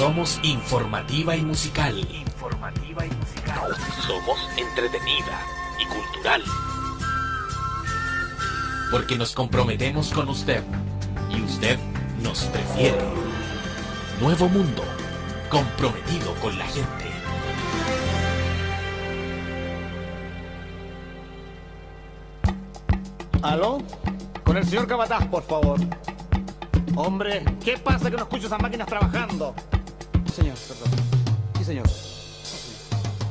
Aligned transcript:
somos 0.00 0.40
informativa 0.42 1.36
y 1.36 1.42
musical. 1.42 1.94
Informativa 1.98 3.04
y 3.04 3.10
musical. 3.10 3.76
Somos 4.06 4.38
entretenida 4.56 5.42
y 5.78 5.84
cultural. 5.84 6.42
Porque 8.90 9.18
nos 9.18 9.34
comprometemos 9.34 10.10
con 10.10 10.30
usted 10.30 10.64
y 11.28 11.42
usted 11.42 11.78
nos 12.22 12.44
prefiere. 12.44 12.96
Nuevo 14.22 14.48
mundo, 14.48 14.82
comprometido 15.50 16.32
con 16.36 16.58
la 16.58 16.64
gente. 16.64 17.10
¿Aló? 23.42 23.82
Con 24.44 24.56
el 24.56 24.64
señor 24.64 24.86
Cabataz, 24.86 25.26
por 25.26 25.42
favor. 25.42 25.78
Hombre, 26.96 27.44
¿qué 27.62 27.76
pasa 27.76 28.10
que 28.10 28.16
no 28.16 28.22
escucho 28.22 28.46
esas 28.46 28.62
máquinas 28.62 28.86
trabajando? 28.86 29.54
Señor, 30.40 30.56
perdón. 30.68 30.98
Sí, 31.58 31.64
señor. 31.64 31.86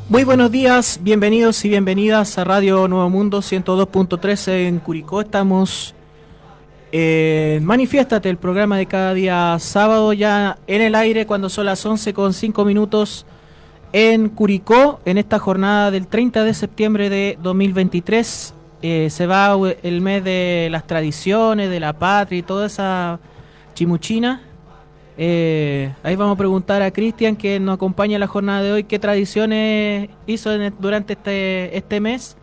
Muy 0.09 0.23
buenos 0.23 0.52
días, 0.52 1.00
bienvenidos 1.02 1.66
y 1.66 1.70
bienvenidas 1.70 2.38
a 2.38 2.44
Radio 2.44 2.88
Nuevo 2.88 3.09
Mundo 3.09 3.40
102.13 3.40 4.67
en 4.67 4.80
Curicó. 4.80 5.22
Estamos 5.22 5.95
en 6.91 7.66
Manifiéstate, 7.66 8.30
el 8.30 8.38
programa 8.38 8.77
de 8.77 8.86
cada 8.86 9.16
día 9.16 9.58
sábado 9.59 10.14
ya 10.14 10.59
en 10.67 10.81
el 10.84 10.94
aire 10.94 11.26
cuando 11.26 11.50
son 11.50 11.66
las 11.66 11.84
11 11.84 12.14
con 12.14 12.34
5 12.34 12.64
minutos 12.64 13.26
en 13.91 14.30
Curicó 14.30 15.00
en 15.05 15.17
esta 15.17 15.39
jornada 15.39 15.89
del 15.89 16.05
30 16.05 16.44
de 16.44 16.53
septiembre 16.53 17.09
de 17.09 17.39
2023. 17.41 18.53
Eh, 18.84 19.09
se 19.09 19.26
va 19.26 19.58
el 19.81 20.02
mes 20.02 20.23
de 20.23 20.67
las 20.70 20.86
tradiciones, 20.86 21.72
de 21.72 21.80
la 21.80 21.94
patria 21.94 22.38
y 22.38 22.44
toda 22.44 22.67
esa 22.67 23.20
chimuchina. 23.73 24.44
Eh, 25.22 25.91
ahí 26.02 26.16
vamos 26.16 26.36
a 26.36 26.38
preguntar 26.38 26.82
a 26.82 26.91
Cristian, 26.91 27.36
que 27.36 27.59
nos 27.59 27.76
acompaña 27.76 28.16
en 28.16 28.22
la 28.22 28.28
jornada 28.28 28.64
de 28.64 28.72
hoy, 28.72 28.84
qué 28.86 29.00
tradiciones 29.00 30.09
hizo 30.28 30.50
durante 30.80 31.12
este, 31.12 31.78
este 31.78 32.00
mes. 32.00 32.38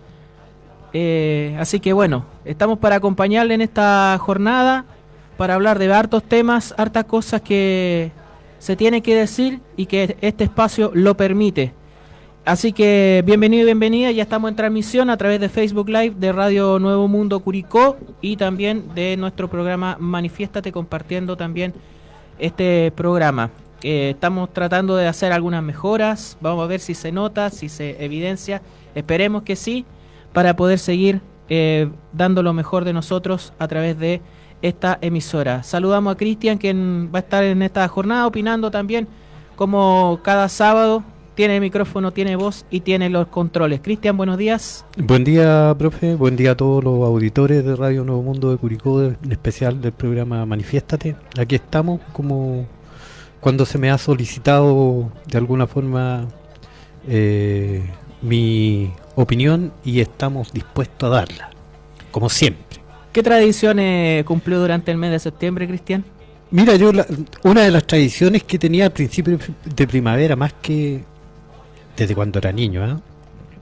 Eh, 0.93 1.57
así 1.59 1.81
que 1.81 1.95
bueno, 1.95 2.27
estamos 2.45 2.79
para 2.79 2.97
acompañarle 2.97 3.55
en 3.55 3.63
esta 3.63 4.19
jornada, 4.21 4.85
para 5.39 5.55
hablar 5.55 5.79
de 5.79 5.91
hartos 5.91 6.23
temas, 6.23 6.75
hartas 6.77 7.07
cosas 7.07 7.41
que 7.41 8.13
se 8.59 8.77
tiene 8.77 9.01
que 9.01 9.15
decir 9.15 9.61
y 9.79 9.87
que 9.87 10.19
este 10.21 10.45
espacio 10.45 10.91
lo 10.93 11.17
permite. 11.17 11.73
Así 12.45 12.75
que 12.75 13.23
bienvenido 13.25 13.63
y 13.63 13.67
bienvenida, 13.67 14.11
ya 14.11 14.23
estamos 14.23 14.51
en 14.51 14.57
transmisión 14.57 15.09
a 15.09 15.17
través 15.17 15.41
de 15.41 15.49
Facebook 15.49 15.89
Live 15.89 16.17
de 16.19 16.31
Radio 16.31 16.79
Nuevo 16.79 17.09
Mundo 17.09 17.41
Curicó 17.41 17.97
y 18.21 18.37
también 18.37 18.95
de 18.95 19.17
nuestro 19.17 19.49
programa 19.49 19.97
Manifiéstate 19.99 20.73
compartiendo 20.73 21.39
también 21.39 21.73
este 22.39 22.93
programa. 22.93 23.51
Eh, 23.83 24.11
estamos 24.11 24.53
tratando 24.53 24.97
de 24.97 25.07
hacer 25.07 25.33
algunas 25.33 25.63
mejoras, 25.63 26.37
vamos 26.41 26.65
a 26.65 26.67
ver 26.67 26.81
si 26.81 26.95
se 26.95 27.13
nota, 27.13 27.51
si 27.51 27.69
se 27.69 28.03
evidencia, 28.05 28.63
esperemos 28.95 29.43
que 29.43 29.55
sí, 29.55 29.85
para 30.33 30.57
poder 30.57 30.79
seguir 30.79 31.21
eh, 31.49 31.91
dando 32.13 32.43
lo 32.43 32.53
mejor 32.53 32.85
de 32.85 32.93
nosotros 32.93 33.53
a 33.59 33.69
través 33.69 33.99
de 33.99 34.23
esta 34.63 34.99
emisora. 35.01 35.63
Saludamos 35.63 36.15
a 36.15 36.17
Cristian, 36.17 36.59
quien 36.59 37.11
va 37.15 37.19
a 37.19 37.23
estar 37.23 37.45
en 37.45 37.63
esta 37.63 37.87
jornada 37.89 38.27
opinando 38.27 38.71
también 38.71 39.07
como 39.55 40.21
cada 40.23 40.49
sábado 40.49 41.03
tiene 41.37 41.61
micrófono, 41.61 42.13
tiene 42.13 42.35
voz 42.35 42.65
y 42.71 42.81
tiene 42.81 43.11
los 43.11 43.29
controles. 43.29 43.81
Cristian, 43.83 44.17
buenos 44.17 44.39
días. 44.39 44.87
Buen 44.97 45.23
día, 45.23 45.73
profe. 45.79 46.15
Buen 46.15 46.35
día 46.35 46.53
a 46.53 46.57
todos 46.57 46.83
los 46.83 46.95
auditores 47.07 47.63
de 47.63 47.77
Radio 47.77 48.05
Nuevo 48.05 48.23
Mundo 48.23 48.51
de 48.51 48.57
Curicó, 48.57 49.03
en 49.03 49.31
especial 49.31 49.81
del 49.83 49.93
programa 49.93 50.45
Manifiéstate. 50.47 51.15
Aquí 51.39 51.55
estamos 51.55 52.01
como 52.15 52.67
cuando 53.39 53.67
se 53.67 53.77
me 53.77 53.91
ha 53.91 53.99
solicitado 53.99 55.13
de 55.27 55.37
alguna 55.37 55.67
forma 55.67 56.27
eh, 57.07 57.85
mi 58.23 58.91
opinión 59.15 59.73
y 59.85 60.01
estamos 60.01 60.55
dispuestos 60.55 61.07
a 61.07 61.17
darla, 61.17 61.51
como 62.11 62.31
siempre. 62.31 62.81
¿Qué 63.13 63.23
tradiciones 63.23 64.25
cumplió 64.25 64.59
durante 64.59 64.91
el 64.91 64.97
mes 64.97 65.11
de 65.11 65.19
septiembre, 65.19 65.69
Cristian? 65.69 66.03
Mira, 66.51 66.77
yo 66.77 66.93
una 67.43 67.63
de 67.63 67.71
las 67.71 67.87
tradiciones 67.87 68.43
que 68.45 68.59
tenía 68.59 68.87
al 68.87 68.93
principio 68.93 69.39
de 69.65 69.87
primavera, 69.87 70.35
más 70.35 70.55
que 70.55 71.05
desde 71.97 72.15
cuando 72.15 72.39
era 72.39 72.53
niño, 72.53 72.85
¿eh? 72.85 72.97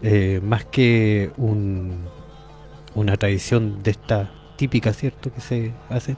Eh, 0.03 0.41
más 0.43 0.65
que 0.65 1.31
un, 1.37 1.93
una 2.95 3.17
tradición 3.17 3.83
de 3.83 3.93
esta 3.93 4.31
típica, 4.57 4.93
¿cierto? 4.93 5.33
Que 5.33 5.41
se 5.41 5.73
hace, 5.89 6.17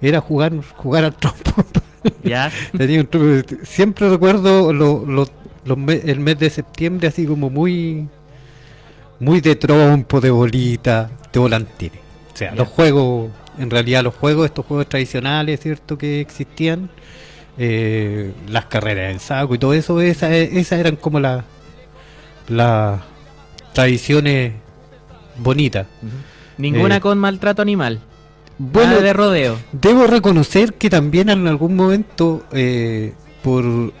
era 0.00 0.20
jugar, 0.20 0.52
jugar 0.76 1.04
al 1.04 1.14
trompo. 1.14 1.64
¿Ya? 2.22 2.50
Siempre 3.62 4.08
recuerdo 4.08 4.72
lo, 4.72 5.28
el 5.64 6.20
mes 6.20 6.38
de 6.38 6.50
septiembre 6.50 7.08
así 7.08 7.26
como 7.26 7.50
muy, 7.50 8.08
muy 9.18 9.40
de 9.40 9.56
trompo, 9.56 10.20
de 10.20 10.30
bolita, 10.30 11.10
de 11.32 11.40
volantines. 11.40 11.98
O 12.32 12.36
sea, 12.36 12.54
los 12.54 12.68
juegos, 12.68 13.30
en 13.58 13.70
realidad 13.70 14.02
los 14.02 14.14
juegos, 14.14 14.46
estos 14.46 14.64
juegos 14.64 14.88
tradicionales, 14.88 15.60
¿cierto? 15.60 15.98
Que 15.98 16.20
existían, 16.20 16.90
eh, 17.62 18.32
las 18.48 18.64
carreras 18.64 19.12
en 19.12 19.20
saco 19.20 19.54
y 19.54 19.58
todo 19.58 19.74
eso, 19.74 20.00
esas 20.00 20.30
esa 20.32 20.78
eran 20.78 20.96
como 20.96 21.20
las 21.20 21.44
las 22.48 23.02
tradiciones 23.74 24.54
bonitas. 25.36 25.86
Ninguna 26.56 26.96
eh, 26.96 27.00
con 27.00 27.18
maltrato 27.18 27.60
animal. 27.60 28.00
Bueno, 28.56 29.02
de 29.02 29.12
rodeo. 29.12 29.58
Debo 29.72 30.06
reconocer 30.06 30.72
que 30.72 30.88
también 30.88 31.28
en 31.28 31.46
algún 31.46 31.76
momento, 31.76 32.46
eh, 32.50 33.12
por 33.42 33.92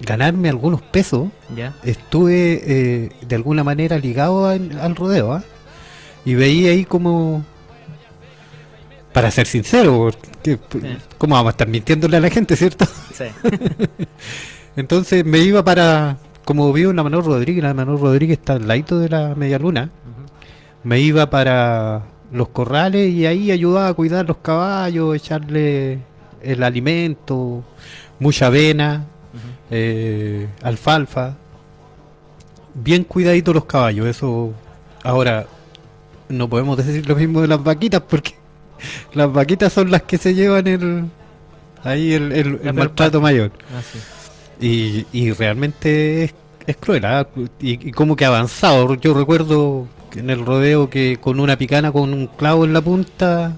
ganarme 0.00 0.48
algunos 0.48 0.80
pesos, 0.80 1.28
¿Ya? 1.54 1.74
estuve 1.82 3.10
de 3.20 3.34
alguna 3.34 3.64
manera 3.64 3.98
ligado 3.98 4.46
al 4.48 4.96
rodeo. 4.96 5.34
¿ah? 5.34 5.44
Y 6.24 6.36
veía 6.36 6.70
ahí 6.70 6.86
como 6.86 7.44
para 9.14 9.30
ser 9.30 9.46
sincero, 9.46 10.10
¿cómo 11.18 11.36
vamos 11.36 11.50
a 11.50 11.52
estar 11.52 11.68
mintiéndole 11.68 12.16
a 12.16 12.20
la 12.20 12.30
gente, 12.30 12.56
cierto? 12.56 12.84
Sí. 13.14 13.26
Entonces 14.76 15.24
me 15.24 15.38
iba 15.38 15.64
para, 15.64 16.18
como 16.44 16.72
vivo 16.72 16.90
en 16.90 16.96
la 16.96 17.04
Manuel 17.04 17.24
Rodríguez, 17.24 17.62
la 17.62 17.72
Manuel 17.74 18.00
Rodríguez 18.00 18.38
está 18.40 18.54
al 18.54 18.66
lado 18.66 18.98
de 18.98 19.08
la 19.08 19.36
Media 19.36 19.60
Luna, 19.60 19.90
me 20.82 20.98
iba 20.98 21.30
para 21.30 22.06
los 22.32 22.48
corrales 22.48 23.08
y 23.12 23.24
ahí 23.24 23.52
ayudaba 23.52 23.86
a 23.86 23.94
cuidar 23.94 24.26
los 24.26 24.38
caballos, 24.38 25.14
echarle 25.14 26.00
el 26.42 26.64
alimento, 26.64 27.62
mucha 28.18 28.46
avena, 28.46 29.06
eh, 29.70 30.48
alfalfa, 30.60 31.36
bien 32.74 33.04
cuidadito 33.04 33.52
los 33.52 33.66
caballos, 33.66 34.08
eso 34.08 34.52
ahora 35.04 35.46
no 36.28 36.48
podemos 36.48 36.76
decir 36.76 37.08
lo 37.08 37.14
mismo 37.14 37.42
de 37.42 37.46
las 37.46 37.62
vaquitas 37.62 38.00
porque 38.00 38.34
las 39.12 39.32
vaquitas 39.32 39.72
son 39.72 39.90
las 39.90 40.02
que 40.02 40.18
se 40.18 40.34
llevan 40.34 40.66
el 40.66 41.04
ahí 41.84 42.14
el, 42.14 42.32
el, 42.32 42.74
maltrato 42.74 43.20
mayor. 43.20 43.52
Ah, 43.74 43.82
y, 44.60 45.06
y 45.12 45.32
realmente 45.32 46.24
es, 46.24 46.34
es 46.66 46.76
cruel, 46.76 47.04
¿ah? 47.04 47.26
y, 47.60 47.92
como 47.92 48.16
que 48.16 48.24
avanzado. 48.24 48.94
Yo 48.94 49.14
recuerdo 49.14 49.86
en 50.14 50.30
el 50.30 50.44
rodeo 50.44 50.90
que 50.90 51.18
con 51.20 51.40
una 51.40 51.56
picana 51.56 51.92
con 51.92 52.12
un 52.12 52.26
clavo 52.26 52.64
en 52.64 52.72
la 52.72 52.80
punta 52.80 53.56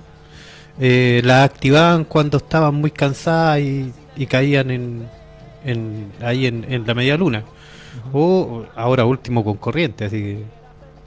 eh, 0.81 1.21
la 1.25 1.45
activaban 1.45 2.05
cuando 2.05 2.39
estaban 2.39 2.75
muy 2.75 2.91
cansadas 2.91 3.61
y, 3.61 3.93
caían 4.29 4.71
en, 4.71 5.09
en 5.65 6.11
ahí 6.23 6.47
en, 6.47 6.65
en, 6.69 6.87
la 6.87 6.95
media 6.95 7.17
luna. 7.17 7.45
O 8.13 8.65
ahora 8.75 9.05
último 9.05 9.43
con 9.45 9.57
corriente, 9.57 10.07
así 10.07 10.19
que 10.21 10.45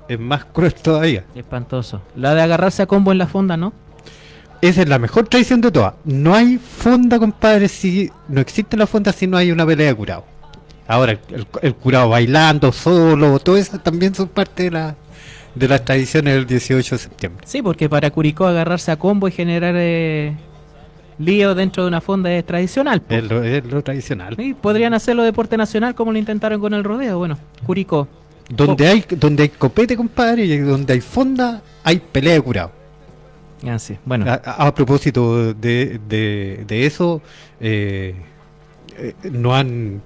es 0.07 0.19
más 0.19 0.45
cruel 0.53 0.73
todavía. 0.73 1.25
Espantoso. 1.35 2.01
La 2.15 2.33
de 2.33 2.41
agarrarse 2.41 2.83
a 2.83 2.85
combo 2.85 3.11
en 3.11 3.17
la 3.17 3.27
fonda, 3.27 3.57
¿no? 3.57 3.73
Esa 4.61 4.81
es 4.81 4.89
la 4.89 4.99
mejor 4.99 5.27
tradición 5.27 5.61
de 5.61 5.71
todas. 5.71 5.93
No 6.03 6.35
hay 6.35 6.57
fonda, 6.57 7.17
compadre, 7.17 7.67
si 7.69 8.11
no 8.27 8.41
existe 8.41 8.75
la 8.75 8.87
fonda 8.87 9.13
si 9.13 9.25
no 9.25 9.37
hay 9.37 9.51
una 9.51 9.65
pelea 9.65 9.87
de 9.87 9.95
curado. 9.95 10.25
Ahora, 10.87 11.17
el, 11.61 11.75
curado 11.75 12.09
bailando 12.09 12.71
solo, 12.71 13.39
todo 13.39 13.57
eso 13.57 13.79
también 13.79 14.15
son 14.15 14.27
parte 14.27 14.63
de 14.63 14.71
la 14.71 14.95
de 15.55 15.67
las 15.67 15.83
tradiciones 15.83 16.33
del 16.35 16.45
18 16.45 16.95
de 16.95 16.99
septiembre. 16.99 17.45
Sí, 17.47 17.61
porque 17.61 17.89
para 17.89 18.09
Curicó 18.11 18.47
agarrarse 18.47 18.91
a 18.91 18.97
combo 18.97 19.27
y 19.27 19.31
generar 19.31 19.75
eh, 19.77 20.35
lío 21.19 21.53
dentro 21.53 21.83
de 21.83 21.89
una 21.89 22.01
fonda 22.01 22.31
es 22.31 22.45
tradicional. 22.45 23.01
Es 23.09 23.23
lo, 23.23 23.83
tradicional. 23.83 24.35
Sí, 24.35 24.53
podrían 24.53 24.93
hacerlo 24.93 25.23
deporte 25.23 25.57
nacional 25.57 25.95
como 25.95 26.11
lo 26.11 26.17
intentaron 26.17 26.59
con 26.59 26.73
el 26.73 26.83
rodeo. 26.83 27.17
Bueno, 27.17 27.37
Curicó. 27.65 28.07
Donde 28.49 28.87
hay 28.87 29.05
donde 29.11 29.43
hay 29.43 29.49
copete, 29.49 29.95
compadre, 29.95 30.45
y 30.45 30.57
donde 30.57 30.93
hay 30.93 31.01
fonda, 31.01 31.61
hay 31.83 31.99
pelea 31.99 32.33
de 32.33 32.41
curado. 32.41 32.78
Ah, 33.67 33.79
sí. 33.79 33.97
Bueno. 34.05 34.25
A, 34.29 34.73
propósito 34.73 35.53
de, 35.53 35.99
de, 36.07 36.85
eso, 36.85 37.21
eh, 37.59 38.15
eh, 38.97 39.13
no 39.31 39.55
han 39.55 40.01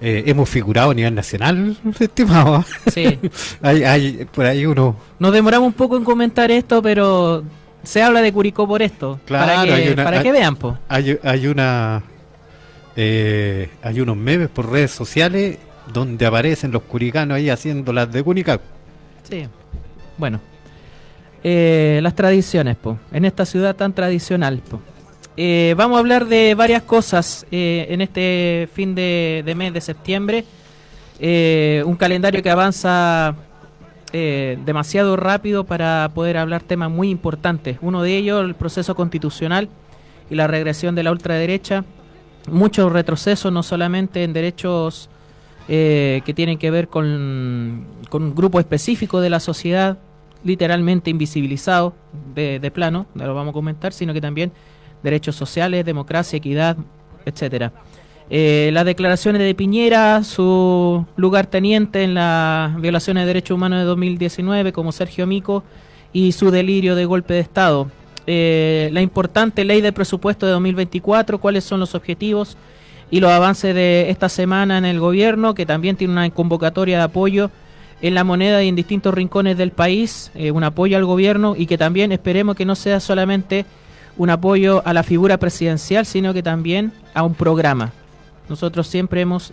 eh, 0.00 0.24
hemos 0.26 0.48
figurado 0.48 0.92
a 0.92 0.94
nivel 0.94 1.14
nacional, 1.14 1.76
estimado. 1.98 2.64
Sí. 2.92 3.18
hay, 3.62 3.82
hay, 3.84 4.26
por 4.32 4.46
ahí 4.46 4.64
uno. 4.64 4.96
Nos 5.18 5.32
demoramos 5.32 5.66
un 5.66 5.72
poco 5.74 5.96
en 5.96 6.04
comentar 6.04 6.50
esto, 6.50 6.80
pero 6.80 7.42
se 7.82 8.02
habla 8.02 8.22
de 8.22 8.32
Curicó 8.32 8.66
por 8.66 8.80
esto. 8.80 9.20
Claro, 9.26 9.46
para 9.46 9.64
que, 9.64 9.92
para 9.94 10.22
que 10.22 10.32
vean, 10.32 10.56
po. 10.56 10.78
Hay, 10.88 11.18
hay 11.22 11.46
una 11.46 12.02
eh, 13.00 13.70
hay 13.80 14.00
unos 14.00 14.16
memes 14.16 14.48
por 14.48 14.70
redes 14.70 14.90
sociales 14.90 15.56
donde 15.92 16.26
aparecen 16.26 16.72
los 16.72 16.82
curicanos 16.82 17.36
ahí 17.36 17.48
haciendo 17.48 17.92
las 17.92 18.10
de 18.10 18.24
Cunicaco. 18.24 18.64
Sí. 19.22 19.46
Bueno. 20.16 20.40
Eh, 21.44 22.00
las 22.02 22.14
tradiciones, 22.14 22.76
po. 22.76 22.98
En 23.12 23.24
esta 23.24 23.46
ciudad 23.46 23.76
tan 23.76 23.92
tradicional. 23.92 24.60
Eh, 25.36 25.74
vamos 25.76 25.96
a 25.96 26.00
hablar 26.00 26.26
de 26.26 26.54
varias 26.54 26.82
cosas 26.82 27.46
eh, 27.52 27.86
en 27.90 28.00
este 28.00 28.68
fin 28.72 28.94
de, 28.94 29.54
mes 29.56 29.72
de 29.72 29.80
septiembre. 29.80 30.44
Un 31.20 31.96
calendario 31.96 32.42
que 32.42 32.50
avanza 32.50 33.34
demasiado 34.12 35.16
rápido 35.16 35.64
para 35.64 36.10
poder 36.14 36.38
hablar 36.38 36.62
temas 36.62 36.90
muy 36.90 37.10
importantes. 37.10 37.78
Uno 37.82 38.02
de 38.02 38.16
ellos, 38.16 38.44
el 38.44 38.54
proceso 38.54 38.94
constitucional 38.94 39.68
y 40.30 40.34
la 40.34 40.46
regresión 40.46 40.94
de 40.94 41.02
la 41.02 41.12
ultraderecha. 41.12 41.84
Muchos 42.50 42.90
retrocesos, 42.90 43.52
no 43.52 43.62
solamente 43.62 44.24
en 44.24 44.32
derechos 44.32 45.10
que 45.66 46.32
tienen 46.34 46.58
que 46.58 46.70
ver 46.70 46.88
con 46.88 47.04
un 47.04 48.34
grupo 48.34 48.58
específico 48.58 49.20
de 49.20 49.30
la 49.30 49.40
sociedad, 49.40 49.98
literalmente 50.48 51.10
invisibilizado 51.10 51.94
de, 52.34 52.58
de 52.58 52.70
plano, 52.72 53.06
no 53.14 53.26
lo 53.26 53.34
vamos 53.34 53.50
a 53.50 53.54
comentar, 53.54 53.92
sino 53.92 54.12
que 54.12 54.20
también 54.20 54.50
derechos 55.02 55.36
sociales, 55.36 55.84
democracia, 55.84 56.38
equidad, 56.38 56.76
etcétera. 57.24 57.72
Eh, 58.30 58.70
las 58.72 58.84
declaraciones 58.84 59.40
de 59.40 59.54
Piñera, 59.54 60.22
su 60.22 61.06
lugarteniente 61.16 62.02
en 62.02 62.14
las 62.14 62.78
violaciones 62.80 63.22
de 63.22 63.28
derechos 63.28 63.54
humanos 63.54 63.78
de 63.78 63.84
2019, 63.86 64.72
como 64.72 64.92
Sergio 64.92 65.26
Mico, 65.26 65.64
y 66.12 66.32
su 66.32 66.50
delirio 66.50 66.94
de 66.94 67.04
golpe 67.06 67.34
de 67.34 67.40
Estado. 67.40 67.90
Eh, 68.26 68.90
la 68.92 69.00
importante 69.00 69.64
ley 69.64 69.80
de 69.80 69.92
presupuesto 69.92 70.44
de 70.44 70.52
2024, 70.52 71.38
cuáles 71.38 71.64
son 71.64 71.80
los 71.80 71.94
objetivos 71.94 72.58
y 73.10 73.20
los 73.20 73.30
avances 73.30 73.74
de 73.74 74.10
esta 74.10 74.28
semana 74.28 74.76
en 74.76 74.84
el 74.84 75.00
gobierno, 75.00 75.54
que 75.54 75.64
también 75.64 75.96
tiene 75.96 76.12
una 76.12 76.28
convocatoria 76.28 76.98
de 76.98 77.04
apoyo 77.04 77.50
en 78.00 78.14
la 78.14 78.24
moneda 78.24 78.62
y 78.62 78.68
en 78.68 78.76
distintos 78.76 79.12
rincones 79.14 79.56
del 79.56 79.72
país, 79.72 80.30
eh, 80.34 80.50
un 80.50 80.64
apoyo 80.64 80.96
al 80.96 81.04
gobierno 81.04 81.54
y 81.56 81.66
que 81.66 81.78
también 81.78 82.12
esperemos 82.12 82.56
que 82.56 82.64
no 82.64 82.76
sea 82.76 83.00
solamente 83.00 83.66
un 84.16 84.30
apoyo 84.30 84.82
a 84.84 84.92
la 84.92 85.02
figura 85.02 85.38
presidencial, 85.38 86.06
sino 86.06 86.32
que 86.34 86.42
también 86.42 86.92
a 87.14 87.22
un 87.22 87.34
programa. 87.34 87.92
Nosotros 88.48 88.86
siempre 88.86 89.20
hemos 89.20 89.52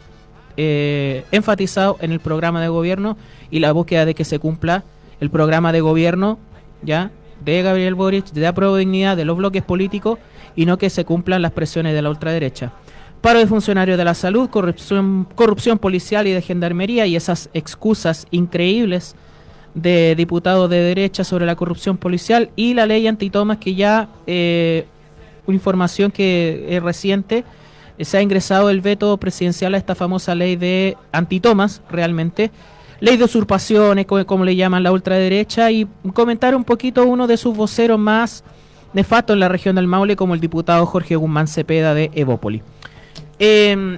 eh, 0.57 1.24
enfatizado 1.31 1.97
en 2.01 2.12
el 2.12 2.19
programa 2.19 2.62
de 2.62 2.68
gobierno 2.68 3.18
y 3.51 3.59
la 3.59 3.71
búsqueda 3.71 4.06
de 4.06 4.15
que 4.15 4.25
se 4.25 4.39
cumpla 4.39 4.83
el 5.19 5.30
programa 5.30 5.71
de 5.71 5.81
gobierno 5.81 6.39
ya 6.81 7.12
de 7.44 7.62
Gabriel 7.62 7.95
Boric, 7.95 8.31
de 8.31 8.47
Apruebo 8.47 8.77
Dignidad, 8.77 9.18
de 9.18 9.25
los 9.25 9.38
bloques 9.38 9.63
políticos 9.63 10.19
y 10.56 10.65
no 10.65 10.77
que 10.77 10.89
se 10.89 11.06
cumplan 11.06 11.42
las 11.42 11.51
presiones 11.51 11.94
de 11.94 12.01
la 12.01 12.09
ultraderecha. 12.09 12.71
Paro 13.25 13.39
de 13.39 13.48
funcionarios 13.48 13.98
de 13.98 14.06
la 14.06 14.13
salud, 14.13 14.51
corrupción, 14.51 15.27
corrupción 15.33 15.80
policial 15.80 16.27
y 16.27 16.31
de 16.31 16.44
gendarmería 16.44 17.07
y 17.07 17.16
esas 17.16 17.50
excusas 17.56 18.27
increíbles 18.30 19.16
de 19.74 20.13
diputados 20.16 20.69
de 20.69 20.77
derecha 20.77 21.24
sobre 21.24 21.48
la 21.48 21.56
corrupción 21.56 21.98
policial 21.98 22.51
y 22.56 22.75
la 22.75 22.86
ley 22.86 23.07
antitomas 23.07 23.57
que 23.57 23.74
ya, 23.74 24.10
eh, 24.27 24.86
información 25.48 26.12
que 26.12 26.68
es 26.69 26.83
reciente, 26.83 27.44
eh, 27.98 28.06
se 28.06 28.19
ha 28.19 28.22
ingresado 28.22 28.69
el 28.69 28.81
veto 28.81 29.18
presidencial 29.18 29.74
a 29.74 29.80
esta 29.80 29.95
famosa 29.95 30.36
ley 30.36 30.56
de 30.56 30.95
antitomas, 31.12 31.81
realmente, 31.89 32.51
ley 33.00 33.18
de 33.18 33.24
usurpaciones, 33.24 34.06
como, 34.06 34.24
como 34.28 34.45
le 34.45 34.56
llaman 34.56 34.83
la 34.83 34.92
ultraderecha, 34.92 35.71
y 35.71 35.88
comentar 36.13 36.56
un 36.56 36.63
poquito 36.63 37.04
uno 37.07 37.25
de 37.25 37.38
sus 37.38 37.57
voceros 37.57 37.98
más 37.98 38.44
nefastos 38.94 39.33
en 39.33 39.39
la 39.39 39.50
región 39.50 39.78
del 39.78 39.88
Maule, 39.88 40.16
como 40.16 40.36
el 40.36 40.39
diputado 40.39 40.86
Jorge 40.86 41.16
Guzmán 41.16 41.48
Cepeda 41.48 41.95
de 41.95 42.12
Evópoli. 42.13 42.62
Eh, 43.39 43.97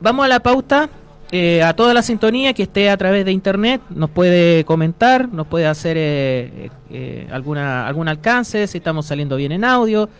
vamos 0.00 0.24
a 0.24 0.28
la 0.28 0.40
pauta. 0.40 0.88
Eh, 1.34 1.62
a 1.62 1.72
toda 1.72 1.94
la 1.94 2.02
sintonía 2.02 2.52
que 2.52 2.64
esté 2.64 2.90
a 2.90 2.96
través 2.98 3.24
de 3.24 3.32
internet 3.32 3.80
nos 3.88 4.10
puede 4.10 4.66
comentar, 4.66 5.32
nos 5.32 5.46
puede 5.46 5.66
hacer 5.66 5.96
eh, 5.98 6.70
eh, 6.90 7.26
alguna 7.32 7.88
algún 7.88 8.06
alcance, 8.06 8.66
si 8.66 8.76
estamos 8.76 9.06
saliendo 9.06 9.36
bien 9.36 9.50
en 9.50 9.64
audio, 9.64 10.10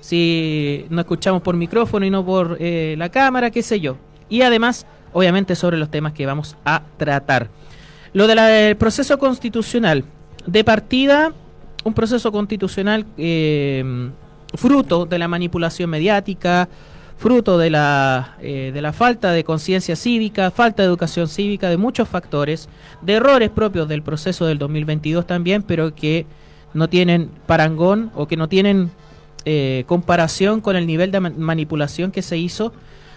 si 0.00 0.86
no 0.88 1.02
escuchamos 1.02 1.42
por 1.42 1.56
micrófono 1.56 2.06
y 2.06 2.10
no 2.10 2.24
por 2.24 2.58
la 2.58 3.08
cámara, 3.10 3.50
qué 3.50 3.62
sé 3.62 3.80
yo. 3.80 3.98
Y 4.30 4.40
además, 4.40 4.86
obviamente, 5.12 5.56
sobre 5.56 5.76
los 5.76 5.90
temas 5.90 6.14
que 6.14 6.24
vamos 6.24 6.56
a 6.64 6.80
tratar. 6.96 7.50
Lo 8.14 8.26
del 8.26 8.74
proceso 8.78 9.18
constitucional. 9.18 10.04
De 10.46 10.64
partida, 10.64 11.34
un 11.84 11.92
proceso 11.92 12.32
constitucional 12.32 13.04
fruto 14.54 15.04
de 15.04 15.18
la 15.18 15.28
manipulación 15.28 15.90
mediática, 15.90 16.66
fruto 17.22 17.56
de 17.56 17.70
la, 17.70 18.36
eh, 18.42 18.72
de 18.74 18.82
la 18.82 18.92
falta 18.92 19.30
de 19.30 19.44
conciencia 19.44 19.94
cívica, 19.94 20.50
falta 20.50 20.82
de 20.82 20.88
educación 20.88 21.28
cívica, 21.28 21.70
de 21.70 21.76
muchos 21.76 22.08
factores, 22.08 22.68
de 23.00 23.12
errores 23.14 23.48
propios 23.50 23.86
del 23.88 24.02
proceso 24.02 24.44
del 24.44 24.58
2022 24.58 25.24
también, 25.24 25.62
pero 25.62 25.94
que 25.94 26.26
no 26.74 26.88
tienen 26.88 27.30
parangón 27.46 28.10
o 28.16 28.26
que 28.26 28.36
no 28.36 28.48
tienen 28.48 28.90
eh, 29.44 29.84
comparación 29.86 30.60
con 30.60 30.74
el 30.74 30.84
nivel 30.86 31.12
de 31.12 31.20
ma- 31.20 31.30
manipulación 31.30 32.10
que 32.10 32.22
se 32.22 32.38
hizo 32.38 32.72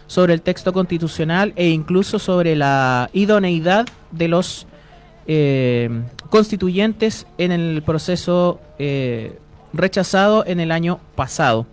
sobre 0.05 0.35
el 0.35 0.41
texto 0.43 0.71
constitucional 0.71 1.53
e 1.55 1.69
incluso 1.69 2.19
sobre 2.19 2.55
la 2.55 3.09
idoneidad 3.11 3.87
de 4.11 4.27
los 4.27 4.67
eh, 5.25 5.89
constituyentes 6.29 7.25
en 7.39 7.51
el 7.51 7.81
proceso 7.81 8.59
eh, 8.77 9.39
rechazado 9.73 10.45
en 10.45 10.59
el 10.59 10.71
año 10.71 10.99
pasado. 11.15 11.65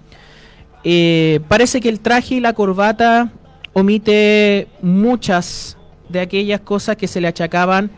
Eh, 0.85 1.41
parece 1.49 1.81
que 1.81 1.89
el 1.89 2.01
traje 2.01 2.37
y 2.37 2.41
la 2.41 2.53
corbata 2.55 3.31
omite 3.73 4.69
muchas 4.83 5.77
de 6.09 6.21
aquellas 6.21 6.61
cosas 6.61 6.97
que 6.97 7.09
se 7.09 7.21
le 7.21 7.29
achacaban 7.29 7.91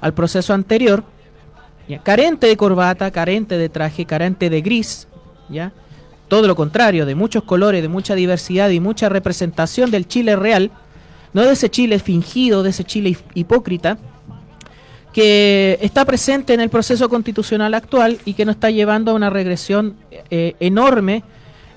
al 0.00 0.12
proceso 0.14 0.52
anterior. 0.52 1.04
Carente 2.04 2.46
de 2.46 2.56
corbata, 2.56 3.10
carente 3.10 3.58
de 3.58 3.68
traje, 3.68 4.06
carente 4.06 4.48
de 4.48 4.62
gris, 4.62 5.08
¿ya? 5.50 5.72
Todo 6.28 6.46
lo 6.46 6.56
contrario, 6.56 7.04
de 7.04 7.14
muchos 7.14 7.42
colores, 7.42 7.82
de 7.82 7.88
mucha 7.88 8.14
diversidad 8.14 8.70
y 8.70 8.80
mucha 8.80 9.10
representación 9.10 9.90
del 9.90 10.08
Chile 10.08 10.34
real, 10.34 10.70
no 11.34 11.42
de 11.42 11.52
ese 11.52 11.68
Chile 11.68 11.98
fingido, 11.98 12.62
de 12.62 12.70
ese 12.70 12.84
Chile 12.84 13.10
hip- 13.10 13.30
hipócrita, 13.34 13.98
que 15.12 15.78
está 15.82 16.06
presente 16.06 16.54
en 16.54 16.60
el 16.60 16.70
proceso 16.70 17.10
constitucional 17.10 17.74
actual 17.74 18.18
y 18.24 18.32
que 18.32 18.46
nos 18.46 18.54
está 18.54 18.70
llevando 18.70 19.10
a 19.10 19.14
una 19.14 19.28
regresión 19.28 19.96
eh, 20.30 20.54
enorme 20.60 21.22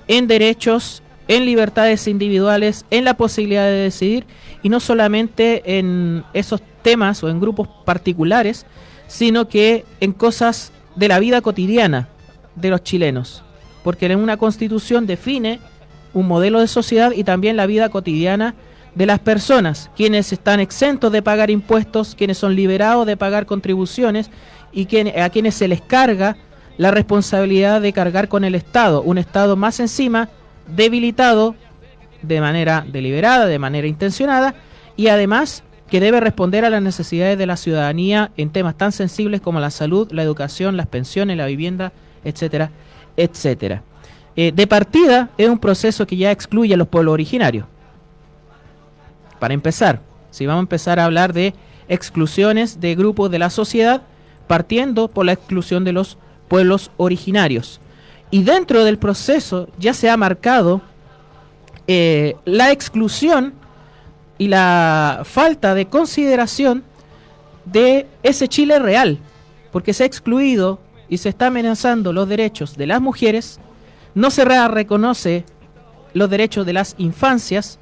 en 0.08 0.26
derechos, 0.26 1.02
en 1.28 1.44
libertades 1.44 2.06
individuales, 2.06 2.84
en 2.90 3.04
la 3.04 3.14
posibilidad 3.14 3.64
de 3.64 3.82
decidir 3.82 4.26
y 4.62 4.68
no 4.68 4.80
solamente 4.80 5.78
en 5.78 6.24
esos 6.32 6.62
temas 6.82 7.22
o 7.22 7.28
en 7.28 7.40
grupos 7.40 7.68
particulares, 7.84 8.66
sino 9.08 9.48
que 9.48 9.84
en 10.00 10.12
cosas 10.12 10.72
de 10.94 11.08
la 11.08 11.18
vida 11.18 11.40
cotidiana 11.40 12.08
de 12.54 12.70
los 12.70 12.82
chilenos. 12.82 13.42
Porque 13.82 14.14
una 14.14 14.36
constitución 14.36 15.06
define 15.06 15.60
un 16.14 16.26
modelo 16.26 16.60
de 16.60 16.66
sociedad 16.66 17.12
y 17.12 17.24
también 17.24 17.56
la 17.56 17.66
vida 17.66 17.88
cotidiana 17.88 18.54
de 18.94 19.06
las 19.06 19.18
personas, 19.20 19.90
quienes 19.94 20.32
están 20.32 20.58
exentos 20.58 21.12
de 21.12 21.20
pagar 21.20 21.50
impuestos, 21.50 22.14
quienes 22.14 22.38
son 22.38 22.56
liberados 22.56 23.06
de 23.06 23.18
pagar 23.18 23.44
contribuciones 23.44 24.30
y 24.72 24.88
a 25.20 25.28
quienes 25.28 25.54
se 25.54 25.68
les 25.68 25.82
carga 25.82 26.38
la 26.78 26.90
responsabilidad 26.90 27.80
de 27.80 27.92
cargar 27.92 28.28
con 28.28 28.44
el 28.44 28.54
Estado, 28.54 29.02
un 29.02 29.18
Estado 29.18 29.56
más 29.56 29.80
encima, 29.80 30.28
debilitado 30.66 31.54
de 32.22 32.40
manera 32.40 32.84
deliberada, 32.86 33.46
de 33.46 33.58
manera 33.58 33.86
intencionada, 33.86 34.54
y 34.96 35.08
además 35.08 35.62
que 35.88 36.00
debe 36.00 36.20
responder 36.20 36.64
a 36.64 36.70
las 36.70 36.82
necesidades 36.82 37.38
de 37.38 37.46
la 37.46 37.56
ciudadanía 37.56 38.32
en 38.36 38.50
temas 38.50 38.76
tan 38.76 38.92
sensibles 38.92 39.40
como 39.40 39.60
la 39.60 39.70
salud, 39.70 40.10
la 40.10 40.22
educación, 40.22 40.76
las 40.76 40.86
pensiones, 40.86 41.36
la 41.36 41.46
vivienda, 41.46 41.92
etcétera, 42.24 42.70
etcétera. 43.16 43.82
Eh, 44.34 44.52
de 44.52 44.66
partida 44.66 45.30
es 45.38 45.48
un 45.48 45.58
proceso 45.58 46.06
que 46.06 46.16
ya 46.16 46.30
excluye 46.30 46.74
a 46.74 46.76
los 46.76 46.88
pueblos 46.88 47.12
originarios. 47.12 47.66
Para 49.38 49.54
empezar, 49.54 50.00
si 50.30 50.46
vamos 50.46 50.60
a 50.60 50.64
empezar 50.64 50.98
a 50.98 51.04
hablar 51.04 51.32
de 51.32 51.54
exclusiones 51.88 52.80
de 52.80 52.94
grupos 52.94 53.30
de 53.30 53.38
la 53.38 53.50
sociedad, 53.50 54.02
partiendo 54.46 55.08
por 55.08 55.24
la 55.24 55.32
exclusión 55.32 55.84
de 55.84 55.92
los 55.92 56.18
pueblos 56.48 56.90
originarios. 56.96 57.80
Y 58.30 58.42
dentro 58.42 58.84
del 58.84 58.98
proceso 58.98 59.68
ya 59.78 59.94
se 59.94 60.10
ha 60.10 60.16
marcado 60.16 60.82
eh, 61.86 62.36
la 62.44 62.72
exclusión 62.72 63.54
y 64.38 64.48
la 64.48 65.22
falta 65.24 65.74
de 65.74 65.86
consideración 65.86 66.84
de 67.64 68.06
ese 68.22 68.48
Chile 68.48 68.78
real, 68.78 69.18
porque 69.72 69.92
se 69.94 70.02
ha 70.02 70.06
excluido 70.06 70.80
y 71.08 71.18
se 71.18 71.28
está 71.28 71.46
amenazando 71.46 72.12
los 72.12 72.28
derechos 72.28 72.76
de 72.76 72.86
las 72.86 73.00
mujeres, 73.00 73.60
no 74.14 74.30
se 74.30 74.44
re- 74.44 74.68
reconoce 74.68 75.44
los 76.14 76.28
derechos 76.28 76.66
de 76.66 76.72
las 76.72 76.94
infancias, 76.98 77.78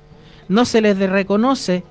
no 0.49 0.65
se 0.65 0.81
les 0.81 0.99
reconoce 0.99 1.85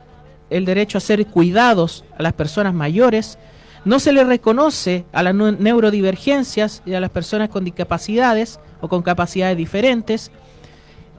el 0.50 0.66
derecho 0.66 0.98
a 1.00 1.02
ser 1.02 1.26
cuidados 1.26 2.04
a 2.18 2.22
las 2.22 2.34
personas 2.34 2.74
mayores, 2.74 3.40
no 3.86 4.00
se 4.00 4.14
les 4.14 4.26
reconoce 4.26 5.06
a 5.12 5.24
las 5.24 5.36
neu- 5.36 5.58
neurodivergencias 5.58 6.82
y 6.86 6.94
a 6.94 7.00
las 7.00 7.10
personas 7.10 7.50
con 7.50 7.66
discapacidades 7.66 8.60
o 8.82 8.88
con 8.88 9.02
capacidades 9.02 9.58
diferentes, 9.58 10.32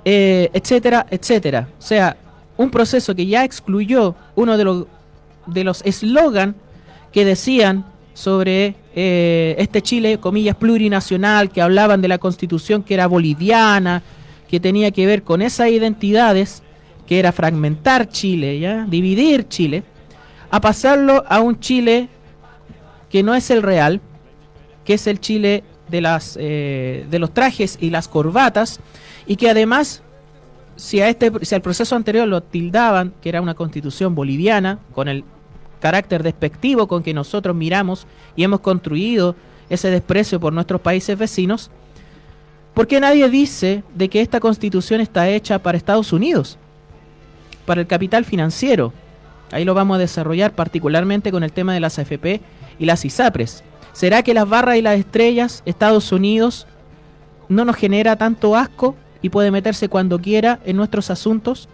eh, 0.05 0.51
etcétera, 0.53 1.07
etcétera. 1.11 1.69
O 1.79 1.83
sea, 1.83 2.17
un 2.57 2.71
proceso 2.71 3.15
que 3.15 3.27
ya 3.27 3.45
excluyó 3.45 4.15
uno 4.35 4.57
de 4.57 4.65
los 4.65 4.87
de 5.47 5.65
los 5.65 5.83
que 7.13 7.25
decían 7.25 7.85
sobre 8.15 8.77
eh, 8.95 9.57
este 9.59 9.83
Chile, 9.83 10.19
comillas, 10.19 10.57
plurinacional, 10.57 11.51
que 11.51 11.61
hablaban 11.61 12.01
de 12.01 12.09
la 12.09 12.19
constitución 12.19 12.83
que 12.83 12.95
era 12.95 13.07
boliviana, 13.07 14.03
que 14.49 14.61
tenía 14.61 14.91
que 14.91 15.05
ver 15.05 15.23
con 15.23 15.43
esas 15.43 15.69
identidades, 15.69 16.63
que 17.07 17.19
era 17.19 17.33
fragmentar 17.33 18.09
Chile, 18.09 18.59
¿ya? 18.59 18.87
dividir 18.89 19.49
Chile, 19.49 19.83
a 20.51 20.61
pasarlo 20.61 21.25
a 21.29 21.41
un 21.41 21.59
Chile 21.61 22.09
que 23.15 23.23
no 23.23 23.37
es 23.37 23.49
el 23.51 23.63
real, 23.63 24.01
que 24.85 24.95
es 24.95 25.07
el 25.07 25.21
Chile 25.21 25.63
de, 25.89 26.01
las, 26.01 26.37
eh, 26.37 27.07
de 27.09 27.21
los 27.21 27.33
trajes 27.33 27.79
y 27.81 27.91
las 27.91 28.09
corbatas, 28.09 28.81
y 29.25 29.37
que 29.37 29.49
además, 29.49 30.03
si, 30.75 31.01
a 31.01 31.09
este, 31.09 31.31
si 31.43 31.55
al 31.55 31.63
proceso 31.63 31.95
anterior 31.95 32.27
lo 32.27 32.43
tildaban, 32.43 33.15
que 33.23 33.29
era 33.29 33.41
una 33.41 33.55
constitución 33.55 34.17
boliviana, 34.17 34.81
con 34.97 35.07
el 35.07 35.23
carácter 35.79 36.25
despectivo 36.25 36.89
con 36.89 37.05
que 37.05 37.15
nosotros 37.15 37.55
miramos 37.55 38.09
y 38.35 38.43
hemos 38.43 38.59
construido 38.59 39.37
ese 39.71 39.91
desprecio 39.91 40.41
por 40.41 40.53
nuestros 40.53 40.81
países 40.81 41.17
vecinos, 41.17 41.71
¿por 42.75 42.89
qué 42.89 42.99
nadie 42.99 43.31
dice 43.31 43.85
de 43.95 44.09
que 44.09 44.23
esta 44.23 44.41
constitución 44.41 45.01
está 45.01 45.29
hecha 45.29 45.61
para 45.61 45.79
Estados 45.79 46.13
Unidos? 46.13 46.59
Para 47.65 47.81
el 47.81 47.87
capital 47.87 48.25
financiero. 48.25 48.93
Ahí 49.53 49.65
lo 49.65 49.75
vamos 49.75 49.95
a 49.95 50.01
desarrollar 50.01 50.53
particularmente 50.57 51.31
con 51.31 51.45
el 51.45 51.53
tema 51.53 51.75
de 51.75 51.79
las 51.79 52.01
AFP 52.01 52.41
y 52.79 52.87
las 52.87 53.05
ISAPRES. 53.05 53.65
¿Será 53.93 54.23
que 54.23 54.35
las 54.35 54.49
barras 54.49 54.77
y 54.77 54.83
las 54.83 54.99
estrellas, 54.99 55.63
Estados 55.67 56.11
Unidos, 56.13 56.67
no 57.49 57.65
nos 57.65 57.77
genera 57.77 58.17
tanto 58.17 58.57
asco 58.57 58.97
y 59.23 59.29
puede 59.29 59.51
meterse 59.51 59.89
cuando 59.89 60.19
quiera 60.21 60.61
en 60.65 60.77
nuestros 60.77 61.11
asuntos? 61.11 61.69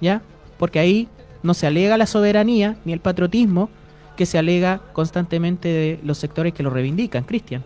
¿Ya? 0.00 0.22
Porque 0.58 0.78
ahí 0.78 1.08
no 1.42 1.54
se 1.54 1.66
alega 1.66 1.96
la 1.96 2.06
soberanía 2.06 2.76
ni 2.84 2.92
el 2.92 3.00
patriotismo 3.00 3.70
que 4.16 4.26
se 4.26 4.38
alega 4.38 4.80
constantemente 4.92 5.68
de 5.68 6.00
los 6.02 6.18
sectores 6.18 6.52
que 6.52 6.64
lo 6.64 6.70
reivindican. 6.70 7.22
Cristian. 7.22 7.62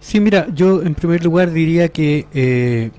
Sí, 0.00 0.18
mira, 0.20 0.48
yo 0.52 0.82
en 0.82 0.94
primer 0.94 1.24
lugar 1.24 1.52
diría 1.52 1.88
que 1.88 2.26
eh, 2.34 2.90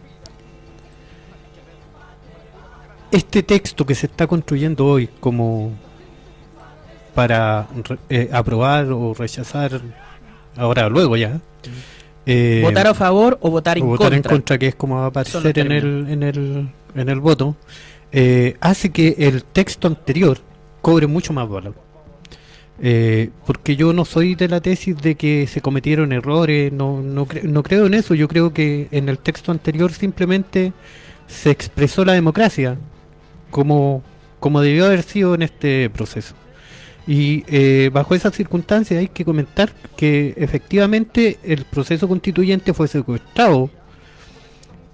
este 3.11 3.43
texto 3.43 3.85
que 3.85 3.93
se 3.93 4.07
está 4.07 4.25
construyendo 4.25 4.85
hoy 4.85 5.09
como 5.19 5.71
para 7.15 7.67
eh, 8.09 8.29
aprobar 8.31 8.91
o 8.91 9.15
rechazar, 9.15 9.81
ahora 10.55 10.89
luego 10.89 11.17
ya. 11.17 11.39
Eh, 12.25 12.61
votar 12.63 12.87
a 12.87 12.93
favor 12.93 13.37
o 13.41 13.49
votar 13.49 13.77
en 13.77 13.85
votar 13.85 14.13
en 14.13 14.21
contra, 14.21 14.57
que 14.57 14.67
es 14.67 14.75
como 14.75 14.97
va 14.97 15.05
a 15.05 15.07
aparecer 15.07 15.57
en 15.57 15.71
el, 15.71 16.07
en, 16.09 16.23
el, 16.23 16.69
en 16.93 17.09
el 17.09 17.19
voto. 17.19 17.55
Eh, 18.11 18.57
hace 18.59 18.91
que 18.91 19.15
el 19.17 19.43
texto 19.43 19.87
anterior 19.87 20.37
cobre 20.81 21.07
mucho 21.07 21.33
más 21.33 21.49
valor. 21.49 21.73
Eh, 22.81 23.29
porque 23.45 23.77
yo 23.77 23.93
no 23.93 24.03
soy 24.03 24.35
de 24.35 24.49
la 24.49 24.59
tesis 24.59 24.97
de 24.97 25.15
que 25.15 25.47
se 25.47 25.61
cometieron 25.61 26.11
errores, 26.11 26.73
no, 26.73 27.01
no, 27.01 27.25
no 27.43 27.63
creo 27.63 27.85
en 27.85 27.93
eso, 27.93 28.13
yo 28.13 28.27
creo 28.27 28.53
que 28.53 28.89
en 28.91 29.07
el 29.07 29.17
texto 29.19 29.53
anterior 29.53 29.93
simplemente 29.93 30.73
se 31.27 31.51
expresó 31.51 32.03
la 32.03 32.11
democracia 32.11 32.77
como, 33.49 34.03
como 34.41 34.59
debió 34.59 34.87
haber 34.87 35.03
sido 35.03 35.35
en 35.35 35.43
este 35.43 35.89
proceso. 35.89 36.35
Y 37.07 37.43
eh, 37.47 37.89
bajo 37.93 38.15
esas 38.15 38.33
circunstancias 38.33 38.99
hay 38.99 39.07
que 39.07 39.23
comentar 39.23 39.71
que 39.95 40.33
efectivamente 40.37 41.37
el 41.43 41.65
proceso 41.65 42.07
constituyente 42.07 42.73
fue 42.73 42.87
secuestrado, 42.87 43.69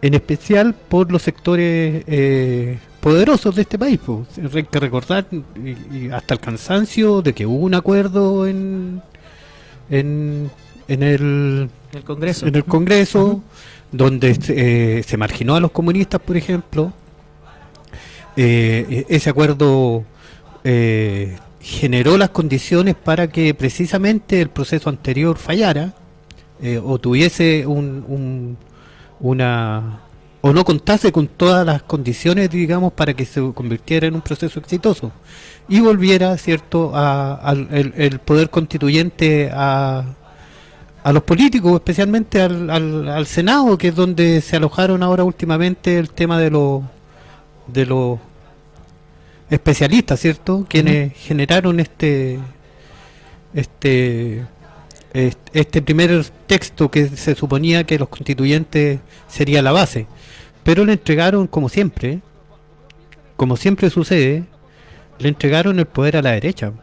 en 0.01 0.13
especial 0.13 0.73
por 0.73 1.11
los 1.11 1.21
sectores 1.21 2.03
eh, 2.07 2.79
poderosos 2.99 3.55
de 3.55 3.61
este 3.61 3.79
país. 3.79 3.99
Hay 4.53 4.63
que 4.63 4.79
recordar 4.79 5.27
y, 5.31 6.09
hasta 6.09 6.33
el 6.33 6.39
cansancio 6.39 7.21
de 7.21 7.33
que 7.33 7.45
hubo 7.45 7.63
un 7.63 7.75
acuerdo 7.75 8.45
en, 8.45 9.01
en, 9.89 10.51
en 10.87 11.03
el, 11.03 11.69
el 11.93 12.03
Congreso, 12.03 12.47
en 12.47 12.55
el 12.55 12.65
Congreso 12.65 13.41
donde 13.91 14.37
eh, 14.49 15.03
se 15.05 15.17
marginó 15.17 15.55
a 15.55 15.59
los 15.59 15.71
comunistas, 15.71 16.21
por 16.21 16.37
ejemplo. 16.37 16.93
Eh, 18.37 19.05
ese 19.09 19.29
acuerdo 19.29 20.05
eh, 20.63 21.37
generó 21.61 22.17
las 22.17 22.29
condiciones 22.29 22.95
para 22.95 23.27
que 23.27 23.53
precisamente 23.53 24.41
el 24.41 24.49
proceso 24.49 24.89
anterior 24.89 25.37
fallara 25.37 25.93
o 26.83 26.99
tuviese 26.99 27.65
un, 27.65 28.05
un, 28.07 28.57
una 29.19 30.01
o 30.41 30.53
no 30.53 30.65
contase 30.65 31.11
con 31.11 31.27
todas 31.27 31.65
las 31.65 31.83
condiciones, 31.83 32.49
digamos, 32.49 32.93
para 32.93 33.13
que 33.13 33.25
se 33.25 33.41
convirtiera 33.53 34.07
en 34.07 34.15
un 34.15 34.21
proceso 34.21 34.59
exitoso 34.59 35.11
y 35.69 35.79
volviera, 35.79 36.35
cierto, 36.37 36.91
al 36.95 37.67
el, 37.71 38.19
poder 38.19 38.49
constituyente 38.49 39.51
a, 39.53 40.03
a 41.03 41.13
los 41.13 41.23
políticos, 41.23 41.73
especialmente 41.75 42.41
al, 42.41 42.69
al, 42.69 43.25
Senado, 43.27 43.77
que 43.77 43.89
es 43.89 43.95
donde 43.95 44.41
se 44.41 44.55
alojaron 44.55 45.03
ahora 45.03 45.23
últimamente 45.23 45.97
el 45.97 46.09
tema 46.09 46.39
de 46.39 46.49
los 46.49 46.81
de 47.67 47.85
los 47.85 48.19
especialistas, 49.51 50.19
¿cierto? 50.19 50.65
Quienes 50.67 51.13
generaron 51.13 51.79
este 51.79 52.39
este 53.53 54.43
este 55.13 55.81
primer 55.81 56.25
texto 56.47 56.89
que 56.89 57.07
se 57.09 57.35
suponía 57.35 57.83
que 57.83 57.99
los 57.99 58.09
constituyentes 58.09 58.99
sería 59.27 59.61
la 59.61 59.71
base 59.71 60.07
pero 60.63 60.85
le 60.85 60.93
entregaron, 60.93 61.47
como 61.47 61.69
siempre, 61.69 62.21
como 63.35 63.57
siempre 63.57 63.89
sucede, 63.89 64.43
le 65.19 65.29
entregaron 65.29 65.79
el 65.79 65.85
poder 65.85 66.17
a 66.17 66.21
la 66.21 66.31
derecha. 66.31 66.73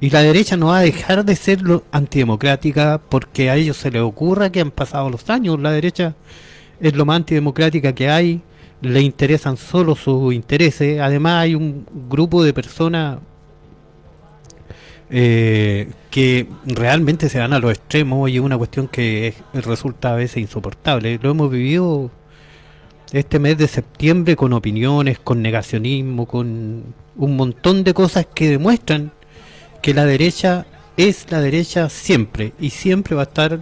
Y 0.00 0.10
la 0.10 0.22
derecha 0.22 0.56
no 0.56 0.68
va 0.68 0.78
a 0.78 0.82
dejar 0.82 1.24
de 1.24 1.34
ser 1.36 1.60
antidemocrática 1.90 3.00
porque 3.08 3.50
a 3.50 3.56
ellos 3.56 3.76
se 3.76 3.90
les 3.90 4.02
ocurra 4.02 4.50
que 4.50 4.60
han 4.60 4.70
pasado 4.70 5.10
los 5.10 5.28
años. 5.28 5.58
La 5.60 5.72
derecha 5.72 6.14
es 6.80 6.94
lo 6.94 7.04
más 7.04 7.16
antidemocrática 7.16 7.94
que 7.94 8.08
hay, 8.08 8.40
le 8.80 9.00
interesan 9.00 9.56
solo 9.56 9.94
sus 9.94 10.34
intereses. 10.34 11.00
Además 11.00 11.42
hay 11.42 11.54
un 11.54 11.86
grupo 12.08 12.42
de 12.42 12.52
personas 12.52 13.18
eh, 15.10 15.90
que 16.10 16.46
realmente 16.66 17.28
se 17.28 17.38
van 17.38 17.52
a 17.52 17.58
los 17.58 17.70
extremos 17.70 18.28
y 18.28 18.36
es 18.36 18.40
una 18.40 18.58
cuestión 18.58 18.88
que 18.88 19.34
resulta 19.54 20.12
a 20.12 20.16
veces 20.16 20.38
insoportable. 20.38 21.18
Lo 21.22 21.30
hemos 21.30 21.50
vivido 21.50 22.10
este 23.12 23.38
mes 23.38 23.56
de 23.56 23.68
septiembre 23.68 24.36
con 24.36 24.52
opiniones, 24.52 25.18
con 25.18 25.40
negacionismo, 25.40 26.26
con 26.26 26.94
un 27.16 27.36
montón 27.36 27.84
de 27.84 27.94
cosas 27.94 28.26
que 28.32 28.50
demuestran 28.50 29.12
que 29.82 29.94
la 29.94 30.04
derecha 30.04 30.66
es 30.96 31.30
la 31.30 31.40
derecha 31.40 31.88
siempre 31.88 32.52
y 32.58 32.70
siempre 32.70 33.14
va 33.14 33.22
a 33.22 33.24
estar 33.24 33.60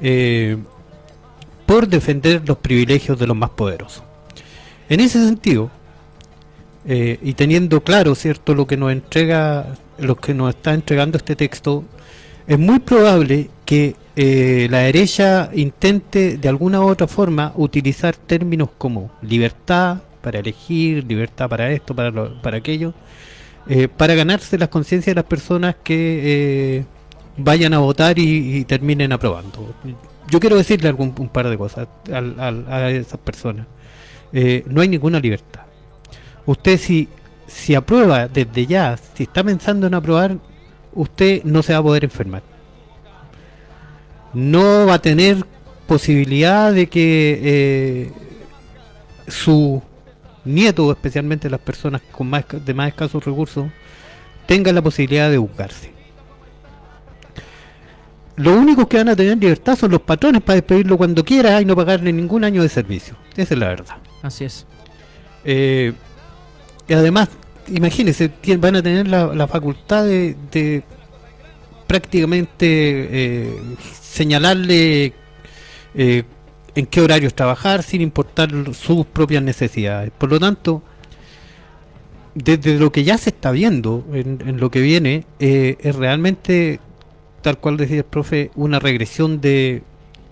eh, 0.00 0.58
por 1.66 1.88
defender 1.88 2.42
los 2.46 2.58
privilegios 2.58 3.18
de 3.18 3.26
los 3.26 3.36
más 3.36 3.50
poderosos. 3.50 4.04
En 4.88 5.00
ese 5.00 5.24
sentido, 5.24 5.70
eh, 6.86 7.18
y 7.22 7.34
teniendo 7.34 7.82
claro 7.82 8.14
cierto 8.14 8.54
lo 8.54 8.66
que 8.66 8.76
nos 8.76 8.92
entrega, 8.92 9.74
lo 9.98 10.16
que 10.16 10.34
nos 10.34 10.54
está 10.54 10.74
entregando 10.74 11.16
este 11.16 11.36
texto, 11.36 11.84
es 12.46 12.58
muy 12.58 12.78
probable 12.78 13.48
que 13.64 13.96
eh, 14.16 14.68
la 14.70 14.78
derecha 14.78 15.50
intente 15.54 16.36
de 16.36 16.48
alguna 16.48 16.80
u 16.80 16.88
otra 16.88 17.06
forma 17.08 17.52
utilizar 17.56 18.14
términos 18.14 18.68
como 18.78 19.10
libertad 19.22 19.98
para 20.22 20.38
elegir, 20.38 21.04
libertad 21.04 21.48
para 21.48 21.70
esto, 21.72 21.94
para, 21.94 22.40
para 22.40 22.58
aquello, 22.58 22.94
eh, 23.68 23.88
para 23.88 24.14
ganarse 24.14 24.56
las 24.58 24.68
conciencias 24.68 25.14
de 25.14 25.20
las 25.20 25.24
personas 25.24 25.76
que 25.82 26.78
eh, 26.78 26.84
vayan 27.36 27.74
a 27.74 27.78
votar 27.78 28.18
y, 28.18 28.64
terminen 28.64 29.12
aprobando. 29.12 29.74
Yo 30.30 30.38
quiero 30.38 30.56
decirle 30.56 30.88
algún, 30.88 31.14
un 31.18 31.28
par 31.28 31.48
de 31.48 31.58
cosas 31.58 31.88
a 32.10 32.90
esas 32.90 33.18
personas. 33.20 33.66
No 34.66 34.80
hay 34.80 34.88
ninguna 34.88 35.20
libertad. 35.20 35.62
Usted 36.46 36.78
si, 36.78 37.08
si 37.46 37.74
aprueba 37.74 38.28
desde 38.28 38.66
ya, 38.66 38.96
si 39.14 39.22
está 39.22 39.42
pensando 39.44 39.86
en 39.86 39.94
aprobar, 39.94 40.36
usted 40.92 41.42
no 41.44 41.62
se 41.62 41.72
va 41.72 41.78
a 41.78 41.82
poder 41.82 42.04
enfermar 42.04 42.42
no 44.34 44.86
va 44.86 44.94
a 44.94 44.98
tener 45.02 45.46
posibilidad 45.86 46.72
de 46.72 46.88
que 46.88 47.40
eh, 47.42 48.12
su 49.28 49.80
nieto, 50.44 50.90
especialmente 50.90 51.48
las 51.48 51.60
personas 51.60 52.02
con 52.12 52.28
más 52.28 52.44
de 52.50 52.74
más 52.74 52.88
escasos 52.88 53.24
recursos, 53.24 53.66
tengan 54.46 54.74
la 54.74 54.82
posibilidad 54.82 55.30
de 55.30 55.38
buscarse. 55.38 55.94
Lo 58.36 58.52
único 58.52 58.88
que 58.88 58.96
van 58.96 59.08
a 59.10 59.16
tener 59.16 59.38
libertad 59.38 59.76
son 59.76 59.92
los 59.92 60.00
patrones 60.00 60.42
para 60.42 60.56
despedirlo 60.56 60.98
cuando 60.98 61.24
quiera 61.24 61.60
y 61.60 61.64
no 61.64 61.76
pagarle 61.76 62.12
ningún 62.12 62.42
año 62.42 62.62
de 62.62 62.68
servicio. 62.68 63.16
Esa 63.36 63.54
es 63.54 63.60
la 63.60 63.68
verdad. 63.68 63.96
Así 64.24 64.44
es. 64.44 64.66
Eh, 65.44 65.92
y 66.88 66.92
además, 66.94 67.28
imagínense, 67.68 68.30
van 68.58 68.76
a 68.76 68.82
tener 68.82 69.06
la, 69.06 69.46
facultad 69.46 70.06
de, 70.06 70.82
prácticamente 71.86 72.66
eh, 72.66 73.60
señalarle 74.02 75.12
eh, 75.94 76.22
en 76.74 76.86
qué 76.86 77.00
horarios 77.02 77.34
trabajar 77.34 77.82
sin 77.82 78.00
importar 78.00 78.50
sus 78.74 79.04
propias 79.04 79.42
necesidades. 79.42 80.10
Por 80.16 80.30
lo 80.30 80.40
tanto, 80.40 80.82
desde 82.34 82.78
lo 82.78 82.90
que 82.90 83.04
ya 83.04 83.18
se 83.18 83.28
está 83.28 83.50
viendo 83.50 84.06
en, 84.14 84.58
lo 84.58 84.70
que 84.70 84.80
viene, 84.80 85.26
eh, 85.38 85.76
es 85.80 85.94
realmente, 85.94 86.80
tal 87.42 87.58
cual 87.58 87.76
decía 87.76 87.98
el 87.98 88.04
profe, 88.04 88.50
una 88.54 88.80
regresión 88.80 89.42
de, 89.42 89.82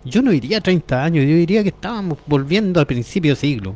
yo 0.05 0.23
no 0.23 0.31
diría 0.31 0.61
30 0.61 1.05
años, 1.05 1.25
yo 1.25 1.35
diría 1.35 1.63
que 1.63 1.71
estábamos 1.71 2.19
volviendo 2.27 2.81
al 2.81 2.87
principio 2.87 3.33
del 3.33 3.37
siglo, 3.37 3.75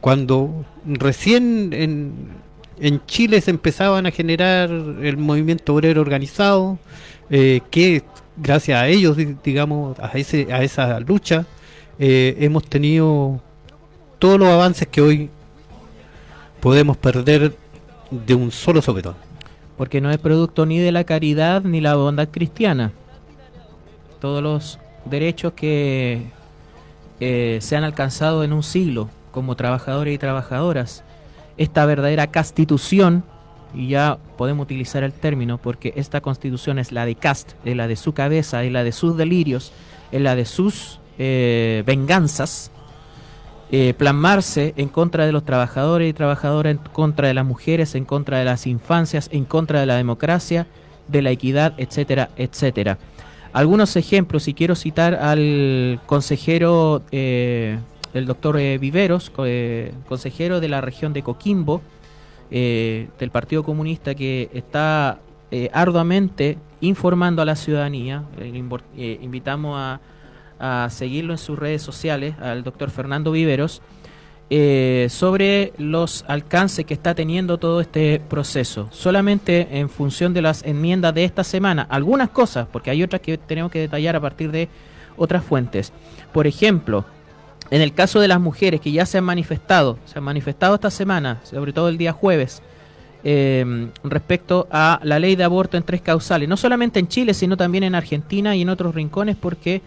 cuando 0.00 0.64
recién 0.84 1.72
en, 1.72 2.12
en 2.78 3.04
Chile 3.06 3.40
se 3.40 3.50
empezaban 3.50 4.06
a 4.06 4.10
generar 4.10 4.70
el 4.70 5.16
movimiento 5.16 5.74
obrero 5.74 6.00
organizado, 6.00 6.78
eh, 7.30 7.60
que 7.70 8.02
gracias 8.36 8.80
a 8.80 8.88
ellos, 8.88 9.16
digamos, 9.42 9.98
a, 9.98 10.12
ese, 10.18 10.52
a 10.52 10.62
esa 10.62 11.00
lucha, 11.00 11.46
eh, 11.98 12.36
hemos 12.40 12.64
tenido 12.64 13.40
todos 14.18 14.38
los 14.38 14.48
avances 14.48 14.86
que 14.88 15.00
hoy 15.00 15.30
podemos 16.60 16.96
perder 16.96 17.56
de 18.10 18.34
un 18.34 18.50
solo 18.50 18.82
sopetón. 18.82 19.14
Porque 19.76 20.00
no 20.00 20.10
es 20.10 20.18
producto 20.18 20.66
ni 20.66 20.78
de 20.78 20.92
la 20.92 21.04
caridad 21.04 21.62
ni 21.62 21.80
la 21.80 21.96
bondad 21.96 22.28
cristiana. 22.28 22.92
Todos 24.20 24.42
los 24.42 24.78
derechos 25.08 25.52
que 25.54 26.26
eh, 27.20 27.58
se 27.60 27.76
han 27.76 27.84
alcanzado 27.84 28.44
en 28.44 28.52
un 28.52 28.62
siglo 28.62 29.08
como 29.30 29.56
trabajadores 29.56 30.14
y 30.14 30.18
trabajadoras, 30.18 31.04
esta 31.56 31.86
verdadera 31.86 32.26
constitución, 32.26 33.24
y 33.74 33.88
ya 33.88 34.18
podemos 34.38 34.64
utilizar 34.64 35.02
el 35.02 35.12
término 35.12 35.58
porque 35.58 35.92
esta 35.96 36.20
constitución 36.20 36.78
es 36.78 36.92
la 36.92 37.04
de 37.04 37.14
Cast, 37.14 37.52
es 37.64 37.76
la 37.76 37.88
de 37.88 37.96
su 37.96 38.12
cabeza, 38.12 38.64
es 38.64 38.72
la 38.72 38.84
de 38.84 38.92
sus 38.92 39.16
delirios, 39.16 39.72
es 40.12 40.20
la 40.20 40.34
de 40.34 40.44
sus 40.44 41.00
eh, 41.18 41.82
venganzas, 41.86 42.70
eh, 43.70 43.94
plasmarse 43.98 44.74
en 44.76 44.88
contra 44.88 45.26
de 45.26 45.32
los 45.32 45.44
trabajadores 45.44 46.08
y 46.08 46.12
trabajadoras, 46.12 46.70
en 46.72 46.78
contra 46.78 47.28
de 47.28 47.34
las 47.34 47.44
mujeres, 47.44 47.94
en 47.94 48.04
contra 48.04 48.38
de 48.38 48.44
las 48.44 48.66
infancias, 48.66 49.28
en 49.32 49.44
contra 49.44 49.80
de 49.80 49.86
la 49.86 49.96
democracia, 49.96 50.66
de 51.08 51.22
la 51.22 51.30
equidad, 51.30 51.74
etcétera, 51.76 52.30
etcétera. 52.36 52.98
Algunos 53.52 53.96
ejemplos, 53.96 54.48
y 54.48 54.54
quiero 54.54 54.74
citar 54.74 55.14
al 55.14 56.00
consejero, 56.06 57.02
eh, 57.10 57.78
el 58.14 58.26
doctor 58.26 58.58
eh, 58.58 58.78
Viveros, 58.78 59.30
consejero 60.08 60.60
de 60.60 60.68
la 60.68 60.80
región 60.80 61.12
de 61.12 61.22
Coquimbo, 61.22 61.82
del 62.50 63.30
Partido 63.32 63.64
Comunista, 63.64 64.14
que 64.14 64.48
está 64.54 65.18
arduamente 65.72 66.58
informando 66.80 67.42
a 67.42 67.44
la 67.44 67.56
ciudadanía. 67.56 68.24
invitamos 68.96 69.98
a 70.58 70.88
seguirlo 70.90 71.34
en 71.34 71.38
sus 71.38 71.58
redes 71.58 71.82
sociales, 71.82 72.36
al 72.40 72.62
doctor 72.62 72.90
Fernando 72.90 73.32
Viveros, 73.32 73.82
eh, 74.48 75.08
sobre 75.10 75.72
los 75.76 76.24
alcances 76.28 76.84
que 76.84 76.94
está 76.94 77.16
teniendo 77.16 77.58
todo 77.58 77.80
este 77.80 78.20
proceso. 78.20 78.88
Solamente 78.92 79.66
en 79.78 79.88
función 79.88 80.34
de 80.34 80.42
las 80.42 80.62
enmiendas 80.64 81.14
de 81.14 81.24
esta 81.24 81.42
semana, 81.42 81.86
algunas 81.90 82.30
cosas, 82.30 82.68
porque 82.70 82.90
hay 82.90 83.02
otras 83.02 83.20
que 83.22 83.38
tenemos 83.38 83.72
que 83.72 83.80
detallar 83.80 84.14
a 84.14 84.20
partir 84.20 84.52
de 84.52 84.68
otras 85.16 85.44
fuentes. 85.44 85.92
Por 86.32 86.46
ejemplo, 86.46 87.04
en 87.70 87.82
el 87.82 87.92
caso 87.92 88.20
de 88.20 88.28
las 88.28 88.40
mujeres 88.40 88.80
que 88.80 88.92
ya 88.92 89.04
se 89.04 89.18
han 89.18 89.24
manifestado, 89.24 89.98
se 90.04 90.18
han 90.18 90.24
manifestado 90.24 90.76
esta 90.76 90.90
semana, 90.90 91.40
sobre 91.42 91.72
todo 91.72 91.88
el 91.88 91.98
día 91.98 92.12
jueves, 92.12 92.62
eh, 93.24 93.88
respecto 94.04 94.68
a 94.70 95.00
la 95.02 95.18
ley 95.18 95.34
de 95.34 95.42
aborto 95.42 95.76
en 95.76 95.82
tres 95.82 96.02
causales, 96.02 96.48
no 96.48 96.56
solamente 96.56 97.00
en 97.00 97.08
Chile, 97.08 97.34
sino 97.34 97.56
también 97.56 97.82
en 97.82 97.96
Argentina 97.96 98.54
y 98.54 98.62
en 98.62 98.68
otros 98.68 98.94
rincones, 98.94 99.34
porque 99.34 99.82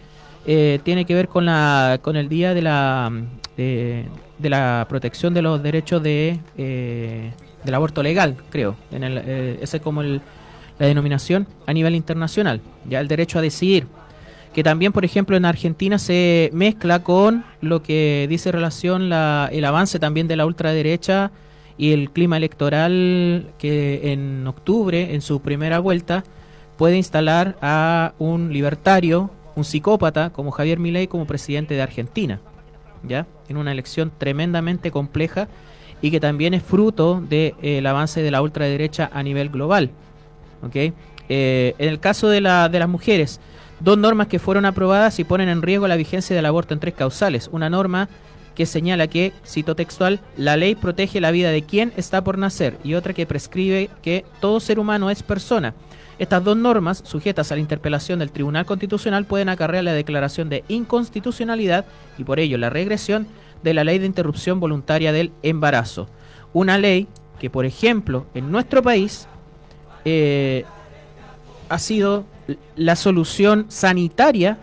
eh, 0.46 0.80
tiene 0.82 1.04
que 1.04 1.14
ver 1.14 1.28
con, 1.28 1.44
la, 1.46 1.98
con 2.02 2.16
el 2.16 2.28
Día 2.28 2.54
de 2.54 2.62
la, 2.62 3.12
de, 3.56 4.06
la 4.42 4.86
Protección 4.88 5.34
de 5.34 5.42
los 5.42 5.62
Derechos 5.62 6.02
de, 6.02 6.40
eh, 6.56 7.32
del 7.62 7.74
Aborto 7.74 8.02
Legal, 8.02 8.36
creo. 8.50 8.76
En 8.90 9.04
el, 9.04 9.18
eh, 9.18 9.58
esa 9.60 9.76
es 9.76 9.82
como 9.82 10.02
el, 10.02 10.20
la 10.78 10.86
denominación 10.86 11.46
a 11.66 11.72
nivel 11.72 11.94
internacional, 11.94 12.60
ya 12.88 13.00
el 13.00 13.08
derecho 13.08 13.38
a 13.38 13.42
decidir. 13.42 13.86
Que 14.54 14.64
también, 14.64 14.92
por 14.92 15.04
ejemplo, 15.04 15.36
en 15.36 15.44
Argentina 15.44 15.98
se 15.98 16.50
mezcla 16.52 17.04
con 17.04 17.44
lo 17.60 17.82
que 17.82 18.26
dice 18.28 18.50
relación 18.50 19.08
la, 19.08 19.48
el 19.52 19.64
avance 19.64 20.00
también 20.00 20.26
de 20.26 20.34
la 20.34 20.44
ultraderecha 20.44 21.30
y 21.78 21.92
el 21.92 22.10
clima 22.10 22.36
electoral 22.36 23.52
que 23.58 24.12
en 24.12 24.44
octubre, 24.46 25.14
en 25.14 25.20
su 25.20 25.40
primera 25.40 25.78
vuelta, 25.78 26.24
puede 26.76 26.96
instalar 26.96 27.56
a 27.62 28.14
un 28.18 28.52
libertario 28.52 29.30
un 29.60 29.64
psicópata 29.64 30.30
como 30.30 30.50
Javier 30.50 30.78
Milei 30.78 31.06
como 31.06 31.26
presidente 31.26 31.74
de 31.74 31.82
Argentina, 31.82 32.40
¿ya? 33.02 33.26
En 33.48 33.56
una 33.56 33.72
elección 33.72 34.10
tremendamente 34.16 34.90
compleja 34.90 35.48
y 36.02 36.10
que 36.10 36.18
también 36.18 36.54
es 36.54 36.62
fruto 36.62 37.20
del 37.20 37.28
de, 37.28 37.54
eh, 37.62 37.86
avance 37.86 38.22
de 38.22 38.30
la 38.30 38.42
ultraderecha 38.42 39.10
a 39.12 39.22
nivel 39.22 39.50
global, 39.50 39.90
¿ok? 40.62 40.76
Eh, 41.28 41.74
en 41.78 41.88
el 41.88 42.00
caso 42.00 42.28
de, 42.28 42.40
la, 42.40 42.68
de 42.68 42.78
las 42.78 42.88
mujeres, 42.88 43.38
dos 43.80 43.98
normas 43.98 44.26
que 44.26 44.38
fueron 44.38 44.64
aprobadas 44.64 45.18
y 45.18 45.24
ponen 45.24 45.48
en 45.48 45.62
riesgo 45.62 45.86
la 45.86 45.96
vigencia 45.96 46.34
del 46.34 46.46
aborto 46.46 46.74
en 46.74 46.80
tres 46.80 46.94
causales. 46.94 47.48
Una 47.52 47.70
norma 47.70 48.08
que 48.54 48.66
señala 48.66 49.06
que, 49.06 49.32
cito 49.46 49.76
textual, 49.76 50.20
la 50.36 50.56
ley 50.56 50.74
protege 50.74 51.20
la 51.20 51.30
vida 51.30 51.50
de 51.50 51.62
quien 51.62 51.92
está 51.96 52.24
por 52.24 52.36
nacer 52.38 52.78
y 52.82 52.94
otra 52.94 53.12
que 53.12 53.26
prescribe 53.26 53.90
que 54.02 54.24
todo 54.40 54.58
ser 54.58 54.78
humano 54.78 55.10
es 55.10 55.22
persona 55.22 55.74
estas 56.20 56.44
dos 56.44 56.54
normas, 56.54 57.02
sujetas 57.06 57.50
a 57.50 57.54
la 57.54 57.62
interpelación 57.62 58.18
del 58.18 58.30
Tribunal 58.30 58.66
Constitucional, 58.66 59.24
pueden 59.24 59.48
acarrear 59.48 59.84
la 59.84 59.94
declaración 59.94 60.50
de 60.50 60.64
inconstitucionalidad 60.68 61.86
y 62.18 62.24
por 62.24 62.38
ello 62.38 62.58
la 62.58 62.68
regresión 62.68 63.26
de 63.62 63.72
la 63.72 63.84
ley 63.84 63.98
de 63.98 64.04
interrupción 64.04 64.60
voluntaria 64.60 65.12
del 65.12 65.32
embarazo. 65.42 66.08
Una 66.52 66.76
ley 66.76 67.08
que, 67.38 67.48
por 67.48 67.64
ejemplo, 67.64 68.26
en 68.34 68.52
nuestro 68.52 68.82
país 68.82 69.28
eh, 70.04 70.66
ha 71.70 71.78
sido 71.78 72.26
la 72.76 72.96
solución 72.96 73.64
sanitaria 73.70 74.58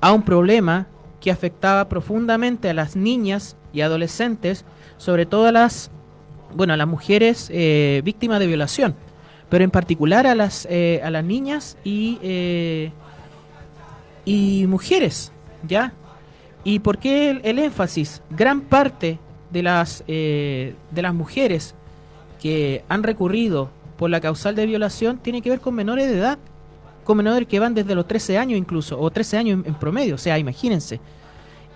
a 0.00 0.12
un 0.12 0.22
problema 0.22 0.86
que 1.20 1.32
afectaba 1.32 1.88
profundamente 1.88 2.70
a 2.70 2.74
las 2.74 2.94
niñas 2.94 3.56
y 3.72 3.80
adolescentes, 3.80 4.64
sobre 4.96 5.26
todo 5.26 5.46
a 5.46 5.52
las, 5.52 5.90
bueno, 6.54 6.72
a 6.72 6.76
las 6.76 6.86
mujeres 6.86 7.50
eh, 7.52 8.00
víctimas 8.04 8.38
de 8.38 8.46
violación 8.46 8.94
pero 9.50 9.64
en 9.64 9.70
particular 9.70 10.26
a 10.26 10.34
las, 10.34 10.66
eh, 10.70 11.00
a 11.04 11.10
las 11.10 11.24
niñas 11.24 11.76
y, 11.84 12.18
eh, 12.22 12.92
y 14.24 14.64
mujeres, 14.68 15.32
¿ya? 15.66 15.92
¿Y 16.62 16.78
por 16.78 16.98
qué 16.98 17.40
el, 17.42 17.58
énfasis? 17.58 18.22
Gran 18.30 18.60
parte 18.60 19.18
de 19.50 19.62
las, 19.64 20.04
eh, 20.06 20.74
de 20.92 21.02
las 21.02 21.12
mujeres 21.12 21.74
que 22.40 22.84
han 22.88 23.02
recurrido 23.02 23.70
por 23.98 24.08
la 24.08 24.20
causal 24.20 24.54
de 24.54 24.66
violación 24.66 25.18
tiene 25.18 25.42
que 25.42 25.50
ver 25.50 25.60
con 25.60 25.74
menores 25.74 26.08
de 26.08 26.18
edad, 26.18 26.38
con 27.02 27.16
menores 27.16 27.48
que 27.48 27.58
van 27.58 27.74
desde 27.74 27.96
los 27.96 28.06
13 28.06 28.38
años 28.38 28.56
incluso, 28.56 29.00
o 29.00 29.10
13 29.10 29.36
años 29.36 29.66
en, 29.66 29.74
promedio, 29.74 30.14
o 30.14 30.18
sea, 30.18 30.38
imagínense. 30.38 31.00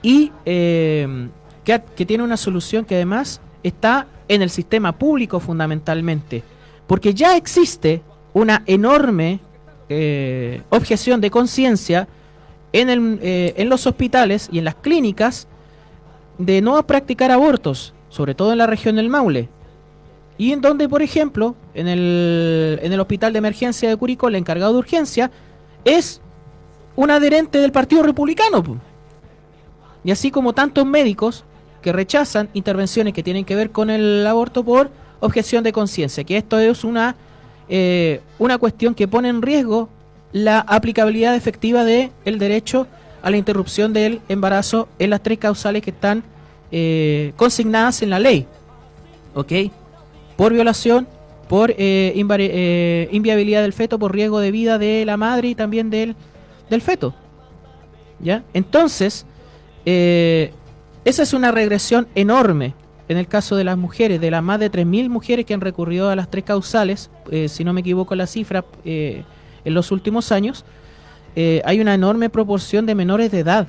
Y 0.00 0.30
que, 0.44 1.10
que 1.64 2.06
tiene 2.06 2.22
una 2.22 2.36
solución 2.36 2.84
que 2.84 2.94
además 2.94 3.40
está 3.62 4.06
en 4.28 4.42
el 4.42 4.50
sistema 4.50 4.92
público 4.92 5.40
fundamentalmente 5.40 6.44
porque 6.86 7.14
ya 7.14 7.36
existe 7.36 8.02
una 8.32 8.62
enorme 8.66 9.40
eh, 9.88 10.62
objeción 10.70 11.20
de 11.20 11.30
conciencia 11.30 12.08
en, 12.72 13.18
eh, 13.22 13.54
en 13.56 13.68
los 13.68 13.86
hospitales 13.86 14.48
y 14.50 14.58
en 14.58 14.64
las 14.64 14.74
clínicas 14.74 15.46
de 16.38 16.60
no 16.60 16.84
practicar 16.86 17.30
abortos, 17.30 17.94
sobre 18.08 18.34
todo 18.34 18.52
en 18.52 18.58
la 18.58 18.66
región 18.66 18.96
del 18.96 19.08
Maule. 19.08 19.48
Y 20.36 20.52
en 20.52 20.60
donde, 20.60 20.88
por 20.88 21.00
ejemplo, 21.00 21.54
en 21.74 21.86
el, 21.86 22.80
en 22.82 22.92
el 22.92 23.00
hospital 23.00 23.32
de 23.32 23.38
emergencia 23.38 23.88
de 23.88 23.96
Curicó, 23.96 24.28
el 24.28 24.34
encargado 24.34 24.72
de 24.72 24.78
urgencia 24.80 25.30
es 25.84 26.20
un 26.96 27.10
adherente 27.10 27.58
del 27.58 27.70
Partido 27.70 28.02
Republicano. 28.02 28.62
Y 30.02 30.10
así 30.10 30.30
como 30.30 30.52
tantos 30.52 30.84
médicos 30.84 31.44
que 31.82 31.92
rechazan 31.92 32.48
intervenciones 32.52 33.14
que 33.14 33.22
tienen 33.22 33.44
que 33.44 33.54
ver 33.54 33.70
con 33.70 33.90
el 33.90 34.26
aborto 34.26 34.64
por 34.64 34.90
objeción 35.24 35.64
de 35.64 35.72
conciencia, 35.72 36.22
que 36.22 36.36
esto 36.36 36.58
es 36.58 36.84
una, 36.84 37.16
eh, 37.68 38.20
una 38.38 38.58
cuestión 38.58 38.94
que 38.94 39.08
pone 39.08 39.30
en 39.30 39.40
riesgo 39.40 39.88
la 40.32 40.60
aplicabilidad 40.60 41.34
efectiva 41.34 41.84
del 41.84 42.10
el 42.26 42.38
derecho 42.38 42.86
a 43.22 43.30
la 43.30 43.38
interrupción 43.38 43.94
del 43.94 44.20
embarazo 44.28 44.86
en 44.98 45.10
las 45.10 45.22
tres 45.22 45.38
causales 45.38 45.82
que 45.82 45.90
están 45.90 46.22
eh, 46.70 47.32
consignadas 47.36 48.02
en 48.02 48.10
la 48.10 48.18
ley. 48.18 48.46
¿Ok? 49.34 49.52
Por 50.36 50.52
violación, 50.52 51.08
por 51.48 51.74
eh, 51.76 53.08
inviabilidad 53.10 53.62
del 53.62 53.72
feto, 53.72 53.98
por 53.98 54.12
riesgo 54.12 54.40
de 54.40 54.50
vida 54.50 54.78
de 54.78 55.06
la 55.06 55.16
madre 55.16 55.48
y 55.48 55.54
también 55.54 55.88
del, 55.88 56.16
del 56.68 56.82
feto. 56.82 57.14
¿Ya? 58.20 58.44
Entonces, 58.52 59.24
esa 59.86 61.22
es 61.22 61.32
una 61.32 61.50
regresión 61.50 62.08
enorme 62.14 62.74
en 63.08 63.18
el 63.18 63.26
caso 63.26 63.56
de 63.56 63.64
las 63.64 63.76
mujeres, 63.76 64.20
de 64.20 64.30
las 64.30 64.42
más 64.42 64.58
de 64.60 64.70
3.000 64.70 65.08
mujeres 65.08 65.44
que 65.44 65.54
han 65.54 65.60
recurrido 65.60 66.10
a 66.10 66.16
las 66.16 66.30
tres 66.30 66.44
causales, 66.44 67.10
eh, 67.30 67.48
si 67.48 67.64
no 67.64 67.72
me 67.72 67.80
equivoco 67.80 68.14
la 68.14 68.26
cifra, 68.26 68.64
eh, 68.84 69.24
en 69.64 69.74
los 69.74 69.90
últimos 69.90 70.32
años, 70.32 70.64
eh, 71.36 71.62
hay 71.64 71.80
una 71.80 71.94
enorme 71.94 72.30
proporción 72.30 72.86
de 72.86 72.94
menores 72.94 73.30
de 73.30 73.40
edad. 73.40 73.68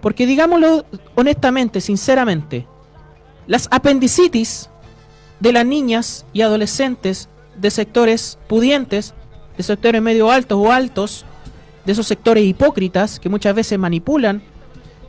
Porque 0.00 0.26
digámoslo 0.26 0.84
honestamente, 1.14 1.80
sinceramente, 1.80 2.66
las 3.46 3.68
apendicitis 3.70 4.68
de 5.40 5.52
las 5.52 5.66
niñas 5.66 6.24
y 6.32 6.42
adolescentes 6.42 7.28
de 7.60 7.70
sectores 7.70 8.38
pudientes, 8.48 9.14
de 9.56 9.62
sectores 9.62 10.00
medio 10.00 10.30
altos 10.30 10.58
o 10.58 10.72
altos, 10.72 11.24
de 11.84 11.92
esos 11.92 12.06
sectores 12.06 12.44
hipócritas 12.44 13.18
que 13.18 13.28
muchas 13.28 13.54
veces 13.54 13.78
manipulan 13.78 14.42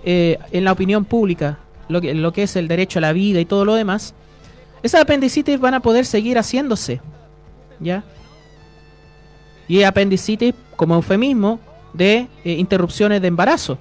eh, 0.03 0.37
en 0.51 0.63
la 0.63 0.71
opinión 0.71 1.05
pública 1.05 1.59
lo 1.87 2.01
que, 2.01 2.13
lo 2.13 2.33
que 2.33 2.43
es 2.43 2.55
el 2.55 2.67
derecho 2.67 2.99
a 2.99 3.01
la 3.01 3.13
vida 3.13 3.39
y 3.39 3.45
todo 3.45 3.65
lo 3.65 3.75
demás, 3.75 4.13
esas 4.81 5.01
apendicitis 5.01 5.59
van 5.59 5.73
a 5.73 5.79
poder 5.79 6.05
seguir 6.05 6.37
haciéndose. 6.37 7.01
¿Ya? 7.79 8.03
Y 9.67 9.83
apendicitis 9.83 10.53
como 10.75 10.95
eufemismo 10.95 11.59
de 11.93 12.27
eh, 12.43 12.51
interrupciones 12.53 13.21
de 13.21 13.27
embarazo. 13.27 13.77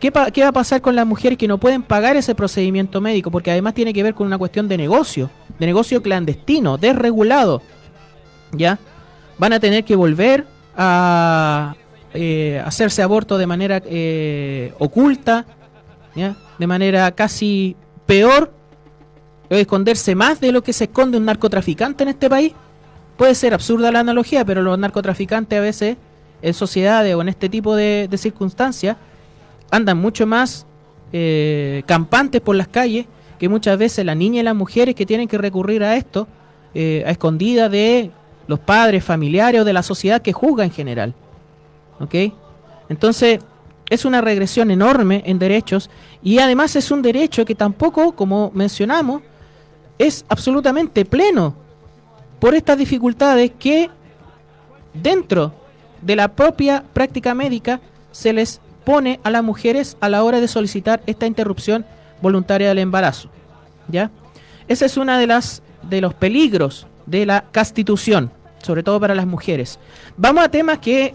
¿Qué, 0.00 0.12
¿Qué, 0.32 0.42
va 0.42 0.48
a 0.48 0.52
pasar 0.52 0.80
con 0.80 0.94
las 0.94 1.06
mujeres 1.06 1.36
que 1.38 1.48
no 1.48 1.58
pueden 1.58 1.82
pagar 1.82 2.16
ese 2.16 2.34
procedimiento 2.34 3.00
médico? 3.00 3.30
Porque 3.30 3.50
además 3.50 3.74
tiene 3.74 3.92
que 3.92 4.02
ver 4.02 4.14
con 4.14 4.26
una 4.26 4.38
cuestión 4.38 4.68
de 4.68 4.76
negocio, 4.76 5.30
de 5.58 5.66
negocio 5.66 6.02
clandestino, 6.02 6.78
desregulado. 6.78 7.62
¿Ya? 8.52 8.78
Van 9.38 9.52
a 9.52 9.60
tener 9.60 9.84
que 9.84 9.96
volver 9.96 10.46
a 10.76 11.74
eh, 12.14 12.62
hacerse 12.64 13.02
aborto 13.02 13.36
de 13.38 13.46
manera 13.46 13.82
eh, 13.84 14.72
oculta, 14.78 15.44
de 16.58 16.66
manera 16.66 17.10
casi 17.12 17.76
peor, 18.06 18.52
esconderse 19.50 20.14
más 20.14 20.40
de 20.40 20.52
lo 20.52 20.62
que 20.62 20.72
se 20.72 20.84
esconde 20.84 21.16
un 21.18 21.24
narcotraficante 21.24 22.02
en 22.02 22.10
este 22.10 22.28
país. 22.28 22.52
Puede 23.16 23.34
ser 23.34 23.54
absurda 23.54 23.90
la 23.90 24.00
analogía, 24.00 24.44
pero 24.44 24.62
los 24.62 24.78
narcotraficantes 24.78 25.58
a 25.58 25.62
veces 25.62 25.96
en 26.42 26.54
sociedades 26.54 27.14
o 27.14 27.20
en 27.20 27.28
este 27.28 27.48
tipo 27.48 27.74
de, 27.74 28.08
circunstancias 28.16 28.96
andan 29.70 29.98
mucho 29.98 30.26
más 30.26 30.66
eh, 31.12 31.82
campantes 31.86 32.40
por 32.40 32.56
las 32.56 32.68
calles 32.68 33.06
que 33.38 33.48
muchas 33.48 33.78
veces 33.78 34.04
las 34.04 34.16
niñas 34.16 34.40
y 34.40 34.44
las 34.44 34.54
mujeres 34.54 34.94
que 34.94 35.06
tienen 35.06 35.28
que 35.28 35.38
recurrir 35.38 35.82
a 35.82 35.96
esto 35.96 36.26
eh, 36.74 37.02
a 37.06 37.10
escondida 37.10 37.68
de 37.68 38.10
los 38.46 38.58
padres, 38.58 39.04
familiares 39.04 39.60
o 39.60 39.64
de 39.64 39.72
la 39.72 39.82
sociedad 39.82 40.22
que 40.22 40.32
juzga 40.32 40.64
en 40.64 40.70
general. 40.70 41.14
¿Ok? 42.00 42.14
Entonces, 42.88 43.40
es 43.90 44.04
una 44.04 44.20
regresión 44.20 44.70
enorme 44.70 45.22
en 45.26 45.38
derechos 45.38 45.90
y 46.22 46.38
además 46.38 46.76
es 46.76 46.90
un 46.90 47.02
derecho 47.02 47.44
que 47.44 47.54
tampoco, 47.54 48.12
como 48.12 48.50
mencionamos, 48.54 49.22
es 49.98 50.24
absolutamente 50.28 51.04
pleno 51.04 51.54
por 52.38 52.54
estas 52.54 52.78
dificultades 52.78 53.52
que 53.58 53.90
dentro 54.94 55.52
de 56.02 56.16
la 56.16 56.28
propia 56.28 56.84
práctica 56.92 57.34
médica 57.34 57.80
se 58.12 58.32
les 58.32 58.60
pone 58.84 59.20
a 59.22 59.30
las 59.30 59.42
mujeres 59.42 59.96
a 60.00 60.08
la 60.08 60.22
hora 60.22 60.40
de 60.40 60.48
solicitar 60.48 61.02
esta 61.06 61.26
interrupción 61.26 61.84
voluntaria 62.22 62.68
del 62.68 62.78
embarazo. 62.78 63.28
¿Ya? 63.88 64.10
Ese 64.68 64.86
es 64.86 64.96
uno 64.96 65.16
de 65.18 65.26
las 65.26 65.62
de 65.82 66.00
los 66.00 66.14
peligros 66.14 66.86
de 67.06 67.24
la 67.24 67.44
constitución, 67.52 68.30
sobre 68.62 68.82
todo 68.82 69.00
para 69.00 69.14
las 69.14 69.26
mujeres. 69.26 69.78
Vamos 70.16 70.44
a 70.44 70.50
temas 70.50 70.78
que 70.78 71.12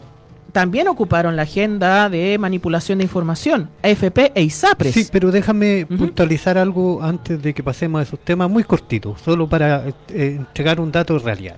también 0.53 0.87
ocuparon 0.87 1.35
la 1.35 1.41
agenda 1.41 2.09
de 2.09 2.37
manipulación 2.37 2.99
de 2.99 3.05
información, 3.05 3.71
AFP 3.81 4.31
e 4.35 4.43
ISAPRES. 4.43 4.93
Sí, 4.93 5.07
pero 5.11 5.31
déjame 5.31 5.87
puntualizar 5.87 6.59
algo 6.59 7.01
antes 7.01 7.41
de 7.41 7.55
que 7.55 7.63
pasemos 7.63 7.99
a 7.99 8.03
esos 8.03 8.19
temas 8.19 8.49
muy 8.49 8.63
cortitos, 8.63 9.19
solo 9.19 9.49
para 9.49 9.87
eh, 10.09 10.35
entregar 10.37 10.79
un 10.79 10.91
dato 10.91 11.15
de 11.15 11.19
realidad. 11.25 11.57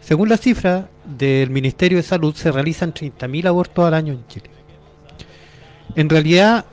Según 0.00 0.28
la 0.28 0.36
cifra 0.36 0.88
del 1.04 1.50
Ministerio 1.50 1.98
de 1.98 2.04
Salud, 2.04 2.34
se 2.36 2.52
realizan 2.52 2.94
30.000 2.94 3.48
abortos 3.48 3.84
al 3.84 3.94
año 3.94 4.12
en 4.12 4.26
Chile. 4.28 4.50
En 5.96 6.08
realidad, 6.08 6.66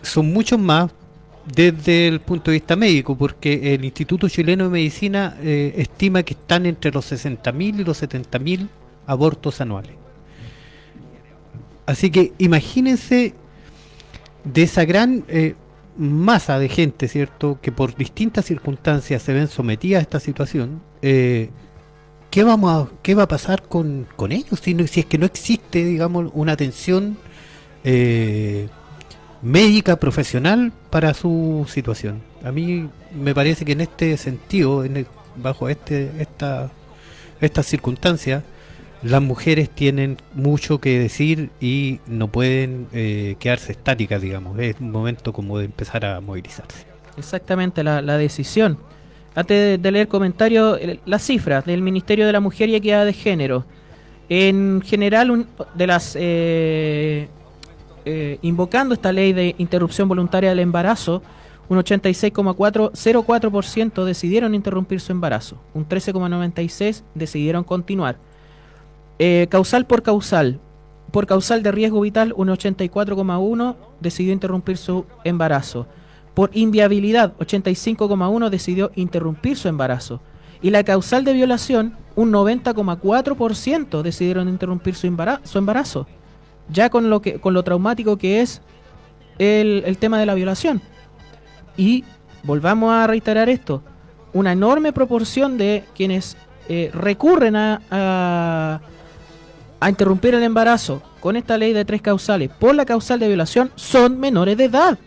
son 0.00 0.32
muchos 0.32 0.58
más 0.58 0.90
desde 1.54 2.08
el 2.08 2.20
punto 2.20 2.50
de 2.50 2.56
vista 2.56 2.74
médico, 2.74 3.18
porque 3.18 3.74
el 3.74 3.84
Instituto 3.84 4.30
Chileno 4.30 4.64
de 4.64 4.70
Medicina 4.70 5.36
eh, 5.42 5.74
estima 5.76 6.22
que 6.22 6.32
están 6.32 6.64
entre 6.64 6.90
los 6.90 7.12
60.000 7.12 7.80
y 7.80 7.84
los 7.84 8.02
70.000 8.02 8.66
abortos 9.06 9.60
anuales. 9.60 10.03
Así 11.86 12.10
que 12.10 12.32
imagínense 12.38 13.34
de 14.44 14.62
esa 14.62 14.84
gran 14.84 15.24
eh, 15.28 15.54
masa 15.96 16.58
de 16.58 16.68
gente, 16.68 17.08
¿cierto? 17.08 17.58
Que 17.60 17.72
por 17.72 17.96
distintas 17.96 18.46
circunstancias 18.46 19.22
se 19.22 19.32
ven 19.32 19.48
sometidas 19.48 20.00
a 20.00 20.02
esta 20.02 20.20
situación. 20.20 20.80
Eh, 21.02 21.50
¿qué, 22.30 22.42
vamos 22.44 22.70
a, 22.70 22.92
¿Qué 23.02 23.14
va 23.14 23.24
a 23.24 23.28
pasar 23.28 23.62
con, 23.62 24.06
ellos 24.30 24.60
si, 24.60 24.74
si 24.88 25.00
es 25.00 25.06
que 25.06 25.18
no 25.18 25.26
existe, 25.26 25.84
digamos, 25.84 26.30
una 26.34 26.52
atención 26.52 27.16
eh, 27.84 28.68
médica 29.42 29.96
profesional 29.96 30.72
para 30.90 31.14
su 31.14 31.66
situación? 31.68 32.22
A 32.42 32.52
mí 32.52 32.88
me 33.14 33.34
parece 33.34 33.64
que 33.64 33.72
en 33.72 33.82
este 33.82 34.16
sentido, 34.16 34.84
en 34.84 35.06
bajo 35.36 35.68
este 35.68 36.10
esta 36.18 36.70
estas 37.40 37.66
circunstancias, 37.66 38.42
las 39.04 39.22
mujeres 39.22 39.68
tienen 39.68 40.16
mucho 40.32 40.80
que 40.80 40.98
decir 40.98 41.50
y 41.60 42.00
no 42.06 42.28
pueden 42.28 42.86
eh, 42.92 43.36
quedarse 43.38 43.72
estáticas, 43.72 44.22
digamos. 44.22 44.58
Es 44.58 44.76
un 44.80 44.90
momento 44.90 45.34
como 45.34 45.58
de 45.58 45.66
empezar 45.66 46.06
a 46.06 46.22
movilizarse. 46.22 46.86
Exactamente, 47.18 47.84
la, 47.84 48.00
decisión. 48.16 48.78
Antes 49.34 49.82
de, 49.82 49.90
leer 49.90 50.08
comentarios, 50.08 50.80
las 51.04 51.22
cifras 51.22 51.66
del 51.66 51.82
Ministerio 51.82 52.26
de 52.26 52.32
la 52.32 52.40
Mujer 52.40 52.70
y 52.70 52.76
Equidad 52.76 53.04
de 53.04 53.12
Género. 53.12 53.66
En 54.30 54.80
general, 54.80 55.46
de 55.74 55.86
las 55.86 56.16
eh, 56.18 57.28
eh, 58.06 58.38
invocando 58.40 58.94
esta 58.94 59.12
ley 59.12 59.34
de 59.34 59.54
interrupción 59.58 60.08
voluntaria 60.08 60.48
del 60.48 60.60
embarazo, 60.60 61.22
un 61.68 61.78
86,04% 61.78 64.04
decidieron 64.04 64.54
interrumpir 64.54 65.00
su 65.00 65.12
embarazo, 65.12 65.60
un 65.74 65.86
13,96% 65.86 67.02
decidieron 67.14 67.64
continuar 67.64 68.16
eh, 69.18 69.46
causal 69.50 69.86
por 69.86 70.02
causal. 70.02 70.60
Por 71.10 71.26
causal 71.26 71.62
de 71.62 71.70
riesgo 71.70 72.00
vital, 72.00 72.34
un 72.36 72.48
84,1 72.48 73.76
decidió 74.00 74.32
interrumpir 74.32 74.76
su 74.76 75.06
embarazo. 75.22 75.86
Por 76.34 76.50
inviabilidad, 76.54 77.34
85,1 77.38 78.50
decidió 78.50 78.90
interrumpir 78.96 79.56
su 79.56 79.68
embarazo. 79.68 80.20
Y 80.60 80.70
la 80.70 80.82
causal 80.82 81.24
de 81.24 81.32
violación, 81.32 81.96
un 82.16 82.32
90,4% 82.32 84.02
decidieron 84.02 84.48
interrumpir 84.48 84.96
su 84.96 85.06
embarazo, 85.06 86.06
Ya 86.68 86.90
con 86.90 87.10
lo, 87.10 87.22
que, 87.22 87.38
con 87.38 87.54
lo 87.54 87.62
traumático 87.62 88.16
que 88.16 88.40
es 88.40 88.60
el, 89.38 89.96
tema 89.98 90.18
de 90.18 90.26
la 90.26 90.34
violación. 90.34 90.82
Y 91.76 92.04
volvamos 92.42 92.92
a 92.92 93.06
reiterar 93.06 93.48
esto. 93.48 93.82
Una 94.32 94.50
enorme 94.50 94.92
proporción 94.92 95.58
de 95.58 95.84
quienes 95.94 96.36
eh, 96.68 96.90
recurren 96.92 97.54
a 97.54 98.80
interrumpir 99.88 100.34
el 100.34 100.42
embarazo 100.42 101.02
con 101.20 101.36
esta 101.36 101.58
ley 101.58 101.72
de 101.72 101.84
tres 101.84 102.02
causales 102.02 102.50
por 102.50 102.74
la 102.74 102.84
causal 102.84 103.18
de 103.18 103.28
violación 103.28 103.70
son 103.74 104.18
menores 104.18 104.56
de 104.56 104.64
edad. 104.64 104.98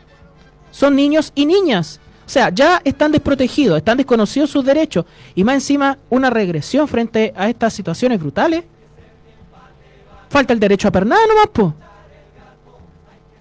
Son 0.72 0.96
niños 0.96 1.32
y 1.36 1.46
niñas. 1.46 2.00
O 2.26 2.30
sea, 2.30 2.50
ya 2.50 2.82
están 2.84 3.12
desprotegidos, 3.12 3.78
están 3.78 3.98
desconocidos 3.98 4.50
sus 4.50 4.66
derechos 4.66 5.06
y 5.34 5.44
más 5.44 5.56
encima 5.56 5.98
una 6.10 6.30
regresión 6.30 6.88
frente 6.88 7.34
a 7.36 7.48
estas 7.48 7.74
situaciones 7.74 8.20
brutales. 8.20 8.66
Falta 10.30 10.54
el 10.54 10.60
derecho 10.60 10.90
a 10.90 10.92
pernada 10.92 11.22
nomás, 11.26 11.48
po. 11.48 11.74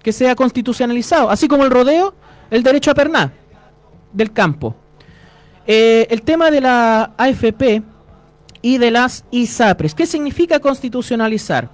Que 0.01 0.13
sea 0.13 0.35
constitucionalizado, 0.35 1.29
así 1.29 1.49
como 1.49 1.65
el 1.65 1.71
rodeo, 1.71 2.15
el 2.49 2.63
derecho 2.63 2.91
a 2.91 2.95
pernar 2.95 3.31
del 4.13 4.31
campo. 4.31 4.73
Eh, 5.65 6.07
el 6.09 6.21
tema 6.21 6.49
de 6.49 6.61
la 6.61 7.11
AFP 7.17 7.83
y 8.61 8.77
de 8.77 8.91
las 8.91 9.25
ISAPRES. 9.31 9.95
¿Qué 9.95 10.05
significa 10.05 10.59
constitucionalizar? 10.59 11.69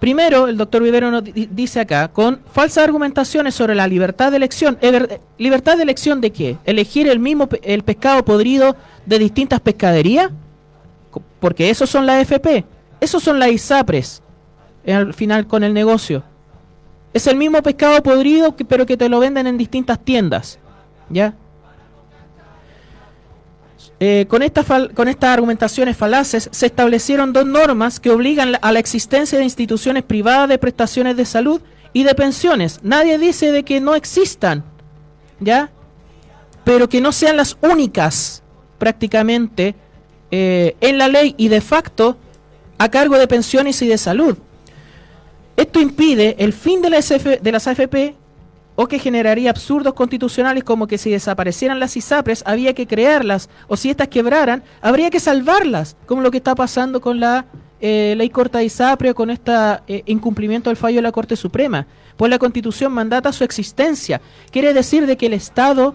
Primero, 0.00 0.48
el 0.48 0.56
doctor 0.56 0.82
Vivero 0.82 1.10
nos 1.10 1.22
dice 1.24 1.78
acá, 1.78 2.08
con 2.08 2.40
falsas 2.50 2.84
argumentaciones 2.84 3.54
sobre 3.54 3.74
la 3.74 3.86
libertad 3.86 4.30
de 4.30 4.38
elección. 4.38 4.78
¿Libertad 5.36 5.76
de 5.76 5.82
elección 5.82 6.22
de 6.22 6.30
qué? 6.30 6.56
¿Elegir 6.64 7.06
el 7.06 7.18
mismo 7.18 7.50
el 7.62 7.82
pescado 7.82 8.24
podrido 8.24 8.76
de 9.04 9.18
distintas 9.18 9.60
pescaderías? 9.60 10.30
Porque 11.38 11.68
esos 11.68 11.90
son 11.90 12.06
las 12.06 12.22
FP. 12.22 12.64
Esos 12.98 13.22
son 13.22 13.38
las 13.38 13.50
ISAPRES. 13.50 14.22
Al 14.86 15.12
final 15.12 15.46
con 15.46 15.64
el 15.64 15.74
negocio. 15.74 16.22
Es 17.12 17.26
el 17.26 17.36
mismo 17.36 17.62
pescado 17.62 18.02
podrido, 18.02 18.56
pero 18.56 18.86
que 18.86 18.96
te 18.96 19.08
lo 19.10 19.20
venden 19.20 19.46
en 19.46 19.58
distintas 19.58 19.98
tiendas. 19.98 20.58
¿Ya? 21.10 21.34
Eh, 23.98 24.26
con, 24.28 24.42
estas 24.42 24.70
argumentaciones 25.22 25.96
falaces 25.96 26.48
se 26.52 26.66
establecieron 26.66 27.32
dos 27.32 27.46
normas 27.46 28.00
que 28.00 28.10
obligan 28.10 28.56
a 28.60 28.72
la 28.72 28.78
existencia 28.78 29.38
de 29.38 29.44
instituciones 29.44 30.02
privadas 30.02 30.48
de 30.48 30.58
prestaciones 30.58 31.16
de 31.16 31.24
salud 31.24 31.60
y 31.92 32.04
de 32.04 32.14
pensiones. 32.14 32.80
Nadie 32.82 33.18
dice 33.18 33.52
de 33.52 33.62
que 33.62 33.80
no 33.80 33.94
existan, 33.94 34.64
¿ya? 35.38 35.70
Pero 36.64 36.88
que 36.88 37.00
no 37.00 37.12
sean 37.12 37.36
las 37.36 37.56
únicas 37.60 38.42
prácticamente 38.78 39.74
eh, 40.30 40.76
en 40.80 40.98
la 40.98 41.08
ley 41.08 41.34
y 41.36 41.48
de 41.48 41.60
facto 41.60 42.16
a 42.78 42.88
cargo 42.88 43.18
de 43.18 43.28
pensiones 43.28 43.82
y 43.82 43.88
de 43.88 43.98
salud. 43.98 44.38
Esto 45.56 45.80
impide 45.80 46.36
el 46.38 46.54
fin 46.54 46.80
de, 46.80 46.90
la 46.90 46.98
SF 46.98 47.40
de 47.42 47.52
las 47.52 47.66
AFP 47.66 48.14
o 48.82 48.88
que 48.88 48.98
generaría 48.98 49.50
absurdos 49.50 49.92
constitucionales 49.92 50.64
como 50.64 50.86
que 50.86 50.96
si 50.96 51.10
desaparecieran 51.10 51.78
las 51.78 51.98
ISAPRES 51.98 52.42
había 52.46 52.72
que 52.72 52.86
crearlas 52.86 53.50
o 53.68 53.76
si 53.76 53.90
estas 53.90 54.08
quebraran 54.08 54.62
habría 54.80 55.10
que 55.10 55.20
salvarlas, 55.20 55.98
como 56.06 56.22
lo 56.22 56.30
que 56.30 56.38
está 56.38 56.54
pasando 56.54 57.02
con 57.02 57.20
la 57.20 57.44
eh, 57.82 58.14
ley 58.16 58.30
corta 58.30 58.60
de 58.60 58.64
ISAPRE 58.64 59.10
o 59.10 59.14
con 59.14 59.28
este 59.28 59.52
incumplimiento 60.06 60.70
del 60.70 60.78
fallo 60.78 60.96
de 60.96 61.02
la 61.02 61.12
Corte 61.12 61.36
Suprema. 61.36 61.86
Pues 62.16 62.30
la 62.30 62.38
Constitución 62.38 62.90
mandata 62.90 63.34
su 63.34 63.44
existencia. 63.44 64.22
Quiere 64.50 64.72
decir 64.72 65.04
de 65.04 65.18
que 65.18 65.26
el 65.26 65.34
Estado, 65.34 65.94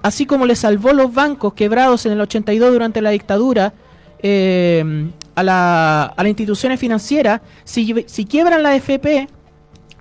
así 0.00 0.24
como 0.24 0.46
le 0.46 0.56
salvó 0.56 0.94
los 0.94 1.12
bancos 1.12 1.52
quebrados 1.52 2.06
en 2.06 2.12
el 2.12 2.20
82 2.22 2.72
durante 2.72 3.02
la 3.02 3.10
dictadura, 3.10 3.74
eh, 4.22 5.10
a, 5.34 5.42
la, 5.42 6.04
a 6.04 6.22
las 6.22 6.28
instituciones 6.30 6.80
financieras, 6.80 7.42
si, 7.64 7.94
si 8.06 8.24
quiebran 8.24 8.62
la 8.62 8.74
FP, 8.74 9.28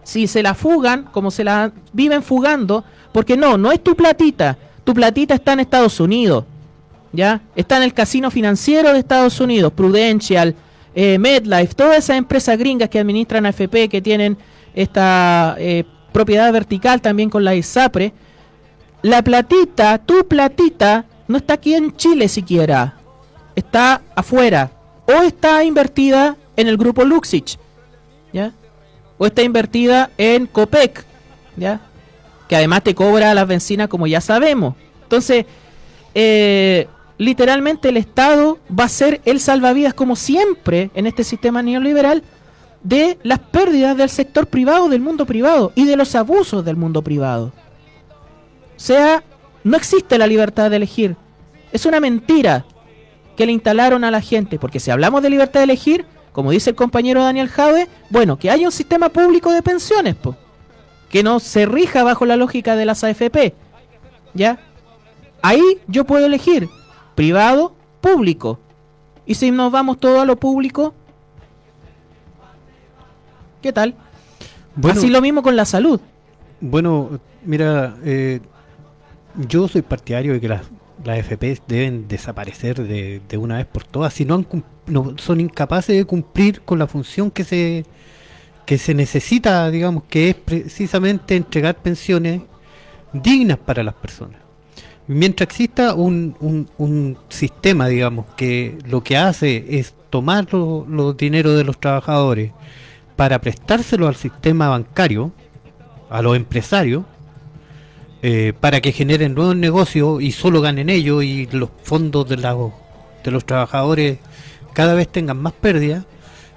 si 0.03 0.27
se 0.27 0.43
la 0.43 0.53
fugan, 0.53 1.03
como 1.11 1.31
se 1.31 1.43
la 1.43 1.71
viven 1.93 2.23
fugando, 2.23 2.83
porque 3.11 3.37
no, 3.37 3.57
no 3.57 3.71
es 3.71 3.83
tu 3.83 3.95
platita, 3.95 4.57
tu 4.83 4.93
platita 4.93 5.35
está 5.35 5.53
en 5.53 5.61
Estados 5.61 5.99
Unidos, 5.99 6.45
¿ya? 7.11 7.41
Está 7.55 7.77
en 7.77 7.83
el 7.83 7.93
casino 7.93 8.31
financiero 8.31 8.93
de 8.93 8.99
Estados 8.99 9.39
Unidos, 9.39 9.73
Prudential, 9.73 10.55
eh, 10.95 11.17
MedLife, 11.17 11.73
todas 11.75 11.97
esas 11.97 12.17
empresas 12.17 12.57
gringas 12.57 12.89
que 12.89 12.99
administran 12.99 13.45
AFP, 13.45 13.89
que 13.89 14.01
tienen 14.01 14.37
esta 14.73 15.55
eh, 15.59 15.83
propiedad 16.11 16.51
vertical 16.51 17.01
también 17.01 17.29
con 17.29 17.43
la 17.43 17.55
ISAPRE, 17.55 18.13
la 19.01 19.23
platita, 19.23 19.97
tu 19.97 20.27
platita, 20.27 21.05
no 21.27 21.37
está 21.37 21.55
aquí 21.55 21.73
en 21.73 21.95
Chile 21.95 22.27
siquiera, 22.27 22.97
está 23.55 24.01
afuera, 24.15 24.71
o 25.07 25.23
está 25.23 25.63
invertida 25.63 26.37
en 26.55 26.67
el 26.67 26.77
grupo 26.77 27.03
Luxich. 27.03 27.57
O 29.21 29.27
está 29.27 29.43
invertida 29.43 30.09
en 30.17 30.47
COPEC, 30.47 31.05
¿ya? 31.55 31.79
Que 32.49 32.55
además 32.55 32.81
te 32.81 32.95
cobra 32.95 33.35
las 33.35 33.47
bencinas 33.47 33.87
como 33.87 34.07
ya 34.07 34.19
sabemos. 34.19 34.73
Entonces, 35.03 35.45
eh, 36.15 36.87
literalmente 37.19 37.89
el 37.89 37.97
Estado 37.97 38.57
va 38.67 38.85
a 38.85 38.89
ser 38.89 39.21
el 39.25 39.39
salvavidas 39.39 39.93
como 39.93 40.15
siempre 40.15 40.89
en 40.95 41.05
este 41.05 41.23
sistema 41.23 41.61
neoliberal 41.61 42.23
de 42.81 43.19
las 43.21 43.37
pérdidas 43.37 43.95
del 43.95 44.09
sector 44.09 44.47
privado, 44.47 44.89
del 44.89 45.01
mundo 45.01 45.27
privado 45.27 45.71
y 45.75 45.85
de 45.85 45.97
los 45.97 46.15
abusos 46.15 46.65
del 46.65 46.77
mundo 46.77 47.03
privado. 47.03 47.53
O 48.75 48.79
sea, 48.79 49.23
no 49.63 49.77
existe 49.77 50.17
la 50.17 50.25
libertad 50.25 50.71
de 50.71 50.77
elegir. 50.77 51.15
Es 51.71 51.85
una 51.85 51.99
mentira 51.99 52.65
que 53.37 53.45
le 53.45 53.51
instalaron 53.51 54.03
a 54.03 54.09
la 54.09 54.21
gente, 54.21 54.57
porque 54.57 54.79
si 54.79 54.89
hablamos 54.89 55.21
de 55.21 55.29
libertad 55.29 55.59
de 55.59 55.65
elegir, 55.65 56.07
como 56.31 56.51
dice 56.51 56.69
el 56.71 56.75
compañero 56.75 57.23
Daniel 57.23 57.49
Jave, 57.49 57.87
bueno, 58.09 58.37
que 58.37 58.49
haya 58.49 58.65
un 58.65 58.71
sistema 58.71 59.09
público 59.09 59.51
de 59.51 59.61
pensiones, 59.61 60.15
que 61.09 61.23
no 61.23 61.39
se 61.39 61.65
rija 61.65 62.03
bajo 62.03 62.25
la 62.25 62.37
lógica 62.37 62.75
de 62.75 62.85
las 62.85 63.03
AFP. 63.03 63.53
¿Ya? 64.33 64.59
Ahí 65.41 65.61
yo 65.87 66.05
puedo 66.05 66.25
elegir 66.25 66.69
privado, 67.15 67.73
público. 67.99 68.59
Y 69.25 69.35
si 69.35 69.51
nos 69.51 69.71
vamos 69.71 69.99
todo 69.99 70.21
a 70.21 70.25
lo 70.25 70.37
público, 70.37 70.93
¿qué 73.61 73.73
tal? 73.73 73.95
Así 74.83 75.09
lo 75.09 75.21
mismo 75.21 75.43
con 75.43 75.55
la 75.55 75.65
salud. 75.65 75.99
Bueno, 76.61 77.19
mira, 77.43 77.95
eh, 78.03 78.39
yo 79.47 79.67
soy 79.67 79.81
partidario 79.81 80.33
de 80.33 80.41
que 80.41 80.47
las 80.47 80.61
las 81.03 81.19
FP 81.19 81.59
deben 81.67 82.07
desaparecer 82.07 82.81
de, 82.83 83.37
una 83.37 83.57
vez 83.57 83.65
por 83.65 83.83
todas 83.83 84.13
si 84.13 84.25
no, 84.25 84.45
son 85.17 85.39
incapaces 85.41 85.95
de 85.95 86.05
cumplir 86.05 86.61
con 86.61 86.79
la 86.79 86.87
función 86.87 87.31
que 87.31 87.43
se 87.43 87.85
que 88.65 88.77
se 88.77 88.93
necesita, 88.93 89.69
digamos, 89.69 90.03
que 90.03 90.29
es 90.29 90.35
precisamente 90.35 91.35
entregar 91.35 91.75
pensiones 91.75 92.41
dignas 93.11 93.57
para 93.57 93.83
las 93.83 93.95
personas. 93.95 94.39
Mientras 95.07 95.47
exista 95.49 95.93
un, 95.93 96.37
un, 96.77 97.17
sistema, 97.27 97.87
digamos, 97.87 98.27
que 98.37 98.77
lo 98.85 99.03
que 99.03 99.17
hace 99.17 99.65
es 99.79 99.93
tomar 100.09 100.53
los 100.53 101.17
dineros 101.17 101.57
de 101.57 101.63
los 101.63 101.79
trabajadores 101.79 102.53
para 103.15 103.41
prestárselo 103.41 104.07
al 104.07 104.15
sistema 104.15 104.69
bancario, 104.69 105.33
a 106.09 106.21
los 106.21 106.37
empresarios, 106.37 107.03
eh, 108.21 108.53
para 108.59 108.81
que 108.81 108.91
generen 108.91 109.33
nuevos 109.33 109.55
negocios 109.55 110.21
y 110.21 110.31
solo 110.31 110.61
ganen 110.61 110.89
ellos 110.89 111.23
y 111.23 111.47
los 111.47 111.69
fondos 111.83 112.29
de, 112.29 112.37
la, 112.37 112.55
de 113.23 113.31
los 113.31 113.45
trabajadores 113.45 114.19
cada 114.73 114.93
vez 114.93 115.07
tengan 115.07 115.37
más 115.37 115.53
pérdidas, 115.53 116.05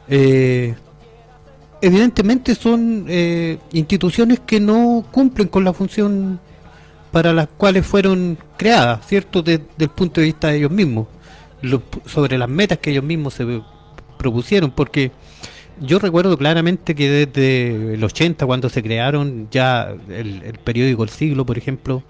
eh, 0.09 0.75
evidentemente 1.81 2.55
son 2.55 3.07
eh, 3.09 3.59
instituciones 3.73 4.41
que 4.41 4.61
no 4.61 5.05
cumplen 5.11 5.49
con 5.49 5.65
la 5.65 5.73
función 5.73 6.41
para 7.11 7.33
las 7.33 7.49
cuales 7.49 7.87
fueron 7.87 8.39
creadas, 8.57 9.07
¿cierto? 9.07 9.43
Desde 9.43 9.65
el 9.79 9.89
punto 9.89 10.21
de 10.21 10.27
vista 10.27 10.49
de 10.49 10.59
ellos 10.59 10.71
mismos, 10.71 11.07
sobre 12.07 12.37
las 12.39 12.49
metas 12.49 12.79
que 12.79 12.91
ellos 12.91 13.05
mismos 13.05 13.35
se 13.35 13.63
propusieron, 14.19 14.71
porque 14.71 15.13
yo 15.81 15.99
recuerdo 15.99 16.37
claramente 16.39 16.95
que 16.95 17.09
desde 17.09 17.95
el 17.95 18.05
80, 18.05 18.47
cuando 18.47 18.69
se 18.69 18.83
crearon 18.83 19.49
ya 19.51 19.95
el, 20.09 20.59
periódico 20.65 21.03
El 21.03 21.09
Siglo, 21.09 21.45
por 21.45 21.59
ejemplo, 21.59 22.03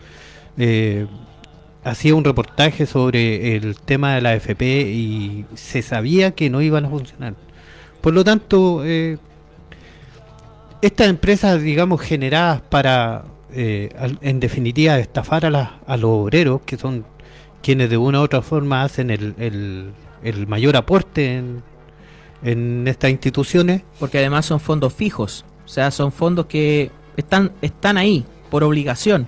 eh, 0.58 1.06
hacía 1.82 2.14
un 2.14 2.24
reportaje 2.24 2.86
sobre 2.86 3.56
el 3.56 3.76
tema 3.76 4.14
de 4.14 4.20
la 4.20 4.34
FP 4.34 4.64
y 4.64 5.46
se 5.54 5.82
sabía 5.82 6.32
que 6.32 6.50
no 6.50 6.62
iban 6.62 6.84
a 6.84 6.90
funcionar. 6.90 7.34
Por 8.00 8.12
lo 8.14 8.24
tanto, 8.24 8.82
eh, 8.84 9.18
estas 10.82 11.08
empresas, 11.08 11.62
digamos, 11.62 12.00
generadas 12.02 12.60
para, 12.60 13.24
eh, 13.52 13.88
en 14.20 14.40
definitiva, 14.40 14.98
estafar 14.98 15.46
a, 15.46 15.80
a 15.86 15.96
los 15.96 16.10
obreros, 16.10 16.60
que 16.66 16.76
son 16.76 17.04
quienes 17.62 17.88
de 17.88 17.96
una 17.96 18.20
u 18.20 18.24
otra 18.24 18.42
forma 18.42 18.82
hacen 18.82 19.10
el, 19.10 19.34
el, 19.38 19.92
el 20.22 20.46
mayor 20.46 20.76
aporte 20.76 21.36
en, 21.38 21.62
en 22.44 22.86
estas 22.86 23.10
instituciones. 23.10 23.82
Porque 23.98 24.18
además 24.18 24.46
son 24.46 24.60
fondos 24.60 24.92
fijos, 24.92 25.44
o 25.64 25.68
sea, 25.68 25.90
son 25.90 26.12
fondos 26.12 26.46
que 26.46 26.90
están, 27.16 27.52
están 27.62 27.96
ahí 27.96 28.24
por 28.50 28.62
obligación. 28.62 29.26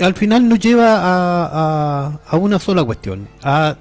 al 0.00 0.14
final 0.14 0.48
nos 0.48 0.58
lleva 0.58 0.98
a, 0.98 2.20
a, 2.26 2.36
una 2.36 2.58
sola 2.58 2.84
cuestión, 2.84 3.28
a 3.42 3.76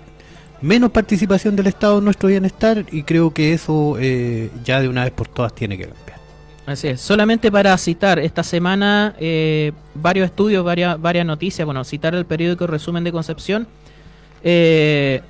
menos 0.62 0.92
participación 0.92 1.56
del 1.56 1.68
Estado 1.68 2.00
en 2.00 2.06
nuestro 2.06 2.30
bienestar 2.30 2.86
y 2.92 3.04
creo 3.04 3.34
que 3.34 3.54
eso 3.54 3.98
eh, 4.00 4.50
ya 4.64 4.82
de 4.82 4.90
una 4.90 5.04
vez 5.04 5.14
por 5.14 5.28
todas 5.28 5.54
tiene 5.54 5.78
que 5.78 5.84
cambiar. 5.86 6.18
Así 6.66 6.90
es, 6.90 7.00
solamente 7.00 7.50
para 7.50 7.78
citar 7.78 8.20
esta 8.20 8.44
semana 8.44 9.16
eh, 9.20 9.72
varios 9.94 10.26
estudios, 10.26 10.66
varias, 10.66 11.00
varias 11.00 11.26
noticias, 11.26 11.66
bueno, 11.66 11.84
citar 11.86 12.14
el 12.14 12.26
periódico 12.26 12.68
Resumen 12.68 13.06
de 13.06 13.12
Concepción, 13.14 13.68
eh, 14.44 15.22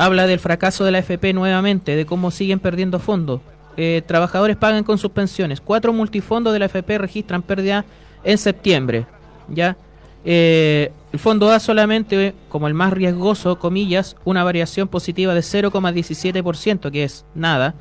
habla 0.00 0.26
del 0.26 0.38
fracaso 0.38 0.86
de 0.86 0.92
la 0.92 1.00
FP 1.00 1.34
nuevamente, 1.34 1.94
de 1.94 2.06
cómo 2.06 2.30
siguen 2.30 2.58
perdiendo 2.58 2.98
fondos. 3.00 3.42
Eh, 3.76 4.00
trabajadores 4.06 4.56
pagan 4.56 4.82
con 4.82 4.96
sus 4.96 5.10
pensiones. 5.10 5.60
Cuatro 5.60 5.92
multifondos 5.92 6.54
de 6.54 6.58
la 6.58 6.64
FP 6.64 6.96
registran 6.96 7.42
pérdida 7.42 7.84
en 8.24 8.38
septiembre. 8.38 9.04
¿ya? 9.48 9.76
Eh, 10.24 10.90
el 11.12 11.18
fondo 11.18 11.50
A 11.50 11.60
solamente, 11.60 12.34
como 12.48 12.66
el 12.66 12.72
más 12.72 12.94
riesgoso, 12.94 13.58
comillas, 13.58 14.16
una 14.24 14.42
variación 14.42 14.88
positiva 14.88 15.34
de 15.34 15.42
0,17%, 15.42 16.90
que 16.90 17.04
es 17.04 17.26
nada. 17.34 17.74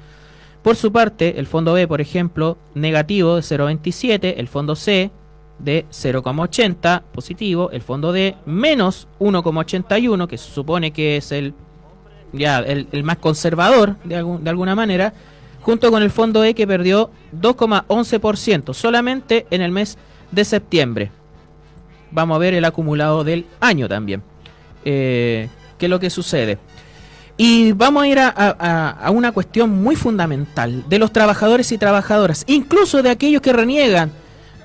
Por 0.61 0.75
su 0.75 0.91
parte, 0.91 1.39
el 1.39 1.47
fondo 1.47 1.71
B, 1.71 1.87
por 1.87 2.01
ejemplo, 2.01 2.57
negativo 2.75 3.37
de 3.37 3.43
0,27, 3.43 4.33
el 4.35 4.49
fondo 4.49 4.75
C 4.75 5.09
de 5.57 5.85
0,80 5.89 7.01
positivo, 7.13 7.71
el 7.71 7.81
fondo 7.81 8.11
D 8.11 8.35
menos 8.45 9.07
1,81, 9.19 10.27
que 10.27 10.37
se 10.37 10.51
supone 10.51 10.91
que 10.91 11.15
es 11.15 11.31
el 11.31 11.53
ya 12.33 12.59
el, 12.59 13.03
más 13.03 13.17
conservador 13.17 13.95
de, 14.03 14.23
de 14.23 14.49
alguna 14.49 14.75
manera, 14.75 15.13
junto 15.61 15.91
con 15.91 16.03
el 16.03 16.11
fondo 16.11 16.43
E 16.43 16.53
que 16.53 16.67
perdió 16.67 17.11
2,11% 17.39 18.73
solamente 18.73 19.45
en 19.51 19.61
el 19.61 19.71
mes 19.71 19.97
de 20.31 20.45
septiembre. 20.45 21.11
Vamos 22.11 22.35
a 22.35 22.39
ver 22.39 22.53
el 22.53 22.65
acumulado 22.65 23.23
del 23.23 23.45
año 23.59 23.87
también. 23.87 24.23
Eh, 24.85 25.49
¿Qué 25.77 25.85
es 25.85 25.89
lo 25.89 25.99
que 25.99 26.09
sucede? 26.09 26.57
Y 27.37 27.71
vamos 27.71 28.03
a 28.03 28.07
ir 28.07 28.19
a, 28.19 28.27
a, 28.27 29.11
una 29.11 29.31
cuestión 29.31 29.81
muy 29.81 29.95
fundamental 29.95 30.83
de 30.89 30.99
los 30.99 31.13
trabajadores 31.13 31.71
y 31.71 31.77
trabajadoras, 31.77 32.43
incluso 32.47 33.01
de 33.01 33.11
aquellos 33.11 33.41
que 33.41 33.53
reniegan 33.53 34.11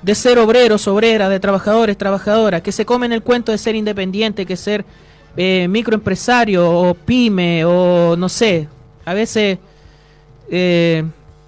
de 0.01 0.13
ser 0.13 0.37
obreros, 0.39 0.85
obreras, 0.87 1.29
de 1.29 1.39
trabajadores, 1.39 1.97
trabajadoras, 1.97 2.61
que 2.61 2.73
se 2.73 2.85
comen 2.85 3.13
el 3.13 3.23
cuento 3.23 3.53
de 3.53 3.57
ser 3.57 3.75
independiente, 3.75 4.45
que 4.45 4.57
ser 4.57 4.85
eh, 5.37 5.67
microempresario 5.69 6.69
o 6.69 6.93
pyme 6.93 7.65
o 7.65 8.15
no 8.17 8.29
sé, 8.29 8.67
a 9.05 9.13
veces, 9.13 9.59
eh, 10.49 11.03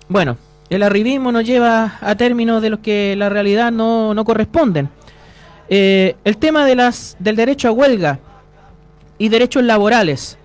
bueno, 0.07 0.37
el 0.69 0.83
arribismo 0.83 1.31
nos 1.31 1.45
lleva 1.45 1.97
a 2.01 2.15
términos 2.15 2.61
de 2.61 2.69
los 2.69 2.79
que 2.79 3.15
la 3.15 3.29
realidad 3.29 3.71
no, 3.71 4.13
no 4.13 4.25
corresponden. 4.25 4.89
Eh, 5.69 6.15
el 6.23 6.37
tema 6.37 6.65
de 6.65 6.75
las, 6.75 7.15
del 7.19 7.35
derecho 7.35 7.67
a 7.67 7.71
huelga 7.71 8.19
y 9.17 9.29
derechos 9.29 9.63
laborales. 9.63 10.37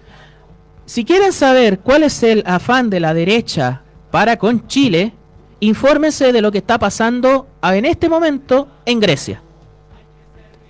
Si 0.86 1.04
quieren 1.04 1.32
saber 1.32 1.80
cuál 1.80 2.02
es 2.02 2.22
el 2.22 2.42
afán 2.46 2.90
de 2.90 3.00
la 3.00 3.14
derecha 3.14 3.82
para 4.10 4.36
con 4.36 4.66
Chile 4.66 5.12
infórmense 5.60 6.32
de 6.32 6.40
lo 6.42 6.50
que 6.50 6.58
está 6.58 6.78
pasando 6.78 7.46
en 7.62 7.84
este 7.84 8.08
momento 8.08 8.68
en 8.84 8.98
Grecia. 8.98 9.42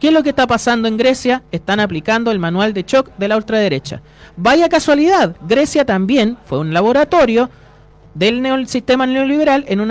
¿Qué 0.03 0.09
es 0.09 0.15
lo 0.15 0.25
que 0.25 0.31
está 0.31 0.49
pasando 0.49 0.89
en 0.89 0.97
Grecia? 0.97 1.45
Están 1.53 1.79
aplicando 1.79 2.33
el 2.33 2.41
manual 2.41 2.75
de 2.75 2.83
shock 2.83 3.13
de 3.19 3.29
la 3.29 3.37
ultraderecha. 3.37 4.03
Vaya 4.37 4.69
casualidad, 4.69 5.37
Grecia 5.47 5.85
también 5.85 6.39
fue 6.45 6.59
un 6.59 6.75
laboratorio 6.75 7.49
del 8.13 8.67
sistema 8.67 9.07
neoliberal 9.07 9.65
en 9.69 9.89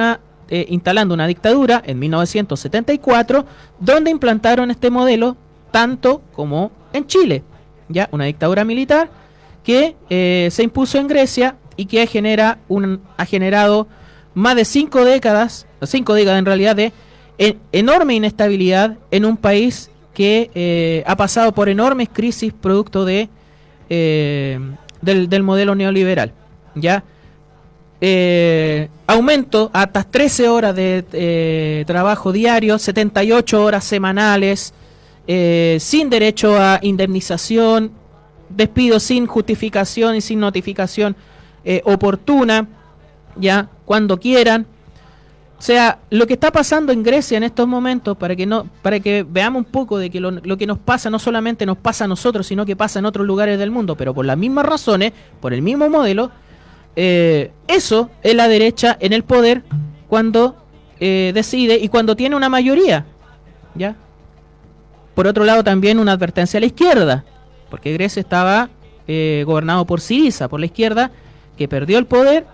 eh, 0.49 0.65
instalando 0.67 1.13
una 1.13 1.27
dictadura 1.27 1.81
en 1.85 1.97
1974, 1.97 3.45
donde 3.79 4.11
implantaron 4.11 4.69
este 4.69 4.89
modelo 4.89 5.37
tanto 5.71 6.21
como 6.33 6.73
en 6.91 7.07
Chile, 7.07 7.45
ya 7.87 8.09
una 8.11 8.25
dictadura 8.25 8.65
militar 8.65 9.09
que 9.63 9.95
eh, 10.09 10.49
se 10.51 10.63
impuso 10.63 10.97
en 10.97 11.07
Grecia 11.07 11.55
y 11.77 11.85
que 11.85 12.05
genera 12.05 12.59
ha 13.15 13.25
generado 13.25 13.87
más 14.33 14.57
de 14.57 14.65
cinco 14.65 15.05
décadas, 15.05 15.67
cinco 15.83 16.15
décadas 16.15 16.39
en 16.39 16.45
realidad 16.45 16.75
de 16.75 16.91
enorme 17.71 18.15
inestabilidad 18.15 18.97
en 19.09 19.23
un 19.23 19.37
país 19.37 19.90
que 20.13 20.51
eh, 20.53 21.03
ha 21.05 21.15
pasado 21.15 21.53
por 21.53 21.69
enormes 21.69 22.09
crisis 22.11 22.53
producto 22.53 23.05
de 23.05 23.29
del, 23.89 25.27
del 25.29 25.43
modelo 25.43 25.75
neoliberal, 25.75 26.31
ya 26.75 27.03
eh, 28.03 28.89
aumento 29.05 29.69
hasta 29.73 30.03
13 30.03 30.49
horas 30.49 30.75
de 30.75 31.05
eh, 31.13 31.83
trabajo 31.85 32.31
diario, 32.31 32.79
78 32.79 33.63
horas 33.63 33.83
semanales, 33.83 34.73
eh, 35.27 35.77
sin 35.79 36.09
derecho 36.09 36.59
a 36.59 36.79
indemnización, 36.81 37.91
despido 38.49 38.99
sin 38.99 39.27
justificación 39.27 40.15
y 40.15 40.21
sin 40.21 40.39
notificación 40.39 41.15
eh, 41.63 41.83
oportuna, 41.85 42.67
ya 43.35 43.69
cuando 43.85 44.19
quieran. 44.19 44.65
O 45.61 45.63
sea, 45.63 45.99
lo 46.09 46.25
que 46.25 46.33
está 46.33 46.51
pasando 46.51 46.91
en 46.91 47.03
Grecia 47.03 47.37
en 47.37 47.43
estos 47.43 47.67
momentos, 47.67 48.17
para 48.17 48.35
que 48.35 48.47
no, 48.47 48.65
para 48.81 48.99
que 48.99 49.23
veamos 49.29 49.59
un 49.59 49.65
poco 49.65 49.99
de 49.99 50.09
que 50.09 50.19
lo, 50.19 50.31
lo, 50.31 50.57
que 50.57 50.65
nos 50.65 50.79
pasa 50.79 51.11
no 51.11 51.19
solamente 51.19 51.67
nos 51.67 51.77
pasa 51.77 52.05
a 52.05 52.07
nosotros, 52.07 52.47
sino 52.47 52.65
que 52.65 52.75
pasa 52.75 52.97
en 52.97 53.05
otros 53.05 53.27
lugares 53.27 53.59
del 53.59 53.69
mundo, 53.69 53.95
pero 53.95 54.11
por 54.11 54.25
las 54.25 54.39
mismas 54.39 54.65
razones, 54.65 55.13
por 55.39 55.53
el 55.53 55.61
mismo 55.61 55.87
modelo, 55.87 56.31
eh, 56.95 57.51
eso 57.67 58.09
es 58.23 58.33
la 58.33 58.47
derecha 58.47 58.97
en 58.99 59.13
el 59.13 59.23
poder 59.23 59.61
cuando 60.07 60.55
eh, 60.99 61.31
decide 61.35 61.77
y 61.77 61.89
cuando 61.89 62.15
tiene 62.15 62.35
una 62.35 62.49
mayoría. 62.49 63.05
¿Ya? 63.75 63.95
Por 65.13 65.27
otro 65.27 65.45
lado, 65.45 65.63
también 65.63 65.99
una 65.99 66.13
advertencia 66.13 66.57
a 66.57 66.61
la 66.61 66.65
izquierda, 66.65 67.23
porque 67.69 67.93
Grecia 67.93 68.19
estaba 68.19 68.71
eh, 69.07 69.43
gobernado 69.45 69.85
por 69.85 70.01
Siriza, 70.01 70.47
por 70.47 70.59
la 70.59 70.65
izquierda, 70.65 71.11
que 71.55 71.67
perdió 71.67 71.99
el 71.99 72.07
poder. 72.07 72.47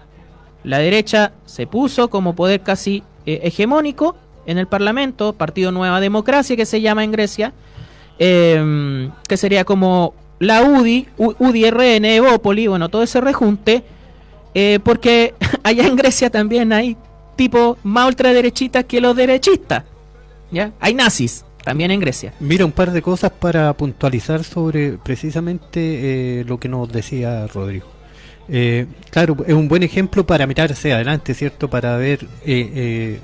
La 0.67 0.79
derecha 0.79 1.31
se 1.45 1.65
puso 1.65 2.09
como 2.09 2.35
poder 2.35 2.61
casi 2.61 3.03
eh, 3.25 3.39
hegemónico 3.43 4.15
en 4.45 4.57
el 4.57 4.67
Parlamento, 4.67 5.33
Partido 5.33 5.71
Nueva 5.71 5.99
Democracia, 5.99 6.55
que 6.55 6.65
se 6.65 6.81
llama 6.81 7.03
en 7.03 7.11
Grecia, 7.11 7.53
eh, 8.19 9.09
que 9.27 9.37
sería 9.37 9.63
como 9.63 10.13
la 10.39 10.61
UDI, 10.61 11.07
UDI-RN, 11.17 12.05
Evópoli, 12.05 12.67
bueno, 12.67 12.89
todo 12.89 13.01
ese 13.01 13.19
rejunte 13.21 13.83
eh, 14.59 14.79
porque 14.83 15.35
allá 15.63 15.85
en 15.85 15.95
Grecia 15.95 16.31
también 16.31 16.73
hay 16.73 16.97
tipo 17.35 17.77
más 17.83 18.07
ultraderechistas 18.07 18.85
que 18.85 18.99
los 18.99 19.15
derechistas. 19.15 19.83
¿ya? 20.51 20.71
Hay 20.79 20.93
nazis 20.95 21.45
también 21.63 21.91
en 21.91 21.99
Grecia. 21.99 22.33
Mira, 22.39 22.65
un 22.65 22.71
par 22.71 22.91
de 22.91 23.03
cosas 23.03 23.31
para 23.31 23.71
puntualizar 23.73 24.43
sobre 24.43 24.93
precisamente 24.93 26.39
eh, 26.39 26.43
lo 26.45 26.59
que 26.59 26.69
nos 26.69 26.91
decía 26.91 27.45
Rodrigo. 27.47 27.85
Eh, 28.49 28.85
claro, 29.09 29.37
es 29.45 29.53
un 29.53 29.67
buen 29.67 29.83
ejemplo 29.83 30.25
para 30.25 30.47
mirar 30.47 30.71
hacia 30.71 30.95
adelante, 30.95 31.33
¿cierto? 31.33 31.69
Para 31.69 31.97
ver 31.97 32.23
eh, 32.45 32.71
eh, 32.75 33.19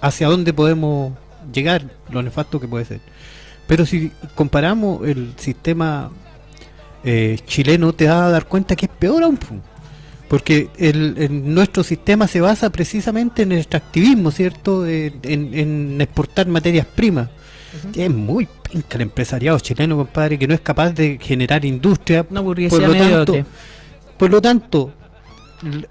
hacia 0.00 0.28
dónde 0.28 0.52
podemos 0.52 1.12
llegar, 1.52 1.84
lo 2.10 2.22
nefasto 2.22 2.60
que 2.60 2.68
puede 2.68 2.84
ser. 2.84 3.00
Pero 3.66 3.84
si 3.84 4.12
comparamos 4.34 5.06
el 5.06 5.34
sistema 5.36 6.10
eh, 7.04 7.38
chileno, 7.46 7.92
te 7.92 8.06
vas 8.06 8.22
a 8.22 8.30
dar 8.30 8.46
cuenta 8.46 8.76
que 8.76 8.86
es 8.86 8.92
peor 8.92 9.22
aún. 9.22 9.38
Porque 10.28 10.68
el, 10.78 11.14
el, 11.16 11.54
nuestro 11.54 11.82
sistema 11.82 12.28
se 12.28 12.40
basa 12.40 12.70
precisamente 12.70 13.42
en 13.42 13.52
el 13.52 13.58
extractivismo, 13.58 14.30
¿cierto? 14.30 14.86
En, 14.86 15.98
exportar 16.00 16.46
materias 16.46 16.86
primas. 16.86 17.28
Uh 17.28 17.88
-huh. 17.88 18.02
Es 18.02 18.10
muy 18.10 18.46
penca 18.70 18.96
el 18.96 19.02
empresariado 19.02 19.58
chileno, 19.58 19.96
compadre, 19.96 20.38
que 20.38 20.46
no 20.46 20.54
es 20.54 20.60
capaz 20.60 20.90
de 20.92 21.18
generar 21.20 21.64
industria. 21.64 22.26
No, 22.30 22.44
por, 22.44 22.58
lo 22.58 22.92
tanto, 22.92 23.44
por 24.18 24.30
lo 24.30 24.42
tanto, 24.42 24.92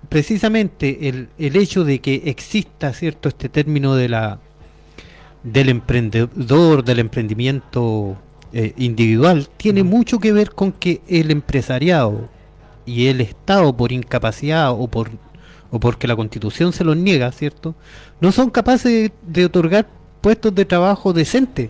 precisamente 0.10 1.10
el, 1.10 1.30
el 1.38 1.56
hecho 1.56 1.84
de 1.84 2.00
que 2.00 2.24
exista, 2.26 2.94
¿cierto? 2.94 3.30
Este 3.30 3.50
término 3.50 3.96
de 3.96 4.10
la 4.10 4.40
del 5.44 5.70
emprendedor, 5.70 6.84
del 6.84 7.00
emprendimiento 7.00 8.18
eh, 8.52 8.74
individual, 8.78 9.48
tiene 9.56 9.84
mucho 9.84 10.20
que 10.20 10.34
ver 10.34 10.52
con 10.52 10.72
que 10.72 11.02
el 11.08 11.32
empresariado 11.32 12.30
y 12.86 13.08
el 13.08 13.22
Estado 13.22 13.76
por 13.76 13.92
incapacidad 13.92 14.72
o 14.72 14.88
por 14.88 15.12
o 15.70 15.80
porque 15.80 16.08
la 16.08 16.16
Constitución 16.16 16.72
se 16.72 16.86
los 16.86 16.96
niega, 16.96 17.32
¿cierto? 17.32 17.76
No 18.22 18.32
son 18.32 18.50
capaces 18.50 18.92
de, 18.92 19.12
de 19.24 19.46
otorgar 19.46 19.88
puestos 20.22 20.56
de 20.56 20.66
trabajo 20.66 21.12
decentes. 21.12 21.70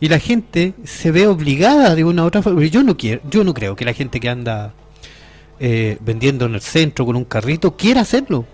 Y 0.00 0.08
la 0.08 0.18
gente 0.18 0.74
se 0.84 1.10
ve 1.10 1.26
obligada 1.26 1.94
de 1.94 2.04
una 2.04 2.22
u 2.22 2.26
otra 2.26 2.42
forma. 2.42 2.64
Yo 2.64 2.82
no 2.82 2.96
quiero, 2.96 3.20
yo 3.28 3.44
no 3.44 3.52
creo 3.52 3.76
que 3.76 3.84
la 3.84 3.92
gente 3.92 4.20
que 4.20 4.28
anda 4.28 4.72
eh, 5.60 5.98
vendiendo 6.00 6.46
en 6.46 6.54
el 6.54 6.60
centro 6.60 7.04
con 7.04 7.16
un 7.16 7.24
carrito 7.24 7.76
quiera 7.76 8.02
hacerlo. 8.02 8.44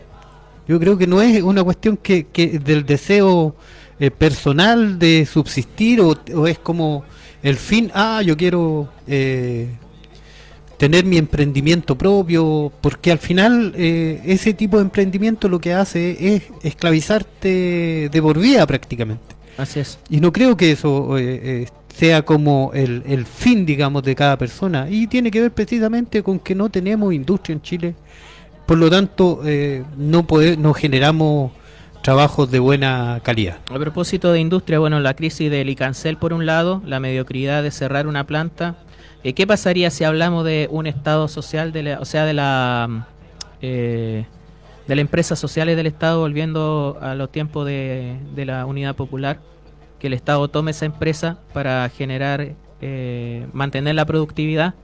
Yo 0.67 0.81
creo 0.81 0.97
que 0.97 1.07
no 1.07 1.21
es 1.21 1.43
una 1.43 1.63
cuestión 1.63 1.97
que, 1.97 2.27
que 2.29 2.59
del 2.59 2.87
deseo 2.87 3.55
eh, 4.01 4.11
personal 4.11 4.99
de 4.99 5.27
subsistir 5.27 6.01
o, 6.01 6.17
o, 6.35 6.47
es 6.47 6.59
como 6.59 7.05
el 7.43 7.57
fin, 7.57 7.91
ah, 7.95 8.23
yo 8.23 8.37
quiero 8.37 8.89
eh, 9.07 9.69
tener 10.79 11.05
mi 11.05 11.19
emprendimiento 11.19 11.97
propio, 11.97 12.73
porque 12.81 13.13
al 13.13 13.19
final 13.19 13.73
eh, 13.77 14.21
ese 14.25 14.55
tipo 14.55 14.79
de 14.79 14.85
emprendimiento 14.85 15.49
lo 15.49 15.61
que 15.61 15.73
hace 15.73 16.35
es 16.35 16.43
esclavizarte 16.63 18.09
de 18.11 18.23
por 18.23 18.39
vida 18.39 18.67
prácticamente. 18.67 19.35
Así 19.57 19.81
es. 19.81 19.99
Y 20.09 20.21
no 20.21 20.33
creo 20.33 20.57
que 20.57 20.73
eso 20.73 21.17
eh, 21.19 21.67
sea 21.95 22.23
como 22.23 22.73
el, 22.75 23.03
el, 23.07 23.25
fin, 23.25 23.65
digamos, 23.65 24.03
de 24.03 24.17
cada 24.17 24.37
persona. 24.37 24.89
Y 24.91 25.07
tiene 25.07 25.31
que 25.31 25.41
ver 25.41 25.53
precisamente 25.53 26.23
con 26.23 26.41
que 26.41 26.55
no 26.55 26.69
tenemos 26.69 27.15
industria 27.15 27.55
en 27.55 27.63
Chile. 27.63 27.95
Por 28.67 28.79
lo 28.79 28.91
tanto, 28.91 29.43
eh, 29.45 29.85
no, 29.97 30.27
poder, 30.27 30.59
no 30.59 30.75
generamos 30.75 31.53
trabajos 32.03 32.51
de 32.51 32.59
buena 32.59 33.21
calidad. 33.23 33.59
A 33.71 33.79
propósito 33.79 34.33
de 34.33 34.41
industria, 34.41 34.79
bueno, 34.79 34.99
la 35.01 35.15
crisis 35.15 35.51
del 35.51 35.71
Icancel 35.71 36.17
por 36.17 36.33
un 36.33 36.47
lado, 36.47 36.83
la 36.85 36.99
mediocridad 36.99 37.63
de 37.63 37.71
cerrar 37.71 38.07
una 38.07 38.27
planta, 38.27 38.77
eh, 39.23 39.33
¿Qué 39.33 39.47
pasaría 39.47 39.91
si 39.91 40.05
hablamos 40.05 40.45
de 40.45 40.69
un 40.71 40.87
Estado 40.87 41.29
social, 41.29 41.73
de 41.73 41.83
la, 41.83 41.99
o 42.01 42.05
sea, 42.05 42.27
de 42.27 42.35
la 42.35 43.07
eh, 43.63 44.27
de 44.87 44.95
las 44.95 45.01
empresas 45.01 45.39
sociales 45.39 45.79
del 45.79 45.87
Estado 45.87 46.21
volviendo 46.21 46.99
a 47.01 47.15
los 47.15 47.33
tiempos 47.33 47.65
de, 47.65 48.19
de, 48.35 48.45
la 48.45 48.67
unidad 48.67 48.95
popular? 48.95 49.39
Que 50.05 50.09
el 50.09 50.13
Estado 50.13 50.49
tome 50.49 50.73
esa 50.73 50.85
empresa 50.85 51.39
para 51.55 51.89
generar, 51.89 52.57
eh, 52.83 53.47
mantener 53.55 53.95
la 53.95 54.05
productividad. 54.05 54.75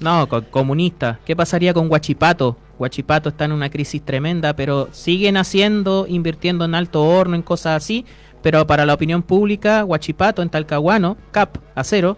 No, 0.00 0.28
co 0.28 0.42
comunista. 0.50 1.20
¿Qué 1.24 1.36
pasaría 1.36 1.72
con 1.72 1.88
Huachipato? 1.88 2.56
Huachipato 2.80 3.28
está 3.28 3.44
en 3.44 3.52
una 3.52 3.70
crisis 3.70 4.02
tremenda, 4.04 4.56
pero 4.56 4.88
siguen 4.90 5.36
haciendo, 5.36 6.04
invirtiendo 6.08 6.64
en 6.64 6.74
alto 6.74 7.04
horno, 7.04 7.36
en 7.36 7.42
cosas 7.42 7.80
así. 7.80 8.04
Pero 8.42 8.66
para 8.66 8.84
la 8.86 8.94
opinión 8.94 9.22
pública, 9.22 9.84
Huachipato 9.84 10.42
en 10.42 10.50
Talcahuano, 10.50 11.16
CAP, 11.30 11.58
acero, 11.76 12.16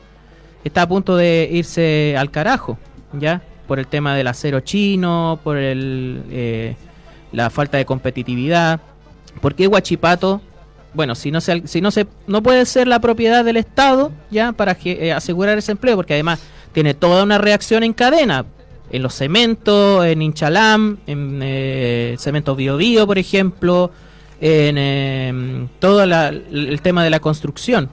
está 0.64 0.80
a 0.80 0.88
punto 0.88 1.18
de 1.18 1.50
irse 1.52 2.16
al 2.16 2.30
carajo, 2.30 2.78
¿ya? 3.12 3.42
Por 3.66 3.78
el 3.78 3.88
tema 3.88 4.16
del 4.16 4.28
acero 4.28 4.60
chino, 4.60 5.38
por 5.44 5.58
el, 5.58 6.22
eh, 6.30 6.76
la 7.30 7.50
falta 7.50 7.76
de 7.76 7.84
competitividad. 7.84 8.80
¿Por 9.42 9.54
qué 9.54 9.66
Huachipato? 9.66 10.40
Bueno, 10.94 11.14
si 11.14 11.30
no 11.30 11.40
se, 11.40 11.66
si 11.66 11.80
no 11.80 11.90
se, 11.90 12.06
no 12.26 12.42
puede 12.42 12.64
ser 12.64 12.88
la 12.88 13.00
propiedad 13.00 13.44
del 13.44 13.56
Estado, 13.56 14.12
ya, 14.30 14.52
para 14.52 14.76
eh, 14.84 15.12
asegurar 15.12 15.58
ese 15.58 15.72
empleo, 15.72 15.96
porque 15.96 16.14
además 16.14 16.40
tiene 16.72 16.94
toda 16.94 17.24
una 17.24 17.38
reacción 17.38 17.82
en 17.82 17.92
cadena. 17.92 18.46
En 18.90 19.02
los 19.02 19.14
cementos, 19.14 20.06
en 20.06 20.22
Inchalam, 20.22 20.96
en 21.06 21.40
eh, 21.42 22.16
cemento 22.18 22.56
Bio, 22.56 22.78
Bio 22.78 23.06
por 23.06 23.18
ejemplo, 23.18 23.90
en 24.40 24.76
eh, 24.78 25.68
todo 25.78 26.06
la, 26.06 26.28
el 26.28 26.80
tema 26.80 27.04
de 27.04 27.10
la 27.10 27.20
construcción. 27.20 27.90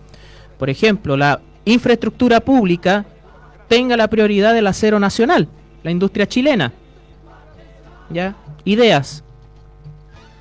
Por 0.58 0.70
ejemplo, 0.70 1.18
la 1.18 1.42
infraestructura 1.66 2.40
pública 2.40 3.06
tenga 3.68 3.98
la 3.98 4.08
prioridad 4.08 4.54
del 4.54 4.68
acero 4.68 5.00
nacional, 5.00 5.50
la 5.84 5.92
industria 5.92 6.28
chilena. 6.28 6.72
¿Ya? 8.10 8.36
Ideas 8.64 9.24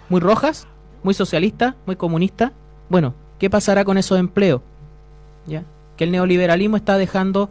muy 0.09 0.21
rojas, 0.21 0.69
muy 1.05 1.15
socialistas, 1.15 1.77
muy 1.87 1.95
comunistas. 1.95 2.51
Bueno, 2.89 3.15
¿qué 3.39 3.49
pasará 3.49 3.85
con 3.85 3.97
esos 3.97 4.19
empleos? 4.19 4.61
¿Ya? 5.47 5.63
Que 5.97 6.05
el 6.05 6.11
neoliberalismo 6.11 6.77
está 6.77 6.99
dejando 6.99 7.51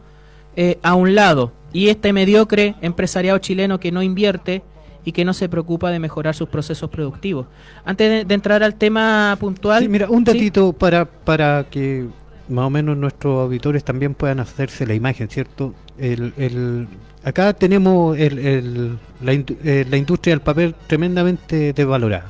eh, 0.58 0.78
a 0.84 0.95
un 0.95 1.16
lado 1.16 1.54
y 1.72 1.88
este 1.88 2.12
mediocre 2.12 2.76
empresariado 2.82 3.38
chileno 3.38 3.80
que 3.80 3.91
no 3.91 4.04
invierte 4.04 4.62
y 5.06 5.12
que 5.12 5.26
no 5.26 5.34
se 5.34 5.49
preocupa 5.49 5.91
de 5.91 5.99
mejorar 5.99 6.36
sus 6.36 6.49
procesos 6.49 6.89
productivos. 6.89 7.45
Antes 7.86 8.10
de, 8.10 8.26
de 8.26 8.34
entrar 8.36 8.64
al 8.64 8.76
tema 8.76 9.36
puntual... 9.39 9.84
Sí, 9.84 9.89
mira, 9.89 10.10
un 10.10 10.26
¿sí? 10.26 10.34
datito 10.34 10.74
para, 10.74 11.06
para 11.06 11.66
que 11.70 12.06
más 12.49 12.66
o 12.66 12.70
menos 12.70 12.97
nuestros 12.97 13.41
auditores 13.43 13.84
también 13.84 14.14
puedan 14.14 14.39
hacerse 14.39 14.86
la 14.86 14.93
imagen, 14.93 15.28
¿cierto? 15.30 15.74
El, 15.97 16.34
el, 16.38 16.88
acá 17.24 17.54
tenemos 17.54 18.18
el, 18.18 18.39
el- 18.39 18.99
la, 19.22 19.34
eh, 19.34 19.86
la 19.89 19.97
industria 19.97 20.34
del 20.36 20.41
papel 20.41 20.74
tremendamente 20.88 21.74
desvalorada. 21.74 22.26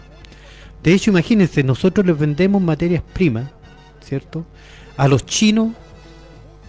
De 0.83 0.93
hecho, 0.93 1.11
imagínense, 1.11 1.63
nosotros 1.63 2.05
les 2.05 2.17
vendemos 2.17 2.61
materias 2.61 3.01
primas, 3.13 3.49
¿cierto? 4.05 4.45
A 4.97 5.07
los 5.07 5.25
chinos 5.25 5.69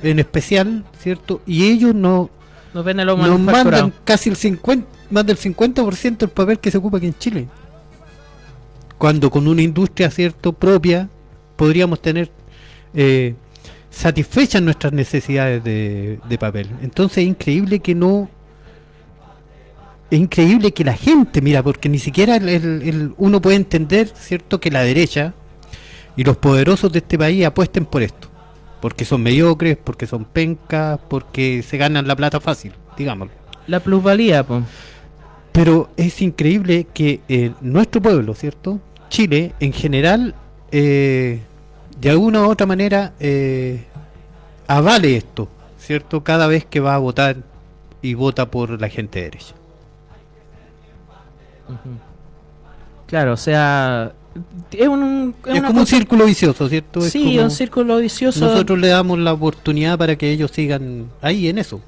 en 0.03 0.19
especial, 0.21 0.85
¿cierto? 1.01 1.43
Y 1.47 1.65
ellos 1.65 1.95
no, 1.95 2.31
Nos 2.73 3.41
mandan 3.41 3.93
casi 4.05 4.31
el 4.31 4.37
50, 4.37 4.87
más 5.11 5.27
del 5.27 5.37
50% 5.37 6.19
del 6.19 6.29
papel 6.29 6.59
que 6.59 6.71
se 6.71 6.79
ocupa 6.79 6.99
aquí 6.99 7.07
en 7.07 7.19
Chile. 7.19 7.49
Cuando 8.99 9.31
con 9.31 9.49
una 9.49 9.63
industria 9.63 10.11
cierto 10.11 10.53
propia 10.53 11.09
podríamos 11.57 12.01
tener 12.01 12.31
eh, 12.95 13.35
satisfechas 13.91 14.63
nuestras 14.63 14.93
necesidades 14.93 15.63
de, 15.65 16.21
de 16.29 16.39
papel. 16.39 16.69
Entonces 16.83 17.19
es 17.19 17.29
increíble 17.29 17.81
que 17.81 17.95
no 17.95 18.29
es 20.11 20.19
increíble 20.19 20.73
que 20.73 20.85
la 20.85 20.95
gente, 20.95 21.41
mira, 21.41 21.63
porque 21.63 21.89
ni 21.89 21.99
siquiera 21.99 22.37
el- 22.37 22.49
el- 22.49 22.83
el- 22.83 23.15
uno 23.17 23.41
puede 23.41 23.57
entender, 23.57 24.09
¿cierto?, 24.15 24.61
que 24.61 24.71
la 24.71 24.83
derecha 24.83 25.35
y 26.17 26.25
los 26.25 26.37
poderosos 26.37 26.93
de 26.93 26.99
este 26.99 27.19
país 27.19 27.45
apuesten 27.45 27.85
por 27.85 28.03
esto. 28.03 28.29
Porque 28.81 29.05
son 29.05 29.23
mediocres, 29.23 29.77
porque 29.83 30.07
son 30.07 30.25
pencas, 30.25 31.01
porque 31.09 31.63
se 31.67 31.79
ganan 31.79 32.07
la 32.07 32.15
plata 32.15 32.39
fácil, 32.39 32.73
digámoslo. 32.97 33.33
La 33.67 33.81
plusvalía, 33.81 34.45
pues. 34.45 34.63
Pero 35.53 35.89
es 35.97 36.21
increíble 36.21 36.87
que 36.93 37.21
eh, 37.29 37.53
nuestro 37.61 38.03
pueblo, 38.03 38.35
¿cierto? 38.35 38.81
Chile, 39.09 39.53
en 39.61 39.73
general, 39.73 40.35
eh, 40.71 41.41
de 42.01 42.11
alguna 42.11 42.43
u 42.43 42.51
otra 42.51 42.67
manera, 42.67 43.13
eh, 43.21 43.85
avale 44.67 45.17
esto, 45.17 45.49
¿cierto? 45.79 46.23
Cada 46.25 46.47
vez 46.47 46.65
que 46.67 46.81
va 46.81 46.95
a 46.95 46.99
votar 46.99 47.37
y 48.03 48.15
vota 48.15 48.51
por 48.51 48.81
la 48.81 48.89
gente 48.89 49.21
de 49.21 49.25
derecha. 49.27 49.55
Claro, 53.07 53.33
o 53.33 53.37
sea, 53.37 54.13
es 54.73 54.89
un... 54.89 55.35
Es, 55.47 55.63
como 55.63 55.81
un 55.81 55.87
círculo 55.87 56.25
vicioso, 56.25 56.69
¿cierto? 56.69 57.01
Es 57.01 57.13
Sí, 57.13 57.25
como 57.25 57.43
un 57.45 57.51
círculo 57.51 57.99
vicioso. 57.99 58.45
nosotros 58.45 58.79
le 58.79 58.89
damos 58.89 59.19
la 59.19 59.33
oportunidad 59.33 59.99
para 59.99 60.17
que 60.17 60.31
ellos 60.31 60.51
sigan 60.51 61.11
ahí 61.21 61.49
en 61.49 61.59
eso 61.59 61.81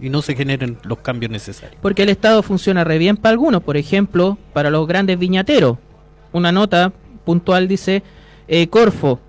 y 0.00 0.10
no 0.10 0.22
se 0.22 0.34
generen 0.34 0.78
los 0.82 0.98
cambios 0.98 1.30
necesarios. 1.32 1.78
Porque 1.80 2.02
el 2.02 2.10
Estado 2.10 2.42
funciona 2.42 2.84
re 2.84 2.98
bien 2.98 3.16
para 3.16 3.32
algunos, 3.32 3.62
por 3.62 3.76
ejemplo, 3.76 4.38
para 4.52 4.70
los 4.70 4.86
grandes 4.86 5.18
viñateros. 5.18 5.78
Una 6.32 6.52
nota 6.52 6.92
puntual 7.24 7.66
dice, 7.68 8.02
eh, 8.48 8.66
Corfo, 8.68 9.20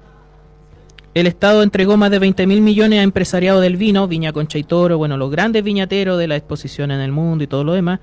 el 1.13 1.25
Estado 1.25 1.63
entregó 1.63 1.97
más 1.97 2.11
de 2.11 2.19
20 2.19 2.45
mil 2.45 2.61
millones 2.61 2.99
a 2.99 3.03
empresariado 3.03 3.59
del 3.59 3.77
vino, 3.77 4.07
Viña 4.07 4.33
Concha 4.33 4.57
y 4.57 4.63
Toro, 4.63 4.97
bueno, 4.97 5.17
los 5.17 5.31
grandes 5.31 5.63
viñateros 5.63 6.19
de 6.19 6.27
la 6.27 6.35
exposición 6.35 6.91
en 6.91 6.99
el 6.99 7.11
mundo 7.11 7.43
y 7.43 7.47
todo 7.47 7.63
lo 7.63 7.73
demás, 7.73 7.99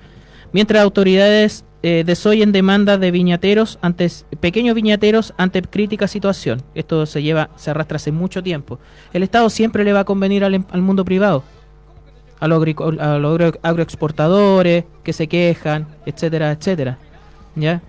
mientras 0.51 0.81
autoridades 0.83 1.65
eh, 1.83 2.03
desoyen 2.05 2.51
demandas 2.51 2.99
de 2.99 3.11
viñateros 3.11 3.77
ante 3.81 4.09
pequeños 4.39 4.73
viñateros 4.75 5.33
ante 5.37 5.61
crítica 5.61 6.07
situación. 6.07 6.63
Esto 6.73 7.05
se 7.05 7.21
lleva, 7.21 7.49
se 7.55 7.69
arrastra 7.71 7.97
hace 7.97 8.11
mucho 8.11 8.41
tiempo. 8.41 8.79
El 9.13 9.21
Estado 9.23 9.49
siempre 9.49 9.83
le 9.83 9.93
va 9.93 9.99
a 10.01 10.05
convenir 10.05 10.43
al, 10.43 10.55
em- 10.55 10.65
mundo 10.81 11.05
privado 11.05 11.43
a 12.39 12.47
los, 12.47 12.61
a 12.99 13.17
los 13.19 13.39
agro- 13.39 13.59
agroexportadores 13.61 14.85
que 15.03 15.13
se 15.13 15.27
quejan, 15.27 15.87
etcétera, 16.05 16.51
etcétera. 16.51 16.97
¿Ya? 17.55 17.81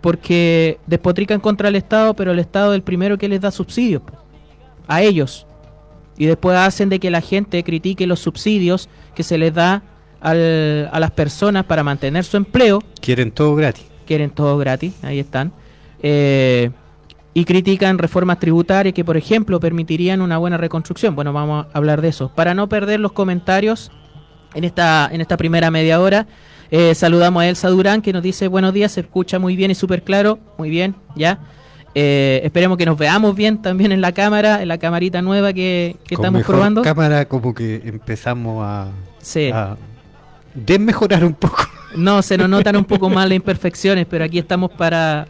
Porque 0.00 0.78
despotrican 0.86 1.40
contra 1.40 1.68
el 1.68 1.76
Estado, 1.76 2.14
pero 2.14 2.32
el 2.32 2.38
Estado 2.38 2.72
es 2.72 2.76
el 2.76 2.82
primero 2.82 3.18
que 3.18 3.28
les 3.28 3.40
da 3.40 3.50
subsidios 3.50 4.02
a 4.86 5.02
ellos. 5.02 5.46
Y 6.16 6.26
después 6.26 6.56
hacen 6.56 6.88
de 6.88 6.98
que 6.98 7.10
la 7.10 7.20
gente 7.20 7.62
critique 7.64 8.06
los 8.06 8.20
subsidios 8.20 8.88
que 9.14 9.22
se 9.22 9.36
les 9.36 9.52
da 9.52 9.82
al- 10.30 10.88
a 10.92 10.98
las 11.00 11.10
personas 11.12 11.64
para 11.64 11.82
mantener 11.82 12.24
su 12.24 12.36
empleo 12.36 12.82
Quieren 13.00 13.30
todo 13.30 13.54
gratis. 13.54 13.84
quieren 14.06 14.30
todo 14.30 14.58
gratis, 14.58 14.92
ahí 15.02 15.18
están. 15.18 15.52
Eh, 16.02 16.70
y 17.34 17.44
critican 17.44 17.98
reformas 17.98 18.38
tributarias 18.38 18.94
que, 18.94 19.04
por 19.04 19.16
ejemplo, 19.16 19.60
permitirían 19.60 20.22
una 20.22 20.38
buena 20.38 20.56
reconstrucción. 20.56 21.14
Bueno, 21.14 21.32
vamos 21.32 21.66
a 21.72 21.76
hablar 21.78 22.00
de 22.00 22.08
eso. 22.08 22.30
Para 22.34 22.54
no 22.54 22.68
perder 22.68 22.98
los 23.00 23.12
comentarios 23.12 23.90
en 24.54 24.64
esta, 24.64 25.08
en 25.12 25.20
esta 25.20 25.36
primera 25.36 25.70
media 25.70 26.00
hora, 26.00 26.26
eh, 26.70 26.94
saludamos 26.94 27.42
a 27.42 27.48
Elsa 27.48 27.68
Durán 27.68 28.00
que 28.00 28.12
nos 28.12 28.22
dice 28.22 28.48
buenos 28.48 28.72
días, 28.72 28.92
se 28.92 29.00
escucha 29.02 29.38
muy 29.38 29.54
bien 29.54 29.70
y 29.70 29.74
súper 29.74 30.02
claro. 30.02 30.38
Muy 30.58 30.70
bien, 30.70 30.94
ya. 31.14 31.38
Eh, 31.94 32.40
esperemos 32.44 32.76
que 32.78 32.86
nos 32.86 32.96
veamos 32.98 33.34
bien 33.36 33.60
también 33.62 33.92
en 33.92 34.00
la 34.00 34.12
cámara, 34.12 34.62
en 34.62 34.68
la 34.68 34.78
camarita 34.78 35.20
nueva 35.22 35.52
que, 35.52 35.96
que 36.06 36.16
Con 36.16 36.24
estamos 36.24 36.38
mejor 36.40 36.54
probando. 36.56 36.82
cámara 36.82 37.26
como 37.26 37.54
que 37.54 37.82
empezamos 37.84 38.62
a, 38.66 38.88
Sí. 39.20 39.50
a 39.52 39.76
desmejorar 40.56 41.24
un 41.24 41.34
poco. 41.34 41.58
No, 41.94 42.22
se 42.22 42.36
nos 42.36 42.48
notan 42.48 42.76
un 42.76 42.84
poco 42.84 43.08
más 43.08 43.28
las 43.28 43.36
imperfecciones, 43.42 44.06
pero 44.08 44.24
aquí 44.24 44.38
estamos 44.38 44.70
para, 44.72 45.28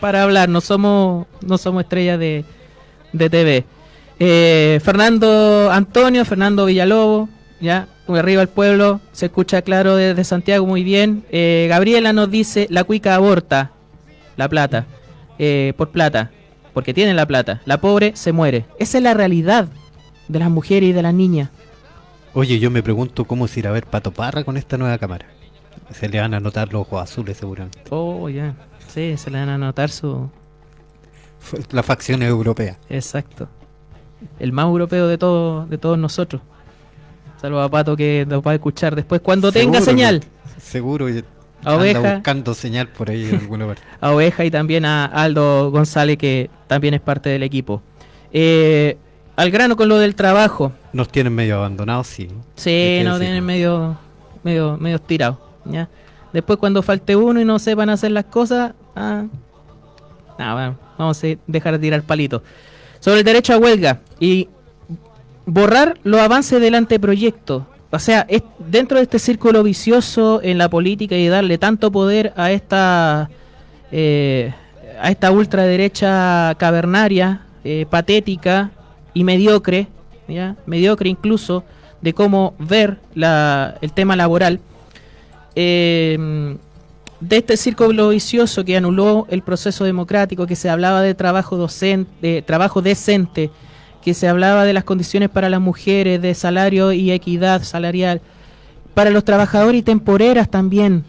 para 0.00 0.22
hablar, 0.22 0.48
no 0.48 0.60
somos, 0.60 1.26
no 1.40 1.58
somos 1.58 1.84
estrellas 1.84 2.18
de, 2.18 2.44
de 3.12 3.30
TV. 3.30 3.64
Eh, 4.20 4.80
Fernando 4.82 5.70
Antonio, 5.70 6.24
Fernando 6.24 6.66
Villalobos, 6.66 7.28
ya, 7.60 7.88
arriba 8.08 8.42
el 8.42 8.48
pueblo, 8.48 9.00
se 9.12 9.26
escucha 9.26 9.62
claro 9.62 9.96
desde 9.96 10.24
Santiago 10.24 10.66
muy 10.66 10.82
bien. 10.82 11.24
Eh, 11.30 11.66
Gabriela 11.68 12.12
nos 12.12 12.30
dice, 12.30 12.66
la 12.70 12.84
cuica 12.84 13.14
aborta 13.14 13.72
la 14.36 14.48
plata, 14.48 14.86
eh, 15.38 15.72
por 15.76 15.90
plata, 15.90 16.30
porque 16.72 16.94
tiene 16.94 17.14
la 17.14 17.26
plata. 17.26 17.60
La 17.64 17.80
pobre 17.80 18.12
se 18.14 18.32
muere. 18.32 18.64
Esa 18.78 18.98
es 18.98 19.04
la 19.04 19.14
realidad 19.14 19.68
de 20.28 20.38
las 20.38 20.50
mujeres 20.50 20.90
y 20.90 20.92
de 20.92 21.02
las 21.02 21.14
niñas. 21.14 21.50
Oye, 22.34 22.58
yo 22.58 22.70
me 22.70 22.82
pregunto 22.82 23.24
cómo 23.24 23.48
se 23.48 23.60
irá 23.60 23.70
a 23.70 23.72
ver 23.72 23.86
Pato 23.86 24.10
Parra 24.12 24.44
con 24.44 24.56
esta 24.56 24.76
nueva 24.76 24.98
cámara. 24.98 25.26
Se 25.92 26.08
le 26.08 26.20
van 26.20 26.34
a 26.34 26.40
notar 26.40 26.72
los 26.72 26.82
ojos 26.82 27.02
azules 27.02 27.36
seguramente. 27.36 27.80
Oh, 27.90 28.28
ya, 28.28 28.54
sí, 28.92 29.16
se 29.16 29.30
le 29.30 29.38
van 29.38 29.48
a 29.48 29.58
notar 29.58 29.90
su... 29.90 30.28
La 31.70 31.82
facción 31.82 32.22
europea. 32.22 32.76
Exacto. 32.90 33.48
El 34.38 34.52
más 34.52 34.64
europeo 34.66 35.06
de 35.06 35.16
todos 35.16 35.70
de 35.70 35.78
todos 35.78 35.96
nosotros. 35.98 36.42
Saludos 37.40 37.66
a 37.66 37.70
Pato 37.70 37.96
que 37.96 38.26
nos 38.28 38.42
va 38.44 38.50
a 38.50 38.54
escuchar 38.54 38.96
después 38.96 39.20
cuando 39.20 39.52
tenga 39.52 39.80
señal. 39.80 40.22
Seguro. 40.60 41.08
y 41.08 41.18
A 41.18 41.70
anda 41.70 41.76
Oveja. 41.76 42.14
buscando 42.14 42.52
señal 42.52 42.88
por 42.88 43.10
ahí 43.10 43.28
en 43.28 43.36
alguna 43.36 43.66
parte. 43.68 43.82
A 44.00 44.10
Oveja 44.12 44.44
y 44.44 44.50
también 44.50 44.84
a 44.84 45.04
Aldo 45.06 45.70
González 45.70 46.18
que 46.18 46.50
también 46.66 46.94
es 46.94 47.00
parte 47.00 47.30
del 47.30 47.44
equipo. 47.44 47.80
Eh, 48.32 48.96
al 49.36 49.50
grano 49.52 49.76
con 49.76 49.88
lo 49.88 49.98
del 49.98 50.16
trabajo. 50.16 50.72
Nos 50.92 51.08
tienen 51.08 51.34
medio 51.34 51.56
abandonados, 51.56 52.06
sí. 52.06 52.28
Sí, 52.54 52.70
que 52.70 53.02
no 53.04 53.14
decirlo. 53.14 53.18
tienen 53.18 53.44
medio, 53.44 53.98
medio, 54.42 54.76
medio 54.78 54.98
tirado. 54.98 55.40
¿ya? 55.64 55.88
Después 56.32 56.58
cuando 56.58 56.82
falte 56.82 57.16
uno 57.16 57.40
y 57.40 57.44
no 57.44 57.58
sepan 57.58 57.90
hacer 57.90 58.12
las 58.12 58.24
cosas, 58.24 58.72
ah, 58.96 59.24
nah, 60.38 60.54
bueno, 60.54 60.78
vamos 60.96 61.22
a 61.24 61.26
dejar 61.46 61.74
de 61.74 61.78
tirar 61.78 62.02
palitos. 62.02 62.42
Sobre 63.00 63.18
el 63.18 63.24
derecho 63.24 63.54
a 63.54 63.58
huelga 63.58 64.00
y 64.18 64.48
borrar 65.46 65.98
los 66.02 66.20
avances 66.20 66.60
del 66.60 66.74
anteproyecto. 66.74 67.66
O 67.90 67.98
sea, 67.98 68.26
es 68.28 68.42
dentro 68.58 68.98
de 68.98 69.04
este 69.04 69.18
círculo 69.18 69.62
vicioso 69.62 70.40
en 70.42 70.58
la 70.58 70.68
política 70.68 71.16
y 71.16 71.28
darle 71.28 71.56
tanto 71.56 71.90
poder 71.90 72.34
a 72.36 72.50
esta 72.50 73.30
eh, 73.90 74.52
a 75.00 75.10
esta 75.10 75.30
ultraderecha 75.30 76.54
cavernaria, 76.58 77.42
eh, 77.64 77.86
patética 77.88 78.70
y 79.14 79.24
mediocre, 79.24 79.88
¿ya? 80.28 80.56
mediocre 80.66 81.08
incluso, 81.08 81.64
de 82.00 82.12
cómo 82.12 82.54
ver 82.58 82.98
la, 83.14 83.76
el 83.80 83.92
tema 83.92 84.14
laboral, 84.14 84.60
eh, 85.56 86.56
de 87.20 87.36
este 87.36 87.56
círculo 87.56 88.10
vicioso 88.10 88.64
que 88.64 88.76
anuló 88.76 89.26
el 89.30 89.42
proceso 89.42 89.84
democrático, 89.84 90.46
que 90.46 90.54
se 90.54 90.70
hablaba 90.70 91.02
de 91.02 91.14
trabajo 91.14 91.56
docente, 91.56 92.10
de 92.22 92.42
trabajo 92.42 92.80
decente, 92.80 93.50
que 94.02 94.14
se 94.14 94.28
hablaba 94.28 94.64
de 94.64 94.72
las 94.72 94.84
condiciones 94.84 95.28
para 95.28 95.48
las 95.48 95.60
mujeres, 95.60 96.22
de 96.22 96.34
salario 96.34 96.92
y 96.92 97.10
equidad 97.10 97.64
salarial, 97.64 98.20
para 98.94 99.10
los 99.10 99.24
trabajadores 99.24 99.80
y 99.80 99.82
temporeras 99.82 100.48
también, 100.48 101.04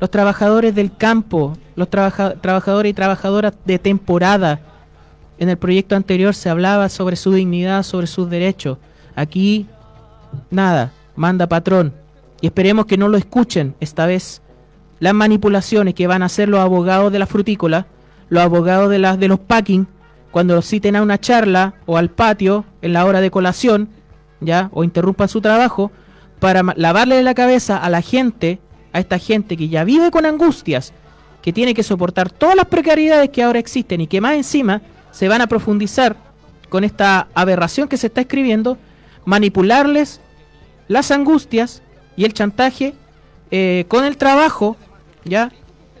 los 0.00 0.10
trabajadores 0.10 0.74
del 0.74 0.94
campo, 0.96 1.56
los 1.74 1.90
trabaja- 1.90 2.34
trabajadores 2.40 2.90
y 2.90 2.94
trabajadoras 2.94 3.54
de 3.64 3.78
temporada. 3.78 4.60
En 5.40 5.48
el 5.48 5.56
proyecto 5.56 5.96
anterior 5.96 6.34
se 6.34 6.50
hablaba 6.50 6.90
sobre 6.90 7.16
su 7.16 7.32
dignidad, 7.32 7.82
sobre 7.82 8.06
sus 8.06 8.28
derechos. 8.28 8.76
Aquí, 9.16 9.66
nada, 10.50 10.92
manda 11.16 11.48
patrón. 11.48 11.94
Y 12.42 12.46
esperemos 12.46 12.84
que 12.84 12.98
no 12.98 13.08
lo 13.08 13.16
escuchen 13.16 13.74
esta 13.80 14.04
vez. 14.04 14.42
Las 14.98 15.14
manipulaciones 15.14 15.94
que 15.94 16.06
van 16.06 16.22
a 16.22 16.26
hacer 16.26 16.50
los 16.50 16.60
abogados 16.60 17.10
de 17.10 17.18
la 17.18 17.26
frutícola, 17.26 17.86
los 18.28 18.42
abogados 18.42 18.90
de, 18.90 18.98
de 18.98 19.28
los 19.28 19.40
packing, 19.40 19.88
cuando 20.30 20.54
los 20.54 20.66
citen 20.66 20.94
a 20.94 21.02
una 21.02 21.18
charla 21.18 21.72
o 21.86 21.96
al 21.96 22.10
patio 22.10 22.66
en 22.82 22.92
la 22.92 23.06
hora 23.06 23.22
de 23.22 23.30
colación, 23.30 23.88
ya, 24.40 24.68
o 24.74 24.84
interrumpan 24.84 25.30
su 25.30 25.40
trabajo, 25.40 25.90
para 26.38 26.62
lavarle 26.76 27.22
la 27.22 27.32
cabeza 27.32 27.78
a 27.78 27.88
la 27.88 28.02
gente 28.02 28.60
a 28.92 29.00
esta 29.00 29.18
gente 29.18 29.56
que 29.56 29.68
ya 29.68 29.84
vive 29.84 30.10
con 30.10 30.26
angustias, 30.26 30.92
que 31.40 31.52
tiene 31.52 31.72
que 31.72 31.82
soportar 31.82 32.30
todas 32.30 32.56
las 32.56 32.66
precariedades 32.66 33.30
que 33.30 33.42
ahora 33.42 33.58
existen 33.58 34.02
y 34.02 34.06
que 34.06 34.20
más 34.20 34.34
encima 34.34 34.82
se 35.10 35.28
van 35.28 35.40
a 35.40 35.46
profundizar 35.46 36.16
con 36.68 36.84
esta 36.84 37.28
aberración 37.34 37.88
que 37.88 37.96
se 37.96 38.06
está 38.06 38.22
escribiendo, 38.22 38.78
manipularles 39.24 40.20
las 40.88 41.10
angustias 41.10 41.82
y 42.16 42.24
el 42.24 42.32
chantaje 42.32 42.94
eh, 43.50 43.84
con 43.88 44.04
el 44.04 44.16
trabajo, 44.16 44.76
¿ya? 45.24 45.52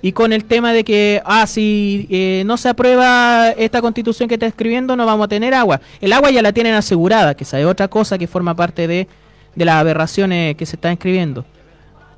Y 0.02 0.12
con 0.12 0.32
el 0.32 0.44
tema 0.44 0.72
de 0.72 0.82
que, 0.82 1.20
ah, 1.26 1.46
si 1.46 2.06
eh, 2.10 2.42
no 2.46 2.56
se 2.56 2.70
aprueba 2.70 3.50
esta 3.50 3.82
constitución 3.82 4.28
que 4.28 4.36
está 4.36 4.46
escribiendo, 4.46 4.96
no 4.96 5.04
vamos 5.04 5.26
a 5.26 5.28
tener 5.28 5.52
agua. 5.52 5.80
El 6.00 6.12
agua 6.12 6.30
ya 6.30 6.40
la 6.40 6.52
tienen 6.52 6.74
asegurada, 6.74 7.34
que 7.34 7.44
esa 7.44 7.60
es 7.60 7.66
otra 7.66 7.88
cosa 7.88 8.16
que 8.16 8.26
forma 8.26 8.54
parte 8.56 8.86
de, 8.86 9.08
de 9.54 9.64
las 9.64 9.74
aberraciones 9.74 10.56
que 10.56 10.64
se 10.64 10.76
están 10.76 10.92
escribiendo. 10.92 11.44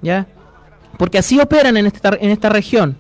¿Ya? 0.01 0.27
Porque 0.99 1.19
así 1.19 1.41
operan 1.41 1.77
en 1.77 1.87
esta, 1.87 2.17
en 2.21 2.31
esta 2.31 2.49
región. 2.49 2.97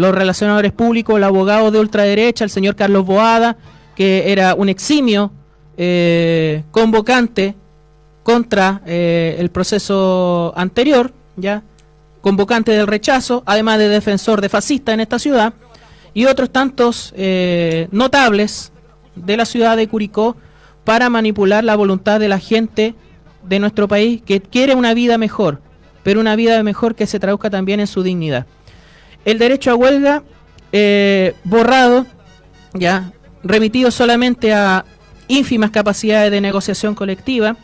Los 0.00 0.14
relacionadores 0.14 0.72
públicos, 0.72 1.18
el 1.18 1.24
abogado 1.24 1.70
de 1.70 1.78
ultraderecha, 1.78 2.42
el 2.42 2.48
señor 2.48 2.74
Carlos 2.74 3.04
Boada, 3.04 3.58
que 3.94 4.32
era 4.32 4.54
un 4.54 4.70
eximio 4.70 5.30
eh, 5.76 6.64
convocante 6.70 7.54
contra 8.22 8.80
eh, 8.86 9.36
el 9.38 9.50
proceso 9.50 10.54
anterior, 10.56 11.12
¿ya? 11.36 11.62
convocante 12.22 12.72
del 12.72 12.86
rechazo, 12.86 13.42
además 13.44 13.78
de 13.78 13.90
defensor 13.90 14.40
de 14.40 14.48
fascista 14.48 14.94
en 14.94 15.00
esta 15.00 15.18
ciudad, 15.18 15.52
y 16.14 16.24
otros 16.24 16.48
tantos 16.48 17.12
eh, 17.14 17.86
notables 17.90 18.72
de 19.16 19.36
la 19.36 19.44
ciudad 19.44 19.76
de 19.76 19.86
Curicó 19.86 20.34
para 20.82 21.10
manipular 21.10 21.62
la 21.62 21.76
voluntad 21.76 22.18
de 22.20 22.28
la 22.28 22.38
gente 22.38 22.94
de 23.46 23.58
nuestro 23.58 23.86
país 23.86 24.22
que 24.22 24.40
quiere 24.40 24.74
una 24.74 24.94
vida 24.94 25.18
mejor, 25.18 25.60
pero 26.02 26.20
una 26.20 26.36
vida 26.36 26.62
mejor 26.62 26.94
que 26.94 27.06
se 27.06 27.20
traduzca 27.20 27.50
también 27.50 27.80
en 27.80 27.86
su 27.86 28.02
dignidad. 28.02 28.46
El 29.24 29.38
derecho 29.38 29.70
a 29.70 29.74
huelga 29.74 30.22
eh, 30.72 31.34
borrado, 31.44 32.06
ya 32.74 33.12
remitido 33.42 33.90
solamente 33.90 34.52
a 34.52 34.84
ínfimas 35.28 35.70
capacidades 35.70 36.30
de 36.30 36.40
negociación 36.40 36.94
colectiva 36.94 37.56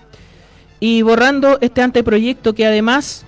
y 0.81 1.03
borrando 1.03 1.59
este 1.61 1.83
anteproyecto 1.83 2.55
que 2.55 2.67
además 2.67 3.25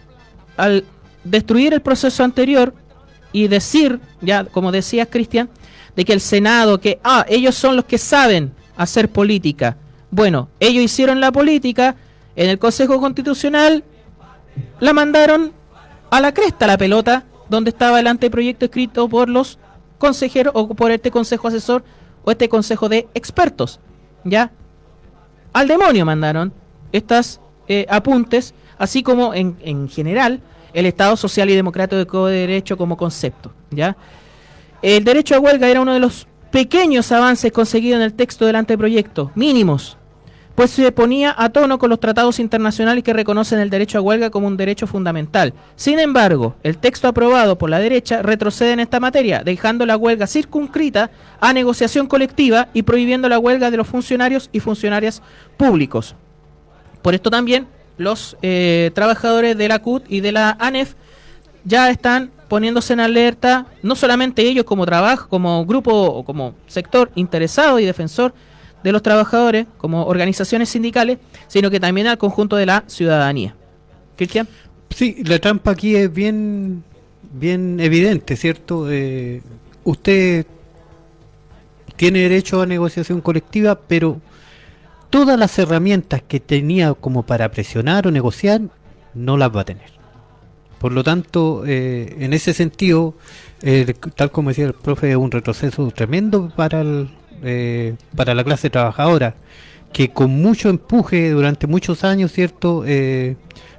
al 0.57 0.85
destruir 1.25 1.75
el 1.75 1.81
proceso 1.81 2.25
anterior 2.25 2.75
y 3.33 3.49
decir, 3.49 4.01
ya 4.21 4.45
como 4.45 4.73
decías 4.73 5.09
Cristian, 5.11 5.49
de 5.95 6.05
que 6.05 6.13
el 6.13 6.21
Senado, 6.21 6.81
que 6.81 6.99
ah, 7.05 7.25
ellos 7.29 7.55
son 7.55 7.77
los 7.77 7.85
que 7.85 7.99
saben 7.99 8.53
hacer 8.77 9.09
política. 9.11 9.77
Bueno, 10.11 10.49
ellos 10.61 10.85
hicieron 10.85 11.21
la 11.21 11.33
política 11.33 11.97
en 12.37 12.49
el 12.49 12.59
Consejo 12.59 13.01
Constitucional, 13.01 13.85
la 14.81 14.93
mandaron 14.93 15.53
a 16.11 16.21
la 16.21 16.33
cresta 16.33 16.67
la 16.67 16.79
pelota 16.79 17.25
donde 17.49 17.71
estaba 17.71 18.01
el 18.01 18.07
anteproyecto 18.07 18.67
escrito 18.67 19.09
por 19.09 19.29
los 19.29 19.59
consejeros 19.99 20.53
o 20.57 20.75
por 20.75 20.91
este 20.91 21.11
consejo 21.11 21.49
asesor 21.49 21.85
o 22.25 22.31
este 22.31 22.49
consejo 22.49 22.89
de 22.89 23.09
expertos. 23.15 23.81
¿Ya? 24.25 24.51
Al 25.53 25.69
demonio 25.69 26.05
mandaron 26.05 26.53
estas 26.93 27.41
eh, 27.69 27.87
apuntes, 27.89 28.55
así 28.79 29.03
como 29.03 29.35
en, 29.35 29.57
en 29.61 29.89
general 29.89 30.41
el 30.73 30.87
Estado 30.87 31.17
social 31.17 31.51
y 31.51 31.55
democrático 31.55 32.27
de 32.27 32.39
derecho 32.39 32.77
como 32.77 32.97
concepto. 32.97 33.53
¿ya? 33.71 33.97
El 34.83 35.05
derecho 35.05 35.35
a 35.35 35.41
huelga 35.41 35.69
era 35.69 35.81
uno 35.81 35.93
de 35.93 36.01
los 36.01 36.27
pequeños 36.51 37.13
avances 37.13 37.53
conseguidos 37.53 37.99
en 37.99 38.03
el 38.03 38.15
texto 38.15 38.47
del 38.47 38.57
anteproyecto, 38.57 39.31
mínimos, 39.35 39.98
pues 40.59 40.73
se 40.73 40.91
ponía 40.91 41.33
a 41.39 41.51
tono 41.51 41.79
con 41.79 41.89
los 41.89 42.01
tratados 42.01 42.41
internacionales 42.41 43.05
que 43.05 43.13
reconocen 43.13 43.61
el 43.61 43.71
derecho 43.71 43.97
a 43.97 44.01
huelga 44.01 44.29
como 44.29 44.49
un 44.49 44.57
derecho 44.57 44.89
fundamental. 44.89 45.55
Sin 45.77 46.01
embargo, 46.01 46.57
el 46.65 46.79
texto 46.79 47.07
aprobado 47.07 47.57
por 47.57 47.71
la 47.71 47.79
derecha 47.79 48.23
retrocede 48.23 48.73
en 48.73 48.81
esta 48.81 48.99
materia, 48.99 49.45
dejando 49.45 49.87
la 49.87 49.97
huelga 49.97 50.27
circunscrita 50.27 51.13
a 51.39 51.53
negociación 51.53 52.09
colectiva 52.09 52.71
y 52.75 52.83
prohibiendo 52.83 53.29
la 53.29 53.39
huelga 53.39 53.71
de 53.71 53.77
los 53.77 53.87
funcionarios 53.87 54.51
y 54.51 54.59
funcionarias 54.59 55.23
públicos. 55.57 56.17
Por 57.03 57.15
esto 57.15 57.31
también 57.31 57.69
los 57.97 58.37
eh, 58.43 58.91
trabajadores 58.97 59.57
de 59.57 59.69
la 59.69 59.79
CUT 59.79 60.07
y 60.09 60.23
de 60.23 60.33
la 60.33 60.57
ANEF 60.59 60.95
ya 61.63 61.89
están 61.89 62.33
poniéndose 62.49 62.95
en 62.95 63.01
alerta, 63.01 63.67
no 63.85 63.95
solamente 63.95 64.43
ellos 64.43 64.65
como 64.65 64.87
trabajo, 64.87 65.29
como 65.29 65.65
grupo 65.65 65.93
o 65.93 66.25
como 66.25 66.55
sector 66.67 67.13
interesado 67.15 67.79
y 67.79 67.85
defensor 67.85 68.35
de 68.83 68.93
los 68.93 69.03
trabajadores, 69.03 69.67
como 69.77 70.05
organizaciones 70.07 70.69
sindicales, 70.69 71.19
sino 71.49 71.71
que 71.71 71.81
también 71.81 72.07
al 72.07 72.19
conjunto 72.19 72.57
de 72.57 72.67
la 72.67 72.85
ciudadanía. 72.87 73.55
Cristian. 74.17 74.49
Sí, 74.91 75.23
la 75.25 75.39
trampa 75.39 75.73
aquí 75.73 75.97
es 75.97 76.13
bien, 76.13 76.83
bien 77.33 77.79
evidente, 77.81 78.37
¿cierto? 78.37 78.91
Eh, 78.91 79.43
usted 79.85 80.47
tiene 81.97 82.21
derecho 82.21 82.63
a 82.63 82.67
negociación 82.67 83.21
colectiva, 83.21 83.79
pero 83.79 84.21
todas 85.11 85.39
las 85.39 85.59
herramientas 85.59 86.23
que 86.27 86.41
tenía 86.41 86.95
como 86.95 87.25
para 87.25 87.51
presionar 87.51 88.07
o 88.07 88.11
negociar, 88.11 88.63
no 89.15 89.37
las 89.37 89.55
va 89.55 89.63
a 89.63 89.65
tener. 89.65 89.91
Por 90.79 90.93
lo 90.93 91.03
tanto, 91.03 91.65
eh, 91.67 92.17
en 92.21 92.33
ese 92.33 92.55
sentido, 92.55 93.15
tal 94.15 94.31
como 94.31 94.51
decía 94.51 94.67
el 94.67 94.75
profe, 94.75 95.11
es 95.11 95.17
un 95.17 95.31
retroceso 95.31 95.91
tremendo 95.91 96.53
para, 96.55 96.83
el, 96.83 97.09
eh, 97.43 97.95
para 98.17 98.35
la 98.35 98.45
clase 98.45 98.71
trabajadora, 98.71 99.35
que 99.93 100.11
con 100.11 100.31
mucho 100.31 100.69
empuje 100.69 101.31
durante 101.31 101.67
muchos 101.67 102.05
años, 102.05 102.33
¿cierto?, 102.33 102.85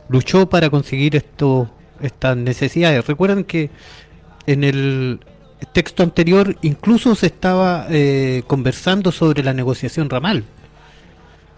luchó 0.10 0.50
para 0.50 0.70
conseguir 0.70 1.16
esto, 1.16 1.70
estas 2.02 2.36
necesidades. 2.36 3.06
Recuerden 3.06 3.44
que 3.44 3.70
en 4.48 4.64
el 4.64 5.20
texto 5.72 6.02
anterior 6.02 6.58
incluso 6.64 7.14
se 7.14 7.28
estaba 7.28 7.88
conversando 8.48 9.12
sobre 9.12 9.44
la 9.44 9.54
negociación 9.54 10.10
ramal 10.10 10.46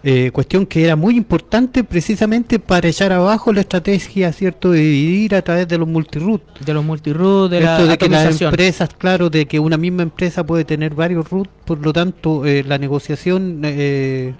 eh, 0.04 0.30
cuestión 0.32 0.66
que 0.66 0.84
era 0.84 0.96
muy 0.96 1.16
importante 1.16 1.84
precisamente 1.84 2.58
para 2.58 2.88
echar 2.88 3.12
abajo 3.12 3.52
la 3.52 3.60
estrategia, 3.60 4.32
¿cierto?, 4.32 4.72
de 4.72 4.80
dividir 4.80 5.34
a 5.36 5.42
través 5.42 5.68
de 5.68 5.78
los 5.78 5.86
multiroot. 5.86 6.58
De 6.58 6.74
los 6.74 6.84
multiroot, 6.84 7.50
de 7.50 7.58
Esto 7.60 7.86
de 7.86 7.98
que 7.98 8.08
las 8.08 8.40
empresas, 8.40 8.90
claro, 8.98 9.30
de 9.30 9.46
que 9.46 9.60
una 9.60 9.76
misma 9.76 10.02
empresa 10.02 10.44
puede 10.44 10.64
tener 10.64 10.94
varios 10.94 11.30
root, 11.30 11.48
por 11.64 11.78
lo 11.78 11.92
tanto, 11.92 12.44
eh, 12.46 12.64
la 12.66 12.78
negociación 12.78 13.60
eh, 13.64 14.34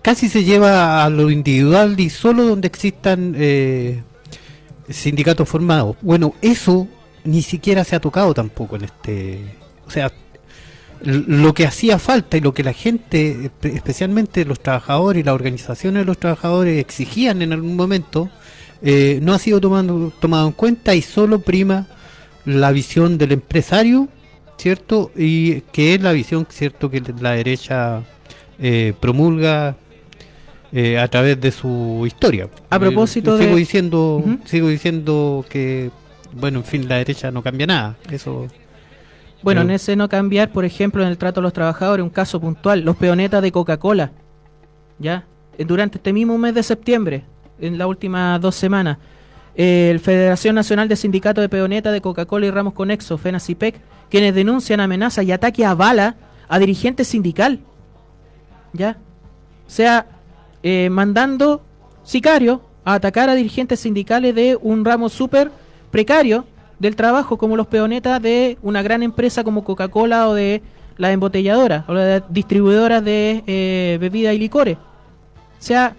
casi 0.00 0.30
se 0.30 0.42
lleva 0.42 1.04
a 1.04 1.10
lo 1.10 1.30
individual 1.30 2.00
y 2.00 2.08
solo 2.08 2.44
donde 2.44 2.68
existan 2.68 3.36
sindicatos 4.88 5.48
formados. 5.48 5.96
Bueno, 6.00 6.34
eso 6.40 6.88
ni 7.24 7.42
siquiera 7.42 7.84
se 7.84 7.96
ha 7.96 8.00
tocado 8.00 8.32
tampoco 8.32 8.76
en 8.76 8.84
este... 8.84 9.54
O 9.86 9.90
sea, 9.90 10.10
lo 11.04 11.54
que 11.54 11.66
hacía 11.66 11.98
falta 11.98 12.36
y 12.36 12.40
lo 12.40 12.54
que 12.54 12.62
la 12.62 12.72
gente, 12.72 13.50
especialmente 13.62 14.44
los 14.44 14.60
trabajadores 14.60 15.20
y 15.20 15.24
las 15.24 15.34
organizaciones 15.34 16.02
de 16.02 16.06
los 16.06 16.18
trabajadores 16.18 16.78
exigían 16.78 17.42
en 17.42 17.52
algún 17.52 17.76
momento, 17.76 18.30
eh, 18.82 19.18
no 19.22 19.34
ha 19.34 19.38
sido 19.38 19.60
tomado, 19.60 20.12
tomado 20.20 20.46
en 20.48 20.52
cuenta 20.52 20.94
y 20.94 21.02
solo 21.02 21.40
prima 21.40 21.86
la 22.44 22.72
visión 22.72 23.18
del 23.18 23.32
empresario, 23.32 24.08
¿cierto? 24.58 25.10
Y 25.16 25.62
que 25.72 25.94
es 25.94 26.02
la 26.02 26.12
visión, 26.12 26.46
¿cierto?, 26.48 26.90
que 26.90 27.02
la 27.20 27.32
derecha 27.32 28.02
eh, 28.58 28.92
promulga 28.98 29.76
eh, 30.72 30.98
a 30.98 31.08
través 31.08 31.40
de 31.40 31.52
su 31.52 32.04
historia. 32.06 32.48
A 32.70 32.78
propósito 32.78 33.38
sigo 33.38 33.56
diciendo, 33.56 34.24
sigo 34.44 34.68
diciendo 34.68 35.44
que, 35.48 35.90
bueno, 36.32 36.60
en 36.60 36.64
fin, 36.64 36.88
la 36.88 36.96
derecha 36.96 37.30
no 37.30 37.42
cambia 37.42 37.66
nada. 37.66 37.96
Eso 38.10 38.48
bueno, 39.42 39.62
en 39.62 39.70
ese 39.70 39.96
no 39.96 40.08
cambiar, 40.08 40.50
por 40.50 40.64
ejemplo, 40.64 41.02
en 41.02 41.08
el 41.08 41.18
trato 41.18 41.40
a 41.40 41.42
los 41.42 41.52
trabajadores, 41.52 42.02
un 42.02 42.10
caso 42.10 42.40
puntual, 42.40 42.80
los 42.80 42.96
peonetas 42.96 43.42
de 43.42 43.52
Coca-Cola, 43.52 44.12
¿ya? 44.98 45.24
Eh, 45.58 45.64
durante 45.64 45.98
este 45.98 46.12
mismo 46.12 46.38
mes 46.38 46.54
de 46.54 46.62
septiembre, 46.62 47.24
en 47.60 47.78
las 47.78 47.86
últimas 47.86 48.40
dos 48.40 48.54
semanas, 48.54 48.98
el 49.54 50.00
Federación 50.00 50.54
Nacional 50.54 50.88
de 50.88 50.96
Sindicatos 50.96 51.42
de 51.42 51.48
Peonetas 51.48 51.92
de 51.92 52.00
Coca-Cola 52.00 52.46
y 52.46 52.50
Ramos 52.50 52.72
Conexo, 52.72 53.18
FENACIPEC, 53.18 53.80
quienes 54.08 54.34
denuncian 54.34 54.80
amenazas 54.80 55.24
y 55.24 55.32
ataques 55.32 55.66
a 55.66 55.74
bala 55.74 56.16
a 56.48 56.58
dirigentes 56.58 57.08
sindical, 57.08 57.60
¿ya? 58.72 58.96
O 59.66 59.70
sea, 59.70 60.06
eh, 60.62 60.88
mandando 60.90 61.62
sicarios 62.02 62.60
a 62.84 62.94
atacar 62.94 63.28
a 63.28 63.34
dirigentes 63.34 63.80
sindicales 63.80 64.34
de 64.34 64.58
un 64.60 64.84
ramo 64.84 65.08
súper 65.08 65.50
precario 65.90 66.46
del 66.82 66.96
trabajo, 66.96 67.38
como 67.38 67.56
los 67.56 67.68
peonetas 67.68 68.20
de 68.20 68.58
una 68.60 68.82
gran 68.82 69.04
empresa 69.04 69.44
como 69.44 69.62
Coca-Cola 69.62 70.28
o 70.28 70.34
de 70.34 70.62
las 70.96 71.12
embotelladoras 71.12 71.84
o 71.88 71.94
las 71.94 72.24
distribuidoras 72.28 73.04
de 73.04 73.44
eh, 73.46 73.98
bebidas 74.00 74.34
y 74.34 74.38
licores. 74.38 74.78
O 74.78 75.62
sea, 75.62 75.94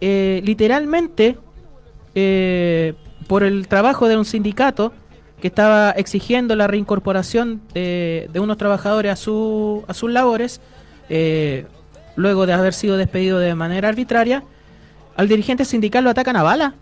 eh, 0.00 0.40
literalmente, 0.44 1.38
eh, 2.16 2.94
por 3.28 3.44
el 3.44 3.68
trabajo 3.68 4.08
de 4.08 4.16
un 4.16 4.24
sindicato 4.24 4.92
que 5.40 5.46
estaba 5.46 5.92
exigiendo 5.92 6.56
la 6.56 6.66
reincorporación 6.66 7.62
de, 7.72 8.28
de 8.32 8.40
unos 8.40 8.58
trabajadores 8.58 9.12
a, 9.12 9.16
su, 9.16 9.84
a 9.86 9.94
sus 9.94 10.10
labores, 10.10 10.60
luego 12.16 12.44
de 12.44 12.52
haber 12.54 12.74
sido 12.74 12.96
despedido 12.96 13.38
de 13.38 13.54
manera 13.54 13.88
arbitraria, 13.88 14.42
al 15.14 15.28
dirigente 15.28 15.64
sindical 15.64 16.02
lo 16.02 16.10
atacan 16.10 16.34
a 16.34 16.42
bala. 16.42 16.74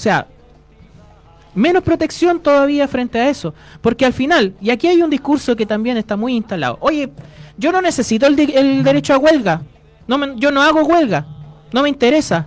sea, 0.00 0.26
menos 1.54 1.82
protección 1.82 2.40
todavía 2.40 2.88
frente 2.88 3.18
a 3.18 3.28
eso. 3.28 3.54
Porque 3.80 4.04
al 4.04 4.12
final, 4.12 4.54
y 4.60 4.70
aquí 4.70 4.86
hay 4.86 5.02
un 5.02 5.10
discurso 5.10 5.56
que 5.56 5.66
también 5.66 5.96
está 5.96 6.16
muy 6.16 6.34
instalado. 6.34 6.78
Oye, 6.80 7.10
yo 7.56 7.72
no 7.72 7.80
necesito 7.80 8.26
el, 8.26 8.38
el 8.38 8.84
derecho 8.84 9.14
a 9.14 9.18
huelga. 9.18 9.62
No 10.06 10.18
me, 10.18 10.34
yo 10.36 10.50
no 10.50 10.62
hago 10.62 10.82
huelga. 10.82 11.26
No 11.72 11.82
me 11.82 11.88
interesa. 11.88 12.46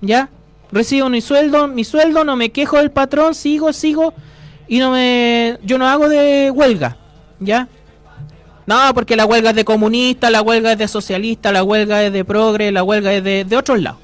¿Ya? 0.00 0.28
Recibo 0.72 1.08
mi 1.08 1.20
sueldo, 1.20 1.66
mi 1.68 1.84
sueldo, 1.84 2.24
no 2.24 2.36
me 2.36 2.50
quejo 2.50 2.78
del 2.78 2.90
patrón, 2.90 3.34
sigo, 3.34 3.72
sigo. 3.72 4.14
Y 4.68 4.78
no 4.78 4.92
me. 4.92 5.58
Yo 5.62 5.78
no 5.78 5.88
hago 5.88 6.08
de 6.08 6.50
huelga. 6.50 6.96
¿Ya? 7.40 7.68
No, 8.66 8.76
porque 8.94 9.16
la 9.16 9.26
huelga 9.26 9.50
es 9.50 9.56
de 9.56 9.64
comunista, 9.64 10.30
la 10.30 10.42
huelga 10.42 10.72
es 10.72 10.78
de 10.78 10.86
socialista, 10.86 11.50
la 11.50 11.64
huelga 11.64 12.04
es 12.04 12.12
de 12.12 12.24
progre, 12.24 12.70
la 12.70 12.84
huelga 12.84 13.12
es 13.12 13.24
de, 13.24 13.44
de 13.44 13.56
otros 13.56 13.80
lados. 13.80 13.98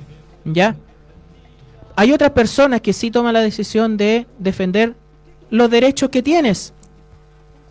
¿Ya? 0.44 0.76
Hay 1.96 2.12
otras 2.12 2.30
personas 2.32 2.82
que 2.82 2.92
sí 2.92 3.10
toman 3.10 3.32
la 3.32 3.40
decisión 3.40 3.96
de 3.96 4.26
defender 4.38 4.94
los 5.50 5.70
derechos 5.70 6.10
que 6.10 6.22
tienes. 6.22 6.74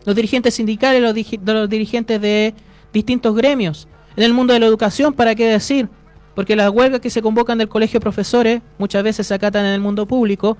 Los 0.03 0.15
dirigentes 0.15 0.55
sindicales, 0.55 1.01
los, 1.01 1.15
los 1.45 1.69
dirigentes 1.69 2.19
de 2.19 2.53
distintos 2.91 3.35
gremios. 3.35 3.87
En 4.17 4.23
el 4.23 4.33
mundo 4.33 4.53
de 4.53 4.59
la 4.59 4.65
educación, 4.65 5.13
¿para 5.13 5.35
qué 5.35 5.47
decir? 5.47 5.89
Porque 6.33 6.55
las 6.55 6.69
huelgas 6.69 7.01
que 7.01 7.09
se 7.09 7.21
convocan 7.21 7.57
del 7.57 7.69
colegio 7.69 7.99
de 7.99 8.03
profesores 8.03 8.61
muchas 8.77 9.03
veces 9.03 9.27
se 9.27 9.33
acatan 9.33 9.65
en 9.65 9.73
el 9.73 9.81
mundo 9.81 10.05
público, 10.05 10.57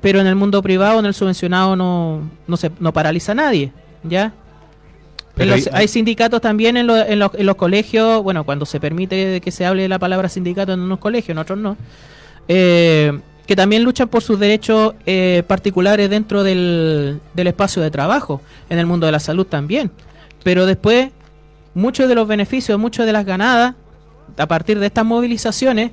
pero 0.00 0.20
en 0.20 0.26
el 0.26 0.34
mundo 0.34 0.62
privado, 0.62 0.98
en 0.98 1.06
el 1.06 1.14
subvencionado, 1.14 1.76
no, 1.76 2.28
no, 2.46 2.56
se, 2.56 2.70
no 2.80 2.92
paraliza 2.92 3.32
a 3.32 3.36
nadie. 3.36 3.72
¿Ya? 4.02 4.32
hay, 5.72 5.88
sindicatos 5.88 6.40
también 6.40 6.76
en, 6.76 6.90
en, 6.90 7.18
los, 7.18 7.56
colegios, 7.56 8.22
bueno, 8.22 8.44
cuando 8.44 8.66
se 8.66 8.80
permite 8.80 9.40
que 9.40 9.50
se 9.50 9.64
hable 9.64 9.82
de 9.82 9.88
la 9.88 9.98
palabra 9.98 10.28
sindicato 10.28 10.72
en 10.72 10.80
unos 10.80 10.98
colegios, 10.98 11.30
en 11.30 11.38
otros 11.38 11.58
no, 11.58 11.76
eh, 12.48 13.18
que 13.46 13.56
también 13.56 13.82
luchan 13.82 14.08
por 14.08 14.22
sus 14.22 14.38
derechos 14.38 14.94
eh, 15.06 15.42
particulares 15.46 16.08
dentro 16.08 16.42
del, 16.42 17.20
del 17.34 17.46
espacio 17.46 17.82
de 17.82 17.90
trabajo, 17.90 18.40
en 18.68 18.78
el 18.78 18.86
mundo 18.86 19.06
de 19.06 19.12
la 19.12 19.20
salud 19.20 19.46
también. 19.46 19.90
Pero 20.42 20.66
después, 20.66 21.10
muchos 21.74 22.08
de 22.08 22.14
los 22.14 22.28
beneficios, 22.28 22.78
muchas 22.78 23.06
de 23.06 23.12
las 23.12 23.24
ganadas, 23.24 23.74
a 24.36 24.46
partir 24.46 24.78
de 24.78 24.86
estas 24.86 25.04
movilizaciones, 25.04 25.90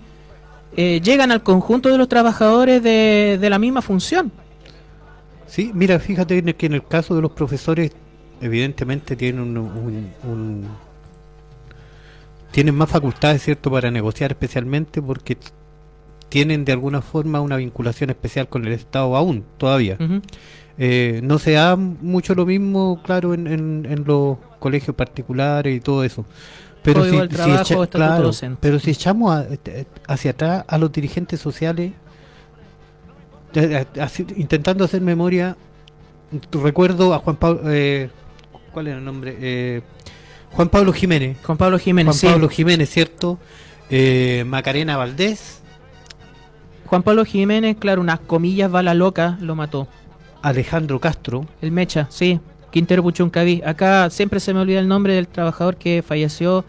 eh, 0.76 1.02
llegan 1.04 1.32
al 1.32 1.42
conjunto 1.42 1.90
de 1.90 1.98
los 1.98 2.08
trabajadores 2.08 2.84
de, 2.84 3.38
de 3.42 3.50
la 3.50 3.58
misma 3.58 3.82
función. 3.82 4.32
Sí, 5.48 5.72
mira, 5.74 5.98
fíjate 6.00 6.44
que 6.56 6.66
en 6.66 6.74
el 6.74 6.86
caso 6.86 7.16
de 7.16 7.22
los 7.22 7.32
profesores 7.32 7.92
evidentemente 8.42 9.16
tienen 9.16 9.58
un, 9.58 10.68
tienen 12.52 12.76
más 12.76 12.90
facultades, 12.90 13.44
¿cierto?, 13.44 13.72
para 13.72 13.90
negociar 13.90 14.32
especialmente 14.32 15.02
porque 15.02 15.38
tienen 16.30 16.66
de 16.66 16.74
alguna 16.74 17.02
forma 17.02 17.42
una 17.42 17.58
vinculación 17.58 18.10
especial 18.10 18.48
con 18.50 18.66
el 18.66 18.74
Estado 18.74 19.16
aún, 19.16 19.44
todavía. 19.58 19.98
Eh, 20.78 21.22
no 21.24 21.40
se 21.40 21.54
da 21.54 21.76
mucho 21.76 22.36
lo 22.36 22.46
mismo, 22.46 23.02
claro, 23.04 23.34
en, 23.34 23.48
en, 23.48 24.04
los 24.06 24.38
colegios 24.60 24.96
particulares 24.96 25.76
y 25.76 25.80
todo 25.80 26.04
eso. 26.04 26.26
Pero 26.84 27.04
si, 27.04 27.28
claro, 27.28 28.32
pero 28.62 28.80
si 28.80 28.92
echamos 28.92 29.46
hacia 30.08 30.32
atrás 30.32 30.64
a 30.68 30.78
los 30.78 30.92
dirigentes 30.92 31.40
sociales, 31.40 31.92
intentando 34.36 34.86
hacer 34.86 35.02
memoria, 35.02 35.58
recuerdo 36.52 37.14
a 37.14 37.20
Juan 37.20 37.36
Pablo, 37.36 37.62
eh, 37.66 38.10
¿cuál 38.72 38.88
era 38.88 38.98
el 38.98 39.06
nombre? 39.06 39.36
Eh, 39.40 39.82
Juan 40.52 40.70
Pablo 40.70 40.94
Jiménez. 40.94 41.38
Juan 41.44 41.58
Pablo 41.58 41.80
Jiménez, 41.80 42.20
Juan 42.20 42.34
Pablo 42.34 42.50
Jiménez, 42.50 42.90
¿cierto? 42.90 43.38
Eh, 43.90 44.44
Macarena 44.48 44.98
Valdés. 44.98 45.57
Juan 46.88 47.04
Pablo 47.04 47.26
Jiménez, 47.26 47.78
claro, 47.78 48.02
unas 48.02 48.20
comillas 48.20 48.72
bala 48.72 48.94
loca 48.94 49.38
lo 49.42 49.56
mató. 49.56 49.88
Alejandro 50.42 51.00
Castro. 51.00 51.46
El 51.62 51.72
Mecha, 51.72 52.08
sí. 52.10 52.40
Quintero 52.72 53.04
Puchuncaví. 53.04 53.62
Acá 53.66 54.10
siempre 54.10 54.40
se 54.40 54.54
me 54.54 54.62
olvida 54.62 54.80
el 54.80 54.88
nombre 54.88 55.14
del 55.14 55.28
trabajador 55.28 55.76
que 55.76 56.02
falleció, 56.02 56.64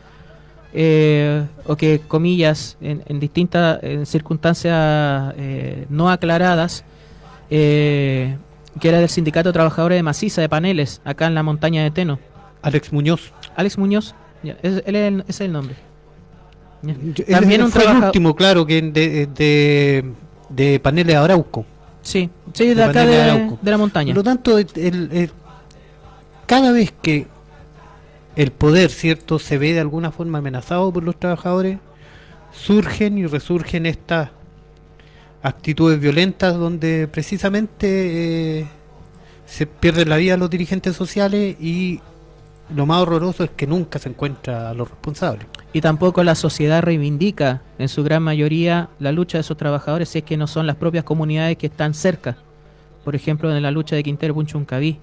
eh, 0.72 1.46
o 1.66 1.76
que, 1.76 2.00
comillas, 2.06 2.76
en, 2.80 3.20
distintas 3.20 3.80
circunstancias 4.04 5.34
no 5.88 6.10
aclaradas, 6.10 6.84
eh, 7.50 8.36
que 8.80 8.88
era 8.88 8.98
del 8.98 9.08
Sindicato 9.08 9.48
de 9.50 9.52
Trabajadores 9.52 9.96
de 9.96 10.02
Maciza 10.02 10.40
de 10.40 10.48
Paneles, 10.48 11.00
acá 11.04 11.26
en 11.26 11.34
la 11.34 11.42
montaña 11.42 11.82
de 11.82 11.90
Teno. 11.90 12.18
Alex 12.62 12.92
Muñoz. 12.92 13.32
Alex 13.56 13.78
Muñoz, 13.78 14.14
ese, 14.62 14.82
es 15.28 15.40
el, 15.40 15.52
nombre. 15.52 15.76
También 17.28 17.62
un 17.62 17.70
fue 17.70 17.84
el 17.84 18.04
último, 18.04 18.36
claro, 18.36 18.66
que 18.66 18.80
de, 18.82 20.04
de, 20.48 20.80
Paneles 20.80 21.16
Arauco. 21.16 21.66
Sí, 22.02 22.30
sí, 22.52 22.74
de, 22.74 22.82
acá 22.82 23.04
de, 23.04 23.56
la 23.62 23.78
montaña. 23.78 24.14
Por 24.14 24.18
lo 24.18 24.24
tanto, 24.24 24.58
el, 24.58 25.30
cada 26.46 26.72
vez 26.72 26.92
que 27.02 27.26
el 28.36 28.52
poder, 28.52 28.90
¿cierto?, 28.90 29.38
se 29.38 29.58
ve 29.58 29.72
de 29.72 29.80
alguna 29.80 30.12
forma 30.12 30.38
amenazado 30.38 30.92
por 30.92 31.02
los 31.02 31.18
trabajadores, 31.18 31.78
surgen 32.52 33.18
y 33.18 33.26
resurgen 33.26 33.84
estas 33.84 34.30
actitudes 35.42 36.00
violentas 36.00 36.54
donde 36.54 37.08
precisamente 37.08 38.60
eh, 38.60 38.66
se 39.46 39.66
pierden 39.66 40.08
la 40.08 40.16
vida 40.16 40.36
los 40.36 40.50
dirigentes 40.50 40.96
sociales 40.96 41.56
y 41.60 42.00
lo 42.74 42.86
más 42.86 43.00
horroroso 43.00 43.44
es 43.44 43.50
que 43.50 43.66
nunca 43.66 43.98
se 43.98 44.08
encuentra 44.08 44.70
a 44.70 44.74
los 44.74 44.88
responsables. 44.88 45.46
Y 45.72 45.80
tampoco 45.80 46.24
la 46.24 46.34
sociedad 46.34 46.82
reivindica 46.82 47.62
en 47.78 47.88
su 47.88 48.02
gran 48.02 48.22
mayoría 48.22 48.88
la 48.98 49.12
lucha 49.12 49.38
de 49.38 49.42
esos 49.42 49.56
trabajadores 49.56 50.08
si 50.08 50.18
es 50.18 50.24
que 50.24 50.36
no 50.36 50.46
son 50.46 50.66
las 50.66 50.76
propias 50.76 51.04
comunidades 51.04 51.56
que 51.56 51.66
están 51.66 51.94
cerca. 51.94 52.36
Por 53.04 53.14
ejemplo, 53.14 53.54
en 53.54 53.62
la 53.62 53.70
lucha 53.70 53.96
de 53.96 54.02
Quintero 54.02 54.34
Punchuncaví. 54.34 54.98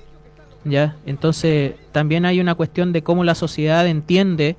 ¿ya? 0.64 0.96
Entonces, 1.06 1.74
también 1.92 2.26
hay 2.26 2.40
una 2.40 2.56
cuestión 2.56 2.94
de 2.94 3.04
cómo 3.04 3.24
la 3.24 3.36
sociedad 3.36 3.88
entiende 3.88 4.56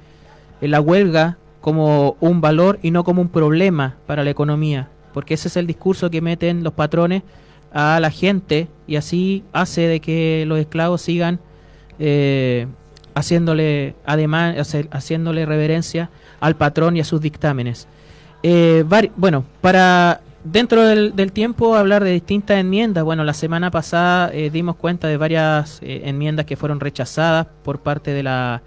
la 0.61 0.81
huelga 0.81 1.39
como 1.61 2.17
un 2.21 2.41
valor 2.41 2.79
y 2.83 2.91
no 2.91 3.05
como 3.05 3.21
un 3.23 3.29
problema 3.29 3.97
para 4.07 4.25
la 4.25 4.31
economía 4.31 4.89
porque 5.17 5.33
ese 5.33 5.49
es 5.49 5.57
el 5.57 5.67
discurso 5.67 6.11
que 6.11 6.21
meten 6.21 6.63
los 6.63 6.75
patrones 6.75 7.23
a 7.73 7.99
la 8.01 8.11
gente 8.11 8.69
y 8.87 8.97
así 8.97 9.45
hace 9.55 9.89
de 9.89 10.01
que 10.01 10.45
los 10.47 10.59
esclavos 10.59 11.01
sigan 11.01 11.41
eh, 11.99 12.67
haciéndole 13.17 13.97
además 14.05 14.77
haciéndole 14.91 15.47
reverencia 15.47 16.11
al 16.39 16.55
patrón 16.55 16.97
y 16.97 17.01
a 17.01 17.05
sus 17.05 17.21
dictámenes. 17.21 17.89
Eh, 18.43 18.85
bueno, 19.17 19.45
para 19.63 20.21
dentro 20.45 20.83
del, 20.83 21.33
tiempo 21.33 21.75
hablar 21.75 22.05
de 22.05 22.13
distintas 22.13 22.59
enmiendas. 22.59 23.03
Bueno, 23.03 23.25
la 23.25 23.35
semana 23.35 23.71
pasada 23.71 24.31
eh, 24.33 24.51
dimos 24.51 24.77
cuenta 24.77 25.09
de 25.09 25.17
varias 25.17 25.81
enmiendas 25.83 26.47
que 26.47 26.57
fueron 26.57 26.79
rechazadas 26.79 27.47
por 27.65 27.81
parte 27.81 28.13
de 28.13 28.23
la 28.23 28.63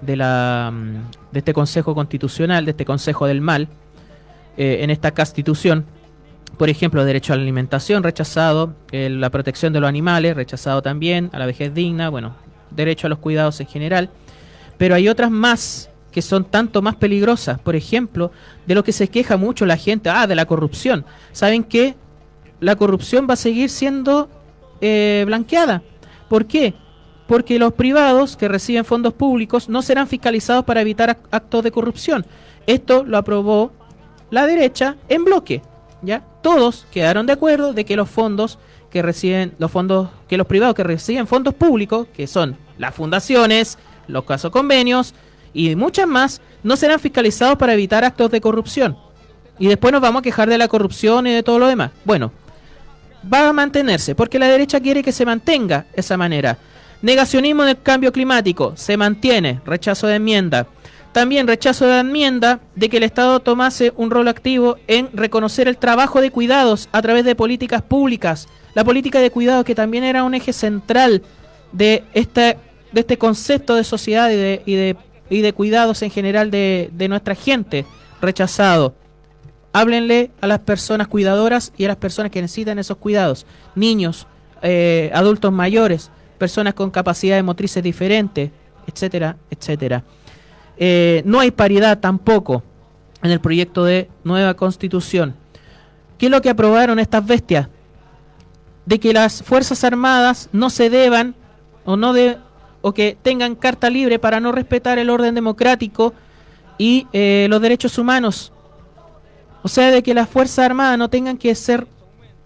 de 0.00 0.16
la 0.16 0.70
mm, 0.74 1.32
de 1.32 1.38
este 1.38 1.54
Consejo 1.54 1.94
Constitucional, 1.94 2.64
de 2.64 2.72
este 2.72 2.84
Consejo 2.84 3.26
del 3.26 3.40
Mal. 3.40 3.68
Eh, 4.56 4.78
en 4.82 4.90
esta 4.90 5.12
constitución. 5.12 5.84
Por 6.58 6.68
ejemplo, 6.68 7.04
derecho 7.04 7.32
a 7.32 7.36
la 7.36 7.42
alimentación 7.42 8.04
rechazado, 8.04 8.76
la 8.92 9.30
protección 9.30 9.72
de 9.72 9.80
los 9.80 9.88
animales 9.88 10.36
rechazado 10.36 10.80
también, 10.82 11.28
a 11.32 11.40
la 11.40 11.46
vejez 11.46 11.74
digna, 11.74 12.08
bueno, 12.08 12.36
derecho 12.74 13.06
a 13.06 13.10
los 13.10 13.18
cuidados 13.18 13.60
en 13.60 13.66
general. 13.66 14.10
Pero 14.78 14.94
hay 14.94 15.08
otras 15.08 15.30
más 15.30 15.90
que 16.14 16.22
son 16.22 16.44
tanto 16.44 16.80
más 16.80 16.94
peligrosas. 16.94 17.58
Por 17.58 17.74
ejemplo, 17.74 18.30
de 18.66 18.74
lo 18.76 18.84
que 18.84 18.92
se 18.92 19.08
queja 19.08 19.36
mucho 19.36 19.66
la 19.66 19.76
gente, 19.76 20.10
ah, 20.10 20.26
de 20.26 20.36
la 20.36 20.46
corrupción. 20.46 21.04
¿Saben 21.32 21.64
que 21.64 21.96
La 22.60 22.76
corrupción 22.76 23.26
va 23.28 23.34
a 23.34 23.36
seguir 23.36 23.68
siendo 23.68 24.30
eh, 24.80 25.24
blanqueada. 25.26 25.82
¿Por 26.28 26.46
qué? 26.46 26.72
Porque 27.26 27.58
los 27.58 27.72
privados 27.72 28.36
que 28.36 28.48
reciben 28.48 28.84
fondos 28.84 29.12
públicos 29.12 29.68
no 29.68 29.82
serán 29.82 30.06
fiscalizados 30.06 30.64
para 30.64 30.80
evitar 30.80 31.18
actos 31.30 31.64
de 31.64 31.72
corrupción. 31.72 32.24
Esto 32.66 33.02
lo 33.02 33.18
aprobó 33.18 33.72
la 34.30 34.46
derecha 34.46 34.96
en 35.08 35.24
bloque. 35.24 35.62
¿ya? 36.02 36.22
Todos 36.42 36.86
quedaron 36.92 37.26
de 37.26 37.32
acuerdo 37.32 37.72
de 37.72 37.84
que 37.84 37.96
los 37.96 38.08
fondos 38.08 38.58
que 38.94 39.02
reciben, 39.02 39.52
los 39.58 39.72
fondos, 39.72 40.08
que 40.28 40.36
los 40.36 40.46
privados 40.46 40.76
que 40.76 40.84
reciben 40.84 41.26
fondos 41.26 41.52
públicos, 41.52 42.06
que 42.14 42.28
son 42.28 42.56
las 42.78 42.94
fundaciones, 42.94 43.76
los 44.06 44.22
casos 44.22 44.52
convenios 44.52 45.14
y 45.52 45.74
muchas 45.74 46.06
más, 46.06 46.40
no 46.62 46.76
serán 46.76 47.00
fiscalizados 47.00 47.58
para 47.58 47.74
evitar 47.74 48.04
actos 48.04 48.30
de 48.30 48.40
corrupción. 48.40 48.96
Y 49.58 49.66
después 49.66 49.90
nos 49.90 50.00
vamos 50.00 50.20
a 50.20 50.22
quejar 50.22 50.48
de 50.48 50.58
la 50.58 50.68
corrupción 50.68 51.26
y 51.26 51.32
de 51.32 51.42
todo 51.42 51.58
lo 51.58 51.66
demás. 51.66 51.90
Bueno, 52.04 52.30
va 53.32 53.48
a 53.48 53.52
mantenerse, 53.52 54.14
porque 54.14 54.38
la 54.38 54.46
derecha 54.46 54.78
quiere 54.78 55.02
que 55.02 55.10
se 55.10 55.26
mantenga 55.26 55.86
esa 55.94 56.16
manera. 56.16 56.56
Negacionismo 57.02 57.64
del 57.64 57.82
cambio 57.82 58.12
climático, 58.12 58.74
se 58.76 58.96
mantiene, 58.96 59.60
rechazo 59.66 60.06
de 60.06 60.14
enmienda. 60.14 60.68
También 61.14 61.46
rechazo 61.46 61.86
la 61.86 62.00
enmienda 62.00 62.58
de 62.74 62.88
que 62.88 62.96
el 62.96 63.04
Estado 63.04 63.38
tomase 63.38 63.92
un 63.96 64.10
rol 64.10 64.26
activo 64.26 64.78
en 64.88 65.10
reconocer 65.12 65.68
el 65.68 65.78
trabajo 65.78 66.20
de 66.20 66.32
cuidados 66.32 66.88
a 66.90 67.00
través 67.02 67.24
de 67.24 67.36
políticas 67.36 67.82
públicas. 67.82 68.48
La 68.74 68.82
política 68.82 69.20
de 69.20 69.30
cuidados 69.30 69.64
que 69.64 69.76
también 69.76 70.02
era 70.02 70.24
un 70.24 70.34
eje 70.34 70.52
central 70.52 71.22
de 71.70 72.02
este, 72.14 72.58
de 72.90 73.00
este 73.00 73.16
concepto 73.16 73.76
de 73.76 73.84
sociedad 73.84 74.28
y 74.28 74.34
de, 74.34 74.62
y 74.66 74.74
de, 74.74 74.96
y 75.30 75.40
de 75.40 75.52
cuidados 75.52 76.02
en 76.02 76.10
general 76.10 76.50
de, 76.50 76.90
de 76.92 77.06
nuestra 77.08 77.36
gente. 77.36 77.86
Rechazado. 78.20 78.96
háblenle 79.72 80.32
a 80.40 80.48
las 80.48 80.60
personas 80.60 81.06
cuidadoras 81.06 81.72
y 81.76 81.84
a 81.84 81.88
las 81.88 81.96
personas 81.96 82.32
que 82.32 82.42
necesitan 82.42 82.78
esos 82.80 82.96
cuidados, 82.96 83.46
niños, 83.76 84.26
eh, 84.62 85.12
adultos 85.14 85.52
mayores, 85.52 86.10
personas 86.38 86.74
con 86.74 86.90
capacidades 86.90 87.44
motrices 87.44 87.84
diferentes, 87.84 88.50
etcétera, 88.86 89.36
etcétera. 89.50 90.02
Eh, 90.76 91.22
no 91.24 91.40
hay 91.40 91.50
paridad 91.50 92.00
tampoco 92.00 92.62
en 93.22 93.30
el 93.30 93.40
proyecto 93.40 93.84
de 93.84 94.08
nueva 94.24 94.54
constitución. 94.54 95.34
¿Qué 96.18 96.26
es 96.26 96.32
lo 96.32 96.42
que 96.42 96.50
aprobaron 96.50 96.98
estas 96.98 97.26
bestias? 97.26 97.68
De 98.86 99.00
que 99.00 99.12
las 99.12 99.42
Fuerzas 99.42 99.82
Armadas 99.84 100.48
no 100.52 100.70
se 100.70 100.90
deban 100.90 101.34
o 101.84 101.96
no 101.96 102.12
de, 102.12 102.38
o 102.82 102.92
que 102.92 103.16
tengan 103.20 103.54
carta 103.54 103.88
libre 103.90 104.18
para 104.18 104.40
no 104.40 104.52
respetar 104.52 104.98
el 104.98 105.10
orden 105.10 105.34
democrático 105.34 106.12
y 106.78 107.06
eh, 107.12 107.46
los 107.48 107.60
derechos 107.60 107.98
humanos. 107.98 108.52
O 109.62 109.68
sea, 109.68 109.90
de 109.90 110.02
que 110.02 110.12
las 110.12 110.28
Fuerzas 110.28 110.66
Armadas 110.66 110.98
no 110.98 111.08
tengan 111.08 111.38
que 111.38 111.54
ser 111.54 111.86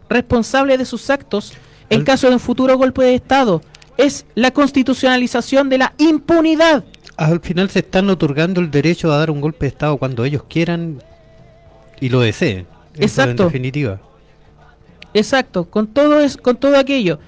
responsables 0.09 0.79
de 0.79 0.85
sus 0.85 1.11
actos 1.11 1.53
en 1.91 2.05
caso 2.05 2.29
de 2.29 2.35
un 2.35 2.41
futuro 2.41 2.76
golpe 2.76 3.03
de 3.03 3.14
Estado. 3.14 3.62
Es 3.97 4.26
la 4.35 4.53
constitucionalización 4.53 5.68
de 5.68 5.79
la 5.79 5.95
impunidad 5.99 6.85
al 7.19 7.41
final 7.41 7.69
se 7.69 7.81
están 7.81 8.09
otorgando 8.09 8.61
el 8.61 8.71
derecho 8.71 9.12
a 9.12 9.19
dar 9.19 9.31
un 9.31 9.41
golpe 9.41 9.66
de 9.66 9.71
Estado 9.71 9.97
cuando 9.97 10.25
ellos 10.25 10.45
quieran 10.49 11.03
y 12.01 12.09
lo 12.11 12.21
deseen. 12.21 12.66
Exacto. 12.95 13.43
En 13.43 13.49
definitiva. 13.49 14.01
Exacto, 15.12 15.64
con 15.64 15.89
todo, 15.89 16.21
es, 16.21 16.37
con 16.37 16.57
todo 16.57 16.79
aquello. 16.79 17.19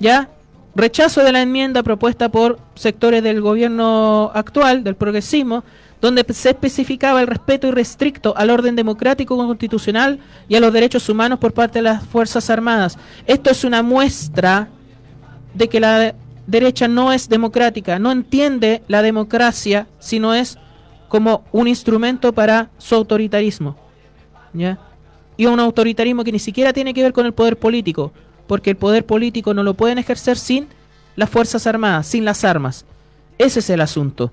¿Ya? 0.00 0.28
Rechazo 0.74 1.22
de 1.22 1.30
la 1.30 1.42
enmienda 1.42 1.84
propuesta 1.84 2.28
por 2.28 2.58
sectores 2.74 3.22
del 3.22 3.40
gobierno 3.40 4.32
actual, 4.34 4.82
del 4.82 4.96
progresismo, 4.96 5.62
donde 6.00 6.24
se 6.32 6.50
especificaba 6.50 7.20
el 7.20 7.28
respeto 7.28 7.68
irrestricto 7.68 8.36
al 8.36 8.50
orden 8.50 8.74
democrático 8.74 9.36
constitucional 9.36 10.18
y 10.48 10.56
a 10.56 10.60
los 10.60 10.72
derechos 10.72 11.08
humanos 11.08 11.38
por 11.38 11.52
parte 11.52 11.78
de 11.78 11.84
las 11.84 12.04
Fuerzas 12.04 12.50
Armadas. 12.50 12.98
Esto 13.26 13.50
es 13.50 13.62
una 13.62 13.84
muestra 13.84 14.68
de 15.54 15.68
que 15.68 15.80
la 15.80 16.14
derecha 16.48 16.88
no 16.88 17.12
es 17.12 17.28
democrática, 17.28 17.98
no 17.98 18.10
entiende 18.10 18.82
la 18.88 19.02
democracia, 19.02 19.86
sino 19.98 20.34
es 20.34 20.58
como 21.08 21.44
un 21.52 21.68
instrumento 21.68 22.32
para 22.32 22.70
su 22.78 22.94
autoritarismo. 22.94 23.76
¿Ya? 24.54 24.78
Y 25.36 25.44
un 25.44 25.60
autoritarismo 25.60 26.24
que 26.24 26.32
ni 26.32 26.38
siquiera 26.38 26.72
tiene 26.72 26.94
que 26.94 27.02
ver 27.02 27.12
con 27.12 27.26
el 27.26 27.34
poder 27.34 27.58
político, 27.58 28.12
porque 28.46 28.70
el 28.70 28.76
poder 28.76 29.04
político 29.04 29.52
no 29.52 29.62
lo 29.62 29.74
pueden 29.74 29.98
ejercer 29.98 30.38
sin 30.38 30.68
las 31.16 31.28
Fuerzas 31.28 31.66
Armadas, 31.66 32.06
sin 32.06 32.24
las 32.24 32.42
armas. 32.44 32.86
Ese 33.36 33.60
es 33.60 33.68
el 33.68 33.82
asunto. 33.82 34.32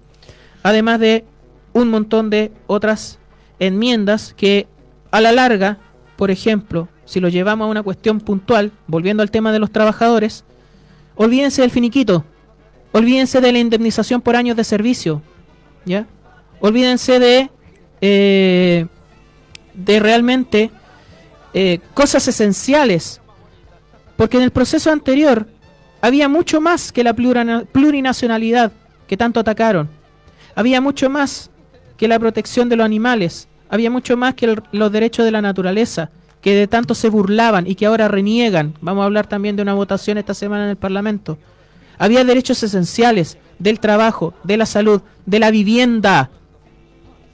Además 0.63 1.01
de 1.01 1.25
un 1.73 1.89
montón 1.89 2.29
de 2.29 2.53
otras 2.67 3.19
enmiendas 3.59 4.33
que 4.37 4.67
a 5.11 5.19
la 5.19 5.33
larga, 5.33 5.79
por 6.15 6.31
ejemplo, 6.31 6.87
si 7.03 7.19
lo 7.19 7.27
llevamos 7.27 7.65
a 7.65 7.71
una 7.71 7.83
cuestión 7.83 8.21
puntual, 8.21 8.71
volviendo 8.87 9.21
al 9.21 9.31
tema 9.31 9.51
de 9.51 9.59
los 9.59 9.71
trabajadores, 9.71 10.45
Olvídense 11.15 11.61
del 11.61 11.71
finiquito. 11.71 12.25
Olvídense 12.91 13.41
de 13.41 13.51
la 13.51 13.59
indemnización 13.59 14.21
por 14.21 14.35
años 14.35 14.55
de 14.55 14.63
servicio. 14.63 15.21
¿Ya? 15.85 16.07
Olvídense 16.59 17.19
de. 17.19 17.49
Eh, 18.01 18.87
de 19.73 19.99
realmente. 19.99 20.71
Eh, 21.53 21.79
cosas 21.93 22.27
esenciales. 22.27 23.21
Porque 24.17 24.37
en 24.37 24.43
el 24.43 24.51
proceso 24.51 24.91
anterior 24.91 25.47
había 26.01 26.29
mucho 26.29 26.61
más 26.61 26.91
que 26.91 27.03
la 27.03 27.13
plurinacionalidad 27.13 28.71
que 29.07 29.17
tanto 29.17 29.39
atacaron. 29.39 29.89
Había 30.53 30.79
mucho 30.79 31.09
más 31.09 31.49
que 31.97 32.07
la 32.07 32.19
protección 32.19 32.69
de 32.69 32.75
los 32.75 32.85
animales. 32.85 33.47
Había 33.69 33.89
mucho 33.89 34.15
más 34.15 34.35
que 34.35 34.55
los 34.71 34.91
derechos 34.91 35.25
de 35.25 35.31
la 35.31 35.41
naturaleza 35.41 36.11
que 36.45 36.53
de 36.53 36.67
tanto 36.67 36.93
se 36.93 37.09
burlaban 37.09 37.65
y 37.65 37.73
que 37.73 37.87
ahora 37.87 38.07
reniegan. 38.07 38.75
Vamos 38.79 39.01
a 39.01 39.05
hablar 39.05 39.25
también 39.25 39.55
de 39.55 39.63
una 39.63 39.73
votación 39.73 40.19
esta 40.19 40.35
semana 40.35 40.65
en 40.65 40.69
el 40.69 40.75
Parlamento. 40.75 41.39
Había 41.97 42.23
derechos 42.23 42.61
esenciales 42.61 43.39
del 43.57 43.79
trabajo, 43.79 44.35
de 44.43 44.55
la 44.55 44.67
salud, 44.67 45.01
de 45.25 45.39
la 45.39 45.49
vivienda. 45.49 46.29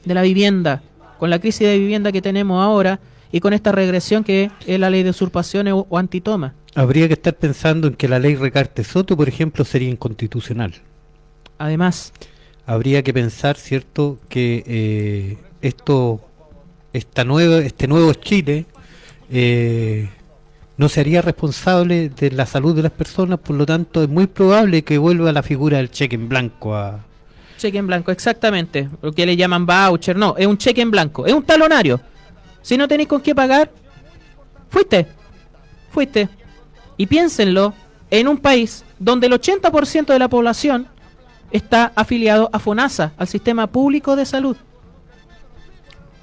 De 0.05 0.13
la 0.13 0.21
vivienda. 0.21 0.81
Con 1.19 1.29
la 1.29 1.39
crisis 1.39 1.67
de 1.67 1.77
vivienda 1.77 2.13
que 2.13 2.21
tenemos 2.21 2.63
ahora 2.63 3.01
y 3.33 3.41
con 3.41 3.51
esta 3.51 3.73
regresión 3.73 4.23
que 4.23 4.49
es 4.65 4.79
la 4.79 4.89
ley 4.89 5.03
de 5.03 5.09
usurpaciones 5.09 5.73
o, 5.75 5.97
antitoma. 5.97 6.53
Habría 6.73 7.09
que 7.09 7.15
estar 7.15 7.35
pensando 7.35 7.89
en 7.89 7.95
que 7.95 8.07
la 8.07 8.17
ley 8.17 8.35
Recarte 8.35 8.85
Soto, 8.85 9.17
por 9.17 9.27
ejemplo, 9.27 9.65
sería 9.65 9.89
inconstitucional. 9.89 10.73
Además. 11.57 12.13
Habría 12.65 13.03
que 13.03 13.13
pensar, 13.13 13.57
¿cierto?, 13.57 14.19
que 14.29 14.63
eh, 14.65 15.37
esto, 15.61 16.21
esta 16.93 17.25
nueva, 17.25 17.57
este 17.57 17.89
nuevo 17.89 18.13
Chile 18.13 18.67
eh, 19.31 20.09
no 20.77 20.89
se 20.89 20.99
haría 20.99 21.21
responsable 21.21 22.09
de 22.09 22.31
la 22.31 22.45
salud 22.45 22.75
de 22.75 22.83
las 22.83 22.91
personas, 22.91 23.39
por 23.39 23.55
lo 23.55 23.65
tanto 23.65 24.03
es 24.03 24.09
muy 24.09 24.27
probable 24.27 24.83
que 24.83 24.97
vuelva 24.97 25.31
la 25.31 25.43
figura 25.43 25.77
del 25.77 25.89
cheque 25.89 26.15
en 26.15 26.27
blanco 26.27 26.75
a... 26.75 26.99
Cheque 27.57 27.77
en 27.77 27.87
blanco, 27.87 28.11
exactamente. 28.11 28.89
Lo 29.01 29.11
que 29.13 29.25
le 29.25 29.37
llaman 29.37 29.65
voucher, 29.65 30.15
no, 30.15 30.35
es 30.37 30.47
un 30.47 30.57
cheque 30.57 30.81
en 30.81 30.91
blanco, 30.91 31.25
es 31.25 31.33
un 31.33 31.43
talonario. 31.43 32.01
Si 32.61 32.77
no 32.77 32.87
tenéis 32.87 33.07
con 33.07 33.21
qué 33.21 33.33
pagar, 33.33 33.71
fuiste, 34.69 35.07
fuiste. 35.91 36.27
Y 36.97 37.05
piénsenlo, 37.05 37.73
en 38.09 38.27
un 38.27 38.37
país 38.37 38.83
donde 38.99 39.27
el 39.27 39.33
80% 39.33 40.07
de 40.07 40.19
la 40.19 40.27
población 40.27 40.87
está 41.51 41.91
afiliado 41.95 42.49
a 42.51 42.59
FONASA, 42.59 43.13
al 43.17 43.27
sistema 43.27 43.67
público 43.67 44.15
de 44.15 44.25
salud 44.25 44.57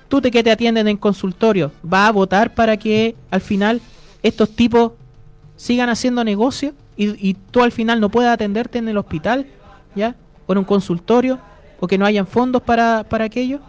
tú 0.08 0.20
te 0.20 0.30
que 0.30 0.42
te 0.42 0.50
atienden 0.50 0.88
en 0.88 0.96
consultorio, 0.96 1.72
¿va 1.84 2.06
a 2.06 2.12
votar 2.12 2.54
para 2.54 2.76
que 2.76 3.14
al 3.30 3.40
final 3.40 3.80
estos 4.22 4.50
tipos 4.50 4.92
sigan 5.56 5.88
haciendo 5.88 6.24
negocio 6.24 6.72
y, 6.96 7.34
tú 7.52 7.62
al 7.62 7.70
final 7.70 8.00
no 8.00 8.08
puedas 8.08 8.34
atenderte 8.34 8.78
en 8.78 8.88
el 8.88 8.96
hospital, 8.96 9.46
¿ya? 9.94 10.16
O 10.48 10.52
en 10.52 10.58
un 10.58 10.64
consultorio, 10.64 11.38
o 11.78 11.86
que 11.86 11.96
no 11.96 12.04
hayan 12.04 12.26
fondos 12.26 12.60
para, 12.60 13.04
para 13.04 13.26
aquello? 13.26 13.60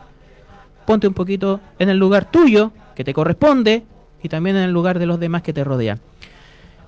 Ponte 0.87 1.07
un 1.07 1.13
poquito 1.13 1.59
en 1.77 1.89
el 1.89 1.97
lugar 1.97 2.31
tuyo, 2.31 2.71
que 2.95 3.03
te 3.03 3.13
corresponde, 3.13 3.83
y 4.23 4.29
también 4.29 4.55
en 4.55 4.63
el 4.63 4.71
lugar 4.71 4.97
de 4.97 5.05
los 5.05 5.19
demás 5.19 5.43
que 5.43 5.53
te 5.53 5.63
rodean. 5.63 5.99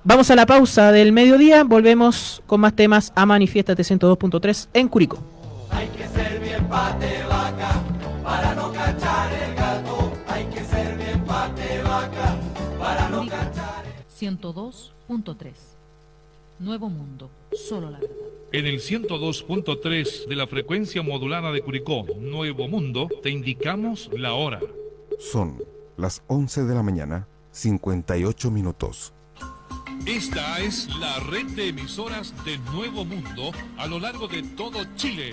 Vamos 0.02 0.32
a 0.32 0.34
la 0.34 0.46
pausa 0.46 0.90
del 0.90 1.12
mediodía, 1.12 1.62
volvemos 1.62 2.42
con 2.46 2.60
más 2.60 2.74
temas 2.74 3.12
a 3.14 3.24
Manifiestate 3.24 3.82
102.3 3.82 4.68
en 4.74 4.88
Curico. 4.88 5.18
Hay 5.70 5.86
que 5.88 6.08
ser 6.08 6.40
bien 6.40 6.64
pate 6.66 7.22
vaca 7.28 7.80
para 8.24 8.54
no 8.56 8.72
102.3 14.22 15.50
Nuevo 16.60 16.88
Mundo, 16.88 17.28
solo 17.52 17.90
la 17.90 17.98
verdad. 17.98 18.16
En 18.52 18.66
el 18.66 18.78
102.3 18.78 20.28
de 20.28 20.36
la 20.36 20.46
frecuencia 20.46 21.02
modulada 21.02 21.50
de 21.50 21.60
Curicó, 21.60 22.06
Nuevo 22.20 22.68
Mundo, 22.68 23.08
te 23.20 23.30
indicamos 23.30 24.10
la 24.16 24.34
hora. 24.34 24.60
Son 25.18 25.60
las 25.96 26.22
11 26.28 26.62
de 26.62 26.74
la 26.74 26.84
mañana, 26.84 27.26
58 27.50 28.52
minutos. 28.52 29.12
Esta 30.06 30.60
es 30.60 30.88
la 31.00 31.18
red 31.18 31.46
de 31.56 31.70
emisoras 31.70 32.32
de 32.44 32.58
Nuevo 32.58 33.04
Mundo 33.04 33.50
a 33.76 33.88
lo 33.88 33.98
largo 33.98 34.28
de 34.28 34.44
todo 34.44 34.84
Chile. 34.94 35.32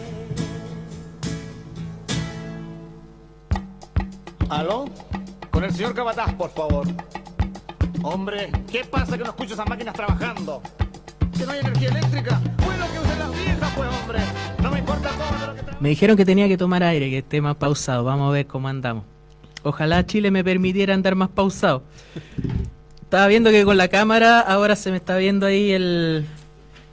¿Aló? 4.51 4.83
Con 5.49 5.63
el 5.63 5.71
señor 5.71 5.95
Capataz, 5.95 6.33
por 6.33 6.49
favor. 6.49 6.85
Hombre, 8.03 8.51
¿qué 8.69 8.83
pasa 8.83 9.17
que 9.17 9.23
no 9.23 9.29
escucho 9.29 9.53
esas 9.53 9.65
máquinas 9.65 9.95
trabajando? 9.95 10.61
¿Que 11.37 11.45
no 11.45 11.53
hay 11.53 11.59
energía 11.61 11.87
eléctrica? 11.87 12.41
Bueno, 12.65 12.85
que 12.91 12.99
usen 12.99 13.19
las 13.19 13.31
viejas, 13.31 13.73
pues, 13.77 13.89
hombre. 13.89 14.19
No 14.61 14.71
me 14.71 14.79
importa 14.79 15.09
todo 15.11 15.47
lo 15.47 15.55
que 15.55 15.61
Me 15.79 15.87
dijeron 15.87 16.17
que 16.17 16.25
tenía 16.25 16.49
que 16.49 16.57
tomar 16.57 16.83
aire, 16.83 17.09
que 17.09 17.19
esté 17.19 17.39
más 17.39 17.55
pausado. 17.55 18.03
Vamos 18.03 18.27
a 18.27 18.33
ver 18.33 18.45
cómo 18.45 18.67
andamos. 18.67 19.05
Ojalá 19.63 20.05
Chile 20.05 20.31
me 20.31 20.43
permitiera 20.43 20.93
andar 20.93 21.15
más 21.15 21.29
pausado. 21.29 21.83
Estaba 23.03 23.27
viendo 23.27 23.51
que 23.51 23.63
con 23.63 23.77
la 23.77 23.87
cámara 23.87 24.41
ahora 24.41 24.75
se 24.75 24.91
me 24.91 24.97
está 24.97 25.15
viendo 25.15 25.45
ahí 25.45 25.71
el, 25.71 26.25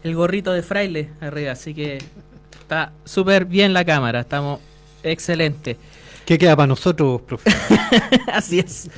el 0.05 0.15
gorrito 0.15 0.53
de 0.53 0.63
fraile 0.63 1.11
arriba, 1.21 1.53
así 1.53 1.75
que 1.75 1.99
está 2.61 2.93
súper 3.05 3.47
bien 3.47 3.73
la 3.73 3.85
cámara, 3.85 4.21
estamos 4.21 4.61
excelente. 5.03 5.77
¿Qué 6.29 6.37
queda 6.37 6.55
para 6.55 6.67
nosotros, 6.67 7.23
profe? 7.23 7.51
Así 8.35 8.59
es. 8.59 8.91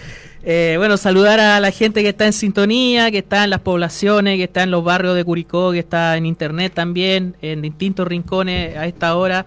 Eh, 0.43 0.75
bueno, 0.79 0.97
saludar 0.97 1.39
a 1.39 1.61
la 1.61 1.71
gente 1.71 2.03
que 2.03 2.09
está 2.09 2.27
en 2.27 2.33
sintonía, 2.33 3.09
que 3.13 3.19
está 3.19 3.45
en 3.45 3.51
las 3.51 3.61
poblaciones, 3.61 4.37
que 4.37 4.43
está 4.43 4.65
en 4.65 4.73
los 4.73 4.83
barrios 4.83 5.15
de 5.15 5.23
Curicó, 5.23 5.71
que 5.71 5.79
está 5.79 6.17
en 6.17 6.27
internet 6.27 6.73
también, 6.75 7.37
en 7.41 7.63
distintos 7.63 8.09
rincones 8.09 8.77
a 8.77 8.85
esta 8.87 9.15
hora, 9.15 9.47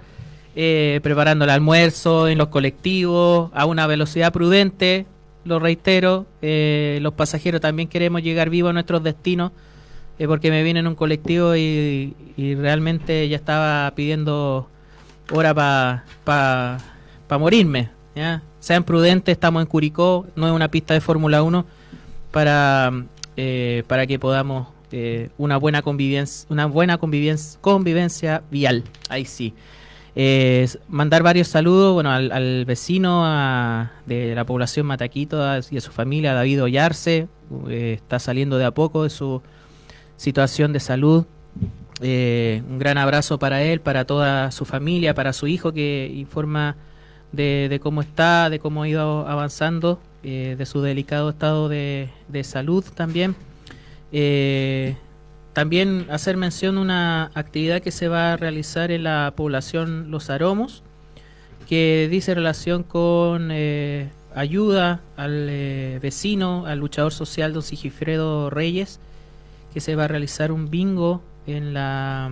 eh, 0.56 1.02
preparando 1.04 1.44
el 1.44 1.52
almuerzo, 1.52 2.30
en 2.30 2.38
los 2.38 2.48
colectivos, 2.48 3.52
a 3.54 3.66
una 3.66 3.86
velocidad 3.86 4.32
prudente, 4.32 5.06
lo 5.44 5.60
reitero. 5.60 6.26
eh, 6.42 7.00
los 7.02 7.14
pasajeros 7.16 7.60
también 7.60 7.90
queremos 7.90 8.24
llegar 8.24 8.50
vivos 8.50 8.70
a 8.70 8.74
nuestros 8.74 9.04
destinos, 9.04 9.52
porque 10.26 10.52
me 10.52 10.64
vine 10.64 10.80
en 10.80 10.88
un 10.88 10.96
colectivo 10.96 11.54
y, 11.58 12.16
y 12.38 12.56
realmente 12.56 13.28
ya 13.28 13.36
estaba 13.36 13.92
pidiendo 13.94 14.70
hora 15.34 15.54
para 15.54 16.06
pa, 16.24 16.93
pa 17.34 17.40
morirme. 17.40 17.90
Sean 18.60 18.84
prudentes, 18.84 19.34
estamos 19.34 19.62
en 19.64 19.68
Curicó, 19.68 20.28
no 20.36 20.46
es 20.48 20.54
una 20.54 20.68
pista 20.68 20.94
de 20.94 21.02
Fórmula 21.02 21.42
1, 21.42 21.66
para, 22.32 22.92
eh, 23.36 23.82
para 23.88 24.06
que 24.06 24.20
podamos 24.20 24.68
eh, 24.92 25.30
una 25.40 25.58
buena 25.58 25.82
convivencia, 25.82 26.46
una 26.52 26.68
buena 26.68 27.00
convivencia, 27.00 27.60
convivencia 27.60 28.44
vial. 28.52 28.84
Ahí 29.10 29.26
sí. 29.26 29.56
Eh, 30.16 30.68
mandar 30.88 31.24
varios 31.24 31.48
saludos 31.48 31.96
bueno, 31.96 32.12
al, 32.12 32.66
vecino 32.66 33.24
a- 33.26 33.92
de 34.06 34.36
la 34.36 34.46
población 34.46 34.86
Mataquito 34.86 35.40
y 35.72 35.78
a 35.78 35.82
su 35.82 35.92
familia, 35.92 36.36
David 36.36 36.62
Ollarse, 36.62 37.28
está 37.68 38.20
saliendo 38.20 38.60
de 38.60 38.66
a 38.66 38.72
poco 38.72 39.04
de 39.06 39.10
su 39.10 39.42
situación 40.18 40.72
de 40.72 40.80
salud. 40.80 41.26
Un 42.00 42.78
gran 42.78 43.00
abrazo 43.00 43.40
para 43.40 43.64
él, 43.64 43.82
para 43.82 44.06
toda 44.06 44.52
su 44.52 44.66
familia, 44.66 45.16
para 45.16 45.34
su 45.34 45.48
hijo 45.48 45.74
que 45.74 46.12
informa 46.16 46.76
de, 47.34 47.68
de 47.70 47.80
cómo 47.82 48.02
está, 48.02 48.50
de 48.50 48.60
cómo 48.60 48.84
ha 48.84 48.88
ido 48.88 49.28
avanzando, 49.28 50.00
eh, 50.24 50.56
de 50.58 50.66
su 50.66 50.82
delicado 50.82 51.32
estado 51.32 51.68
de, 51.68 52.08
de 52.30 52.44
salud 52.46 52.86
también. 52.96 53.36
Eh, 54.14 54.96
también 55.52 56.08
hacer 56.10 56.38
mención 56.38 56.78
una 56.78 57.32
actividad 57.34 57.82
que 57.82 57.92
se 57.92 58.08
va 58.08 58.34
a 58.34 58.38
realizar 58.38 58.92
en 58.92 59.04
la 59.04 59.34
población 59.36 60.10
Los 60.12 60.30
Aromos, 60.30 60.84
que 61.68 62.08
dice 62.10 62.34
relación 62.34 62.84
con 62.84 63.50
eh, 63.52 64.10
ayuda 64.34 65.02
al 65.18 66.00
vecino, 66.02 66.66
al 66.66 66.80
luchador 66.80 67.12
social 67.12 67.54
don 67.54 67.62
Sigifredo 67.64 68.50
Reyes, 68.50 69.00
que 69.74 69.82
se 69.82 69.96
va 69.96 70.06
a 70.06 70.08
realizar 70.08 70.52
un 70.52 70.70
bingo 70.70 71.22
en 71.48 71.74
la, 71.74 72.32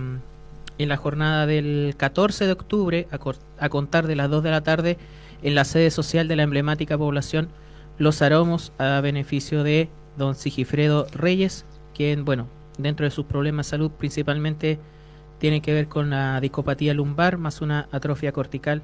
en 0.78 0.88
la 0.88 0.96
jornada 0.96 1.46
del 1.46 1.94
14 1.96 2.46
de 2.46 2.52
octubre, 2.52 3.08
a, 3.10 3.18
a 3.64 3.68
contar 3.68 4.06
de 4.06 4.16
las 4.16 4.30
2 4.30 4.42
de 4.42 4.50
la 4.50 4.62
tarde, 4.62 4.98
en 5.42 5.54
la 5.54 5.64
sede 5.64 5.90
social 5.90 6.28
de 6.28 6.36
la 6.36 6.44
emblemática 6.44 6.96
población 6.96 7.48
Los 7.98 8.22
Aromos, 8.22 8.72
a 8.78 9.00
beneficio 9.00 9.62
de 9.62 9.88
don 10.16 10.34
Sigifredo 10.34 11.06
Reyes, 11.12 11.64
quien, 11.94 12.24
bueno, 12.24 12.46
dentro 12.78 13.04
de 13.04 13.10
sus 13.10 13.26
problemas 13.26 13.66
de 13.66 13.70
salud 13.70 13.90
principalmente 13.90 14.78
tiene 15.38 15.60
que 15.60 15.74
ver 15.74 15.88
con 15.88 16.10
la 16.10 16.40
discopatía 16.40 16.94
lumbar 16.94 17.36
más 17.36 17.60
una 17.60 17.88
atrofia 17.90 18.32
cortical 18.32 18.82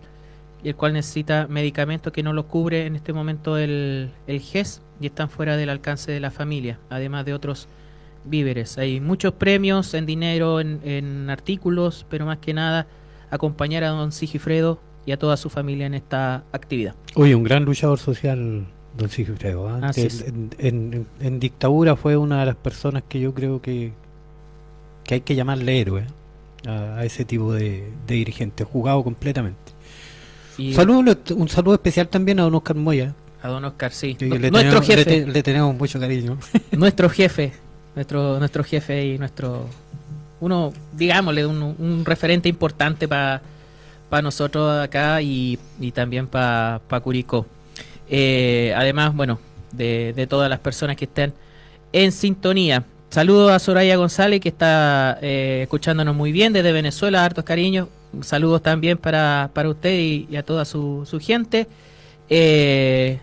el 0.65 0.75
cual 0.75 0.93
necesita 0.93 1.47
medicamentos 1.49 2.13
que 2.13 2.23
no 2.23 2.33
los 2.33 2.47
cubre 2.47 2.87
en 2.87 2.97
este 2.97 3.13
momento 3.13 3.57
el, 3.57 4.11
el 4.27 4.41
GES 4.41 4.83
y 5.01 5.07
están 5.07 5.31
fuera 5.31 5.57
del 5.57 5.71
alcance 5.71 6.11
de 6.11 6.21
la 6.21 6.31
familia, 6.31 6.79
además 6.91 7.25
de 7.25 7.35
otros 7.35 7.69
víveres. 8.25 8.79
Hay 8.79 9.01
muchos 9.01 9.33
premios 9.35 9.95
en 9.95 10.07
dinero, 10.07 10.61
en, 10.61 10.81
en 10.85 11.31
artículos, 11.31 12.07
pero 12.09 12.27
más 12.27 12.39
que 12.39 12.55
nada 12.55 12.87
acompañar 13.31 13.85
a 13.85 13.89
don 13.89 14.13
Sigifredo 14.13 14.81
y 15.07 15.13
a 15.13 15.19
toda 15.19 15.37
su 15.37 15.49
familia 15.51 15.87
en 15.87 15.95
esta 15.95 16.45
actividad. 16.53 16.95
Oye, 17.15 17.35
un 17.35 17.43
gran 17.45 17.65
luchador 17.65 17.99
social, 17.99 18.67
don 18.97 19.09
Sigifredo. 19.09 19.71
es. 19.97 20.23
en, 20.27 20.51
en- 20.59 21.07
en 21.21 21.41
dictadura 21.41 21.97
fue 21.97 22.17
una 22.17 22.41
de 22.41 22.47
las 22.47 22.57
personas 22.57 23.03
que 23.09 23.21
yo 23.21 23.33
creo 23.35 23.61
que, 23.63 23.93
que 25.05 25.15
hay 25.15 25.21
que 25.23 25.35
llamarle 25.35 25.81
héroe 25.81 26.05
a, 26.67 26.97
a 26.99 27.05
ese 27.05 27.25
tipo 27.25 27.53
de, 27.53 27.91
de 28.07 28.15
dirigente, 28.15 28.65
jugado 28.65 29.03
completamente. 29.05 29.73
Y 30.59 30.75
Saludo, 30.75 31.17
un 31.37 31.49
saludo 31.49 31.75
especial 31.75 32.09
también 32.09 32.41
a 32.41 32.43
don 32.43 32.55
Oscar 32.57 32.77
Moya, 32.77 33.15
a 33.43 33.49
don 33.49 33.65
Oscar, 33.65 33.93
sí. 33.93 34.17
le, 34.19 34.27
nuestro 34.51 34.51
tenemos, 34.51 34.89
le 34.89 34.97
jefe. 34.97 35.05
te- 35.05 35.27
le 35.27 35.43
tenemos 35.45 35.75
mucho 35.77 36.01
cariño. 36.01 36.37
nuestro 36.73 37.09
jefe, 37.09 37.53
nuestro 37.99 38.39
nuestro 38.39 38.63
jefe 38.63 39.05
y 39.07 39.19
nuestro 39.19 39.67
uno, 40.41 40.73
digámosle, 40.93 41.45
un, 41.47 41.75
un 41.79 42.05
referente 42.05 42.49
importante 42.49 43.09
para 43.09 43.43
nosotros 44.23 44.81
acá 44.81 45.21
y, 45.21 45.59
y 45.81 45.91
también 45.91 46.29
para 46.29 46.81
Curicó. 47.03 47.45
Eh, 48.09 48.73
además, 48.77 49.13
bueno, 49.15 49.41
de, 49.73 50.13
de 50.15 50.27
todas 50.29 50.49
las 50.49 50.61
personas 50.61 50.95
que 50.97 51.07
estén 51.07 51.33
en 51.93 52.13
sintonía. 52.13 52.85
saludos 53.11 53.51
a 53.51 53.59
Soraya 53.59 53.97
González 53.97 54.41
que 54.41 54.49
está 54.49 55.19
eh, 55.21 55.61
escuchándonos 55.63 56.15
muy 56.15 56.31
bien 56.31 56.53
desde 56.53 56.71
Venezuela, 56.71 57.25
hartos 57.25 57.45
cariños. 57.45 57.89
Saludos 58.23 58.63
también 58.63 58.97
para, 58.97 59.51
para 59.53 59.69
usted 59.69 59.93
y, 59.99 60.29
y 60.31 60.37
a 60.37 60.43
toda 60.45 60.65
su, 60.65 61.05
su 61.05 61.19
gente. 61.19 61.67
Eh, 62.31 63.19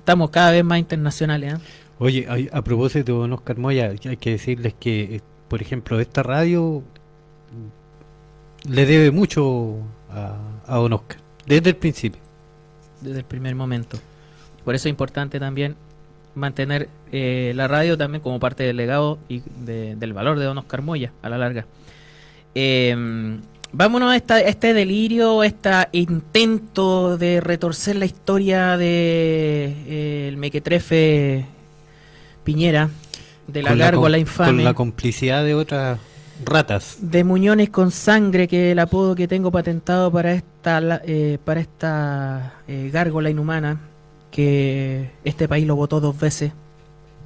estamos 0.00 0.28
cada 0.30 0.50
vez 0.50 0.62
más 0.64 0.78
internacionales. 0.78 1.54
¿eh? 1.54 1.58
Oye, 2.00 2.26
hay- 2.28 2.48
a 2.52 2.62
propósito 2.62 3.14
don 3.18 3.32
Oscar 3.32 3.58
Moya, 3.58 3.92
hay 4.04 4.16
que 4.16 4.30
decirles 4.30 4.74
que, 4.78 5.16
eh, 5.16 5.20
por 5.48 5.60
ejemplo, 5.62 5.98
esta 6.00 6.22
radio 6.22 6.82
le 8.68 8.86
debe 8.86 9.10
mucho 9.10 9.78
a, 10.10 10.36
a 10.66 10.76
don 10.76 10.92
Oscar, 10.92 11.18
desde 11.46 11.70
el 11.70 11.76
principio. 11.76 12.20
desde 13.00 13.18
el 13.20 13.24
primer 13.24 13.54
momento. 13.54 13.96
Por 14.64 14.74
eso 14.74 14.88
es 14.88 14.90
importante 14.90 15.38
también 15.38 15.76
mantener 16.34 16.88
eh, 17.12 17.52
la 17.54 17.68
radio 17.68 17.96
también 17.96 18.20
como 18.22 18.40
parte 18.40 18.64
del 18.64 18.76
legado 18.76 19.18
y 19.28 19.40
de- 19.64 19.94
del 19.96 20.12
valor 20.12 20.38
de 20.38 20.44
Don 20.44 20.58
Oscar 20.58 20.82
Moya 20.82 21.12
a 21.22 21.28
la 21.28 21.38
larga. 21.38 21.64
Eh, 22.56 23.38
vámonos 23.72 24.10
a 24.12 24.16
esta- 24.16 24.40
este 24.40 24.74
delirio, 24.74 25.42
este 25.44 25.70
intento 25.92 27.16
de 27.16 27.40
retorcer 27.40 27.94
la 27.96 28.04
historia 28.06 28.76
de 28.76 29.74
eh, 29.86 30.34
mequetrefe 30.36 31.46
Piñera, 32.52 32.88
de 33.46 33.62
la 33.62 33.74
gárgola 33.74 34.16
com- 34.16 34.20
infame. 34.22 34.48
Con 34.56 34.64
la 34.64 34.72
complicidad 34.74 35.44
de 35.44 35.54
otras 35.54 35.98
ratas. 36.46 36.96
de 37.02 37.22
Muñones 37.24 37.68
con 37.68 37.90
sangre, 37.90 38.48
que 38.48 38.68
es 38.68 38.72
el 38.72 38.78
apodo 38.78 39.14
que 39.14 39.28
tengo 39.28 39.50
patentado 39.52 40.10
para 40.10 40.32
esta 40.32 40.80
la- 40.80 41.02
eh, 41.04 41.36
para 41.44 41.60
esta 41.60 42.54
eh, 42.66 42.88
gárgola 42.90 43.28
inhumana, 43.28 43.80
que 44.30 45.10
este 45.24 45.46
país 45.46 45.66
lo 45.66 45.76
votó 45.76 46.00
dos 46.00 46.18
veces, 46.18 46.52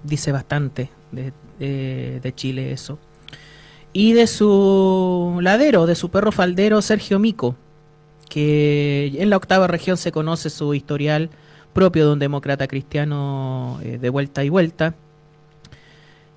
dice 0.03 0.33
bastante 0.33 0.91
de, 1.13 1.33
de- 1.61 2.19
de 2.21 2.35
Chile 2.35 2.73
eso. 2.73 2.99
Y 3.93 4.15
de 4.15 4.27
su 4.27 5.39
ladero, 5.41 5.87
de 5.87 5.95
su 5.95 6.11
perro 6.11 6.33
faldero 6.33 6.83
Sergio 6.83 7.19
Mico, 7.21 7.55
que 8.29 9.13
en 9.19 9.31
la 9.31 9.37
octava 9.37 9.67
región 9.69 9.97
se 9.99 10.11
conoce 10.11 10.51
su 10.51 10.75
historial 10.75 11.31
propio 11.75 12.07
de 12.07 12.13
un 12.15 12.19
demócrata 12.19 12.67
cristiano 12.67 13.79
eh, 13.83 13.99
de 14.01 14.09
vuelta 14.11 14.43
y 14.45 14.49
vuelta 14.49 14.95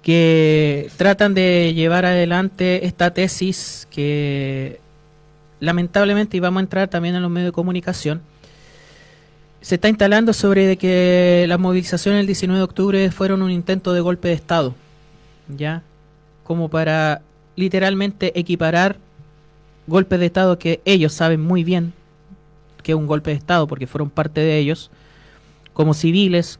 que 0.06 0.91
tratan 0.97 1.34
de 1.34 1.74
llevar 1.74 2.06
adelante 2.06 2.86
esta 2.86 3.12
tesis 3.12 3.88
que 3.89 4.80
lamentablemente, 5.60 6.38
y 6.38 6.39
vamos 6.39 6.60
a 6.60 6.64
entrar 6.64 6.88
también 6.89 7.16
en 7.16 7.24
los 7.24 7.32
medios 7.32 7.47
de 7.47 7.53
comunicación, 7.53 8.22
se 9.62 9.76
está 9.76 9.89
instalando 9.89 10.32
sobre 10.32 10.68
de 10.68 10.78
que 10.78 11.45
las 11.49 11.60
movilizaciones 11.60 12.20
del 12.20 12.28
19 12.28 12.60
de 12.60 12.64
octubre 12.64 13.10
fueron 13.10 13.41
un 13.41 13.49
intento 13.49 13.93
de 13.93 14.01
golpe 14.01 14.28
de 14.28 14.36
Estado, 14.36 14.76
¿ya? 15.47 15.82
Como 16.43 16.70
para 16.70 17.24
literalmente 17.56 18.39
equiparar 18.39 18.97
golpes 19.88 20.20
de 20.20 20.28
Estado 20.28 20.60
que 20.60 20.82
ellos 20.86 21.14
saben 21.14 21.41
muy 21.41 21.64
bien 21.64 21.93
que 22.84 22.91
es 22.91 22.95
un 22.95 23.08
golpe 23.08 23.32
de 23.32 23.38
Estado 23.38 23.66
porque 23.66 23.88
fueron 23.88 24.12
parte 24.12 24.41
de 24.41 24.60
ellos, 24.60 24.91
como 25.74 25.95
civiles, 25.95 26.60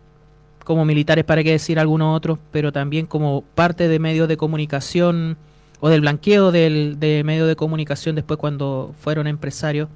como 0.66 0.84
militares 0.84 1.24
para 1.24 1.43
qué 1.43 1.51
decir 1.51 1.80
algunos 1.80 2.18
otros, 2.18 2.39
pero 2.51 2.74
también 2.74 3.05
como 3.05 3.43
parte 3.55 3.88
de 3.88 3.99
medios 3.99 4.28
de 4.28 4.36
comunicación 4.36 5.38
o 5.80 5.88
del 5.88 6.01
blanqueo 6.01 6.51
del, 6.51 6.99
de 6.99 7.24
medios 7.24 7.47
de 7.47 7.55
comunicación 7.55 8.16
después 8.16 8.38
cuando 8.38 8.93
fueron 8.99 9.28
empresarios. 9.28 9.88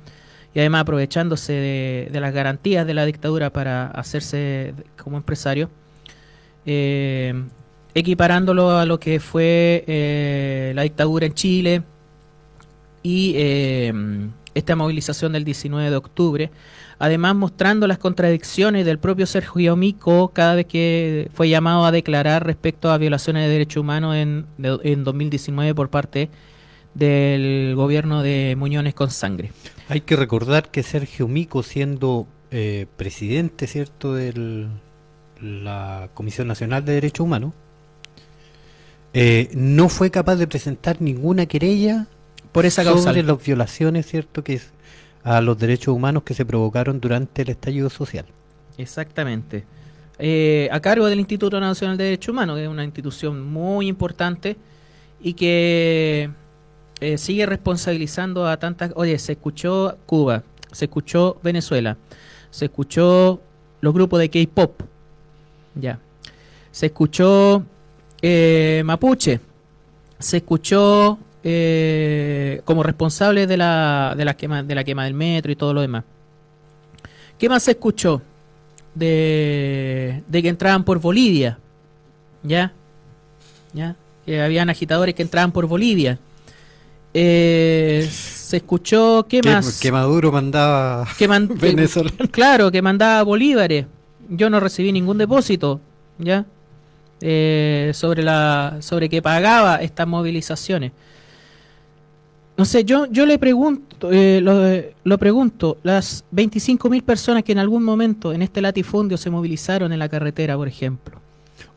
Y 0.54 0.60
además 0.60 0.82
aprovechándose 0.82 1.54
de, 1.54 2.10
de 2.12 2.20
las 2.22 2.34
garantías 2.34 2.88
de 2.88 2.94
la 2.94 3.06
dictadura 3.06 3.52
para 3.52 3.88
hacerse 3.88 4.74
como 5.04 5.18
empresario, 5.18 5.70
eh, 6.66 7.34
equiparándolo 7.94 8.78
a 8.78 8.86
lo 8.86 9.00
que 9.00 9.20
fue 9.20 9.84
eh, 9.88 10.72
la 10.76 10.84
dictadura 10.84 11.26
en 11.26 11.34
Chile 11.34 11.84
y 13.04 13.34
eh, 13.36 13.94
esta 14.54 14.76
movilización 14.76 15.34
del 15.34 15.44
19 15.44 15.90
de 15.90 15.96
octubre, 15.96 16.52
además 17.00 17.36
mostrando 17.36 17.88
las 17.88 17.98
contradicciones 17.98 18.86
del 18.86 19.00
propio 19.00 19.26
Sergio 19.26 19.76
Mico 19.76 20.30
cada 20.30 20.56
vez 20.56 20.66
que 20.68 21.30
fue 21.34 21.50
llamado 21.50 21.86
a 21.86 21.92
declarar 21.92 22.46
respecto 22.46 22.92
a 22.92 22.98
violaciones 22.98 23.44
de 23.48 23.50
derechos 23.50 23.82
humanos 23.82 24.16
en, 24.16 24.46
de- 24.58 24.80
en 24.84 25.04
2019 25.04 25.74
por 25.74 25.90
parte 25.90 26.30
del 26.94 27.74
gobierno 27.76 28.22
de 28.22 28.56
Muñones 28.58 28.94
con 28.94 29.10
sangre. 29.12 29.52
Hay 29.88 30.02
que 30.02 30.16
recordar 30.16 30.70
que 30.70 30.84
Sergio 30.84 31.28
Mico, 31.28 31.64
siendo 31.64 32.28
eh, 32.52 32.86
presidente, 32.98 33.66
¿cierto?, 33.68 34.14
de 34.14 34.68
la 35.42 36.10
Comisión 36.14 36.48
Nacional 36.48 36.84
de 36.84 36.94
Derechos 36.94 37.24
Humanos, 37.24 37.54
eh, 39.14 39.50
no 39.54 39.90
fue 39.90 40.12
capaz 40.12 40.36
de 40.36 40.48
presentar 40.48 41.02
ninguna 41.02 41.46
querella 41.46 42.08
Por 42.52 42.66
esa 42.66 42.84
sobre 42.84 42.96
causa. 43.04 43.14
las 43.14 43.44
violaciones, 43.46 44.06
¿cierto?, 44.08 44.44
que 44.44 44.54
es 44.56 44.72
a 45.24 45.42
los 45.42 45.58
derechos 45.58 45.94
humanos 45.94 46.24
que 46.24 46.34
se 46.34 46.46
provocaron 46.46 47.00
durante 47.00 47.42
el 47.42 47.50
estallido 47.50 47.90
social. 47.90 48.26
Exactamente. 48.78 49.66
Eh, 50.18 50.68
a 50.72 50.80
cargo 50.80 51.06
del 51.08 51.20
Instituto 51.20 51.60
Nacional 51.60 51.98
de 51.98 52.06
Derechos 52.06 52.34
Humanos, 52.34 52.58
que 52.58 52.64
es 52.64 52.70
una 52.70 52.84
institución 52.84 53.42
muy 53.42 53.88
importante 53.88 54.58
y 55.22 55.34
que 55.34 56.30
eh, 57.00 57.18
sigue 57.18 57.46
responsabilizando 57.46 58.48
a 58.48 58.58
tantas... 58.58 58.92
Oye, 58.96 59.18
se 59.18 59.34
escuchó 59.34 59.98
Cuba, 60.06 60.44
se 60.72 60.86
escuchó 60.86 61.38
Venezuela, 61.42 61.98
se 62.52 62.66
escuchó 62.66 63.42
los 63.82 63.94
grupos 63.94 64.20
de 64.20 64.30
K-Pop, 64.30 64.82
ya. 65.76 66.00
Se 66.72 66.88
escuchó 66.88 67.64
eh, 68.22 68.82
Mapuche, 68.86 69.40
se 70.20 70.38
escuchó 70.38 71.18
eh, 71.44 72.62
como 72.66 72.84
responsable 72.84 73.48
de 73.48 73.58
la, 73.58 74.14
de, 74.18 74.26
la 74.26 74.36
quema, 74.36 74.64
de 74.64 74.76
la 74.76 74.84
quema 74.84 75.06
del 75.06 75.14
metro 75.14 75.52
y 75.52 75.56
todo 75.56 75.74
lo 75.74 75.82
demás. 75.82 76.04
¿Qué 77.38 77.48
más 77.50 77.64
se 77.64 77.72
escuchó? 77.72 78.22
De, 78.96 80.24
de 80.28 80.42
que 80.42 80.50
entraban 80.50 80.84
por 80.84 81.00
Bolivia. 81.00 81.58
¿Ya? 82.44 82.74
¿Ya? 83.74 83.96
Que 84.26 84.42
habían 84.42 84.70
agitadores 84.70 85.16
que 85.16 85.22
entraban 85.22 85.52
por 85.52 85.66
Bolivia. 85.68 86.20
Eh, 87.14 88.08
se 88.12 88.58
escuchó, 88.58 89.26
¿qué 89.28 89.42
Que, 89.42 89.50
más? 89.52 89.80
que 89.80 89.92
Maduro 89.92 90.32
mandaba 90.32 91.08
que 91.18 91.28
man- 91.28 91.48
que- 91.48 91.56
venezolano. 91.56 92.18
claro, 92.32 92.72
que 92.72 92.82
mandaba 92.82 93.24
bolívares. 93.24 93.86
Yo 94.30 94.50
no 94.50 94.60
recibí 94.60 94.92
ningún 94.92 95.18
depósito, 95.18 95.80
¿ya? 96.20 96.46
Eh, 97.22 97.92
sobre 97.96 98.22
la 98.24 98.78
sobre 98.82 99.10
que 99.10 99.22
pagaba 99.22 99.78
estas 99.78 100.08
movilizaciones. 100.08 100.92
No 102.60 102.66
sé, 102.66 102.84
yo 102.84 103.06
yo 103.10 103.26
le 103.26 103.40
pregunto, 103.40 104.12
eh, 104.12 104.42
lo, 104.44 104.54
lo 105.06 105.18
pregunto, 105.18 105.78
las 105.84 106.26
25.000 106.36 107.02
personas 107.04 107.44
que 107.44 107.54
en 107.54 107.58
algún 107.60 107.84
momento 107.84 108.34
en 108.34 108.42
este 108.42 108.62
latifundio 108.62 109.18
se 109.18 109.30
movilizaron 109.30 109.92
en 109.94 110.00
la 110.00 110.10
carretera, 110.10 110.58
por 110.58 110.68
ejemplo. 110.68 111.20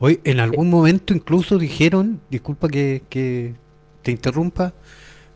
Hoy, 0.00 0.18
en 0.24 0.40
algún 0.40 0.68
momento 0.68 1.14
incluso 1.14 1.56
dijeron, 1.56 2.20
disculpa 2.30 2.68
que, 2.68 3.02
que 3.08 3.54
te 4.02 4.10
interrumpa, 4.10 4.72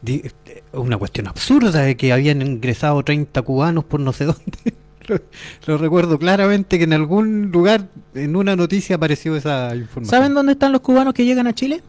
di- 0.03 0.23
eh, 0.47 0.63
una 0.73 0.97
cuestión 0.99 1.29
absurda 1.29 1.71
de 1.83 1.97
que 1.97 2.13
habían 2.13 2.43
ingresado 2.43 3.01
30 3.05 3.41
cubanos 3.43 3.85
por 3.85 4.01
no 4.01 4.13
sé 4.13 4.25
dónde. 4.25 4.75
lo, 5.07 5.21
lo 5.67 5.79
recuerdo 5.79 6.19
claramente 6.19 6.77
que 6.79 6.85
en 6.85 6.93
algún 6.93 7.53
lugar, 7.53 7.87
en 8.15 8.35
una 8.35 8.57
noticia 8.57 8.97
apareció 8.97 9.37
esa 9.37 9.75
información. 9.77 10.11
¿Saben 10.11 10.35
dónde 10.35 10.53
están 10.53 10.73
los 10.73 10.81
cubanos 10.81 11.15
que 11.15 11.25
llegan 11.25 11.47
a 11.47 11.55
Chile? 11.55 11.83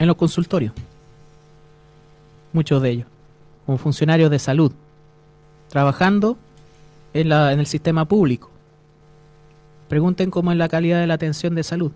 En 0.00 0.08
los 0.08 0.16
consultorios. 0.16 0.72
Muchos 2.54 2.80
de 2.80 2.90
ellos. 2.90 3.06
Como 3.66 3.76
funcionarios 3.76 4.30
de 4.30 4.38
salud. 4.38 4.72
Trabajando 5.68 6.38
en, 7.12 7.28
la, 7.28 7.52
en 7.52 7.60
el 7.60 7.66
sistema 7.66 8.06
público. 8.06 8.50
Pregunten 9.88 10.30
cómo 10.30 10.52
es 10.52 10.56
la 10.56 10.68
calidad 10.68 11.00
de 11.00 11.06
la 11.06 11.14
atención 11.14 11.54
de 11.54 11.64
salud. 11.64 11.92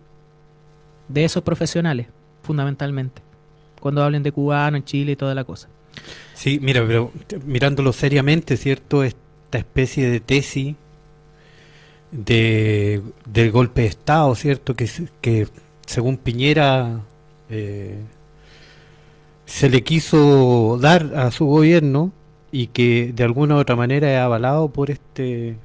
De 1.09 1.25
esos 1.25 1.43
profesionales, 1.43 2.09
fundamentalmente. 2.43 3.23
Cuando 3.81 4.03
hablen 4.03 4.23
de 4.23 4.33
cubano 4.33 4.77
en 4.77 4.85
Chile 4.85 5.13
y 5.13 5.17
toda 5.17 5.35
la 5.35 5.45
cosa. 5.45 5.69
Sí, 6.35 6.59
mira, 6.61 6.85
pero 6.87 7.13
mirándolo 7.47 7.93
seriamente, 7.93 8.57
¿cierto? 8.57 9.05
Esta 9.05 9.59
especie 9.59 10.11
de 10.11 10.21
tesis 10.21 10.75
de, 12.11 13.03
del 13.27 13.51
golpe 13.53 13.83
de 13.83 13.87
Estado, 13.89 14.35
¿cierto? 14.35 14.75
Que, 14.75 14.91
que 15.21 15.49
según 15.87 16.17
Piñera 16.17 17.01
eh, 17.49 18.03
se 19.49 19.71
le 19.71 19.83
quiso 19.83 20.79
dar 20.79 21.15
a 21.17 21.31
su 21.31 21.47
gobierno 21.47 22.13
y 22.53 22.67
que 22.69 23.13
de 23.15 23.25
alguna 23.25 23.57
u 23.57 23.59
otra 23.59 23.77
manera 23.77 24.13
es 24.13 24.21
avalado 24.21 24.69
por 24.69 24.91
este 24.91 25.57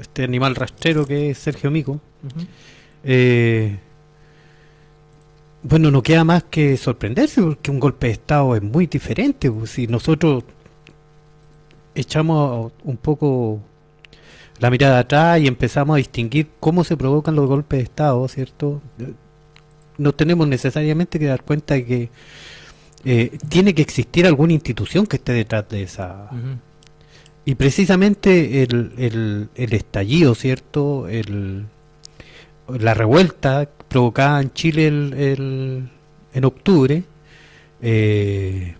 este 0.00 0.22
animal 0.22 0.54
rastrero 0.54 1.04
que 1.06 1.30
es 1.30 1.38
Sergio 1.38 1.72
Mico. 1.72 2.00
Eh, 3.02 3.78
bueno, 5.64 5.90
no 5.90 6.02
queda 6.04 6.22
más 6.22 6.44
que 6.44 6.76
sorprenderse 6.76 7.42
porque 7.42 7.70
un 7.72 7.80
golpe 7.80 8.06
de 8.06 8.12
Estado 8.12 8.54
es 8.54 8.62
muy 8.62 8.86
diferente. 8.86 9.50
pues, 9.50 9.70
Si 9.70 9.88
nosotros 9.88 10.44
echamos 11.96 12.72
un 12.84 12.96
poco 12.96 13.60
la 14.60 14.70
mirada 14.70 15.00
atrás 15.00 15.40
y 15.40 15.48
empezamos 15.48 15.94
a 15.94 15.98
distinguir 15.98 16.48
cómo 16.60 16.84
se 16.84 16.96
provocan 16.96 17.34
los 17.34 17.48
golpes 17.48 17.78
de 17.78 17.84
Estado, 17.84 18.28
¿cierto? 18.28 18.80
Nos 20.00 20.16
tenemos 20.16 20.46
necesariamente 20.48 21.18
que 21.18 21.26
dar 21.26 21.42
cuenta 21.44 21.74
de 21.74 21.84
que 21.86 22.10
eh, 23.04 23.38
tiene 23.48 23.74
que 23.74 23.82
existir 23.82 24.26
alguna 24.26 24.52
institución 24.52 25.06
que 25.06 25.16
esté 25.16 25.32
detrás 25.32 25.68
de 25.68 25.82
esa. 25.82 26.28
Y 27.44 27.54
precisamente 27.54 28.62
el, 28.62 28.92
el, 28.98 29.48
el 29.54 29.72
estallido, 29.72 30.34
¿cierto? 30.34 31.08
El, 31.08 31.66
la 32.68 32.94
revuelta 32.94 33.68
provocada 33.88 34.40
en 34.40 34.52
Chile 34.52 34.86
el, 34.86 35.12
el- 35.14 35.88
en 36.32 36.44
octubre 36.44 37.02
eh, 37.82 38.74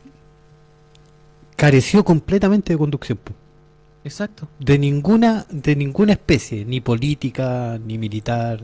careció 1.56 2.04
completamente 2.04 2.72
de 2.72 2.78
conducción. 2.78 3.18
Exacto. 4.02 4.48
de 4.58 4.78
ninguna 4.78 5.44
de 5.50 5.76
ninguna 5.76 6.12
especie 6.12 6.64
ni 6.64 6.80
política 6.80 7.78
ni 7.84 7.98
militar 7.98 8.62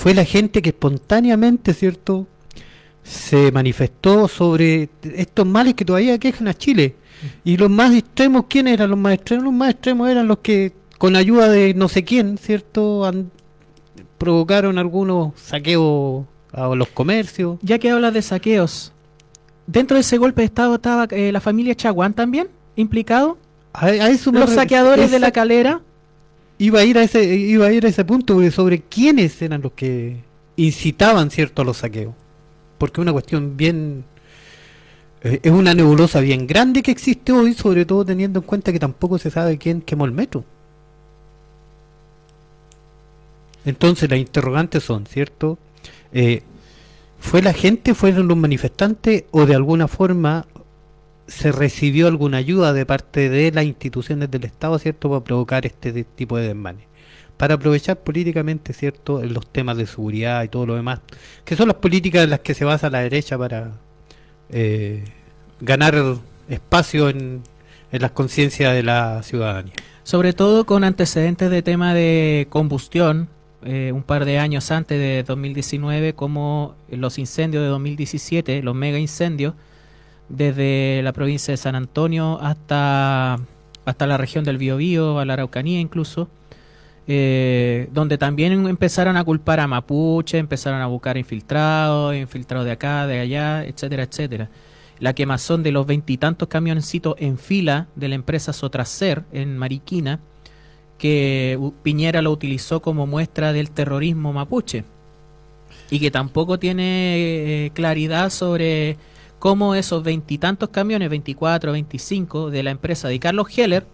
fue 0.00 0.14
la 0.14 0.24
gente 0.24 0.62
que 0.62 0.70
espontáneamente 0.70 1.74
cierto 1.74 2.26
se 3.02 3.52
manifestó 3.52 4.28
sobre 4.28 4.88
estos 5.02 5.46
males 5.46 5.74
que 5.74 5.84
todavía 5.84 6.18
quejan 6.18 6.48
a 6.48 6.54
Chile. 6.54 6.94
Y 7.44 7.56
los 7.58 7.68
más 7.68 7.94
extremos 7.94 8.44
quiénes 8.48 8.72
eran 8.74 8.88
los 8.90 8.98
más 8.98 9.12
extremos 9.14 9.44
los 9.44 9.52
más 9.52 9.70
extremos 9.72 10.08
eran 10.08 10.26
los 10.26 10.38
que 10.38 10.72
con 10.96 11.16
ayuda 11.16 11.48
de 11.50 11.74
no 11.74 11.88
sé 11.88 12.02
quién 12.04 12.38
cierto 12.38 13.04
Han- 13.04 13.30
provocaron 14.16 14.78
algunos 14.78 15.32
saqueos 15.38 16.24
a 16.52 16.68
los 16.74 16.88
comercios. 16.88 17.58
Ya 17.62 17.78
que 17.78 17.90
hablas 17.90 18.14
de 18.14 18.22
saqueos, 18.22 18.92
dentro 19.66 19.96
de 19.96 20.00
ese 20.02 20.16
golpe 20.18 20.40
de 20.42 20.46
Estado 20.46 20.74
estaba 20.76 21.06
eh, 21.10 21.30
la 21.32 21.40
familia 21.40 21.74
Chaguán 21.74 22.14
también 22.14 22.48
implicado. 22.76 23.36
a, 23.74 23.86
a 23.86 24.08
eso 24.08 24.32
me 24.32 24.40
Los 24.40 24.50
re- 24.50 24.54
saqueadores 24.56 25.10
de 25.10 25.18
la 25.18 25.30
calera. 25.30 25.80
Iba 26.60 26.80
a 26.80 26.84
ir 26.84 26.98
a 26.98 27.02
ese 27.02 27.24
iba 27.24 27.66
a 27.66 27.72
ir 27.72 27.86
a 27.86 27.88
ese 27.88 28.04
punto 28.04 28.38
sobre 28.50 28.82
quiénes 28.82 29.40
eran 29.42 29.62
los 29.62 29.72
que 29.72 30.18
incitaban 30.56 31.30
cierto 31.30 31.62
a 31.62 31.64
los 31.64 31.78
saqueos. 31.78 32.14
Porque 32.78 33.00
es 33.00 33.02
una 33.02 33.12
cuestión 33.12 33.56
bien 33.56 34.04
eh, 35.22 35.40
es 35.42 35.52
una 35.52 35.74
nebulosa 35.74 36.20
bien 36.20 36.46
grande 36.46 36.82
que 36.82 36.90
existe 36.90 37.32
hoy 37.32 37.54
sobre 37.54 37.84
todo 37.86 38.04
teniendo 38.04 38.40
en 38.40 38.46
cuenta 38.46 38.72
que 38.72 38.78
tampoco 38.78 39.18
se 39.18 39.30
sabe 39.30 39.58
quién 39.58 39.80
quemó 39.80 40.04
el 40.04 40.12
metro. 40.12 40.44
Entonces 43.64 44.08
las 44.10 44.18
interrogantes 44.18 44.84
son 44.84 45.06
cierto 45.06 45.58
Eh, 46.12 46.42
fue 47.20 47.42
la 47.42 47.52
gente 47.52 47.94
fueron 47.94 48.26
los 48.28 48.36
manifestantes 48.36 49.24
o 49.30 49.46
de 49.46 49.54
alguna 49.54 49.86
forma 49.88 50.46
se 51.30 51.52
recibió 51.52 52.08
alguna 52.08 52.38
ayuda 52.38 52.72
de 52.72 52.84
parte 52.84 53.28
de 53.28 53.52
las 53.52 53.64
instituciones 53.64 54.30
del 54.30 54.44
Estado, 54.44 54.78
¿cierto?, 54.78 55.08
para 55.08 55.22
provocar 55.22 55.64
este 55.64 56.04
tipo 56.04 56.36
de 56.36 56.48
desmanes. 56.48 56.86
Para 57.36 57.54
aprovechar 57.54 57.98
políticamente, 58.00 58.72
¿cierto?, 58.72 59.22
los 59.22 59.46
temas 59.46 59.76
de 59.76 59.86
seguridad 59.86 60.42
y 60.42 60.48
todo 60.48 60.66
lo 60.66 60.74
demás, 60.74 61.00
que 61.44 61.56
son 61.56 61.68
las 61.68 61.76
políticas 61.76 62.24
en 62.24 62.30
las 62.30 62.40
que 62.40 62.52
se 62.52 62.64
basa 62.64 62.90
la 62.90 63.00
derecha 63.00 63.38
para 63.38 63.72
eh, 64.50 65.04
ganar 65.60 65.94
espacio 66.48 67.08
en, 67.08 67.42
en 67.92 68.02
las 68.02 68.10
conciencias 68.10 68.74
de 68.74 68.82
la 68.82 69.22
ciudadanía. 69.22 69.74
Sobre 70.02 70.32
todo 70.32 70.66
con 70.66 70.82
antecedentes 70.82 71.48
de 71.48 71.62
tema 71.62 71.94
de 71.94 72.48
combustión, 72.50 73.28
eh, 73.62 73.92
un 73.94 74.02
par 74.02 74.24
de 74.24 74.38
años 74.38 74.72
antes 74.72 74.98
de 74.98 75.22
2019, 75.22 76.14
como 76.14 76.74
los 76.90 77.18
incendios 77.18 77.62
de 77.62 77.68
2017, 77.68 78.62
los 78.62 78.74
mega 78.74 78.98
incendios, 78.98 79.54
desde 80.30 81.02
la 81.02 81.12
provincia 81.12 81.52
de 81.52 81.58
San 81.58 81.74
Antonio 81.74 82.38
hasta, 82.40 83.38
hasta 83.84 84.06
la 84.06 84.16
región 84.16 84.44
del 84.44 84.58
Biobío, 84.58 85.18
a 85.18 85.24
la 85.24 85.34
Araucanía 85.34 85.80
incluso, 85.80 86.28
eh, 87.06 87.88
donde 87.92 88.18
también 88.18 88.66
empezaron 88.66 89.16
a 89.16 89.24
culpar 89.24 89.60
a 89.60 89.66
Mapuche, 89.66 90.38
empezaron 90.38 90.80
a 90.80 90.86
buscar 90.86 91.16
infiltrados, 91.18 92.14
infiltrados 92.14 92.64
de 92.64 92.72
acá, 92.72 93.06
de 93.06 93.18
allá, 93.18 93.64
etcétera, 93.64 94.04
etcétera. 94.04 94.48
La 95.00 95.14
quemazón 95.14 95.62
de 95.62 95.72
los 95.72 95.86
veintitantos 95.86 96.48
camioncitos 96.48 97.16
en 97.18 97.38
fila 97.38 97.88
de 97.96 98.08
la 98.08 98.14
empresa 98.14 98.52
Sotracer 98.52 99.24
en 99.32 99.58
Mariquina, 99.58 100.20
que 100.98 101.58
Piñera 101.82 102.22
lo 102.22 102.30
utilizó 102.30 102.80
como 102.80 103.06
muestra 103.06 103.52
del 103.52 103.70
terrorismo 103.70 104.32
mapuche 104.32 104.84
y 105.90 105.98
que 105.98 106.10
tampoco 106.10 106.58
tiene 106.58 107.64
eh, 107.66 107.70
claridad 107.74 108.30
sobre 108.30 108.98
cómo 109.40 109.74
esos 109.74 110.04
veintitantos 110.04 110.68
camiones, 110.68 111.08
24, 111.08 111.72
25 111.72 112.50
de 112.50 112.62
la 112.62 112.70
empresa 112.70 113.08
de 113.08 113.18
Carlos 113.18 113.48
Heller, 113.58 113.86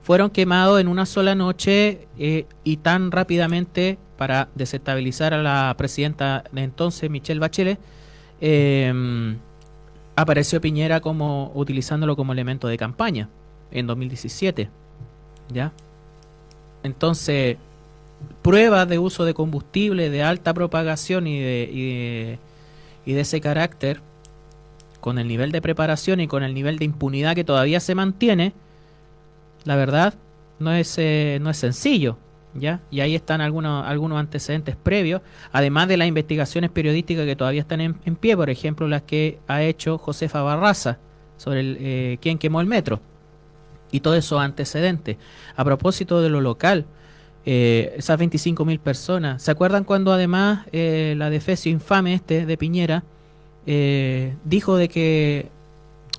fueron 0.00 0.30
quemados 0.30 0.80
en 0.80 0.86
una 0.86 1.04
sola 1.04 1.34
noche 1.34 2.06
eh, 2.16 2.46
y 2.62 2.76
tan 2.78 3.10
rápidamente 3.10 3.98
para 4.16 4.48
desestabilizar 4.54 5.34
a 5.34 5.42
la 5.42 5.74
presidenta 5.76 6.44
de 6.52 6.62
entonces, 6.62 7.10
Michelle 7.10 7.40
Bachelet, 7.40 7.80
eh, 8.40 9.36
apareció 10.14 10.60
Piñera 10.60 11.00
como 11.00 11.50
utilizándolo 11.56 12.14
como 12.14 12.32
elemento 12.32 12.68
de 12.68 12.78
campaña 12.78 13.28
en 13.72 13.88
2017. 13.88 14.70
¿Ya? 15.52 15.72
Entonces, 16.84 17.56
pruebas 18.40 18.88
de 18.88 19.00
uso 19.00 19.24
de 19.24 19.34
combustible 19.34 20.10
de 20.10 20.22
alta 20.22 20.54
propagación 20.54 21.26
y 21.26 21.40
de, 21.40 22.38
y 23.04 23.12
de 23.12 23.20
ese 23.20 23.40
carácter, 23.40 24.00
con 25.06 25.20
el 25.20 25.28
nivel 25.28 25.52
de 25.52 25.62
preparación 25.62 26.18
y 26.18 26.26
con 26.26 26.42
el 26.42 26.52
nivel 26.52 26.80
de 26.80 26.84
impunidad 26.84 27.36
que 27.36 27.44
todavía 27.44 27.78
se 27.78 27.94
mantiene, 27.94 28.54
la 29.62 29.76
verdad 29.76 30.14
no 30.58 30.72
es, 30.72 30.98
eh, 30.98 31.38
no 31.40 31.48
es 31.48 31.58
sencillo. 31.58 32.18
¿Ya? 32.54 32.80
Y 32.90 33.02
ahí 33.02 33.14
están 33.14 33.40
algunos, 33.40 33.86
algunos 33.86 34.18
antecedentes 34.18 34.74
previos, 34.74 35.22
además 35.52 35.86
de 35.86 35.96
las 35.96 36.08
investigaciones 36.08 36.70
periodísticas 36.70 37.24
que 37.24 37.36
todavía 37.36 37.60
están 37.60 37.80
en, 37.80 38.00
en 38.04 38.16
pie, 38.16 38.34
por 38.34 38.50
ejemplo, 38.50 38.88
las 38.88 39.02
que 39.02 39.38
ha 39.46 39.62
hecho 39.62 39.96
Josefa 39.96 40.42
Barraza 40.42 40.98
sobre 41.36 41.60
el, 41.60 41.76
eh, 41.78 42.18
quién 42.20 42.36
quemó 42.36 42.60
el 42.60 42.66
metro 42.66 43.00
y 43.92 44.00
todos 44.00 44.18
esos 44.18 44.40
antecedentes. 44.40 45.18
A 45.54 45.64
propósito 45.64 46.20
de 46.20 46.30
lo 46.30 46.40
local, 46.40 46.84
eh, 47.44 47.94
esas 47.96 48.18
25.000 48.18 48.80
personas, 48.80 49.40
¿se 49.40 49.52
acuerdan 49.52 49.84
cuando 49.84 50.12
además 50.12 50.66
eh, 50.72 51.14
la 51.16 51.30
defecio 51.30 51.70
infame 51.70 52.14
este 52.14 52.44
de 52.44 52.56
Piñera 52.56 53.04
eh, 53.66 54.34
dijo 54.44 54.76
de 54.76 54.88
que 54.88 55.48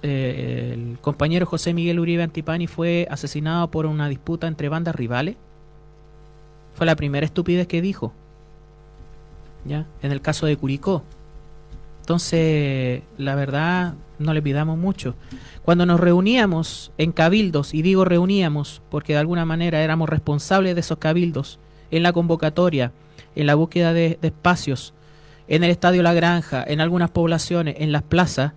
eh, 0.04 0.74
el 0.74 1.00
compañero 1.00 1.45
José 1.45 1.74
Miguel 1.74 2.00
Uribe 2.00 2.24
Antipani 2.24 2.68
fue 2.68 3.08
asesinado 3.10 3.72
por 3.72 3.86
una 3.86 4.10
disputa 4.10 4.48
entre 4.48 4.70
bandas 4.70 4.95
rivales? 4.95 5.36
Fue 6.76 6.86
la 6.86 6.95
primera 6.95 7.26
estupidez 7.26 7.68
que 7.68 7.82
dijo. 7.82 8.14
¿Ya? 9.66 9.86
En 10.02 10.12
el 10.12 10.22
caso 10.22 10.45
de 10.45 10.56
Curicó. 10.58 11.04
Entonces, 12.02 13.02
la 13.18 13.36
verdad, 13.36 13.95
no 14.20 14.34
le 14.34 14.42
pidamos 14.42 14.78
mucho. 14.78 15.16
Cuando 15.63 15.86
nos 15.86 16.00
reuníamos 16.00 16.92
en 16.97 17.12
cabildos, 17.12 17.74
y 17.74 17.82
digo 17.82 18.05
reuníamos 18.05 18.82
porque 18.89 19.13
de 19.13 19.20
alguna 19.20 19.43
manera 19.46 19.82
éramos 19.82 20.08
responsables 20.08 20.76
de 20.76 20.82
esos 20.82 21.00
cabildos, 21.00 21.59
en 21.92 22.04
la 22.04 22.13
convocatoria, 22.13 22.92
en 23.36 23.47
la 23.47 23.55
búsqueda 23.55 23.93
de, 23.93 24.17
de 24.21 24.28
espacios, 24.28 24.93
en 25.47 25.63
el 25.63 25.71
Estadio 25.71 26.03
La 26.03 26.13
Granja, 26.13 26.63
en 26.67 26.82
algunas 26.82 27.09
poblaciones, 27.09 27.75
en 27.79 27.91
las 27.91 28.03
plazas, 28.03 28.53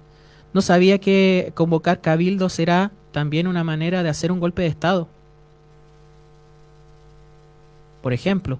no 0.52 0.62
sabía 0.62 0.98
que 0.98 1.52
convocar 1.54 2.00
cabildos 2.00 2.58
era 2.58 2.90
también 3.12 3.46
una 3.46 3.64
manera 3.64 4.02
de 4.02 4.08
hacer 4.08 4.32
un 4.32 4.40
golpe 4.40 4.62
de 4.62 4.68
Estado. 4.68 5.08
Por 8.02 8.12
ejemplo, 8.12 8.58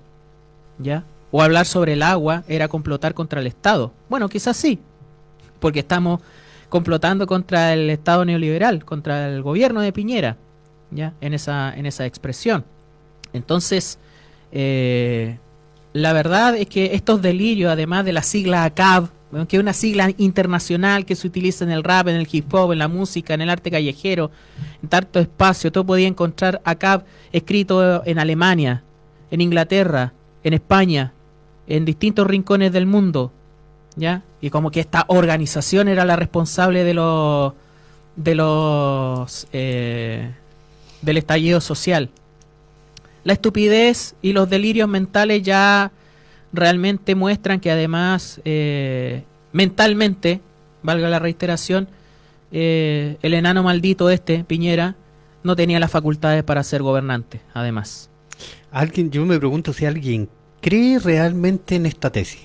¿ya? 0.78 1.04
O 1.32 1.42
hablar 1.42 1.66
sobre 1.66 1.94
el 1.94 2.02
agua 2.02 2.44
era 2.48 2.68
complotar 2.68 3.14
contra 3.14 3.40
el 3.40 3.46
Estado. 3.46 3.92
Bueno, 4.08 4.28
quizás 4.28 4.56
sí, 4.56 4.80
porque 5.58 5.80
estamos 5.80 6.20
complotando 6.68 7.26
contra 7.26 7.72
el 7.72 7.90
Estado 7.90 8.24
neoliberal, 8.24 8.84
contra 8.84 9.28
el 9.28 9.42
gobierno 9.42 9.80
de 9.80 9.92
Piñera, 9.92 10.36
¿ya? 10.90 11.14
En 11.20 11.34
esa, 11.34 11.74
en 11.76 11.86
esa 11.86 12.06
expresión. 12.06 12.64
Entonces, 13.32 13.98
eh, 14.52 15.38
la 15.92 16.12
verdad 16.12 16.56
es 16.56 16.66
que 16.66 16.94
estos 16.94 17.20
delirios, 17.20 17.72
además 17.72 18.04
de 18.04 18.12
la 18.12 18.22
sigla 18.22 18.64
ACAB, 18.64 19.08
que 19.48 19.56
es 19.56 19.62
una 19.62 19.72
sigla 19.72 20.10
internacional 20.18 21.04
que 21.04 21.14
se 21.14 21.26
utiliza 21.26 21.64
en 21.64 21.70
el 21.70 21.84
rap, 21.84 22.08
en 22.08 22.16
el 22.16 22.28
hip 22.30 22.52
hop, 22.52 22.72
en 22.72 22.78
la 22.78 22.88
música, 22.88 23.34
en 23.34 23.40
el 23.40 23.50
arte 23.50 23.70
callejero, 23.70 24.30
en 24.82 24.88
tanto 24.88 25.20
espacio, 25.20 25.70
todo 25.70 25.86
podía 25.86 26.08
encontrar 26.08 26.60
ACAB 26.64 27.04
escrito 27.32 28.04
en 28.04 28.18
Alemania, 28.18 28.82
en 29.30 29.40
Inglaterra, 29.40 30.12
en 30.42 30.54
España, 30.54 31.12
en 31.66 31.84
distintos 31.84 32.26
rincones 32.26 32.72
del 32.72 32.86
mundo, 32.86 33.32
¿ya? 33.96 34.22
Y 34.40 34.50
como 34.50 34.70
que 34.70 34.80
esta 34.80 35.04
organización 35.08 35.88
era 35.88 36.04
la 36.04 36.16
responsable 36.16 36.82
de 36.84 36.94
los 36.94 37.52
de 38.16 38.34
los 38.34 39.46
eh, 39.52 40.30
del 41.02 41.16
estallido 41.18 41.60
social. 41.60 42.10
La 43.24 43.34
estupidez 43.34 44.14
y 44.22 44.32
los 44.32 44.48
delirios 44.48 44.88
mentales 44.88 45.42
ya 45.42 45.92
realmente 46.52 47.14
muestran 47.14 47.60
que 47.60 47.70
además 47.70 48.40
eh, 48.44 49.24
mentalmente, 49.52 50.40
valga 50.82 51.08
la 51.08 51.18
reiteración, 51.18 51.88
eh, 52.52 53.16
el 53.22 53.34
enano 53.34 53.62
maldito 53.62 54.10
este, 54.10 54.44
Piñera, 54.44 54.96
no 55.42 55.56
tenía 55.56 55.80
las 55.80 55.90
facultades 55.90 56.42
para 56.44 56.62
ser 56.64 56.82
gobernante, 56.82 57.40
además. 57.54 58.10
Alguien, 58.70 59.10
yo 59.10 59.24
me 59.26 59.38
pregunto 59.38 59.72
si 59.72 59.86
alguien 59.86 60.28
cree 60.60 60.98
realmente 60.98 61.76
en 61.76 61.86
esta 61.86 62.10
tesis. 62.10 62.40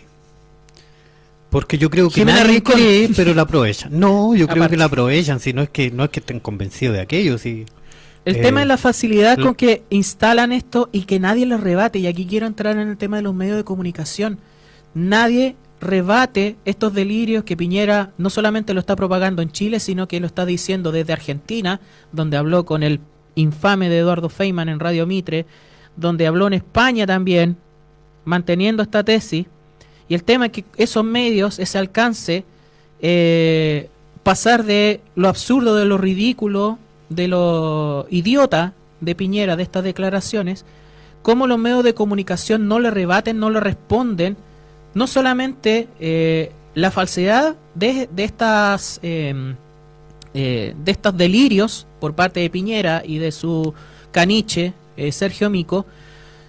Porque 1.49 1.77
yo 1.77 1.89
creo 1.89 2.09
que 2.09 2.25
nadie 2.25 2.61
cree, 2.61 3.09
pero 3.15 3.33
la 3.33 3.43
aprovechan. 3.43 3.97
No, 3.97 4.35
yo 4.35 4.45
creo 4.45 4.63
Aparte. 4.63 4.75
que 4.75 4.77
la 4.77 4.85
aprovechan, 4.85 5.39
si 5.39 5.53
no 5.53 5.61
es 5.61 5.69
que 5.69 5.89
no 5.89 6.03
es 6.03 6.09
que 6.09 6.19
estén 6.19 6.39
convencidos 6.39 6.95
de 6.95 7.01
aquello, 7.01 7.37
si 7.37 7.65
El 8.25 8.37
Eh, 8.37 8.41
tema 8.41 8.61
es 8.61 8.67
la 8.67 8.77
facilidad 8.77 9.37
lo- 9.37 9.45
con 9.45 9.55
que 9.55 9.83
instalan 9.89 10.51
esto 10.51 10.89
y 10.91 11.01
que 11.03 11.19
nadie 11.19 11.45
lo 11.45 11.57
rebate. 11.57 11.99
Y 11.99 12.07
aquí 12.07 12.25
quiero 12.25 12.47
entrar 12.47 12.77
en 12.77 12.89
el 12.89 12.97
tema 12.97 13.17
de 13.17 13.23
los 13.23 13.33
medios 13.35 13.55
de 13.57 13.63
comunicación. 13.63 14.39
Nadie 14.95 15.55
rebate 15.79 16.55
estos 16.65 16.93
delirios 16.93 17.43
que 17.43 17.55
Piñera 17.57 18.11
no 18.17 18.29
solamente 18.31 18.73
lo 18.73 18.79
está 18.79 18.95
propagando 18.95 19.41
en 19.41 19.51
Chile, 19.51 19.79
sino 19.79 20.07
que 20.07 20.19
lo 20.19 20.25
está 20.25 20.45
diciendo 20.45 20.91
desde 20.91 21.13
Argentina, 21.13 21.79
donde 22.11 22.37
habló 22.37 22.65
con 22.65 22.81
el 22.81 22.99
infame 23.35 23.89
de 23.89 23.99
Eduardo 23.99 24.29
Feynman 24.29 24.69
en 24.69 24.79
Radio 24.79 25.05
Mitre, 25.05 25.45
donde 25.95 26.25
habló 26.25 26.47
en 26.47 26.53
España 26.53 27.05
también, 27.05 27.57
manteniendo 28.23 28.81
esta 28.81 29.03
tesis. 29.03 29.45
Y 30.07 30.15
el 30.15 30.23
tema 30.23 30.47
es 30.47 30.51
que 30.53 30.65
esos 30.77 31.03
medios, 31.03 31.59
ese 31.59 31.77
alcance, 31.77 32.45
eh, 33.01 33.89
pasar 34.23 34.63
de 34.63 35.01
lo 35.15 35.27
absurdo, 35.27 35.75
de 35.75 35.85
lo 35.85 35.97
ridículo, 35.97 36.79
de 37.09 37.27
lo 37.27 38.07
idiota 38.09 38.73
de 39.01 39.15
Piñera, 39.15 39.55
de 39.55 39.63
estas 39.63 39.83
declaraciones, 39.83 40.65
cómo 41.21 41.47
los 41.47 41.57
medios 41.57 41.83
de 41.83 41.93
comunicación 41.93 42.67
no 42.67 42.79
le 42.79 42.91
rebaten, 42.91 43.39
no 43.39 43.49
le 43.49 43.59
responden, 43.59 44.37
no 44.93 45.07
solamente 45.07 45.87
eh, 45.99 46.51
la 46.73 46.91
falsedad 46.91 47.55
de, 47.73 48.07
de 48.11 48.23
estas 48.23 48.99
eh, 49.03 49.55
eh, 50.37 50.75
de 50.83 50.91
estos 50.91 51.15
delirios 51.15 51.87
por 52.01 52.13
parte 52.13 52.41
de 52.41 52.49
Piñera 52.49 53.01
y 53.05 53.19
de 53.19 53.31
su 53.31 53.73
caniche 54.11 54.73
eh, 54.97 55.13
Sergio 55.13 55.49
Mico, 55.49 55.85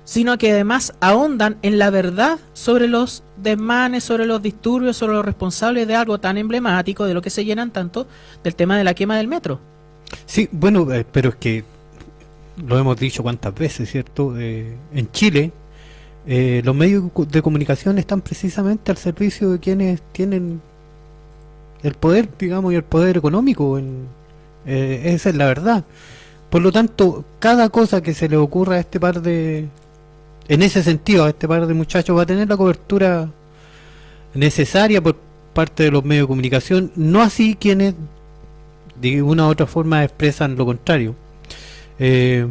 sino 0.02 0.38
que 0.38 0.50
además 0.50 0.92
ahondan 0.98 1.56
en 1.62 1.78
la 1.78 1.90
verdad 1.90 2.40
sobre 2.52 2.88
los 2.88 3.22
desmanes, 3.36 4.02
sobre 4.02 4.26
los 4.26 4.42
disturbios, 4.42 4.96
sobre 4.96 5.12
los 5.12 5.24
responsables 5.24 5.86
de 5.86 5.94
algo 5.94 6.18
tan 6.18 6.36
emblemático, 6.36 7.04
de 7.04 7.14
lo 7.14 7.22
que 7.22 7.30
se 7.30 7.44
llenan 7.44 7.70
tanto, 7.70 8.08
del 8.42 8.56
tema 8.56 8.76
de 8.76 8.82
la 8.82 8.94
quema 8.94 9.18
del 9.18 9.28
metro. 9.28 9.60
Sí, 10.26 10.48
bueno, 10.52 10.92
eh, 10.92 11.04
pero 11.10 11.30
es 11.30 11.36
que 11.36 11.64
lo 12.66 12.78
hemos 12.78 12.98
dicho 12.98 13.22
cuántas 13.22 13.54
veces, 13.54 13.90
¿cierto? 13.90 14.38
Eh, 14.38 14.74
en 14.92 15.10
Chile, 15.12 15.52
eh, 16.26 16.62
los 16.64 16.74
medios 16.74 17.04
de 17.30 17.42
comunicación 17.42 17.98
están 17.98 18.20
precisamente 18.20 18.90
al 18.90 18.96
servicio 18.96 19.50
de 19.50 19.60
quienes 19.60 20.02
tienen 20.12 20.60
el 21.82 21.94
poder, 21.94 22.28
digamos, 22.38 22.72
y 22.72 22.76
el 22.76 22.84
poder 22.84 23.16
económico. 23.16 23.78
En, 23.78 24.06
esa 24.66 25.28
es 25.30 25.36
la 25.36 25.46
verdad. 25.46 25.84
Por 26.50 26.62
lo 26.62 26.72
tanto, 26.72 27.24
cada 27.38 27.68
cosa 27.68 28.02
que 28.02 28.14
se 28.14 28.28
le 28.28 28.36
ocurra 28.36 28.76
a 28.76 28.80
este 28.80 28.98
par 28.98 29.22
de... 29.22 29.68
En 30.48 30.62
ese 30.62 30.82
sentido, 30.82 31.24
a 31.24 31.28
este 31.28 31.46
par 31.48 31.66
de 31.66 31.74
muchachos 31.74 32.16
va 32.16 32.22
a 32.22 32.26
tener 32.26 32.48
la 32.48 32.56
cobertura 32.56 33.28
necesaria 34.34 35.00
por 35.02 35.16
parte 35.56 35.84
de 35.84 35.90
los 35.90 36.04
medios 36.04 36.24
de 36.24 36.28
comunicación, 36.28 36.92
no 36.96 37.22
así 37.22 37.56
quienes 37.58 37.94
de 39.00 39.22
una 39.22 39.46
u 39.46 39.50
otra 39.50 39.66
forma 39.66 40.04
expresan 40.04 40.56
lo 40.56 40.64
contrario. 40.66 41.14
Eh, 41.98 42.46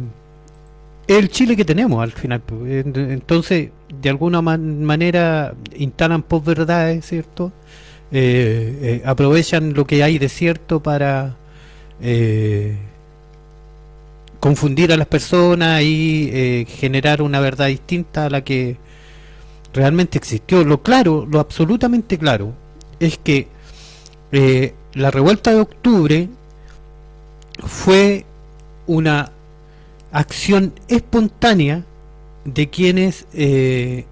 el 1.06 1.28
Chile 1.30 1.56
que 1.56 1.64
tenemos 1.64 2.02
al 2.02 2.12
final. 2.12 2.42
en- 2.66 2.92
Entonces, 3.12 3.70
de 4.02 4.10
alguna 4.10 4.42
man- 4.42 4.82
manera 4.84 5.54
instalan 5.76 6.22
posverdades, 6.22 7.04
¿cierto? 7.06 7.52
Eh, 8.12 8.78
eh, 8.82 9.02
aprovechan 9.04 9.74
lo 9.74 9.84
que 9.86 10.02
hay 10.02 10.18
de 10.18 10.28
cierto 10.28 10.82
para 10.82 11.36
eh, 12.00 12.76
confundir 14.40 14.92
a 14.92 14.96
las 14.96 15.06
personas 15.06 15.82
y 15.82 16.28
eh, 16.32 16.66
generar 16.68 17.22
una 17.22 17.40
verdad 17.40 17.66
distinta 17.68 18.26
a 18.26 18.30
la 18.30 18.42
que 18.44 18.76
realmente 19.72 20.18
existió. 20.18 20.62
Lo 20.64 20.82
claro, 20.82 21.26
lo 21.30 21.40
absolutamente 21.40 22.18
claro, 22.18 22.52
es 23.00 23.18
que 23.18 23.48
la 24.94 25.10
revuelta 25.10 25.50
de 25.52 25.60
octubre 25.60 26.28
fue 27.58 28.24
una 28.86 29.32
acción 30.12 30.72
espontánea 30.88 31.82
de 32.44 32.68
quienes 32.70 33.26
eh, 33.32 34.04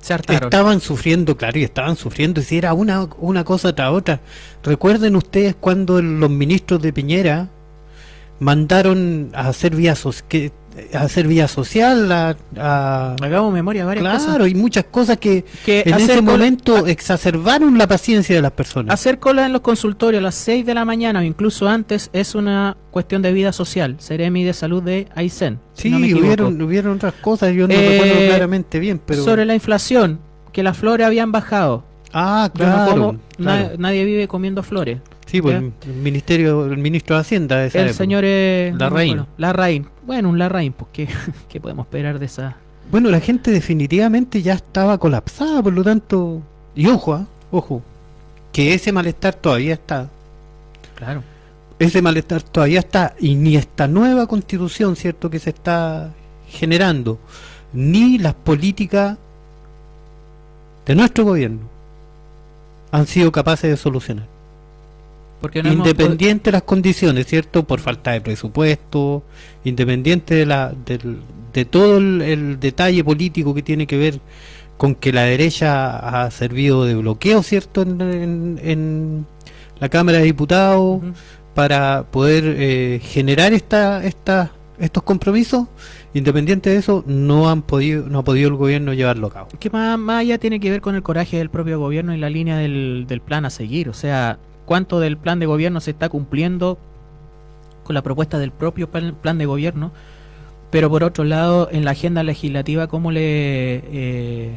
Se 0.00 0.14
estaban 0.46 0.80
sufriendo, 0.80 1.36
claro, 1.36 1.58
y 1.58 1.64
estaban 1.64 1.96
sufriendo, 1.96 2.40
y 2.40 2.44
si 2.44 2.56
era 2.58 2.72
una, 2.72 3.08
una 3.18 3.44
cosa 3.44 3.74
tras 3.74 3.90
otra. 3.92 4.20
Recuerden 4.62 5.16
ustedes 5.16 5.54
cuando 5.58 6.00
los 6.00 6.30
ministros 6.30 6.80
de 6.80 6.92
Piñera 6.92 7.48
mandaron 8.40 9.30
a 9.34 9.48
hacer 9.48 9.74
vía, 9.74 9.94
so- 9.96 10.12
que, 10.28 10.52
hacer 10.94 11.26
vía 11.26 11.48
social, 11.48 12.10
a, 12.12 12.36
a- 12.56 13.16
Hagamos 13.22 13.52
memoria 13.52 13.84
varias 13.84 14.02
claro, 14.02 14.18
cosas. 14.38 14.48
y 14.48 14.54
muchas 14.54 14.84
cosas 14.84 15.18
que, 15.18 15.44
Que 15.64 15.82
en 15.86 15.94
ese 15.94 16.20
momento 16.22 16.86
exacerbaron 16.86 17.76
la 17.78 17.86
paciencia 17.86 18.34
de 18.36 18.42
las 18.42 18.52
personas. 18.52 18.92
Hacer 18.94 19.18
cola 19.18 19.46
en 19.46 19.52
los 19.52 19.62
consultorios 19.62 20.20
a 20.20 20.22
las 20.22 20.34
6 20.36 20.64
de 20.66 20.74
la 20.74 20.84
mañana 20.84 21.20
o 21.20 21.22
incluso 21.22 21.68
antes 21.68 22.10
es 22.12 22.34
una 22.34 22.76
cuestión 22.90 23.22
de 23.22 23.32
vida 23.32 23.52
social. 23.52 23.96
Seremi 23.98 24.44
de 24.44 24.52
salud 24.54 24.82
de 24.82 25.08
Aysén. 25.14 25.58
si 25.74 25.82
Sí, 25.84 25.90
no 25.90 25.98
equivoco. 25.98 26.24
hubieron, 26.24 26.62
hubieron 26.62 26.96
otras 26.96 27.14
cosas, 27.14 27.52
yo 27.54 27.66
no 27.68 27.74
Eh, 27.74 27.98
recuerdo 28.00 28.26
claramente 28.28 28.78
bien, 28.78 29.00
pero... 29.04 29.24
Sobre 29.24 29.44
la 29.44 29.54
inflación, 29.54 30.20
que 30.52 30.62
las 30.62 30.76
flores 30.76 31.06
habían 31.06 31.32
bajado. 31.32 31.84
Ah, 32.12 32.48
no 32.48 32.58
claro. 32.58 33.12
na- 33.38 33.58
claro. 33.58 33.74
nadie 33.78 34.04
vive 34.04 34.28
comiendo 34.28 34.62
flores. 34.62 34.98
Sí, 35.28 35.42
pues 35.42 35.56
el, 35.56 35.72
ministerio, 35.94 36.64
el 36.64 36.78
ministro 36.78 37.16
de 37.16 37.20
Hacienda 37.20 37.58
de 37.58 37.66
esa 37.66 37.80
El 37.80 37.88
época. 37.88 37.98
señor. 37.98 38.24
Larraín. 38.78 39.16
Bueno, 39.16 39.26
Larraín. 39.36 39.86
Bueno, 40.06 40.28
un 40.30 40.38
Larraín, 40.38 40.72
pues 40.72 40.88
¿qué, 40.92 41.08
qué 41.48 41.60
podemos 41.60 41.86
esperar 41.86 42.18
de 42.18 42.26
esa... 42.26 42.56
Bueno, 42.90 43.10
la 43.10 43.20
gente 43.20 43.50
definitivamente 43.50 44.40
ya 44.40 44.54
estaba 44.54 44.96
colapsada, 44.96 45.62
por 45.62 45.74
lo 45.74 45.84
tanto... 45.84 46.40
Y 46.74 46.86
ojo, 46.86 47.12
ah, 47.12 47.26
ojo, 47.50 47.82
que 48.52 48.72
ese 48.72 48.90
malestar 48.90 49.34
todavía 49.34 49.74
está. 49.74 50.08
Claro. 50.94 51.22
Ese 51.78 52.00
malestar 52.00 52.42
todavía 52.42 52.78
está. 52.78 53.14
Y 53.20 53.34
ni 53.34 53.56
esta 53.56 53.86
nueva 53.86 54.26
constitución, 54.26 54.96
¿cierto?, 54.96 55.28
que 55.28 55.38
se 55.38 55.50
está 55.50 56.10
generando, 56.48 57.18
ni 57.74 58.16
las 58.16 58.32
políticas 58.32 59.18
de 60.86 60.94
nuestro 60.94 61.24
gobierno 61.24 61.68
han 62.90 63.06
sido 63.06 63.30
capaces 63.30 63.68
de 63.68 63.76
solucionar. 63.76 64.37
Porque 65.40 65.62
no 65.62 65.70
hemos 65.70 65.86
independiente 65.86 66.44
de 66.50 66.52
las 66.52 66.62
condiciones, 66.62 67.26
¿cierto? 67.26 67.64
Por 67.64 67.80
falta 67.80 68.10
de 68.12 68.20
presupuesto, 68.20 69.22
independiente 69.64 70.34
de, 70.34 70.46
la, 70.46 70.72
del- 70.84 71.18
de 71.52 71.64
todo 71.64 71.98
el, 71.98 72.22
el 72.22 72.60
detalle 72.60 73.04
político 73.04 73.54
que 73.54 73.62
tiene 73.62 73.86
que 73.86 73.96
ver 73.96 74.20
con 74.76 74.94
que 74.94 75.12
la 75.12 75.22
derecha 75.22 76.24
ha 76.24 76.30
servido 76.30 76.84
de 76.84 76.94
bloqueo, 76.96 77.42
¿cierto? 77.42 77.82
En, 77.82 78.00
en- 78.00 78.60
en 78.62 79.26
la 79.80 79.88
Cámara 79.88 80.18
de 80.18 80.24
Diputados 80.24 81.00
para 81.54 82.04
poder 82.10 82.44
eh, 82.58 83.00
generar 83.02 83.52
esta, 83.52 84.04
esta, 84.04 84.52
estos 84.78 85.02
compromisos, 85.02 85.66
independiente 86.14 86.70
de 86.70 86.76
eso, 86.76 87.02
no 87.06 87.48
han 87.48 87.62
podido, 87.62 88.06
no 88.08 88.20
ha 88.20 88.24
podido 88.24 88.48
el 88.48 88.54
gobierno 88.54 88.92
llevarlo 88.92 89.26
a 89.28 89.30
cabo. 89.32 89.48
que 89.58 89.70
más, 89.70 89.98
más 89.98 90.20
allá 90.20 90.38
tiene 90.38 90.60
que 90.60 90.70
ver 90.70 90.80
con 90.80 90.94
el 90.94 91.02
coraje 91.02 91.36
del 91.38 91.50
propio 91.50 91.78
gobierno 91.80 92.14
y 92.14 92.18
la 92.18 92.30
línea 92.30 92.56
del, 92.56 93.06
del 93.08 93.20
plan 93.20 93.44
a 93.44 93.50
seguir. 93.50 93.88
O 93.88 93.94
sea, 93.94 94.38
cuánto 94.68 95.00
del 95.00 95.16
plan 95.16 95.40
de 95.40 95.46
gobierno 95.46 95.80
se 95.80 95.92
está 95.92 96.10
cumpliendo 96.10 96.76
con 97.84 97.94
la 97.94 98.02
propuesta 98.02 98.38
del 98.38 98.50
propio 98.50 98.90
plan, 98.90 99.38
de 99.38 99.46
gobierno, 99.46 99.92
pero 100.70 100.90
por 100.90 101.04
otro 101.04 101.24
lado, 101.24 101.70
en 101.72 101.86
la 101.86 101.92
agenda 101.92 102.22
legislativa, 102.22 102.86
cómo 102.86 103.10
le, 103.10 103.82
eh, 103.90 104.50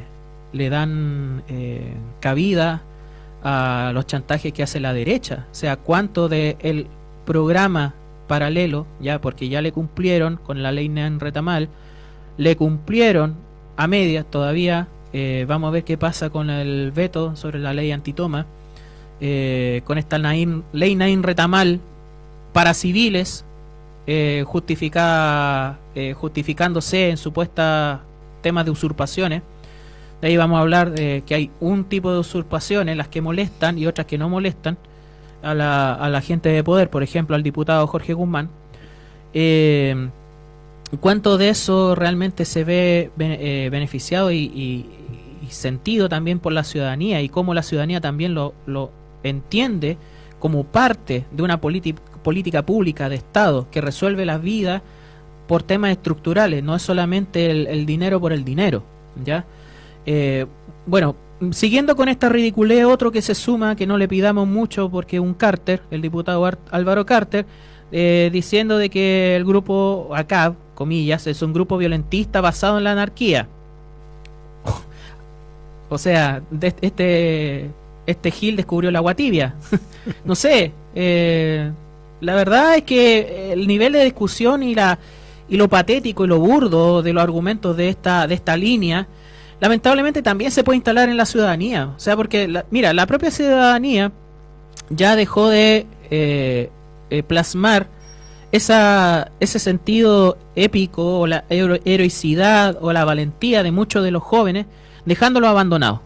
le 0.52 0.70
dan 0.70 1.44
eh, 1.48 1.94
cabida 2.20 2.82
a 3.42 3.92
los 3.94 4.06
chantajes 4.06 4.52
que 4.52 4.64
hace 4.64 4.82
la 4.82 4.92
derecha. 4.92 5.48
O 5.50 5.56
sea, 5.56 5.78
cuánto 5.78 6.28
del 6.28 6.88
programa 7.26 7.94
paralelo, 8.28 8.88
ya 9.00 9.22
porque 9.22 9.48
ya 9.48 9.62
le 9.62 9.72
cumplieron 9.72 10.36
con 10.36 10.62
la 10.62 10.74
ley 10.74 10.90
Nan 10.90 11.22
Retamal, 11.22 11.70
le 12.38 12.58
cumplieron 12.58 13.36
a 13.78 13.88
medias 13.88 14.26
todavía. 14.30 14.90
eh, 15.14 15.46
vamos 15.48 15.70
a 15.70 15.72
ver 15.72 15.86
qué 15.86 15.98
pasa 15.98 16.30
con 16.30 16.50
el 16.50 16.92
veto 16.92 17.38
sobre 17.38 17.60
la 17.60 17.74
ley 17.74 17.94
antitoma. 17.94 18.46
Eh, 19.22 19.82
con 19.86 19.98
esta 19.98 20.18
ley 20.18 20.96
Nain 20.96 21.24
Retamal 21.24 21.80
para 22.52 22.74
civiles, 22.74 23.46
eh, 24.08 24.44
justificada, 24.46 25.80
eh, 25.96 26.14
justificándose 26.14 27.10
en 27.12 27.18
supuestas 27.18 28.00
temas 28.42 28.66
de 28.66 28.72
usurpaciones. 28.72 29.44
De 30.22 30.28
ahí 30.28 30.38
vamos 30.38 30.58
a 30.58 30.62
hablar 30.62 30.92
de 30.92 31.24
que 31.26 31.36
hay 31.36 31.52
un 31.60 31.86
tipo 31.86 32.12
de 32.12 32.20
usurpaciones, 32.20 32.98
las 32.98 33.08
que 33.08 33.22
molestan 33.22 33.78
y 33.78 33.88
otras 33.88 34.08
que 34.08 34.18
no 34.18 34.28
molestan 34.28 34.78
a 35.42 35.54
la, 35.54 35.94
a 35.94 36.10
la 36.10 36.22
gente 36.22 36.50
de 36.50 36.64
poder, 36.64 36.90
por 36.90 37.04
ejemplo, 37.04 37.36
al 37.36 37.44
diputado 37.44 37.88
Jorge 37.88 38.14
Guzmán. 38.14 38.50
¿Cuánto 41.00 41.38
de 41.38 41.50
eso 41.50 41.96
realmente 41.96 42.44
se 42.44 42.66
ve 42.66 43.12
be- 43.16 43.70
beneficiado 43.70 44.32
y, 44.32 44.86
sentido 45.50 46.08
también 46.08 46.40
por 46.40 46.54
la 46.54 46.64
ciudadanía 46.64 47.22
y 47.22 47.28
cómo 47.28 47.54
la 47.54 47.62
ciudadanía 47.62 48.00
también 48.00 48.34
lo 48.34 48.54
entiende 49.24 49.98
como 50.40 50.64
parte 50.64 51.26
de 51.32 51.44
una 51.44 51.60
política 51.62 52.66
pública 52.66 53.10
de 53.10 53.16
Estado 53.16 53.68
que 53.72 53.82
resuelve 53.82 54.26
la 54.26 54.38
vida 54.38 54.82
por 55.48 55.64
temas 55.64 55.92
estructurales, 55.92 56.64
no 56.64 56.76
es 56.76 56.82
solamente 56.82 57.52
el, 57.52 57.86
dinero 57.86 58.20
por 58.20 58.32
el 58.34 58.44
dinero, 58.46 58.84
¿ya? 59.24 59.46
Eh, 60.06 60.46
bueno, 60.86 61.16
siguiendo 61.52 61.96
con 61.96 62.08
esta 62.10 62.30
ridiculez, 62.30 62.86
otro 62.86 63.12
que 63.12 63.22
se 63.22 63.36
suma, 63.36 63.76
que 63.76 63.86
no 63.86 63.98
le 63.98 64.08
pidamos 64.08 64.48
mucho, 64.48 64.90
porque 64.90 65.20
un 65.20 65.34
Carter, 65.34 65.82
el 65.92 66.02
diputado 66.02 66.46
Ar- 66.46 66.58
Álvaro 66.72 67.06
Carter, 67.06 67.46
eh, 67.92 68.30
diciendo 68.32 68.78
de 68.78 68.90
que 68.90 69.36
el 69.36 69.44
grupo 69.44 70.10
ACAB, 70.16 70.56
comillas, 70.74 71.28
es 71.28 71.42
un 71.42 71.52
grupo 71.54 71.78
violentista 71.78 72.40
basado 72.42 72.78
en 72.78 72.86
la 72.86 72.94
anarquía. 72.94 73.48
O 75.90 75.98
sea, 75.98 76.42
de- 76.50 76.74
este, 76.82 77.70
este 78.06 78.32
Gil 78.32 78.56
descubrió 78.56 78.90
el 78.90 78.96
agua 78.96 79.16
tibia. 79.16 79.56
no 80.26 80.36
sé, 80.36 80.72
eh, 80.96 81.72
la 82.20 82.36
verdad 82.36 82.76
es 82.76 82.84
que 82.84 83.54
el 83.54 83.68
nivel 83.68 83.94
de 83.94 84.04
discusión 84.04 84.64
y 84.64 84.76
la 84.76 84.98
y 85.50 85.58
lo 85.58 85.68
patético 85.68 86.24
y 86.24 86.28
lo 86.28 86.40
burdo 86.40 87.02
de 87.02 87.12
los 87.14 87.22
argumentos 87.24 87.76
de 87.76 87.90
esta 87.90 88.26
de 88.28 88.36
esta 88.36 88.56
línea 88.56 89.08
lamentablemente 89.60 90.22
también 90.22 90.50
se 90.52 90.64
puede 90.64 90.78
instalar 90.78 91.10
en 91.10 91.18
la 91.18 91.26
ciudadanía 91.26 91.88
o 91.96 92.00
sea 92.00 92.16
porque 92.16 92.48
la- 92.48 92.66
mira 92.72 92.94
la 92.94 93.06
propia 93.06 93.32
ciudadanía 93.32 94.12
ya 94.90 95.16
dejó 95.18 95.50
de 95.50 95.88
eh, 96.10 96.70
eh, 97.10 97.24
plasmar 97.24 97.88
esa, 98.54 99.32
ese 99.40 99.60
sentido 99.60 100.38
épico 100.56 101.20
o 101.22 101.28
la 101.28 101.44
hero- 101.50 101.80
heroicidad 101.86 102.78
o 102.82 102.94
la 102.94 103.04
valentía 103.06 103.62
de 103.64 103.72
muchos 103.72 104.04
de 104.04 104.12
los 104.12 104.24
jóvenes 104.24 104.66
dejándolo 105.06 105.48
abandonado 105.48 106.02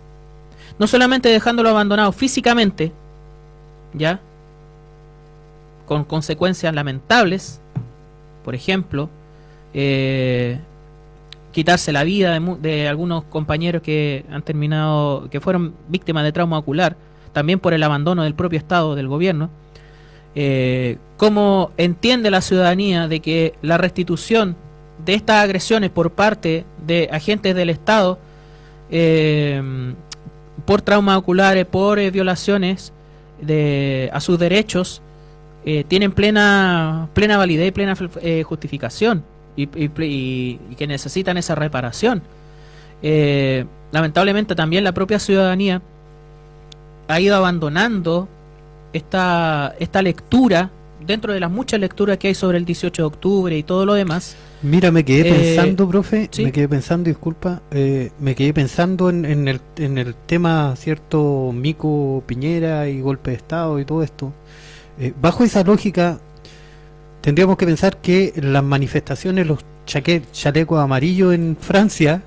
no 0.80 0.88
solamente 0.88 1.30
dejándolo 1.30 1.70
abandonado 1.70 2.12
físicamente 2.12 2.92
ya 3.94 4.20
con 5.86 6.04
consecuencias 6.04 6.74
lamentables 6.74 7.62
por 8.44 8.56
ejemplo 8.56 9.10
eh, 9.74 10.60
quitarse 11.56 11.94
la 11.94 12.04
vida 12.04 12.38
de, 12.60 12.88
algunos 12.90 13.24
compañeros 13.24 13.82
que 13.82 14.26
han 14.30 14.42
terminado, 14.42 15.30
que 15.30 15.40
fueron 15.40 15.74
víctimas 15.88 16.26
de 16.26 16.34
trauma 16.34 16.58
ocular, 16.58 16.98
también 17.32 17.62
por 17.62 17.74
el 17.74 17.82
abandono 17.82 18.24
del 18.24 18.36
propio 18.36 18.60
Estado, 18.60 18.94
del 18.94 19.08
gobierno. 19.08 19.50
Eh, 20.36 20.98
¿Cómo 21.16 21.72
entiende 21.78 22.30
la 22.30 22.42
ciudadanía 22.42 23.08
de 23.08 23.22
que 23.22 23.54
la 23.62 23.78
restitución 23.78 24.58
de 25.06 25.14
estas 25.14 25.46
agresiones 25.46 25.92
por 25.92 26.12
parte 26.12 26.66
de 26.86 27.08
agentes 27.10 27.56
del 27.56 27.70
Estado 27.70 28.20
eh, 28.92 29.64
por 30.66 30.82
traumas 30.82 31.18
oculares, 31.18 31.66
por 31.66 32.00
eh, 32.00 32.12
violaciones 32.12 32.92
de, 33.42 34.10
a 34.14 34.20
sus 34.20 34.40
derechos, 34.40 35.02
eh, 35.66 35.84
tienen 35.88 36.12
plena, 36.12 37.08
plena 37.14 37.38
validez 37.38 37.68
y 37.70 37.72
plena 37.72 37.96
eh, 38.22 38.44
justificación 38.44 39.24
y, 39.56 39.64
y- 39.76 40.60
que 40.78 40.88
necesitan 40.88 41.38
esa 41.38 41.56
reparación. 41.56 42.22
Lamentablemente 43.92 44.56
también 44.56 44.84
la 44.84 44.94
propia 44.94 45.20
ciudadanía 45.20 45.82
ha 47.08 47.20
ido 47.20 47.36
abandonando 47.36 48.28
esta, 48.94 49.76
esta 49.80 50.02
lectura 50.02 50.70
dentro 51.06 51.34
de 51.34 51.40
las 51.40 51.52
muchas 51.52 51.80
lecturas 51.80 52.18
que 52.18 52.28
hay 52.30 52.36
sobre 52.36 52.58
el 52.58 52.66
18 52.66 53.02
de 53.02 53.06
octubre 53.06 53.58
y 53.58 53.64
todo 53.64 53.86
lo 53.86 53.94
demás. 53.94 54.36
Mira, 54.62 54.92
me 54.92 55.04
quedé 55.06 55.30
Eh, 55.30 55.34
pensando, 55.56 55.88
profe, 55.88 56.28
sí. 56.32 56.44
me 56.44 56.52
quedé 56.52 56.68
pensando, 56.68 57.08
disculpa, 57.10 57.62
eh, 57.72 58.12
me 58.20 58.34
quedé 58.36 58.54
pensando 58.54 59.10
en, 59.10 59.26
en 59.26 59.48
el, 59.48 59.62
en 59.78 59.98
el 59.98 60.16
tema, 60.16 60.74
cierto, 60.76 61.52
Mico 61.54 62.24
Piñera 62.26 62.88
y 62.90 63.02
golpe 63.02 63.32
de 63.32 63.38
Estado 63.38 63.80
y 63.80 63.86
todo 63.86 64.02
esto. 64.04 64.34
Eh, 65.00 65.14
bajo 65.22 65.44
esa 65.44 65.64
lógica, 65.64 66.20
tendríamos 67.22 67.58
que 67.58 67.66
pensar 67.66 67.98
que 67.98 68.34
las 68.38 68.64
manifestaciones, 68.64 69.46
los 69.48 69.60
chalecos 69.86 70.80
amarillos 70.80 71.34
en 71.36 71.56
Francia, 71.60 72.24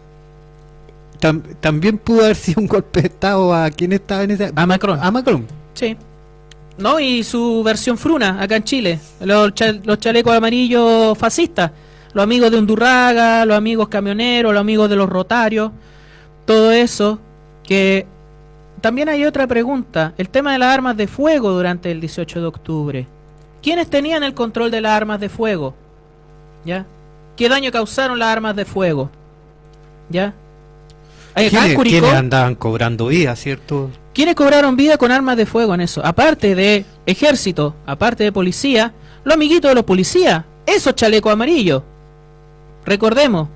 tam- 1.21 1.43
también 1.61 1.99
pudo 1.99 2.23
haber 2.25 2.37
sido 2.37 2.61
un 2.61 2.69
golpe 2.69 3.03
de 3.03 3.09
Estado 3.09 3.53
a 3.55 3.71
quien 3.71 3.93
estaba 3.93 4.23
en 4.23 4.31
ese... 4.33 4.53
A 4.55 4.67
Macron. 4.67 4.99
A 5.03 5.11
Macron. 5.11 5.47
Sí. 5.75 5.97
No, 6.79 7.01
y 7.01 7.25
su 7.25 7.63
versión 7.65 7.99
fruna 7.99 8.41
acá 8.41 8.57
en 8.57 8.65
Chile. 8.65 9.01
Los, 9.21 9.53
cha- 9.55 9.73
los 9.85 9.99
chalecos 9.99 10.35
amarillos 10.35 11.17
fascistas. 11.19 11.71
Los 12.15 12.23
amigos 12.23 12.51
de 12.51 12.59
Undurraga, 12.59 13.45
los 13.45 13.57
amigos 13.57 13.89
camioneros, 13.89 14.53
los 14.53 14.61
amigos 14.61 14.89
de 14.89 14.97
los 14.97 15.09
rotarios. 15.09 15.73
Todo 16.47 16.71
eso. 16.73 17.19
Que 17.65 18.07
también 18.81 19.09
hay 19.09 19.25
otra 19.25 19.47
pregunta. 19.47 20.15
El 20.17 20.29
tema 20.29 20.53
de 20.53 20.59
las 20.59 20.73
armas 20.73 20.97
de 20.97 21.07
fuego 21.09 21.51
durante 21.51 21.91
el 21.91 22.01
18 22.01 22.41
de 22.41 22.47
octubre. 22.47 23.07
¿Quiénes 23.63 23.91
tenían 23.91 24.23
el 24.23 24.35
control 24.35 24.71
de 24.71 24.81
las 24.81 24.93
armas 24.93 25.19
de 25.21 25.29
fuego? 25.29 25.75
¿Ya? 26.65 26.87
¿Qué 27.37 27.49
daño 27.49 27.71
causaron 27.73 28.19
las 28.19 28.29
armas 28.29 28.55
de 28.57 28.65
fuego? 28.65 29.11
¿Ya? 30.11 30.33
¿Quiénes, 31.51 31.77
quiénes 31.91 32.11
andaban 32.19 32.55
cobrando 32.55 33.07
vida, 33.09 33.35
cierto? 33.37 33.91
¿Quiénes 34.19 34.35
cobraron 34.35 34.75
vida 34.75 34.99
con 34.99 35.13
armas 35.13 35.37
de 35.37 35.47
fuego 35.47 35.77
en 35.77 35.81
eso? 35.81 36.05
Aparte 36.05 36.57
de 36.57 36.85
ejército, 37.07 37.77
aparte 37.87 38.25
de 38.25 38.33
policía, 38.33 38.93
los 39.23 39.33
amiguitos 39.33 39.71
de 39.71 39.77
los 39.77 39.85
policías, 39.85 40.43
esos 40.67 40.97
chalecos 40.97 41.33
amarillos. 41.33 41.85
Recordemos, 42.85 43.49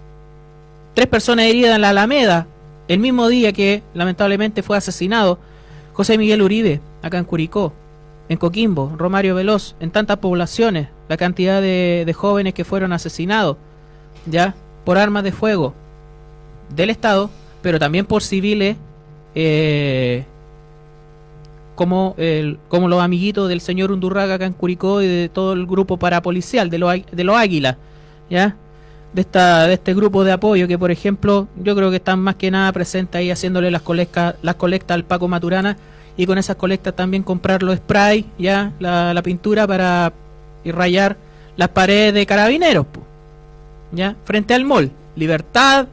tres 0.94 1.09
personas 1.09 1.47
heridas 1.47 1.74
en 1.74 1.80
la 1.80 1.89
Alameda, 1.89 2.47
el 2.86 3.01
mismo 3.01 3.26
día 3.26 3.52
que 3.52 3.82
lamentablemente 3.93 4.62
fue 4.62 4.76
asesinado 4.76 5.40
José 5.94 6.16
Miguel 6.16 6.43
Uribe, 6.43 6.80
acá 7.02 7.18
en 7.18 7.24
Curicó, 7.24 7.72
en 8.28 8.39
Coquimbo, 8.39 8.94
Romario 8.97 9.34
Veloz, 9.34 9.74
en 9.80 9.90
tantas 9.90 10.18
poblaciones, 10.18 10.90
la 11.09 11.16
cantidad 11.16 11.60
de, 11.60 12.05
de 12.06 12.12
jóvenes 12.12 12.55
que 12.55 12.64
fueron 12.64 12.93
asesinados, 12.93 13.56
ya, 14.26 14.55
por 14.84 14.97
armas 14.97 15.24
de 15.24 15.32
fuego 15.32 15.74
del 16.72 16.90
Estado, 16.90 17.30
pero 17.62 17.80
también 17.80 18.06
por 18.06 18.22
civiles 18.22 18.76
eh, 19.34 20.24
como, 21.74 22.15
el, 22.19 22.59
como 22.69 22.89
los 22.89 23.03
amiguitos 23.03 23.49
del 23.49 23.61
señor 23.61 23.93
Undurraga 23.93 24.35
acá 24.35 24.47
en 24.47 24.53
Curicó 24.53 25.03
y 25.03 25.07
de 25.07 25.28
todo 25.28 25.53
el 25.53 25.66
grupo 25.66 25.99
parapolicial 25.99 26.70
de 26.70 26.78
los, 26.78 26.94
de 27.11 27.24
los 27.24 27.36
Águilas, 27.36 27.77
¿ya? 28.31 28.57
De, 29.12 29.20
esta, 29.20 29.66
de 29.66 29.74
este 29.74 29.94
grupo 29.94 30.24
de 30.24 30.32
apoyo 30.32 30.66
que, 30.66 30.78
por 30.78 30.90
ejemplo, 30.90 31.49
yo 31.57 31.77
creo 31.77 31.90
que 31.90 31.97
están 31.97 32.20
más 32.20 32.36
que 32.36 32.51
nada 32.51 32.73
presentes 32.73 33.19
ahí 33.19 33.31
haciéndole 33.31 33.70
las 33.70 33.82
colectas, 33.82 34.36
las 34.43 34.55
colectas 34.55 34.94
al 34.94 35.05
Paco 35.05 35.28
Maturana 35.28 35.77
y 36.16 36.27
con 36.27 36.39
esas 36.39 36.57
colectas 36.57 36.94
también 36.94 37.23
comprar 37.23 37.62
los 37.62 37.77
spray, 37.77 38.27
¿ya? 38.39 38.73
La, 38.78 39.12
la 39.12 39.23
pintura 39.23 39.66
para 39.66 40.12
y 40.65 40.70
rayar 40.70 41.16
las 41.57 41.69
paredes 41.69 42.15
de 42.15 42.27
carabineros, 42.27 42.86
po, 42.86 43.01
¿ya? 43.93 44.16
Frente 44.24 44.55
al 44.55 44.65
mall, 44.65 44.90
Libertad 45.16 45.86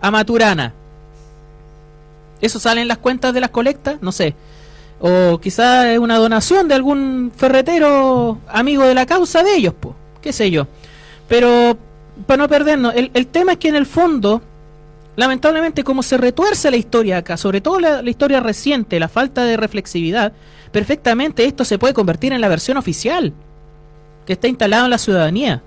a 0.00 0.10
Maturana. 0.10 0.74
¿Eso 2.40 2.58
sale 2.58 2.82
en 2.82 2.88
las 2.88 2.98
cuentas 2.98 3.34
de 3.34 3.40
las 3.40 3.50
colectas? 3.50 3.98
No 4.00 4.12
sé. 4.12 4.34
O 5.00 5.38
quizás 5.38 5.86
es 5.86 5.98
una 5.98 6.16
donación 6.18 6.66
de 6.68 6.74
algún 6.74 7.32
ferretero 7.36 8.38
amigo 8.48 8.84
de 8.84 8.94
la 8.94 9.06
causa 9.06 9.42
de 9.42 9.54
ellos, 9.56 9.74
pues. 9.78 9.94
Qué 10.20 10.32
sé 10.32 10.50
yo. 10.50 10.66
Pero, 11.28 11.76
para 12.26 12.38
no 12.42 12.48
perdernos, 12.48 12.94
el, 12.96 13.10
el 13.14 13.26
tema 13.28 13.52
es 13.52 13.58
que 13.58 13.68
en 13.68 13.76
el 13.76 13.86
fondo, 13.86 14.42
lamentablemente, 15.14 15.84
como 15.84 16.02
se 16.02 16.16
retuerce 16.16 16.70
la 16.70 16.76
historia 16.76 17.18
acá, 17.18 17.36
sobre 17.36 17.60
todo 17.60 17.78
la, 17.78 18.02
historia 18.02 18.40
reciente, 18.40 18.98
la 18.98 19.08
falta 19.08 19.44
de 19.44 19.56
reflexividad, 19.56 20.32
perfectamente 20.72 21.44
esto 21.44 21.64
se 21.64 21.78
puede 21.78 21.94
convertir 21.94 22.32
en 22.32 22.40
la 22.40 22.48
versión 22.48 22.76
oficial 22.76 23.32
que 24.26 24.32
está 24.32 24.48
instalada 24.48 24.84
en 24.84 24.90
la 24.90 24.98
ciudadanía. 24.98 25.62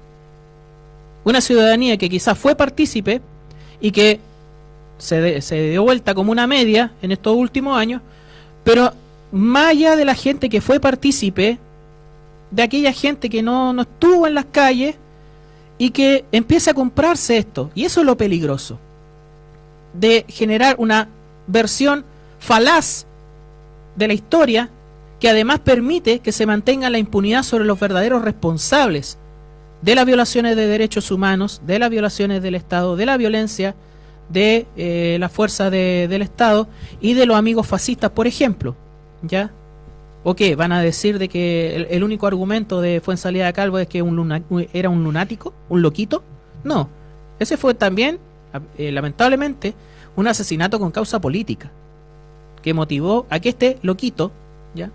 Una 1.23 1.39
ciudadanía 1.39 1.97
que 1.97 2.09
quizás 2.09 2.37
fue 2.37 2.55
partícipe 2.55 3.21
y 3.79 3.91
que 3.91 4.19
se, 4.97 5.21
de- 5.21 5.41
se 5.41 5.69
dio 5.69 5.83
vuelta 5.83 6.13
como 6.13 6.31
una 6.31 6.47
media 6.47 6.91
en 7.01 7.11
estos 7.11 7.35
últimos 7.35 7.77
años, 7.77 8.01
pero 8.63 8.91
más 9.31 9.67
allá 9.67 9.95
de 9.95 10.05
la 10.05 10.15
gente 10.15 10.49
que 10.49 10.61
fue 10.61 10.79
partícipe, 10.79 11.57
de 12.51 12.63
aquella 12.63 12.91
gente 12.91 13.29
que 13.29 13.41
no, 13.41 13.71
no 13.73 13.83
estuvo 13.83 14.27
en 14.27 14.35
las 14.35 14.45
calles 14.45 14.95
y 15.77 15.91
que 15.91 16.25
empieza 16.31 16.71
a 16.71 16.73
comprarse 16.73 17.37
esto. 17.37 17.71
Y 17.75 17.85
eso 17.85 18.01
es 18.01 18.05
lo 18.05 18.17
peligroso, 18.17 18.77
de 19.93 20.25
generar 20.27 20.75
una 20.77 21.07
versión 21.47 22.03
falaz 22.39 23.05
de 23.95 24.07
la 24.07 24.13
historia 24.13 24.69
que 25.19 25.29
además 25.29 25.59
permite 25.59 26.19
que 26.19 26.31
se 26.31 26.45
mantenga 26.45 26.89
la 26.89 26.97
impunidad 26.97 27.43
sobre 27.43 27.65
los 27.65 27.79
verdaderos 27.79 28.23
responsables 28.23 29.17
de 29.81 29.95
las 29.95 30.05
violaciones 30.05 30.55
de 30.55 30.67
derechos 30.67 31.11
humanos, 31.11 31.61
de 31.65 31.79
las 31.79 31.89
violaciones 31.89 32.41
del 32.41 32.55
Estado, 32.55 32.95
de 32.95 33.05
la 33.05 33.17
violencia 33.17 33.75
de 34.29 34.65
eh, 34.77 35.17
la 35.19 35.27
fuerza 35.29 35.69
de- 35.69 36.07
del 36.09 36.21
Estado 36.21 36.67
y 37.01 37.13
de 37.15 37.25
los 37.25 37.35
amigos 37.37 37.67
fascistas, 37.67 38.11
por 38.11 38.27
ejemplo. 38.27 38.75
¿Ya? 39.23 39.52
¿O 40.23 40.35
qué? 40.35 40.56
¿Van 40.56 40.72
a 40.72 40.81
decir 40.81 41.18
de 41.18 41.27
que 41.27 41.88
el, 41.89 42.03
único 42.03 42.27
argumento 42.27 42.81
de 42.81 43.02
Fuensalida 43.02 43.45
de 43.48 43.53
Calvo 43.53 43.80
es 43.80 43.88
que 43.88 44.02
un 44.02 44.15
luna- 44.15 44.43
era 44.73 44.89
un 44.89 45.03
lunático? 45.03 45.53
¿Un 45.69 45.81
loquito? 45.81 46.23
No. 46.64 46.89
Ese 47.39 47.57
fue 47.57 47.73
también, 47.73 48.19
eh, 48.77 48.91
lamentablemente, 48.91 49.73
un 50.15 50.27
asesinato 50.27 50.80
con 50.80 50.91
causa 50.91 51.19
política 51.19 51.72
que 52.61 52.73
motivó 52.73 53.26
a 53.30 53.39
que 53.39 53.49
este 53.49 53.80
loquito, 53.81 54.31
¿ya? 54.76 54.91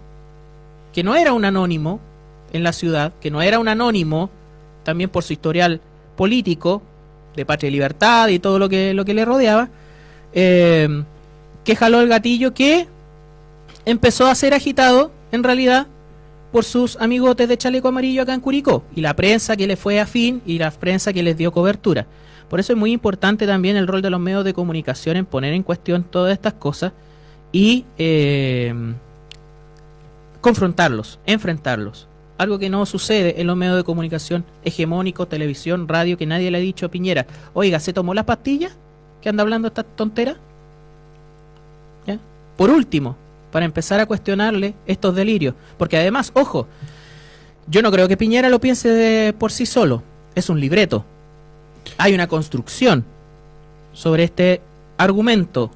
que 0.92 1.02
no 1.02 1.16
era 1.16 1.32
un 1.32 1.44
anónimo 1.44 1.98
en 2.52 2.62
la 2.62 2.72
ciudad, 2.72 3.12
que 3.20 3.30
no 3.30 3.42
era 3.42 3.58
un 3.58 3.66
anónimo 3.66 4.30
también 4.84 5.10
por 5.10 5.24
su 5.24 5.32
historial 5.32 5.80
político, 6.16 6.82
de 7.36 7.44
Patria 7.44 7.68
y 7.68 7.72
Libertad 7.72 8.28
y 8.28 8.38
todo 8.38 8.58
lo 8.58 8.68
que, 8.68 8.94
lo 8.94 9.04
que 9.04 9.14
le 9.14 9.24
rodeaba, 9.24 9.68
eh, 10.32 11.04
que 11.64 11.76
jaló 11.76 12.00
el 12.00 12.08
gatillo 12.08 12.54
que 12.54 12.88
empezó 13.86 14.26
a 14.26 14.34
ser 14.34 14.52
agitado, 14.52 15.10
en 15.32 15.42
realidad, 15.42 15.86
por 16.52 16.64
sus 16.64 16.96
amigotes 16.96 17.48
de 17.48 17.56
chaleco 17.56 17.88
amarillo 17.88 18.22
acá 18.22 18.34
en 18.34 18.40
Curicó, 18.40 18.84
y 18.94 19.00
la 19.00 19.14
prensa 19.16 19.56
que 19.56 19.66
le 19.66 19.76
fue 19.76 20.00
afín 20.00 20.42
y 20.44 20.58
la 20.58 20.70
prensa 20.70 21.12
que 21.12 21.22
les 21.22 21.36
dio 21.36 21.52
cobertura. 21.52 22.06
Por 22.50 22.60
eso 22.60 22.72
es 22.72 22.78
muy 22.78 22.92
importante 22.92 23.46
también 23.46 23.76
el 23.76 23.86
rol 23.86 24.02
de 24.02 24.10
los 24.10 24.20
medios 24.20 24.44
de 24.44 24.54
comunicación 24.54 25.16
en 25.16 25.26
poner 25.26 25.54
en 25.54 25.62
cuestión 25.62 26.04
todas 26.04 26.32
estas 26.32 26.52
cosas 26.54 26.92
y 27.50 27.84
eh, 27.98 28.74
confrontarlos, 30.40 31.18
enfrentarlos. 31.26 32.06
Algo 32.38 32.58
que 32.58 32.68
no 32.68 32.84
sucede 32.86 33.40
en 33.40 33.46
los 33.46 33.56
medios 33.56 33.76
de 33.76 33.84
comunicación 33.84 34.44
hegemónicos, 34.64 35.28
televisión, 35.28 35.88
radio, 35.88 36.18
que 36.18 36.26
nadie 36.26 36.50
le 36.50 36.58
ha 36.58 36.60
dicho 36.60 36.86
a 36.86 36.90
Piñera, 36.90 37.26
oiga, 37.54 37.80
¿se 37.80 37.92
tomó 37.92 38.14
las 38.14 38.26
pastillas? 38.26 38.76
¿Que 39.22 39.28
anda 39.28 39.42
hablando 39.42 39.68
esta 39.68 39.82
tontera? 39.82 40.36
¿Ya? 42.06 42.18
Por 42.56 42.70
último, 42.70 43.16
para 43.56 43.64
empezar 43.64 43.98
a 44.00 44.04
cuestionarle 44.04 44.74
estos 44.86 45.14
delirios. 45.14 45.54
Porque 45.78 45.96
además, 45.96 46.30
ojo, 46.34 46.68
yo 47.68 47.80
no 47.80 47.90
creo 47.90 48.06
que 48.06 48.18
Piñera 48.18 48.50
lo 48.50 48.60
piense 48.60 48.90
de 48.90 49.32
por 49.32 49.50
sí 49.50 49.64
solo. 49.64 50.02
Es 50.34 50.50
un 50.50 50.60
libreto. 50.60 51.06
Hay 51.96 52.12
una 52.12 52.26
construcción 52.26 53.02
sobre 53.94 54.24
este 54.24 54.60
argumento. 54.98 55.70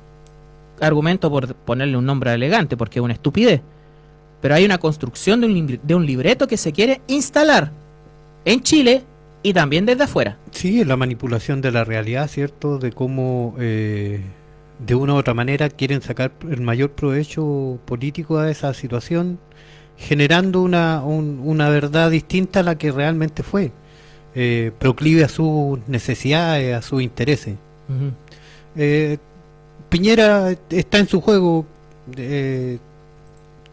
Argumento 0.78 1.30
por 1.30 1.54
ponerle 1.54 1.96
un 1.96 2.04
nombre 2.04 2.34
elegante, 2.34 2.76
porque 2.76 2.98
es 2.98 3.02
una 3.02 3.14
estupidez. 3.14 3.62
Pero 4.42 4.54
hay 4.54 4.66
una 4.66 4.76
construcción 4.76 5.40
de 5.40 5.46
un, 5.46 5.80
de 5.82 5.94
un 5.94 6.04
libreto 6.04 6.46
que 6.46 6.58
se 6.58 6.72
quiere 6.72 7.00
instalar 7.06 7.72
en 8.44 8.62
Chile 8.62 9.04
y 9.42 9.54
también 9.54 9.86
desde 9.86 10.04
afuera. 10.04 10.36
Sí, 10.50 10.84
la 10.84 10.98
manipulación 10.98 11.62
de 11.62 11.72
la 11.72 11.84
realidad, 11.84 12.28
¿cierto? 12.28 12.78
De 12.78 12.92
cómo 12.92 13.54
eh, 13.58 14.20
de 14.84 14.94
una 14.94 15.14
u 15.14 15.16
otra 15.16 15.34
manera 15.34 15.68
quieren 15.68 16.00
sacar 16.02 16.32
el 16.50 16.60
mayor 16.62 16.90
provecho 16.92 17.78
político 17.84 18.38
a 18.38 18.50
esa 18.50 18.72
situación, 18.74 19.38
generando 19.96 20.62
una, 20.62 21.02
un- 21.04 21.40
una 21.44 21.68
verdad 21.68 22.10
distinta 22.10 22.60
a 22.60 22.62
la 22.62 22.76
que 22.78 22.90
realmente 22.92 23.42
fue, 23.42 23.72
eh, 24.34 24.72
proclive 24.78 25.24
a 25.24 25.28
sus 25.28 25.78
necesidades, 25.88 26.74
a 26.76 26.82
sus 26.82 27.02
intereses. 27.02 27.56
Eh, 28.76 29.18
Piñera 29.88 30.52
está 30.70 30.98
en 30.98 31.08
su 31.08 31.20
juego, 31.20 31.66
eh, 32.16 32.78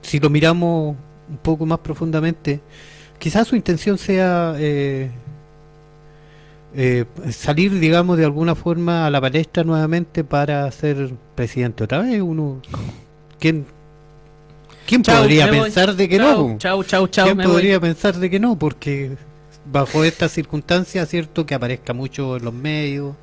si 0.01 0.19
lo 0.19 0.29
miramos 0.29 0.95
un 1.29 1.37
poco 1.37 1.65
más 1.65 1.79
profundamente, 1.79 2.59
quizás 3.19 3.47
su 3.47 3.55
intención 3.55 3.97
sea 3.97 4.55
eh, 6.75 7.05
salir, 7.31 7.79
digamos, 7.79 8.17
de 8.17 8.25
alguna 8.25 8.55
forma 8.55 9.05
a 9.05 9.09
la 9.09 9.21
palestra 9.21 9.63
nuevamente 9.63 10.23
para 10.23 10.69
ser 10.71 11.11
presidente 11.35 11.85
otra 11.85 11.99
vez. 11.99 12.21
Uno, 12.21 12.61
¿quién, 13.39 13.65
quién 14.85 15.03
Chau, 15.03 15.21
podría 15.21 15.47
voy. 15.47 15.61
pensar 15.61 15.95
de 15.95 16.09
que 16.09 16.17
Chau, 16.17 16.49
no? 16.49 16.57
Chau, 16.57 16.83
chau, 16.83 17.07
chau. 17.07 17.25
¿Quién 17.25 17.37
voy. 17.37 17.47
podría 17.47 17.79
pensar 17.79 18.15
de 18.15 18.29
que 18.29 18.39
no? 18.39 18.59
Porque 18.59 19.17
bajo 19.71 20.03
estas 20.03 20.31
circunstancias, 20.31 21.09
¿cierto? 21.09 21.45
Que 21.45 21.55
aparezca 21.55 21.93
mucho 21.93 22.37
en 22.37 22.45
los 22.45 22.53
medios, 22.53 23.15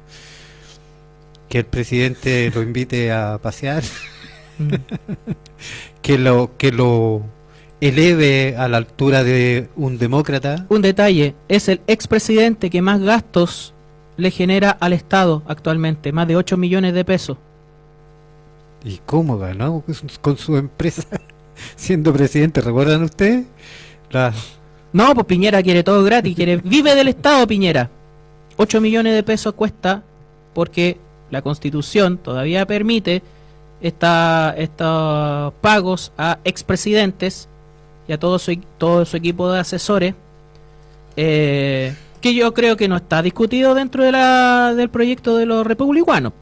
que 1.49 1.59
el 1.59 1.67
presidente 1.67 2.51
lo 2.55 2.63
invite 2.63 3.13
a 3.13 3.39
pasear, 3.39 3.83
que 6.03 6.19
lo 6.19 6.57
que 6.57 6.73
lo 6.73 7.23
eleve 7.89 8.57
a 8.57 8.69
la 8.69 8.77
altura 8.79 9.25
de 9.25 9.69
un 9.77 9.99
demócrata. 9.99 10.67
Un 10.69 10.83
detalle, 10.83 11.35
es 11.49 11.69
el 11.69 11.81
expresidente 11.87 12.71
que 12.71 12.83
más 12.83 13.01
gastos 13.01 13.75
le 14.17 14.31
genera 14.31 14.71
al 14.71 14.93
Estado 14.93 15.43
actualmente, 15.47 16.13
más 16.13 16.27
de 16.29 16.37
8 16.37 16.57
millones 16.57 16.95
de 16.95 17.05
pesos. 17.05 17.37
¿Y 18.85 18.99
cómo 19.07 19.39
ganó 19.39 19.83
con 20.21 20.37
su 20.37 20.57
empresa 20.57 21.05
siendo 21.77 22.13
presidente? 22.13 22.61
¿Recuerdan 22.61 23.03
ustedes? 23.03 23.45
La- 24.11 24.33
No, 24.93 25.15
pues 25.15 25.27
Piñera 25.27 25.63
quiere 25.63 25.83
todo 25.83 26.05
gratis, 26.05 26.35
quiere 26.37 26.57
vive 26.59 26.95
del 26.95 27.09
Estado 27.09 27.47
Piñera. 27.47 27.91
8 28.57 28.81
millones 28.81 29.15
de 29.15 29.23
pesos 29.23 29.55
cuesta 29.55 30.03
porque 30.53 30.99
la 31.31 31.43
Constitución 31.43 32.19
todavía 32.19 32.67
permite 32.67 33.23
esta, 33.81 34.55
estos 34.57 35.53
pagos 35.61 36.13
a 36.17 36.39
expresidentes 36.45 37.49
y 38.07 38.13
a 38.13 38.19
todo 38.19 38.39
su, 38.39 38.53
equi- 38.53 38.65
todo 38.79 39.05
su 39.05 39.17
equipo 39.17 39.51
de 39.51 39.61
asesores, 39.61 40.15
eh, 41.17 41.95
que 42.21 42.35
yo 42.35 42.53
creo 42.55 42.77
que 42.77 42.89
no 42.89 42.97
está 42.97 43.23
discutido 43.23 43.75
dentro 43.75 44.03
de 44.05 44.13
la, 44.13 44.75
del 44.75 44.89
proyecto 44.89 45.37
de 45.37 45.47
los 45.47 45.67
republicanos. 45.67 46.33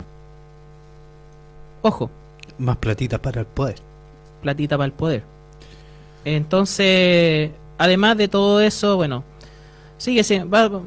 Ojo, 1.83 2.11
más 2.59 2.77
platitas 2.77 3.19
para 3.21 3.41
el 3.41 3.47
poder. 3.47 3.77
platita 4.41 4.77
para 4.77 4.87
el 4.87 4.93
poder. 4.93 5.23
Entonces, 6.25 7.51
además 7.79 8.17
de 8.17 8.29
todo 8.29 8.61
eso, 8.61 8.97
bueno, 8.97 9.25
sigue 9.99 10.23
siendo, 10.23 10.83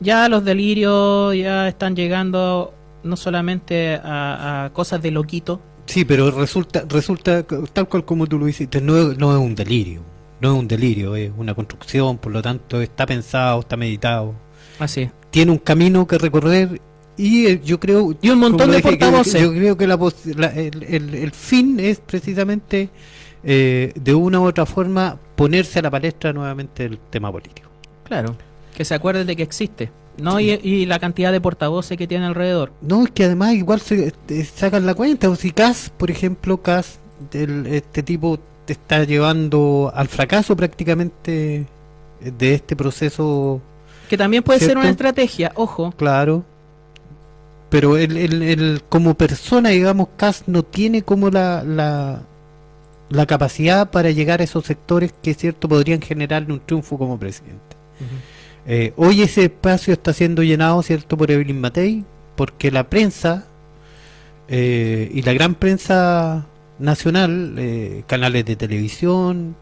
ya 0.00 0.28
los 0.30 0.44
delirios 0.44 1.34
ya 1.36 1.68
están 1.68 1.94
llegando 1.94 2.72
no 3.02 3.16
solamente 3.16 4.00
a, 4.02 4.64
a 4.64 4.70
cosas 4.72 5.02
de 5.02 5.10
loquito, 5.10 5.60
Sí, 5.86 6.04
pero 6.04 6.30
resulta, 6.30 6.84
resulta 6.88 7.44
tal 7.72 7.88
cual 7.88 8.04
como 8.04 8.26
tú 8.26 8.38
lo 8.38 8.48
hiciste, 8.48 8.80
no, 8.80 8.96
es- 9.12 9.18
no 9.18 9.32
es 9.32 9.38
un 9.40 9.54
delirio, 9.54 10.02
no 10.40 10.52
es 10.52 10.58
un 10.58 10.68
delirio, 10.68 11.16
es 11.16 11.30
una 11.36 11.54
construcción, 11.54 12.18
por 12.18 12.32
lo 12.32 12.42
tanto 12.42 12.80
está 12.80 13.06
pensado, 13.06 13.60
está 13.60 13.76
meditado, 13.76 14.34
así 14.78 15.02
es. 15.02 15.10
tiene 15.30 15.50
un 15.52 15.58
camino 15.58 16.06
que 16.06 16.18
recorrer 16.18 16.80
y 17.16 17.46
eh, 17.46 17.60
yo 17.64 17.78
creo 17.80 18.14
Y 18.22 18.30
un 18.30 18.38
montón 18.38 18.70
de 18.70 18.76
que- 18.78 18.82
portavoces. 18.90 19.42
Yo 19.42 19.50
creo 19.52 19.76
que 19.76 19.86
la 19.86 19.98
pos- 19.98 20.26
la- 20.36 20.48
el, 20.54 20.82
el- 20.84 21.14
el 21.14 21.30
fin 21.32 21.78
es 21.80 22.00
precisamente 22.00 22.88
eh, 23.42 23.92
de 23.94 24.14
una 24.14 24.38
u 24.40 24.44
otra 24.44 24.66
forma 24.66 25.18
ponerse 25.34 25.78
a 25.78 25.82
la 25.82 25.90
palestra 25.90 26.32
nuevamente 26.32 26.84
el 26.84 26.98
tema 26.98 27.32
político. 27.32 27.68
Claro, 28.04 28.36
que 28.76 28.84
se 28.84 28.94
acuerden 28.94 29.26
de 29.26 29.34
que 29.36 29.42
existe, 29.42 29.90
¿no? 30.20 30.38
Y, 30.40 30.50
y 30.62 30.86
la 30.86 30.98
cantidad 30.98 31.32
de 31.32 31.40
portavoces 31.40 31.96
que 31.98 32.06
tiene 32.06 32.26
alrededor. 32.26 32.72
No, 32.82 33.04
es 33.04 33.10
que 33.10 33.24
además 33.24 33.54
igual 33.54 33.80
se 33.80 34.12
sacan 34.54 34.86
la 34.86 34.94
cuenta. 34.94 35.28
O 35.28 35.36
si 35.36 35.50
Cas, 35.50 35.90
por 35.96 36.10
ejemplo, 36.10 36.62
Cas, 36.62 36.98
este 37.32 38.02
tipo 38.02 38.38
te 38.66 38.72
está 38.74 39.04
llevando 39.04 39.90
al 39.94 40.08
fracaso 40.08 40.56
prácticamente 40.56 41.66
de 42.20 42.54
este 42.54 42.76
proceso, 42.76 43.60
Que 44.08 44.16
también 44.16 44.42
puede 44.42 44.60
ser 44.60 44.76
una 44.76 44.90
estrategia, 44.90 45.52
ojo. 45.54 45.92
claro. 45.96 46.44
Pero 47.70 47.96
el, 47.96 48.16
el, 48.16 48.42
el- 48.42 48.82
como 48.88 49.14
persona, 49.14 49.68
digamos, 49.68 50.08
Cas 50.16 50.44
no 50.48 50.62
tiene 50.64 51.02
como 51.02 51.30
la, 51.30 51.62
la, 51.62 52.20
la 53.10 53.26
capacidad 53.26 53.90
para 53.90 54.10
llegar 54.10 54.40
a 54.40 54.44
esos 54.44 54.64
sectores 54.64 55.14
que, 55.22 55.34
cierto, 55.34 55.68
podrían 55.68 56.00
generarle 56.00 56.52
un 56.52 56.60
triunfo 56.60 56.98
como 56.98 57.16
presidente. 57.18 57.69
Eh, 58.66 58.92
hoy 58.96 59.22
ese 59.22 59.44
espacio 59.44 59.92
está 59.92 60.12
siendo 60.12 60.42
llenado, 60.42 60.82
¿cierto?, 60.82 61.16
por 61.16 61.30
Evelyn 61.30 61.60
Matei, 61.60 62.04
porque 62.36 62.70
la 62.70 62.88
prensa 62.88 63.46
eh, 64.48 65.10
y 65.14 65.22
la 65.22 65.32
gran 65.32 65.54
prensa 65.54 66.46
nacional, 66.80 67.54
eh, 67.56 68.02
canales 68.08 68.44
de 68.44 68.56
televisión, 68.56 69.54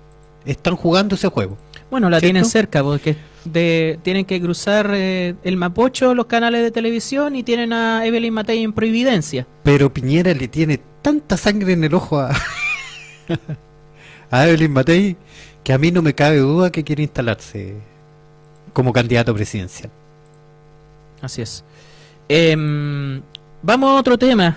están 0.46 0.76
jugando 0.76 1.14
ese 1.14 1.28
juego. 1.28 1.58
Bueno, 1.90 2.08
la 2.08 2.18
¿Cierto? 2.18 2.32
tienen 2.32 2.44
cerca 2.46 2.82
porque 2.82 3.16
de, 3.44 3.98
tienen 4.02 4.24
que 4.24 4.40
cruzar 4.40 4.90
eh, 4.94 5.34
el 5.42 5.56
Mapocho, 5.56 6.14
los 6.14 6.26
canales 6.26 6.62
de 6.62 6.70
televisión 6.70 7.36
y 7.36 7.42
tienen 7.42 7.72
a 7.72 8.06
Evelyn 8.06 8.32
Matei 8.32 8.62
en 8.62 8.72
Providencia. 8.72 9.46
Pero 9.62 9.92
Piñera 9.92 10.32
le 10.32 10.48
tiene 10.48 10.80
tanta 11.02 11.36
sangre 11.36 11.74
en 11.74 11.84
el 11.84 11.94
ojo 11.94 12.18
a, 12.18 12.30
a 14.30 14.48
Evelyn 14.48 14.72
Matei 14.72 15.16
que 15.64 15.72
a 15.74 15.78
mí 15.78 15.90
no 15.90 16.00
me 16.00 16.14
cabe 16.14 16.38
duda 16.38 16.72
que 16.72 16.84
quiere 16.84 17.02
instalarse 17.02 17.74
como 18.73 18.93
candidato 18.93 19.35
presidencial. 19.35 19.90
Así 21.20 21.43
es. 21.43 21.65
Em, 22.28 23.20
vamos 23.62 23.90
a 23.90 23.95
otro 23.95 24.19
tema. 24.19 24.57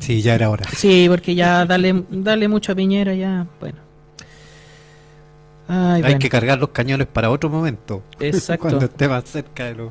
Sí, 0.00 0.22
ya 0.22 0.34
era 0.34 0.50
hora. 0.50 0.64
Sí, 0.74 1.06
porque 1.08 1.34
ya 1.34 1.64
darle, 1.66 2.04
darle 2.10 2.48
mucho 2.48 2.72
a 2.72 2.74
Piñera 2.74 3.14
ya, 3.14 3.46
bueno. 3.60 3.78
Ay, 5.68 5.96
Hay 5.96 6.02
bueno, 6.02 6.18
que 6.18 6.28
cargar 6.28 6.58
los 6.58 6.70
cañones 6.70 7.06
para 7.06 7.30
otro 7.30 7.48
momento. 7.48 8.02
Exacto. 8.20 8.62
Cuando 8.68 8.84
esté 8.86 9.08
más 9.08 9.24
cerca 9.24 9.66
de 9.66 9.74
los... 9.74 9.90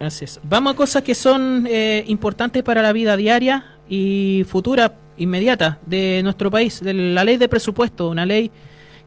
así 0.00 0.24
es. 0.24 0.40
Vamos 0.44 0.74
a 0.74 0.76
cosas 0.76 1.02
que 1.02 1.14
son 1.14 1.66
eh, 1.68 2.04
importantes 2.06 2.62
para 2.62 2.82
la 2.82 2.92
vida 2.92 3.16
diaria 3.16 3.64
y 3.88 4.44
futura, 4.48 4.94
inmediata 5.16 5.78
de 5.86 6.20
nuestro 6.22 6.50
país. 6.50 6.80
De 6.80 6.94
la 6.94 7.24
ley 7.24 7.36
de 7.36 7.48
presupuesto, 7.48 8.10
una 8.10 8.26
ley 8.26 8.50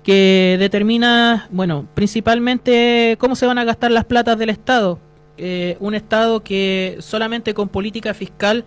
que 0.04 0.58
determina, 0.60 1.48
bueno, 1.52 1.88
principalmente 1.94 3.16
cómo 3.20 3.36
se 3.36 3.46
van 3.46 3.58
a 3.58 3.64
gastar 3.64 3.92
las 3.92 4.06
platas 4.06 4.38
del 4.38 4.50
Estado. 4.50 5.00
Eh, 5.38 5.78
un 5.80 5.96
Estado 5.96 6.44
que 6.44 6.98
solamente 7.00 7.54
con 7.54 7.70
política 7.70 8.14
fiscal 8.14 8.66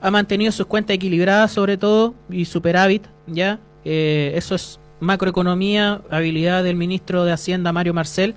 ha 0.00 0.10
mantenido 0.10 0.50
sus 0.52 0.66
cuentas 0.66 0.94
equilibradas, 0.94 1.52
sobre 1.52 1.76
todo, 1.76 2.14
y 2.30 2.44
superávit, 2.44 3.04
¿ya? 3.26 3.60
Eh, 3.84 4.32
eso 4.34 4.54
es 4.54 4.80
macroeconomía, 5.00 6.02
habilidad 6.10 6.64
del 6.64 6.76
ministro 6.76 7.24
de 7.24 7.32
Hacienda, 7.32 7.72
Mario 7.72 7.94
Marcel. 7.94 8.34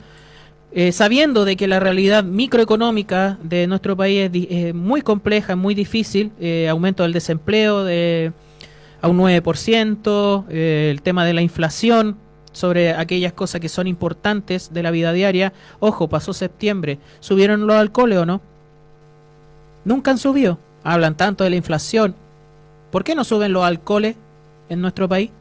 eh, 0.78 0.91
sabiendo 0.91 1.45
de 1.45 1.56
que 1.56 1.70
la 1.70 1.80
realidad 1.80 2.26
microeconómica 2.26 3.38
de 3.41 3.66
nuestro 3.66 3.95
país 3.95 4.30
es, 4.34 4.76
muy 4.76 5.02
compleja, 5.02 5.56
muy 5.56 5.74
difícil, 5.74 6.34
aumento 6.70 7.03
del 7.03 7.14
desempleo 7.14 7.86
de 7.86 8.34
a 9.06 9.07
un 9.07 9.20
9%, 9.20 10.45
eh, 10.49 10.90
el 10.91 11.03
tema 11.03 11.26
de 11.26 11.34
la 11.36 11.44
inflación 11.44 12.18
sobre 12.56 12.94
aquellas 12.94 13.34
cosas 13.34 13.60
que 13.60 13.69
son 13.69 13.86
importantes 13.86 14.73
de 14.73 14.82
la 14.82 14.91
vida 14.91 15.11
diaria. 15.11 15.53
Ojo, 15.80 16.07
pasó 16.07 16.34
septiembre, 16.34 16.99
¿subieron 17.19 17.68
los 17.68 17.76
alcoholes 17.76 18.19
o 18.19 18.26
no? 18.26 18.41
Nunca 19.84 20.11
han 20.11 20.18
subido. 20.18 20.57
Hablan 20.84 21.18
tanto 21.18 21.44
de 21.44 21.49
la 21.49 21.56
inflación. 21.57 22.15
¿Por 22.91 23.03
qué 23.03 23.14
no 23.14 23.23
suben 23.23 23.52
los 23.53 23.64
alcoholes 23.64 24.15
en 24.69 24.82
nuestro 24.82 25.10
país? 25.10 25.32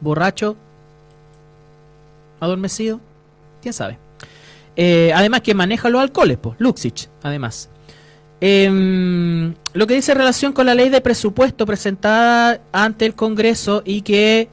Borracho, 0.00 0.56
adormecido, 2.40 3.00
quién 3.62 3.72
sabe. 3.72 3.98
Eh, 4.74 5.12
además, 5.14 5.40
que 5.42 5.54
maneja 5.54 5.88
los 5.88 6.02
alcoholes, 6.02 6.38
pues, 6.38 6.56
Luxich, 6.58 7.08
además. 7.22 7.70
Em, 8.40 9.54
lo 9.72 9.86
que 9.86 9.94
dice 9.94 10.12
relación 10.12 10.52
con 10.52 10.66
la 10.66 10.74
ley 10.74 10.90
de 10.90 11.00
presupuesto 11.00 11.64
presentada 11.64 12.60
ante 12.72 13.06
el 13.06 13.14
Congreso 13.14 13.82
y 13.86 14.02
que 14.02 14.50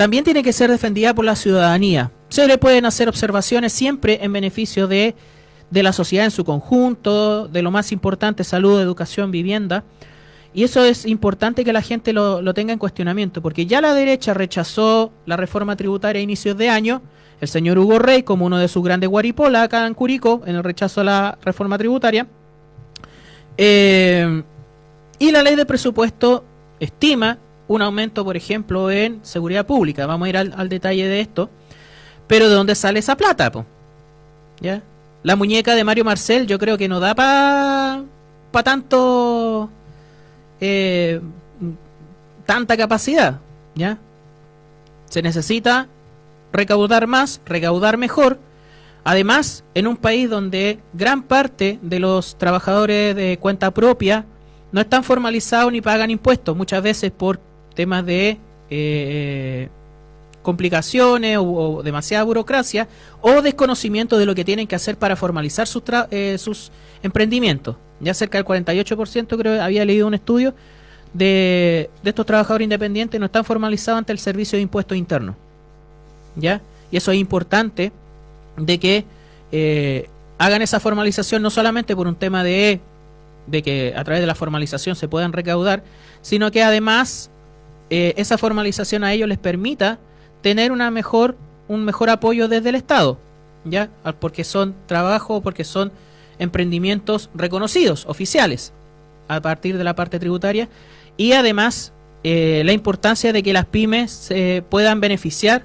también 0.00 0.24
tiene 0.24 0.42
que 0.42 0.54
ser 0.54 0.70
defendida 0.70 1.12
por 1.12 1.26
la 1.26 1.36
ciudadanía. 1.36 2.10
Se 2.30 2.46
le 2.46 2.56
pueden 2.56 2.86
hacer 2.86 3.06
observaciones 3.06 3.74
siempre 3.74 4.18
en 4.22 4.32
beneficio 4.32 4.88
de, 4.88 5.14
de 5.70 5.82
la 5.82 5.92
sociedad 5.92 6.24
en 6.24 6.30
su 6.30 6.42
conjunto, 6.42 7.48
de 7.48 7.60
lo 7.60 7.70
más 7.70 7.92
importante, 7.92 8.42
salud, 8.42 8.80
educación, 8.80 9.30
vivienda. 9.30 9.84
Y 10.54 10.64
eso 10.64 10.82
es 10.86 11.04
importante 11.04 11.66
que 11.66 11.74
la 11.74 11.82
gente 11.82 12.14
lo, 12.14 12.40
lo 12.40 12.54
tenga 12.54 12.72
en 12.72 12.78
cuestionamiento, 12.78 13.42
porque 13.42 13.66
ya 13.66 13.82
la 13.82 13.92
derecha 13.92 14.32
rechazó 14.32 15.12
la 15.26 15.36
reforma 15.36 15.76
tributaria 15.76 16.20
a 16.20 16.22
inicios 16.22 16.56
de 16.56 16.70
año, 16.70 17.02
el 17.42 17.48
señor 17.48 17.78
Hugo 17.78 17.98
Rey 17.98 18.22
como 18.22 18.46
uno 18.46 18.56
de 18.56 18.68
sus 18.68 18.82
grandes 18.82 19.10
guaripolas 19.10 19.64
acá 19.64 19.86
en 19.86 19.92
Curicó, 19.92 20.40
en 20.46 20.56
el 20.56 20.64
rechazo 20.64 21.02
a 21.02 21.04
la 21.04 21.38
reforma 21.44 21.76
tributaria. 21.76 22.26
Eh, 23.58 24.42
y 25.18 25.30
la 25.30 25.42
ley 25.42 25.56
de 25.56 25.66
presupuesto 25.66 26.46
estima 26.80 27.36
un 27.70 27.82
aumento, 27.82 28.24
por 28.24 28.36
ejemplo, 28.36 28.90
en 28.90 29.20
seguridad 29.22 29.64
pública. 29.64 30.04
Vamos 30.04 30.26
a 30.26 30.28
ir 30.28 30.36
al, 30.36 30.52
al 30.56 30.68
detalle 30.68 31.06
de 31.06 31.20
esto. 31.20 31.48
Pero 32.26 32.48
¿de 32.48 32.54
dónde 32.56 32.74
sale 32.74 32.98
esa 32.98 33.16
plata? 33.16 33.52
po? 33.52 33.64
¿Ya? 34.60 34.82
La 35.22 35.36
muñeca 35.36 35.76
de 35.76 35.84
Mario 35.84 36.04
Marcel 36.04 36.48
yo 36.48 36.58
creo 36.58 36.76
que 36.76 36.88
no 36.88 36.98
da 36.98 37.14
para 37.14 38.02
pa 38.50 38.62
tanto... 38.64 39.70
eh, 40.60 41.20
tanta 42.44 42.76
capacidad. 42.76 43.38
¿Ya? 43.76 43.98
Se 45.08 45.22
necesita 45.22 45.86
recaudar 46.52 47.06
más, 47.06 47.40
recaudar 47.46 47.98
mejor. 47.98 48.40
Además, 49.04 49.62
en 49.74 49.86
un 49.86 49.96
país 49.96 50.28
donde 50.28 50.80
gran 50.92 51.22
parte 51.22 51.78
de 51.82 52.00
los 52.00 52.36
trabajadores 52.36 53.14
de 53.14 53.38
cuenta 53.38 53.70
propia 53.70 54.24
no 54.72 54.80
están 54.80 55.04
formalizados 55.04 55.70
ni 55.70 55.80
pagan 55.80 56.10
impuestos, 56.10 56.56
muchas 56.56 56.82
veces 56.82 57.12
por 57.12 57.38
temas 57.74 58.04
de 58.06 58.38
eh, 58.70 59.68
complicaciones 60.42 61.38
o, 61.40 61.82
demasiada 61.82 62.24
burocracia 62.24 62.88
o 63.20 63.42
desconocimiento 63.42 64.16
de 64.18 64.26
lo 64.26 64.34
que 64.34 64.44
tienen 64.44 64.66
que 64.66 64.74
hacer 64.74 64.96
para 64.96 65.16
formalizar 65.16 65.66
sus, 65.66 65.84
tra- 65.84 66.08
eh, 66.10 66.38
sus 66.38 66.70
emprendimientos. 67.02 67.76
Ya 68.00 68.14
cerca 68.14 68.38
del 68.38 68.46
48% 68.46 69.36
creo 69.36 69.62
había 69.62 69.84
leído 69.84 70.06
un 70.06 70.14
estudio 70.14 70.54
de, 71.12 71.90
de 72.02 72.10
estos 72.10 72.24
trabajadores 72.24 72.64
independientes 72.64 73.18
no 73.18 73.26
están 73.26 73.44
formalizados 73.44 73.98
ante 73.98 74.12
el 74.12 74.18
servicio 74.18 74.56
de 74.56 74.62
impuestos 74.62 74.96
internos. 74.96 75.36
¿Ya? 76.36 76.60
Y 76.90 76.96
eso 76.96 77.10
es 77.12 77.18
importante 77.18 77.92
de 78.56 78.78
que 78.78 79.04
eh, 79.52 80.08
hagan 80.38 80.62
esa 80.62 80.80
formalización 80.80 81.42
no 81.42 81.50
solamente 81.50 81.94
por 81.94 82.06
un 82.06 82.14
tema 82.14 82.42
de, 82.44 82.80
de 83.46 83.62
que 83.62 83.92
a 83.96 84.04
través 84.04 84.20
de 84.20 84.26
la 84.26 84.34
formalización 84.34 84.96
se 84.96 85.08
puedan 85.08 85.32
recaudar, 85.32 85.82
sino 86.22 86.50
que 86.50 86.62
además 86.62 87.30
eh, 87.90 88.14
esa 88.16 88.38
formalización 88.38 89.04
a 89.04 89.12
ellos 89.12 89.28
les 89.28 89.38
permita 89.38 89.98
tener 90.42 90.72
una 90.72 90.90
mejor, 90.90 91.36
un 91.68 91.84
mejor 91.84 92.08
apoyo 92.10 92.48
desde 92.48 92.70
el 92.70 92.74
Estado, 92.76 93.18
¿ya? 93.64 93.90
Porque 94.20 94.44
son 94.44 94.74
trabajo, 94.86 95.40
porque 95.42 95.64
son 95.64 95.92
emprendimientos 96.38 97.28
reconocidos, 97.34 98.06
oficiales, 98.06 98.72
a 99.28 99.40
partir 99.40 99.76
de 99.76 99.84
la 99.84 99.94
parte 99.94 100.18
tributaria, 100.18 100.68
y 101.16 101.32
además 101.32 101.92
eh, 102.24 102.62
la 102.64 102.72
importancia 102.72 103.32
de 103.32 103.42
que 103.42 103.52
las 103.52 103.66
pymes 103.66 104.10
se 104.10 104.64
puedan 104.68 105.00
beneficiar 105.00 105.62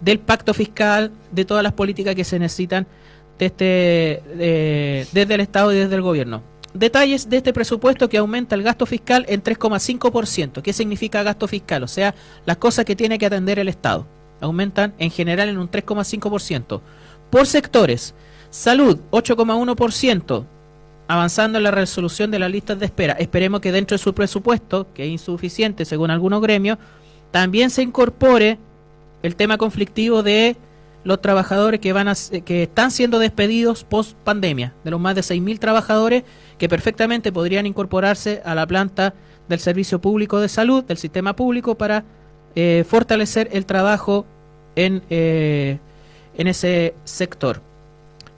del 0.00 0.18
pacto 0.18 0.52
fiscal, 0.52 1.10
de 1.32 1.44
todas 1.44 1.62
las 1.62 1.72
políticas 1.72 2.14
que 2.14 2.24
se 2.24 2.38
necesitan 2.38 2.86
de 3.38 3.46
este, 3.46 3.64
de- 4.36 5.06
desde 5.12 5.34
el 5.34 5.40
Estado 5.40 5.72
y 5.72 5.76
desde 5.76 5.94
el 5.94 6.02
gobierno. 6.02 6.42
Detalles 6.76 7.30
de 7.30 7.38
este 7.38 7.52
presupuesto 7.52 8.08
que 8.08 8.18
aumenta 8.18 8.54
el 8.54 8.62
gasto 8.62 8.84
fiscal 8.84 9.24
en 9.28 9.42
3,5%. 9.42 10.60
¿Qué 10.60 10.72
significa 10.72 11.22
gasto 11.22 11.48
fiscal? 11.48 11.82
O 11.82 11.88
sea, 11.88 12.14
las 12.44 12.58
cosas 12.58 12.84
que 12.84 12.96
tiene 12.96 13.18
que 13.18 13.26
atender 13.26 13.58
el 13.58 13.68
Estado. 13.68 14.06
Aumentan 14.40 14.92
en 14.98 15.10
general 15.10 15.48
en 15.48 15.58
un 15.58 15.70
3,5%. 15.70 16.80
Por 17.30 17.46
sectores, 17.46 18.14
salud 18.50 18.98
8,1%, 19.10 20.44
avanzando 21.08 21.58
en 21.58 21.64
la 21.64 21.70
resolución 21.70 22.30
de 22.30 22.38
las 22.38 22.50
listas 22.50 22.78
de 22.78 22.86
espera. 22.86 23.14
Esperemos 23.14 23.60
que 23.60 23.72
dentro 23.72 23.94
de 23.96 24.02
su 24.02 24.14
presupuesto, 24.14 24.92
que 24.92 25.04
es 25.04 25.10
insuficiente 25.10 25.86
según 25.86 26.10
algunos 26.10 26.42
gremios, 26.42 26.78
también 27.30 27.70
se 27.70 27.82
incorpore 27.82 28.58
el 29.22 29.34
tema 29.34 29.56
conflictivo 29.56 30.22
de 30.22 30.56
los 31.06 31.20
trabajadores 31.22 31.78
que 31.78 31.92
van 31.92 32.08
a, 32.08 32.14
que 32.44 32.64
están 32.64 32.90
siendo 32.90 33.18
despedidos 33.20 33.84
post 33.84 34.16
pandemia, 34.24 34.74
de 34.82 34.90
los 34.90 35.00
más 35.00 35.14
de 35.14 35.20
6.000 35.20 35.58
trabajadores 35.60 36.24
que 36.58 36.68
perfectamente 36.68 37.30
podrían 37.32 37.64
incorporarse 37.64 38.42
a 38.44 38.54
la 38.56 38.66
planta 38.66 39.14
del 39.48 39.60
Servicio 39.60 40.00
Público 40.00 40.40
de 40.40 40.48
Salud, 40.48 40.82
del 40.82 40.96
sistema 40.96 41.36
público, 41.36 41.76
para 41.76 42.04
eh, 42.56 42.84
fortalecer 42.88 43.48
el 43.52 43.66
trabajo 43.66 44.26
en, 44.74 45.02
eh, 45.08 45.78
en 46.36 46.48
ese 46.48 46.94
sector. 47.04 47.60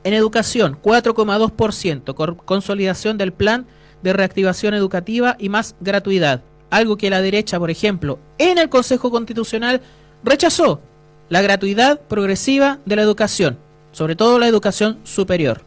En 0.04 0.12
educación, 0.12 0.78
4,2%, 0.82 2.14
cor- 2.14 2.36
consolidación 2.44 3.16
del 3.16 3.32
plan 3.32 3.66
de 4.02 4.12
reactivación 4.12 4.74
educativa 4.74 5.36
y 5.38 5.48
más 5.48 5.74
gratuidad. 5.80 6.42
Algo 6.70 6.98
que 6.98 7.08
la 7.08 7.22
derecha, 7.22 7.58
por 7.58 7.70
ejemplo, 7.70 8.18
en 8.36 8.58
el 8.58 8.68
Consejo 8.68 9.10
Constitucional 9.10 9.80
rechazó 10.22 10.82
la 11.28 11.42
gratuidad 11.42 12.00
progresiva 12.00 12.78
de 12.84 12.96
la 12.96 13.02
educación, 13.02 13.58
sobre 13.92 14.16
todo 14.16 14.38
la 14.38 14.48
educación 14.48 14.98
superior. 15.04 15.62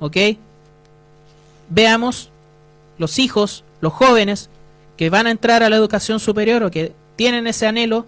¿Ok? 0.00 0.16
Veamos 1.68 2.30
los 2.98 3.18
hijos, 3.18 3.64
los 3.80 3.92
jóvenes 3.92 4.50
que 4.96 5.10
van 5.10 5.26
a 5.26 5.30
entrar 5.30 5.62
a 5.62 5.70
la 5.70 5.76
educación 5.76 6.20
superior 6.20 6.62
o 6.62 6.70
que 6.70 6.92
tienen 7.16 7.46
ese 7.46 7.66
anhelo, 7.66 8.06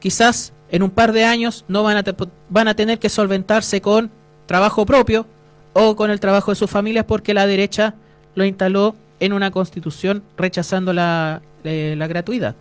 quizás 0.00 0.52
en 0.70 0.82
un 0.82 0.90
par 0.90 1.12
de 1.12 1.24
años 1.24 1.64
no 1.68 1.82
van 1.82 1.98
a, 1.98 2.04
van 2.48 2.68
a 2.68 2.74
tener 2.74 2.98
que 2.98 3.08
solventarse 3.08 3.80
con 3.80 4.10
trabajo 4.46 4.84
propio 4.86 5.26
o 5.72 5.96
con 5.96 6.10
el 6.10 6.20
trabajo 6.20 6.50
de 6.50 6.56
sus 6.56 6.70
familias 6.70 7.04
porque 7.06 7.34
la 7.34 7.46
derecha 7.46 7.94
lo 8.34 8.44
instaló 8.44 8.94
en 9.20 9.32
una 9.32 9.50
constitución 9.50 10.22
rechazando 10.36 10.92
la, 10.92 11.42
eh, 11.64 11.94
la 11.96 12.06
gratuidad. 12.06 12.54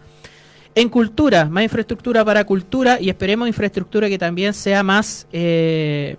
En 0.73 0.87
cultura, 0.89 1.45
más 1.45 1.63
infraestructura 1.63 2.23
para 2.23 2.45
cultura 2.45 2.99
y 2.99 3.09
esperemos 3.09 3.47
infraestructura 3.47 4.07
que 4.07 4.17
también 4.17 4.53
sea 4.53 4.83
más, 4.83 5.27
eh, 5.33 6.15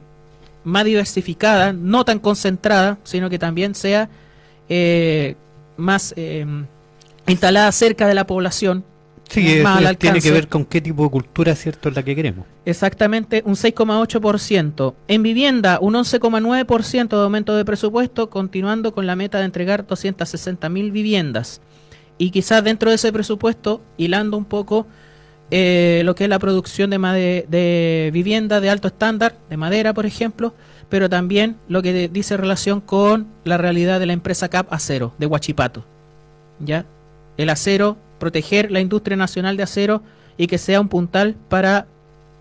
más 0.62 0.84
diversificada, 0.84 1.72
no 1.72 2.04
tan 2.04 2.18
concentrada, 2.18 2.98
sino 3.02 3.30
que 3.30 3.38
también 3.38 3.74
sea 3.74 4.10
eh, 4.68 5.36
más 5.76 6.12
eh, 6.16 6.44
instalada 7.26 7.72
cerca 7.72 8.06
de 8.06 8.14
la 8.14 8.26
población. 8.26 8.84
Sí, 9.32 9.46
eso 9.48 9.94
tiene 9.96 10.20
que 10.20 10.30
ver 10.30 10.46
con 10.48 10.66
qué 10.66 10.82
tipo 10.82 11.04
de 11.04 11.10
cultura 11.10 11.56
cierto 11.56 11.88
es 11.88 11.96
la 11.96 12.02
que 12.02 12.14
queremos. 12.14 12.44
Exactamente, 12.66 13.42
un 13.46 13.54
6,8%. 13.54 14.94
En 15.08 15.22
vivienda, 15.22 15.78
un 15.80 15.94
11,9% 15.94 17.08
de 17.08 17.22
aumento 17.22 17.56
de 17.56 17.64
presupuesto, 17.64 18.28
continuando 18.28 18.92
con 18.92 19.06
la 19.06 19.16
meta 19.16 19.38
de 19.38 19.46
entregar 19.46 19.86
260.000 19.86 20.92
viviendas. 20.92 21.62
Y 22.18 22.30
quizás 22.30 22.62
dentro 22.62 22.90
de 22.90 22.96
ese 22.96 23.12
presupuesto, 23.12 23.80
hilando 23.96 24.36
un 24.36 24.44
poco 24.44 24.86
eh, 25.50 26.02
lo 26.04 26.14
que 26.14 26.24
es 26.24 26.30
la 26.30 26.38
producción 26.38 26.90
de, 26.90 27.46
de 27.48 28.10
vivienda 28.12 28.60
de 28.60 28.70
alto 28.70 28.88
estándar, 28.88 29.36
de 29.50 29.56
madera, 29.56 29.92
por 29.92 30.06
ejemplo, 30.06 30.54
pero 30.88 31.08
también 31.08 31.56
lo 31.68 31.82
que 31.82 32.08
dice 32.08 32.36
relación 32.36 32.80
con 32.80 33.26
la 33.44 33.58
realidad 33.58 33.98
de 33.98 34.06
la 34.06 34.12
empresa 34.12 34.48
CAP 34.48 34.72
Acero, 34.72 35.14
de 35.18 35.26
Huachipato. 35.26 35.84
¿Ya? 36.60 36.84
El 37.36 37.48
acero, 37.48 37.96
proteger 38.18 38.70
la 38.70 38.80
industria 38.80 39.16
nacional 39.16 39.56
de 39.56 39.62
acero 39.62 40.02
y 40.36 40.46
que 40.46 40.58
sea 40.58 40.80
un 40.80 40.88
puntal 40.88 41.34
para 41.48 41.86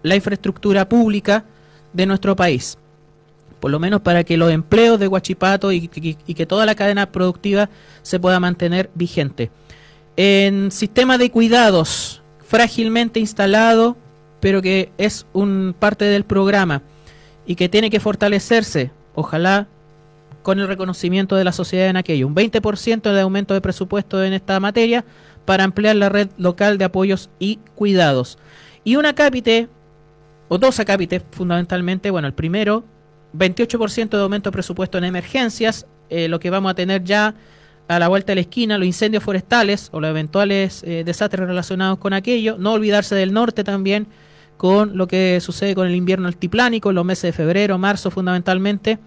la 0.04 0.16
infraestructura 0.16 0.88
pública 0.88 1.46
de 1.94 2.06
nuestro 2.06 2.36
país. 2.36 2.78
Por 3.62 3.72
lo 3.72 3.80
menos 3.80 4.02
para 4.02 4.26
que 4.26 4.36
los 4.36 4.52
empleos 4.52 5.00
de 5.00 5.08
Huachipato 5.08 5.72
y, 5.72 5.90
y- 5.96 6.18
y 6.28 6.34
que 6.34 6.46
toda 6.46 6.66
la 6.66 6.76
cadena 6.76 7.12
productiva 7.12 7.70
se 8.02 8.20
pueda 8.20 8.40
mantener 8.42 8.90
vigente. 8.96 9.50
En 10.18 10.72
sistema 10.72 11.18
de 11.18 11.32
cuidados 11.32 12.22
frágilmente 12.46 13.20
instalado, 13.22 13.96
pero 14.42 14.62
que 14.62 14.92
es 14.98 15.26
un 15.32 15.74
parte 15.80 16.04
del 16.06 16.26
programa 16.26 16.82
y 17.46 17.56
que 17.56 17.70
tiene 17.70 17.90
que 17.90 18.00
fortalecerse, 18.02 18.92
ojalá 19.16 19.68
con 20.42 20.60
el 20.60 20.68
reconocimiento 20.68 21.36
de 21.36 21.44
la 21.44 21.52
sociedad 21.54 21.88
en 21.88 21.98
aquello. 21.98 22.28
Un 22.28 22.36
20% 22.36 23.14
de 23.14 23.22
aumento 23.22 23.54
de 23.54 23.62
presupuesto 23.62 24.24
en 24.24 24.34
esta 24.34 24.60
materia 24.60 25.06
para 25.46 25.64
ampliar 25.64 25.96
la 25.96 26.10
red 26.10 26.30
local 26.38 26.78
de 26.80 26.86
apoyos 26.86 27.30
y 27.40 27.60
cuidados. 27.76 28.38
Y 28.84 28.96
un 28.96 29.06
acápite, 29.06 29.70
o 30.50 30.58
dos 30.58 30.80
acápites 30.80 31.22
fundamentalmente, 31.32 32.10
bueno, 32.10 32.28
el 32.28 32.34
primero, 32.34 32.84
28% 33.34 34.10
de 34.10 34.24
aumento 34.24 34.50
de 34.50 34.54
presupuesto 34.54 34.98
en 34.98 35.06
emergencias, 35.06 35.88
eh, 36.10 36.28
lo 36.28 36.40
que 36.40 36.50
vamos 36.50 36.72
a 36.72 36.76
tener 36.76 37.04
ya 37.04 37.34
a 37.88 38.00
la 38.00 38.08
vuelta 38.08 38.32
de 38.32 38.36
la 38.36 38.42
esquina, 38.42 38.78
los 38.78 38.88
incendios 38.88 39.24
forestales 39.24 39.90
o 39.92 40.00
los 40.00 40.10
eventuales 40.10 40.84
eh, 40.84 41.04
desastres 41.06 41.48
relacionados 41.48 42.00
con 42.00 42.14
aquello, 42.14 42.58
no 42.58 42.74
olvidarse 42.74 43.16
del 43.16 43.34
norte 43.34 43.64
también, 43.64 44.08
con 44.58 44.98
lo 44.98 45.08
que 45.08 45.40
sucede 45.42 45.74
con 45.74 45.88
el 45.88 45.96
invierno 45.96 46.28
altiplánico, 46.28 46.90
en 46.90 46.96
los 46.96 47.06
meses 47.06 47.24
de 47.24 47.34
febrero, 47.34 47.78
marzo 47.78 48.12
fundamentalmente, 48.12 49.00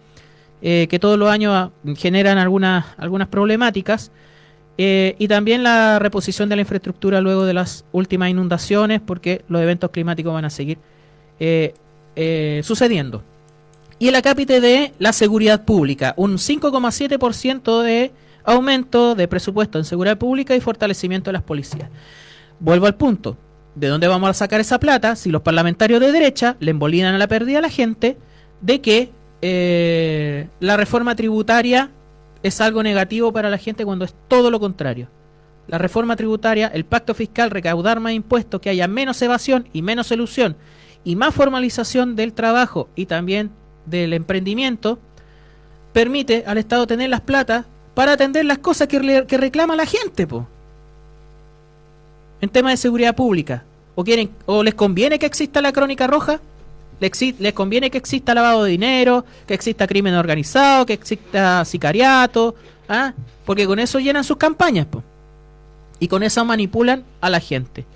eh, 0.62 0.86
que 0.88 0.98
todos 0.98 1.18
los 1.18 1.30
años 1.30 1.70
generan 1.96 2.38
algunas, 2.38 2.86
problemáticas. 3.30 4.10
Y 4.76 5.28
también 5.28 5.62
la 5.62 6.00
reposición 6.00 6.48
de 6.48 6.56
la 6.56 6.62
infraestructura 6.62 7.20
luego 7.20 7.44
de 7.44 7.54
las 7.54 7.84
últimas 7.92 8.30
inundaciones, 8.30 9.00
porque 9.00 9.44
los 9.46 9.62
eventos 9.62 9.90
climáticos 9.90 10.34
van 10.34 10.46
a 10.46 10.50
seguir 10.50 10.78
sucediendo. 12.62 13.22
Y 13.98 14.08
el 14.08 14.14
acápite 14.16 14.60
de 14.60 14.92
la 14.98 15.12
seguridad 15.12 15.64
pública, 15.64 16.14
un 16.16 16.34
5,7% 16.34 17.82
de 17.82 18.12
aumento 18.44 19.14
de 19.14 19.28
presupuesto 19.28 19.78
en 19.78 19.84
seguridad 19.84 20.18
pública 20.18 20.54
y 20.54 20.60
fortalecimiento 20.60 21.30
de 21.30 21.34
las 21.34 21.42
policías. 21.42 21.88
Vuelvo 22.60 22.86
al 22.86 22.96
punto. 22.96 23.36
¿De 23.74 23.88
dónde 23.88 24.06
vamos 24.06 24.30
a 24.30 24.34
sacar 24.34 24.60
esa 24.60 24.78
plata 24.78 25.16
si 25.16 25.30
los 25.30 25.42
parlamentarios 25.42 26.00
de 26.00 26.12
derecha 26.12 26.56
le 26.60 26.70
embolinan 26.70 27.14
a 27.14 27.18
la 27.18 27.26
pérdida 27.26 27.58
a 27.58 27.62
la 27.62 27.70
gente 27.70 28.16
de 28.60 28.80
que 28.80 29.10
eh, 29.42 30.48
la 30.60 30.76
reforma 30.76 31.16
tributaria 31.16 31.90
es 32.44 32.60
algo 32.60 32.82
negativo 32.82 33.32
para 33.32 33.50
la 33.50 33.58
gente 33.58 33.84
cuando 33.84 34.04
es 34.04 34.14
todo 34.28 34.50
lo 34.50 34.60
contrario. 34.60 35.08
La 35.66 35.78
reforma 35.78 36.14
tributaria, 36.14 36.68
el 36.68 36.84
pacto 36.84 37.14
fiscal, 37.14 37.50
recaudar 37.50 37.98
más 37.98 38.12
impuestos, 38.12 38.60
que 38.60 38.70
haya 38.70 38.86
menos 38.86 39.20
evasión 39.22 39.68
y 39.72 39.82
menos 39.82 40.12
ilusión 40.12 40.56
y 41.04 41.16
más 41.16 41.34
formalización 41.34 42.16
del 42.16 42.32
trabajo 42.32 42.88
y 42.94 43.06
también 43.06 43.50
del 43.86 44.12
emprendimiento, 44.12 44.98
permite 45.92 46.44
al 46.46 46.58
Estado 46.58 46.86
tener 46.86 47.08
las 47.10 47.20
platas 47.20 47.66
para 47.94 48.12
atender 48.12 48.44
las 48.44 48.58
cosas 48.58 48.88
que, 48.88 48.98
reclama 48.98 49.76
la 49.76 49.86
gente. 49.86 50.26
En 52.40 52.48
tema 52.48 52.70
de 52.70 52.76
seguridad 52.76 53.14
pública. 53.14 53.64
¿O, 53.94 54.02
quieren, 54.04 54.30
¿O 54.46 54.62
les 54.62 54.74
conviene 54.74 55.18
que 55.18 55.26
exista 55.26 55.62
la 55.62 55.72
crónica 55.72 56.06
roja? 56.06 56.40
¿Les, 57.00 57.40
les 57.40 57.52
conviene 57.52 57.90
que 57.90 57.98
exista 57.98 58.34
lavado 58.34 58.64
de 58.64 58.72
dinero? 58.72 59.24
¿Que 59.46 59.54
exista 59.54 59.86
crimen 59.86 60.14
organizado? 60.14 60.84
¿Que 60.84 60.94
exista 60.94 61.64
sicariato? 61.64 62.56
¿Ah? 62.88 63.12
Porque 63.44 63.66
con 63.66 63.78
eso 63.78 64.00
llenan 64.00 64.24
sus 64.24 64.36
campañas. 64.36 64.88
Y 66.00 66.08
con 66.08 66.24
eso 66.24 66.44
manipulan 66.44 67.04
a 67.20 67.30
la 67.30 67.38
gente. 67.38 67.86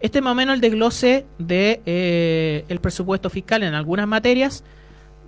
Este 0.00 0.18
es 0.18 0.24
más 0.24 0.32
o 0.32 0.36
menos 0.36 0.54
el 0.54 0.60
desglose 0.60 1.26
de 1.38 1.80
eh, 1.84 2.64
el 2.68 2.78
presupuesto 2.78 3.30
fiscal 3.30 3.64
en 3.64 3.74
algunas 3.74 4.06
materias 4.06 4.62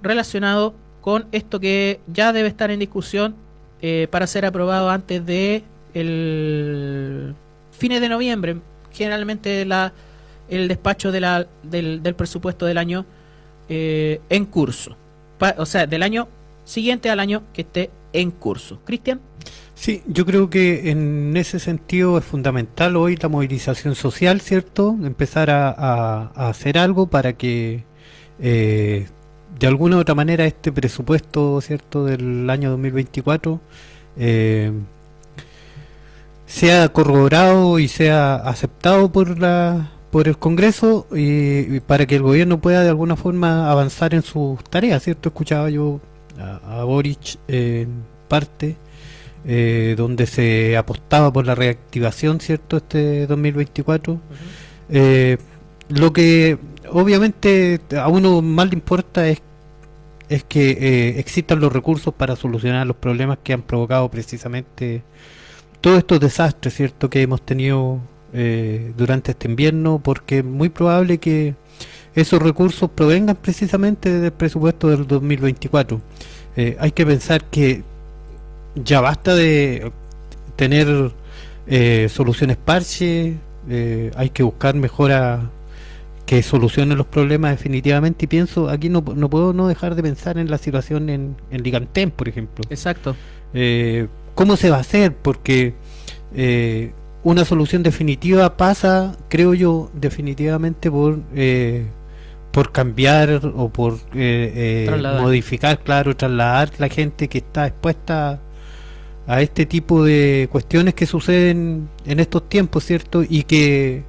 relacionado 0.03 0.75
con 1.01 1.27
esto 1.33 1.61
que 1.61 2.01
ya 2.07 2.33
debe 2.33 2.49
estar 2.49 2.71
en 2.71 2.79
discusión 2.81 3.35
eh, 3.83 4.07
para 4.11 4.27
ser 4.27 4.45
aprobado 4.45 4.91
antes 4.91 5.25
de 5.25 5.65
el 5.95 7.35
fines 7.73 8.01
de 8.01 8.09
noviembre, 8.09 8.57
generalmente 8.93 9.65
la, 9.65 9.93
el 10.49 10.69
despacho 10.69 11.13
de 11.13 11.21
la, 11.21 11.47
del, 11.63 12.03
del 12.03 12.15
presupuesto 12.15 12.67
del 12.67 12.77
año 12.79 13.07
eh, 13.69 14.21
en 14.29 14.45
curso, 14.45 14.97
o 15.57 15.67
sea, 15.67 15.87
del 15.87 16.03
año 16.03 16.29
siguiente 16.65 17.09
al 17.11 17.21
año 17.21 17.43
que 17.55 17.63
esté 17.63 17.91
en 18.13 18.31
curso. 18.31 18.81
Cristian, 18.85 19.21
Sí, 19.75 20.03
yo 20.07 20.27
creo 20.27 20.51
que 20.51 20.91
en 20.91 21.35
ese 21.39 21.59
sentido 21.59 22.19
es 22.19 22.25
fundamental 22.25 22.97
hoy 22.97 23.17
la 23.17 23.31
movilización 23.31 23.95
social, 23.95 24.43
¿cierto? 24.43 24.95
Empezar 25.03 25.49
a, 25.49 25.71
a- 25.71 26.31
a 26.35 26.49
hacer 26.51 26.77
algo 26.77 27.07
para 27.07 27.33
que 27.33 27.85
eh, 28.41 29.07
de 29.59 29.67
alguna 29.67 29.97
u 29.97 30.01
otra 30.01 30.15
manera 30.15 30.45
este 30.47 30.73
presupuesto, 30.73 31.61
¿cierto?, 31.61 32.05
del 32.05 32.49
año 32.49 32.71
2024 32.71 33.61
eh, 34.17 34.73
sea 36.47 36.89
corroborado 36.89 37.79
y 37.79 37.89
sea 37.89 38.37
aceptado 38.37 39.13
por 39.13 39.39
la 39.39 39.93
por 40.11 40.27
el 40.27 40.39
Congreso 40.39 41.07
y, 41.13 41.77
y 41.77 41.81
para 41.81 42.05
que 42.07 42.17
el 42.17 42.23
gobierno 42.23 42.61
pueda 42.61 42.83
de 42.83 42.89
alguna 42.89 43.15
forma 43.15 43.71
avanzar 43.71 44.13
en 44.13 44.23
sus 44.23 44.63
tareas, 44.65 45.05
¿cierto? 45.05 45.29
Escuchaba 45.29 45.71
yo 45.71 46.01
a, 46.39 46.81
a 46.81 46.85
Boric 46.85 47.39
eh, 47.47 47.83
en 47.83 48.03
parte 48.29 48.77
eh, 49.45 49.95
donde 49.97 50.27
se 50.27 50.77
apostaba 50.77 51.33
por 51.33 51.47
la 51.47 51.55
reactivación, 51.55 52.41
¿cierto? 52.41 52.77
Este 52.77 53.27
2024. 53.27 54.21
Eh, 54.91 55.39
lo 55.89 56.13
que 56.13 56.59
obviamente 56.93 57.81
a 57.97 58.09
uno 58.09 58.43
más 58.43 58.69
le 58.69 58.75
importa 58.75 59.29
es, 59.29 59.41
es 60.29 60.45
que 60.45 60.71
eh, 60.71 61.19
existan 61.19 61.61
los 61.61 61.73
recursos 61.73 62.15
para 62.15 62.37
solucionar 62.37 62.87
los 62.87 62.97
problemas 62.97 63.39
que 63.43 63.53
han 63.53 63.63
provocado 63.63 64.11
precisamente 64.11 65.03
todos 65.81 65.99
estos 65.99 66.21
desastres, 66.21 66.75
¿cierto? 66.75 67.09
Que 67.11 67.23
hemos 67.23 67.43
tenido 67.43 67.99
eh, 68.33 68.93
durante 68.97 69.33
este 69.33 69.49
invierno, 69.49 70.01
porque 70.03 70.39
es 70.39 70.45
muy 70.45 70.69
probable 70.69 71.19
que 71.19 71.55
esos 72.15 72.43
recursos 72.43 72.91
provengan 72.91 73.37
precisamente 73.37 74.21
del 74.21 74.33
presupuesto 74.33 74.89
del 74.89 75.07
2024. 75.07 76.01
Eh, 76.57 76.77
hay 76.81 76.93
que 76.93 77.07
pensar 77.07 77.45
que 77.45 77.83
ya 78.75 79.01
basta 79.01 79.35
de 79.35 79.93
tener 80.57 81.13
eh, 81.67 82.09
soluciones 82.11 82.57
parche, 82.57 83.37
eh, 83.69 84.11
hay 84.17 84.31
que 84.31 84.43
buscar 84.43 84.75
mejoras 84.75 85.41
que 86.31 86.45
solucionen 86.45 86.97
los 86.97 87.09
problemas 87.09 87.51
definitivamente 87.51 88.27
y 88.27 88.29
pienso, 88.29 88.69
aquí 88.69 88.89
no, 88.89 89.03
no 89.17 89.29
puedo 89.29 89.53
no 89.53 89.67
dejar 89.67 89.97
de 89.97 90.03
pensar 90.05 90.39
en 90.39 90.49
la 90.49 90.59
situación 90.59 91.11
en, 91.11 91.35
en 91.51 91.63
Ligantén, 91.65 92.13
por 92.13 92.29
ejemplo. 92.29 92.65
exacto. 92.71 93.17
Eh, 93.53 94.07
¿Cómo 94.37 94.57
se 94.57 94.71
va 94.71 94.77
a 94.77 94.81
hacer? 94.81 95.13
Porque 95.13 95.75
eh, 96.33 96.93
una 97.25 97.45
solución 97.45 97.83
definitiva 97.83 98.57
pasa, 98.57 99.17
creo 99.29 99.55
yo, 99.55 99.91
definitivamente 99.93 100.89
por 100.89 101.19
eh, 101.35 101.87
por 102.53 102.71
cambiar 102.71 103.41
o 103.57 103.69
por 103.71 103.95
eh, 104.15 104.87
eh, 104.89 105.19
modificar, 105.21 105.81
claro, 105.81 106.17
trasladar 106.17 106.71
la 106.79 106.89
gente 106.89 107.27
que 107.27 107.39
está 107.39 107.67
expuesta 107.67 108.41
a 109.27 109.43
este 109.43 109.67
tipo 109.67 110.05
de 110.05 110.49
cuestiones 110.53 110.95
que 110.95 111.07
suceden 111.07 111.89
en 112.07 112.21
estos 112.21 112.49
tiempos, 112.49 112.85
¿cierto? 112.85 113.25
Y 113.29 113.43
que 113.43 114.05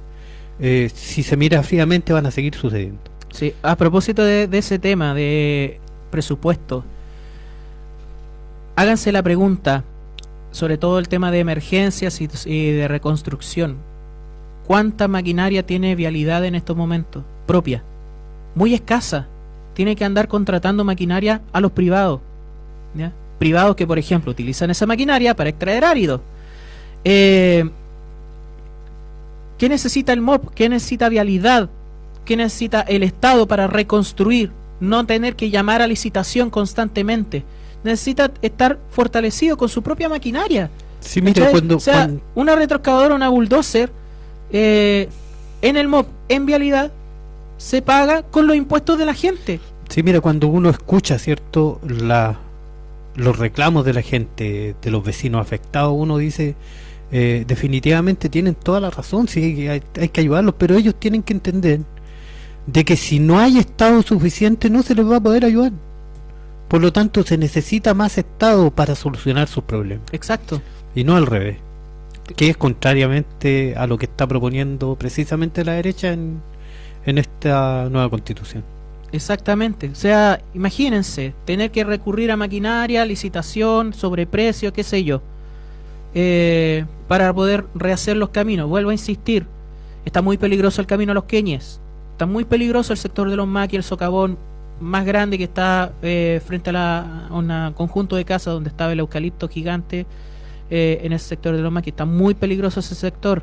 eh, 0.60 0.90
si 0.94 1.22
se 1.22 1.36
mira 1.36 1.62
fríamente 1.62 2.12
van 2.12 2.26
a 2.26 2.30
seguir 2.30 2.54
sucediendo. 2.54 3.00
Sí, 3.32 3.54
a 3.62 3.76
propósito 3.76 4.22
de, 4.22 4.48
ese 4.52 4.78
tema 4.78 5.14
de 5.14 5.80
presupuesto, 6.10 6.84
háganse 8.76 9.10
la 9.10 9.22
pregunta, 9.22 9.84
sobre 10.50 10.76
todo 10.76 10.98
el 10.98 11.08
tema 11.08 11.30
de 11.30 11.40
emergencias 11.40 12.20
y, 12.20 12.70
de 12.70 12.88
reconstrucción. 12.88 13.78
¿Cuánta 14.66 15.08
maquinaria 15.08 15.66
tiene 15.66 15.96
vialidad 15.96 16.44
en 16.44 16.54
estos 16.54 16.76
momentos? 16.76 17.24
Propia. 17.46 17.82
Muy 18.54 18.74
escasa. 18.74 19.26
Tiene 19.74 19.96
que 19.96 20.04
andar 20.04 20.28
contratando 20.28 20.84
maquinaria 20.84 21.40
a 21.52 21.60
los 21.60 21.72
privados. 21.72 22.20
Privados 23.38 23.74
que, 23.74 23.86
por 23.86 23.98
ejemplo, 23.98 24.30
utilizan 24.30 24.70
esa 24.70 24.86
maquinaria 24.86 25.34
para 25.34 25.50
extraer 25.50 25.84
árido. 25.84 26.20
Eh, 27.02 27.68
¿Qué 29.62 29.68
necesita 29.68 30.12
el 30.12 30.20
MOP? 30.20 30.52
¿Qué 30.56 30.68
necesita 30.68 31.08
vialidad? 31.08 31.70
¿Qué 32.24 32.36
necesita 32.36 32.80
el 32.80 33.04
Estado 33.04 33.46
para 33.46 33.68
reconstruir? 33.68 34.50
No 34.80 35.06
tener 35.06 35.36
que 35.36 35.50
llamar 35.50 35.82
a 35.82 35.86
licitación 35.86 36.50
constantemente. 36.50 37.44
Necesita 37.84 38.32
estar 38.42 38.80
fortalecido 38.90 39.56
con 39.56 39.68
su 39.68 39.80
propia 39.80 40.08
maquinaria. 40.08 40.68
Sí, 40.98 41.22
mira, 41.22 41.48
cuando, 41.52 41.76
o 41.76 41.78
sea, 41.78 41.94
cuando- 41.94 42.22
una 42.34 42.56
retroexcavadora, 42.56 43.14
una 43.14 43.28
bulldozer, 43.28 43.92
eh, 44.50 45.08
en 45.60 45.76
el 45.76 45.86
MOP, 45.86 46.08
en 46.28 46.44
vialidad, 46.44 46.90
se 47.56 47.82
paga 47.82 48.24
con 48.24 48.48
los 48.48 48.56
impuestos 48.56 48.98
de 48.98 49.06
la 49.06 49.14
gente. 49.14 49.60
Sí, 49.88 50.02
mira, 50.02 50.20
cuando 50.20 50.48
uno 50.48 50.70
escucha, 50.70 51.20
¿cierto? 51.20 51.80
La, 51.86 52.36
los 53.14 53.38
reclamos 53.38 53.84
de 53.84 53.92
la 53.92 54.02
gente, 54.02 54.74
de 54.82 54.90
los 54.90 55.04
vecinos 55.04 55.40
afectados, 55.40 55.94
uno 55.96 56.18
dice, 56.18 56.56
eh, 57.12 57.44
definitivamente 57.46 58.30
tienen 58.30 58.54
toda 58.54 58.80
la 58.80 58.88
razón, 58.88 59.28
sí, 59.28 59.68
hay, 59.68 59.82
hay 60.00 60.08
que 60.08 60.20
ayudarlos, 60.22 60.54
pero 60.56 60.76
ellos 60.76 60.94
tienen 60.98 61.22
que 61.22 61.34
entender 61.34 61.80
de 62.66 62.84
que 62.84 62.96
si 62.96 63.18
no 63.18 63.38
hay 63.38 63.58
Estado 63.58 64.00
suficiente 64.00 64.70
no 64.70 64.82
se 64.82 64.94
les 64.94 65.04
va 65.04 65.16
a 65.16 65.20
poder 65.20 65.44
ayudar. 65.44 65.72
Por 66.68 66.80
lo 66.80 66.90
tanto, 66.90 67.22
se 67.22 67.36
necesita 67.36 67.92
más 67.92 68.16
Estado 68.16 68.70
para 68.70 68.94
solucionar 68.94 69.46
sus 69.46 69.64
problemas, 69.64 70.06
Exacto. 70.12 70.62
y 70.94 71.04
no 71.04 71.14
al 71.16 71.26
revés, 71.26 71.58
que 72.34 72.48
es 72.48 72.56
contrariamente 72.56 73.74
a 73.76 73.86
lo 73.86 73.98
que 73.98 74.06
está 74.06 74.26
proponiendo 74.26 74.96
precisamente 74.96 75.66
la 75.66 75.74
derecha 75.74 76.14
en, 76.14 76.40
en 77.04 77.18
esta 77.18 77.88
nueva 77.90 78.08
constitución. 78.08 78.64
Exactamente. 79.12 79.90
O 79.90 79.94
sea, 79.94 80.40
imagínense, 80.54 81.34
tener 81.44 81.70
que 81.70 81.84
recurrir 81.84 82.30
a 82.30 82.38
maquinaria, 82.38 83.04
licitación, 83.04 83.92
sobreprecio, 83.92 84.72
qué 84.72 84.82
sé 84.82 85.04
yo, 85.04 85.20
eh, 86.14 86.84
para 87.08 87.32
poder 87.32 87.64
rehacer 87.74 88.16
los 88.16 88.30
caminos. 88.30 88.68
Vuelvo 88.68 88.90
a 88.90 88.92
insistir, 88.92 89.46
está 90.04 90.22
muy 90.22 90.36
peligroso 90.38 90.80
el 90.80 90.86
camino 90.86 91.12
a 91.12 91.14
los 91.14 91.24
queñes. 91.24 91.80
Está 92.12 92.26
muy 92.26 92.44
peligroso 92.44 92.92
el 92.92 92.98
sector 92.98 93.30
de 93.30 93.36
los 93.36 93.46
maquis, 93.46 93.78
el 93.78 93.84
socavón 93.84 94.38
más 94.80 95.04
grande 95.04 95.38
que 95.38 95.44
está 95.44 95.92
eh, 96.02 96.40
frente 96.44 96.70
a, 96.70 96.72
la, 96.72 97.28
un 97.30 97.72
conjunto 97.74 98.16
de 98.16 98.24
casas 98.24 98.54
donde 98.54 98.70
estaba 98.70 98.92
el 98.92 99.00
eucalipto 99.00 99.48
gigante 99.48 100.06
eh, 100.70 101.00
en 101.02 101.12
ese 101.12 101.28
sector 101.28 101.56
de 101.56 101.62
los 101.62 101.72
maquis. 101.72 101.92
Está 101.92 102.04
muy 102.04 102.34
peligroso 102.34 102.80
ese 102.80 102.94
sector. 102.94 103.42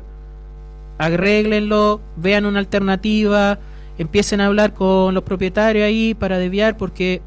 Arréglenlo, 0.98 2.00
vean 2.16 2.44
una 2.44 2.58
alternativa 2.58 3.58
empiecen 4.00 4.40
a 4.40 4.46
hablar 4.46 4.72
con 4.72 5.12
los 5.12 5.22
propietarios 5.24 5.84
ahí 5.84 6.14
para 6.14 6.38
desviar 6.38 6.78
porque 6.78 7.20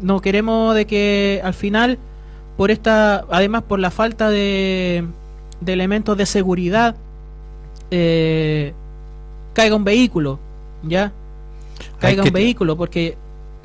no 0.00 0.20
queremos 0.20 0.74
de 0.74 0.86
que 0.88 1.40
al 1.44 1.54
final 1.54 1.98
por 2.56 2.70
esta 2.70 3.24
además 3.30 3.62
por 3.62 3.78
la 3.80 3.90
falta 3.90 4.28
de, 4.30 5.04
de 5.60 5.72
elementos 5.72 6.16
de 6.16 6.26
seguridad 6.26 6.96
eh, 7.90 8.72
caiga 9.54 9.76
un 9.76 9.84
vehículo 9.84 10.38
ya 10.82 11.12
caiga 11.98 12.22
que 12.22 12.28
un 12.28 12.32
vehículo 12.34 12.76
porque 12.76 13.16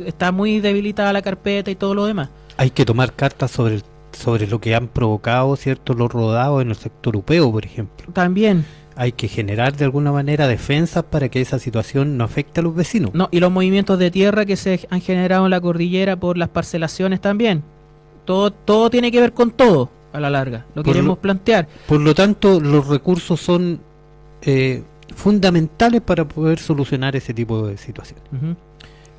está 0.05 0.31
muy 0.31 0.59
debilitada 0.59 1.13
la 1.13 1.21
carpeta 1.21 1.71
y 1.71 1.75
todo 1.75 1.95
lo 1.95 2.05
demás. 2.05 2.29
Hay 2.57 2.69
que 2.69 2.85
tomar 2.85 3.13
cartas 3.13 3.51
sobre 3.51 3.75
el- 3.75 3.83
sobre 4.11 4.47
lo 4.47 4.59
que 4.59 4.73
han 4.73 4.87
provocado 4.87 5.55
cierto 5.55 5.93
los 5.93 6.11
rodados 6.11 6.61
en 6.61 6.69
el 6.69 6.75
sector 6.75 7.13
europeo, 7.15 7.51
por 7.51 7.65
ejemplo. 7.65 8.11
también. 8.13 8.65
Hay 8.95 9.11
que 9.11 9.27
generar 9.27 9.75
de 9.77 9.85
alguna 9.85 10.11
manera 10.11 10.47
defensas 10.47 11.03
para 11.03 11.29
que 11.29 11.39
esa 11.39 11.59
situación 11.59 12.17
no 12.17 12.23
afecte 12.23 12.61
a 12.61 12.63
los 12.63 12.73
vecinos. 12.73 13.11
no 13.13 13.27
y 13.31 13.39
los 13.39 13.51
movimientos 13.51 13.99
de 13.99 14.09
tierra 14.09 14.45
que 14.45 14.55
se 14.55 14.87
han 14.89 15.01
generado 15.01 15.45
en 15.45 15.51
la 15.51 15.61
cordillera 15.61 16.15
por 16.15 16.35
las 16.37 16.49
parcelaciones 16.49 17.21
también 17.21 17.63
todo 18.27 18.51
todo 18.51 18.91
tiene 18.91 19.11
que 19.11 19.19
ver 19.19 19.33
con 19.33 19.49
todo 19.49 19.89
a 20.13 20.19
la 20.19 20.29
larga 20.29 20.65
lo 20.75 20.83
Por 20.83 20.93
queremos 20.93 21.17
lo- 21.17 21.21
plantear 21.21 21.67
Por 21.87 21.99
lo 22.01 22.13
tanto, 22.13 22.59
los 22.59 22.87
recursos 22.87 23.39
son 23.41 23.79
eh, 24.43 24.83
fundamentales 25.15 26.01
para 26.01 26.27
poder 26.27 26.59
solucionar 26.59 27.15
ese 27.15 27.33
tipo 27.33 27.65
de 27.67 27.77
situaciones. 27.77 28.23
Ujú. 28.31 28.55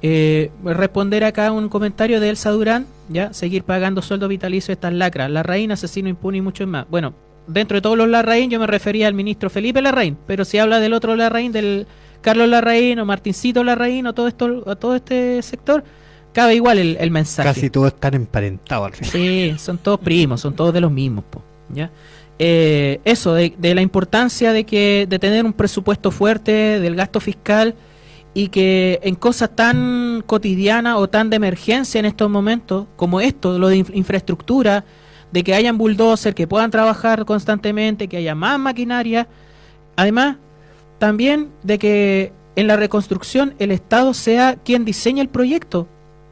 Eh, 0.00 0.50
responder 0.64 1.24
acá 1.24 1.50
un 1.50 1.68
comentario 1.68 2.20
de 2.20 2.28
Elsa 2.30 2.50
Durán, 2.50 2.86
ya, 3.08 3.32
seguir 3.32 3.64
pagando 3.64 4.00
sueldo 4.00 4.28
vitalicio 4.28 4.70
a 4.70 4.74
estas 4.74 4.92
lacras, 4.92 5.28
Larraín, 5.30 5.72
asesino 5.72 6.08
impune 6.08 6.38
y 6.38 6.40
mucho 6.40 6.64
más. 6.68 6.86
Bueno, 6.88 7.14
dentro 7.48 7.76
de 7.76 7.80
todos 7.82 7.98
los 7.98 8.08
Larraín 8.08 8.48
yo 8.50 8.60
me 8.60 8.66
refería 8.68 9.08
al 9.08 9.14
ministro 9.14 9.50
Felipe 9.50 9.82
Larraín, 9.82 10.16
pero 10.26 10.44
si 10.44 10.58
habla 10.58 10.78
del 10.78 10.92
otro 10.92 11.16
Larraín, 11.16 11.50
del 11.50 11.86
Carlos 12.20 12.48
Larraín 12.48 13.00
o 13.00 13.04
Martincito 13.04 13.64
Larraín 13.64 14.06
o 14.06 14.12
todo 14.12 14.28
esto, 14.28 14.62
o 14.66 14.76
todo 14.76 14.94
este 14.94 15.42
sector, 15.42 15.82
cabe 16.32 16.54
igual 16.54 16.78
el, 16.78 16.96
el 17.00 17.10
mensaje. 17.10 17.48
Casi 17.48 17.70
todos 17.70 17.88
están 17.88 18.14
emparentados 18.14 18.86
al 18.86 18.94
final. 18.94 19.10
Sí, 19.10 19.54
son 19.58 19.78
todos 19.78 20.00
primos, 20.00 20.40
son 20.40 20.54
todos 20.54 20.72
de 20.72 20.80
los 20.80 20.90
mismos, 20.90 21.24
po, 21.30 21.42
¿ya? 21.72 21.90
Eh, 22.38 23.00
eso, 23.04 23.34
de, 23.34 23.54
de 23.58 23.74
la 23.74 23.82
importancia 23.82 24.52
de 24.52 24.64
que 24.64 25.06
de 25.08 25.18
tener 25.18 25.44
un 25.44 25.52
presupuesto 25.52 26.10
fuerte, 26.12 26.78
del 26.78 26.94
gasto 26.94 27.18
fiscal 27.18 27.74
y 28.32 28.48
que 28.48 29.00
en 29.02 29.16
cosas 29.16 29.50
tan 29.56 30.22
cotidianas 30.24 30.96
o 30.98 31.08
tan 31.08 31.30
de 31.30 31.36
emergencia 31.36 31.98
en 31.98 32.04
estos 32.04 32.30
momentos, 32.30 32.86
como 32.94 33.20
esto, 33.20 33.58
lo 33.58 33.68
de 33.68 33.78
inf- 33.78 33.90
infraestructura, 33.92 34.84
de 35.32 35.42
que 35.42 35.54
hayan 35.54 35.76
bulldozer, 35.76 36.34
que 36.34 36.46
puedan 36.46 36.70
trabajar 36.70 37.24
constantemente, 37.24 38.06
que 38.06 38.18
haya 38.18 38.36
más 38.36 38.58
maquinaria, 38.60 39.26
además 39.96 40.36
también 40.98 41.48
de 41.64 41.78
que 41.78 42.32
en 42.54 42.66
la 42.68 42.76
reconstrucción 42.76 43.54
el 43.58 43.72
Estado 43.72 44.14
sea 44.14 44.56
quien 44.64 44.84
diseñe 44.84 45.20
el 45.20 45.28
proyecto. 45.28 45.88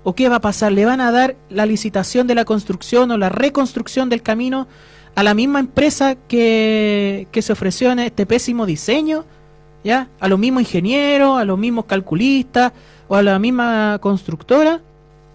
¿O 0.08 0.14
qué 0.14 0.28
va 0.28 0.36
a 0.36 0.40
pasar? 0.40 0.70
¿Le 0.70 0.84
van 0.84 1.00
a 1.00 1.10
dar 1.10 1.34
la 1.50 1.66
licitación 1.66 2.28
de 2.28 2.36
la 2.36 2.44
construcción 2.44 3.10
o 3.10 3.18
la 3.18 3.28
reconstrucción 3.28 4.08
del 4.08 4.22
camino 4.22 4.68
a 5.16 5.24
la 5.24 5.34
misma 5.34 5.58
empresa 5.58 6.14
que, 6.14 7.26
que 7.32 7.42
se 7.42 7.52
ofreció 7.52 7.90
en 7.90 7.98
este 7.98 8.24
pésimo 8.24 8.66
diseño? 8.66 9.24
¿Ya? 9.82 10.08
¿A 10.20 10.28
los 10.28 10.38
mismos 10.38 10.62
ingenieros, 10.62 11.40
a 11.40 11.44
los 11.44 11.58
mismos 11.58 11.86
calculistas 11.86 12.70
o 13.08 13.16
a 13.16 13.22
la 13.24 13.40
misma 13.40 13.98
constructora? 14.00 14.80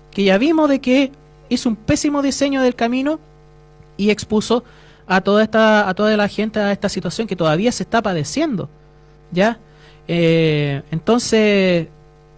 Que 0.10 0.24
ya 0.24 0.38
vimos 0.38 0.70
de 0.70 0.80
que 0.80 1.12
hizo 1.50 1.68
un 1.68 1.76
pésimo 1.76 2.22
diseño 2.22 2.62
del 2.62 2.76
camino 2.76 3.20
y 3.98 4.10
expuso 4.10 4.64
a 5.06 5.20
toda 5.20 5.44
esta 5.44 5.90
a 5.90 5.94
toda 5.96 6.16
la 6.16 6.30
gente 6.30 6.62
a 6.62 6.72
esta 6.72 6.88
situación 6.88 7.28
que 7.28 7.36
todavía 7.36 7.74
se 7.74 7.84
está 7.84 8.02
padeciendo 8.02 8.70
ya 9.34 9.60
Eh, 10.08 10.82
entonces 10.92 11.88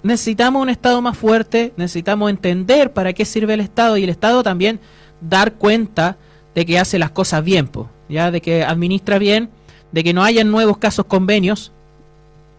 necesitamos 0.04 0.62
un 0.62 0.70
estado 0.70 1.02
más 1.02 1.18
fuerte 1.18 1.74
necesitamos 1.78 2.30
entender 2.30 2.92
para 2.94 3.14
qué 3.14 3.26
sirve 3.26 3.54
el 3.54 3.62
estado 3.62 3.98
y 3.98 4.04
el 4.04 4.10
estado 4.10 4.44
también 4.44 4.80
dar 5.22 5.54
cuenta 5.54 6.18
de 6.54 6.66
que 6.66 6.78
hace 6.78 7.00
las 7.00 7.12
cosas 7.12 7.44
bien 7.44 7.68
po, 7.68 7.90
ya 8.10 8.30
de 8.32 8.42
que 8.42 8.64
administra 8.64 9.18
bien 9.18 9.50
de 9.92 10.04
que 10.04 10.14
no 10.14 10.24
hayan 10.24 10.52
nuevos 10.52 10.78
casos 10.78 11.06
convenios 11.06 11.72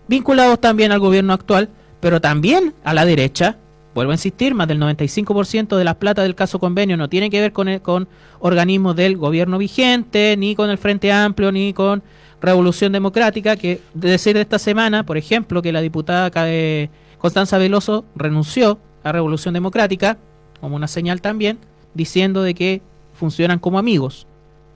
vinculados 0.09 0.61
también 0.61 0.93
al 0.93 1.01
gobierno 1.01 1.33
actual 1.33 1.69
pero 2.01 2.21
también 2.21 2.75
a 2.85 2.95
la 2.95 3.05
derecha 3.05 3.57
vuelvo 3.95 4.11
a 4.11 4.15
insistir, 4.17 4.55
más 4.55 4.67
del 4.67 4.81
95% 4.81 5.77
de 5.77 5.85
las 5.85 5.95
plata 5.97 6.23
del 6.23 6.35
caso 6.35 6.59
convenio 6.59 6.97
no 6.97 7.09
tiene 7.09 7.31
que 7.31 7.41
ver 7.41 7.53
con, 7.53 7.79
con 7.79 8.09
organismos 8.41 8.97
del 8.97 9.17
gobierno 9.17 9.57
vigente, 9.57 10.35
ni 10.37 10.57
con 10.57 10.69
el 10.69 10.79
Frente 10.79 11.13
Amplio, 11.13 11.53
ni 11.53 11.73
con 11.73 12.03
Revolución 12.43 12.91
Democrática, 12.91 13.55
que 13.57 13.81
de 13.95 14.11
decir 14.11 14.35
de 14.35 14.41
esta 14.41 14.59
semana, 14.59 15.07
por 15.07 15.17
ejemplo, 15.17 15.63
que 15.63 15.71
la 15.71 15.81
diputada 15.81 16.29
ca- 16.33 16.51
eh, 16.51 16.91
Constanza 17.25 17.57
Veloso 17.57 18.05
renunció 18.15 18.79
a 19.03 19.11
Revolución 19.11 19.55
Democrática, 19.55 20.19
como 20.61 20.77
una 20.77 20.87
señal 20.87 21.23
también, 21.23 21.57
diciendo 21.95 22.43
de 22.43 22.53
que 22.53 22.83
funcionan 23.15 23.61
como 23.61 23.79
amigos, 23.79 24.27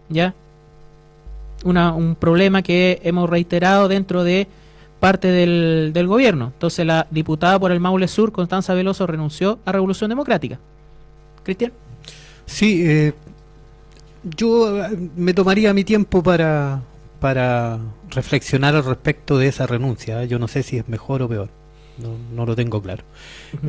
¿ya? 0.09 0.35
Una, 1.63 1.93
un 1.93 2.15
problema 2.15 2.63
que 2.63 3.03
hemos 3.05 3.29
reiterado 3.29 3.87
dentro 3.87 4.25
de 4.25 4.47
parte 4.99 5.29
del, 5.29 6.07
gobierno. 6.07 6.53
Entonces 6.55 6.87
la 6.87 7.07
diputada 7.11 7.59
por 7.59 7.71
el 7.71 7.81
Maule 7.81 8.09
Sur, 8.09 8.33
Constanza 8.33 8.73
Veloso, 8.73 9.07
renunció 9.07 9.59
a 9.67 9.73
Revolución 9.73 10.09
Democrática. 10.09 10.59
Cristian. 11.43 11.75
Sí, 12.47 12.83
eh, 12.83 13.13
yo 14.25 14.87
eh, 14.87 15.11
me 15.17 15.35
tomaría 15.35 15.75
mi 15.75 15.85
tiempo 15.85 16.23
para, 16.23 16.81
para 17.21 17.79
reflexionar 18.09 18.75
al 18.75 18.87
respecto 18.87 19.37
de 19.37 19.49
esa 19.49 19.67
renuncia. 19.67 20.25
Yo 20.25 20.39
no 20.39 20.49
sé 20.49 20.63
si 20.63 20.79
es 20.79 20.89
mejor 20.89 21.21
o 21.21 21.29
peor. 21.29 21.58
No, 22.03 22.11
no 22.35 22.47
lo 22.47 22.55
tengo 22.55 22.81
claro. 22.81 23.03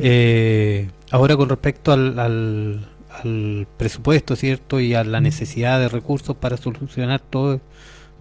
Eh, 0.00 0.88
ahora 1.10 1.36
con 1.36 1.48
respecto 1.48 1.92
al, 1.92 2.18
al, 2.18 2.86
al 3.22 3.66
presupuesto, 3.76 4.36
¿cierto? 4.36 4.78
Y 4.80 4.94
a 4.94 5.02
la 5.04 5.20
necesidad 5.20 5.80
de 5.80 5.88
recursos 5.88 6.36
para 6.36 6.56
solucionar 6.56 7.20
todo, 7.20 7.60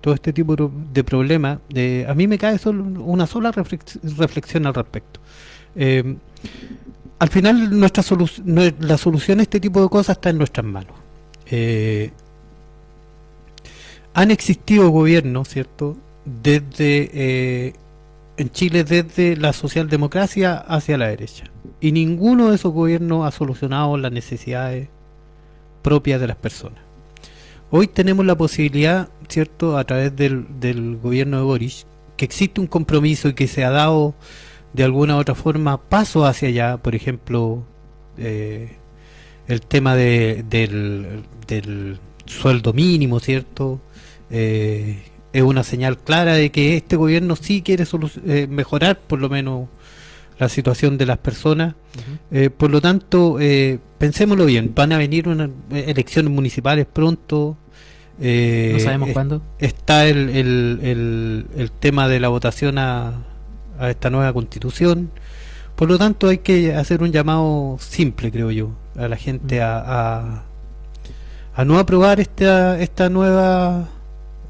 todo 0.01 0.13
este 0.13 0.33
tipo 0.33 0.55
de- 0.55 1.03
problemas, 1.03 1.59
eh, 1.75 2.05
a 2.09 2.13
mí 2.15 2.27
me 2.27 2.37
cae 2.37 2.57
solo 2.57 2.83
una 2.83 3.27
sola 3.27 3.51
reflex- 3.51 3.99
reflexión 4.17 4.65
al 4.65 4.73
respecto. 4.73 5.19
Eh, 5.75 6.15
al 7.19 7.29
final 7.29 7.77
nuestra 7.79 8.01
solu- 8.01 8.75
la 8.79 8.97
solución 8.97 9.39
a 9.39 9.43
este 9.43 9.59
tipo 9.59 9.81
de 9.81 9.89
cosas 9.89 10.17
está 10.17 10.29
en 10.31 10.37
nuestras 10.39 10.65
manos. 10.65 10.93
Eh, 11.51 12.11
han 14.13 14.31
existido 14.31 14.89
gobiernos, 14.89 15.49
¿cierto? 15.49 15.97
Desde 16.25 17.09
eh, 17.13 17.73
en 18.39 18.49
Chile 18.51 18.85
desde 18.85 19.35
la 19.35 19.51
socialdemocracia 19.51 20.57
hacia 20.57 20.97
la 20.97 21.09
derecha. 21.09 21.43
Y 21.81 21.91
ninguno 21.91 22.49
de 22.49 22.55
esos 22.55 22.71
gobiernos 22.71 23.27
ha 23.27 23.31
solucionado 23.37 23.97
las 23.97 24.13
necesidades 24.13 24.87
propias 25.81 26.21
de 26.21 26.27
las 26.27 26.37
personas. 26.37 26.79
Hoy 27.69 27.87
tenemos 27.87 28.25
la 28.25 28.37
posibilidad, 28.37 29.09
¿cierto?, 29.27 29.77
a 29.77 29.83
través 29.83 30.15
del, 30.15 30.97
gobierno 31.03 31.37
de 31.37 31.43
Boris, 31.43 31.85
que 32.15 32.23
existe 32.23 32.61
un 32.61 32.67
compromiso 32.67 33.27
y 33.27 33.33
que 33.33 33.47
se 33.47 33.65
ha 33.65 33.71
dado 33.71 34.15
de 34.71 34.85
alguna 34.85 35.17
u 35.17 35.19
otra 35.19 35.35
forma 35.35 35.77
paso 35.77 36.25
hacia 36.25 36.47
allá, 36.47 36.77
por 36.77 36.95
ejemplo, 36.95 37.65
eh, 38.17 38.77
el 39.47 39.61
tema 39.61 39.95
de, 39.95 40.45
del, 40.49 41.23
del 41.45 41.99
sueldo 42.25 42.71
mínimo, 42.71 43.19
¿cierto? 43.19 43.81
Eh, 44.29 45.03
es 45.33 45.41
una 45.43 45.63
señal 45.63 45.97
clara 45.97 46.33
de 46.33 46.51
que 46.51 46.75
este 46.77 46.95
gobierno 46.95 47.35
sí 47.35 47.61
quiere 47.61 47.85
eh, 48.25 48.47
mejorar 48.49 48.99
por 48.99 49.19
lo 49.19 49.29
menos 49.29 49.67
la 50.39 50.49
situación 50.49 50.97
de 50.97 51.05
las 51.05 51.17
personas. 51.17 51.75
Eh, 52.31 52.49
por 52.49 52.69
lo 52.71 52.79
tanto, 52.81 53.37
eh, 53.39 53.79
pensémoslo 53.97 54.45
bien, 54.45 54.71
van 54.73 54.91
a 54.93 54.97
venir 54.97 55.27
unas 55.27 55.49
eh, 55.71 55.85
elecciones 55.87 56.31
municipales 56.31 56.85
pronto. 56.91 57.57
eh, 58.21 58.71
No 58.73 58.79
sabemos 58.79 59.09
es- 59.09 59.13
cuándo. 59.13 59.41
Está 59.59 60.07
el, 60.07 60.29
el, 60.29 60.79
el, 60.81 61.45
el 61.57 61.71
tema 61.71 62.07
de 62.07 62.19
la 62.19 62.29
votación 62.29 62.77
a, 62.77 63.23
a 63.77 63.89
esta 63.89 64.09
nueva 64.09 64.31
constitución. 64.33 65.11
Por 65.75 65.89
lo 65.89 65.97
tanto, 65.97 66.27
hay 66.29 66.39
que 66.39 66.73
hacer 66.73 67.03
un 67.03 67.11
llamado 67.11 67.77
simple, 67.79 68.31
creo 68.31 68.51
yo, 68.51 68.71
a 68.97 69.07
la 69.07 69.15
gente 69.17 69.61
a, 69.61 69.77
a, 69.79 70.43
a 71.55 71.65
no 71.65 71.79
aprobar 71.79 72.19
esta, 72.19 72.79
esta 72.81 73.09
nueva... 73.09 73.89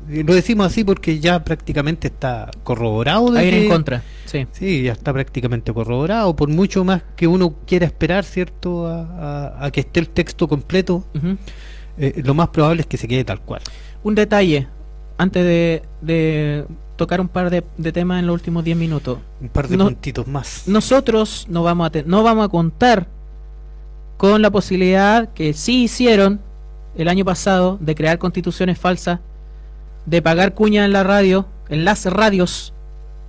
y 0.09 0.23
Lo 0.23 0.33
decimos 0.33 0.67
así 0.67 0.83
porque 0.83 1.19
ya 1.19 1.43
prácticamente 1.43 2.07
está 2.07 2.49
corroborado 2.63 3.31
de 3.31 3.39
A 3.39 3.43
ir 3.43 3.53
en 3.53 3.63
que- 3.63 3.69
contra. 3.69 4.03
Sí. 4.25 4.47
Sí, 4.51 4.83
ya 4.83 4.91
está 4.93 5.13
prácticamente 5.13 5.73
corroborado, 5.73 6.35
por 6.35 6.49
mucho 6.49 6.83
más 6.83 7.01
que 7.15 7.27
uno 7.27 7.53
quiera 7.67 7.85
esperar, 7.85 8.23
¿cierto?, 8.25 8.87
a, 8.87 9.01
a- 9.59 9.65
a 9.65 9.71
que 9.71 9.81
esté 9.81 9.99
el 9.99 10.09
texto 10.09 10.47
completo, 10.47 11.03
eh, 11.97 12.21
lo 12.23 12.33
más 12.33 12.49
probable 12.49 12.81
es 12.81 12.87
que 12.87 12.97
se 12.97 13.07
quede 13.07 13.23
tal 13.23 13.41
cual. 13.41 13.61
Un 14.03 14.15
detalle, 14.15 14.67
antes 15.17 15.43
de, 15.43 15.81
de 16.01 16.65
tocar 16.95 17.19
un 17.21 17.27
par 17.27 17.49
de, 17.49 17.63
de 17.77 17.91
temas 17.91 18.19
en 18.19 18.27
los 18.27 18.33
últimos 18.33 18.63
10 18.63 18.77
minutos. 18.77 19.19
Un 19.41 19.49
par 19.49 19.67
de 19.67 19.77
No- 19.77 19.85
puntitos 19.85 20.27
más. 20.27 20.63
Nosotros 20.67 21.45
no 21.49 21.63
vamos, 21.63 21.87
a 21.87 21.89
te- 21.89 22.03
no 22.03 22.23
vamos 22.23 22.45
a 22.45 22.49
contar 22.49 23.07
con 24.17 24.41
la 24.41 24.49
posibilidad 24.51 25.29
que 25.33 25.53
sí 25.53 25.83
hicieron 25.83 26.41
el 26.95 27.07
año 27.07 27.23
pasado 27.25 27.77
de 27.79 27.95
crear 27.95 28.17
constituciones 28.17 28.77
falsas, 28.77 29.19
de 30.09 30.21
pagar 30.21 30.55
cuña 30.55 30.85
en 30.85 30.93
la 30.93 31.03
radio, 31.03 31.45
en 31.69 31.85
las 31.85 32.05
radios 32.05 32.73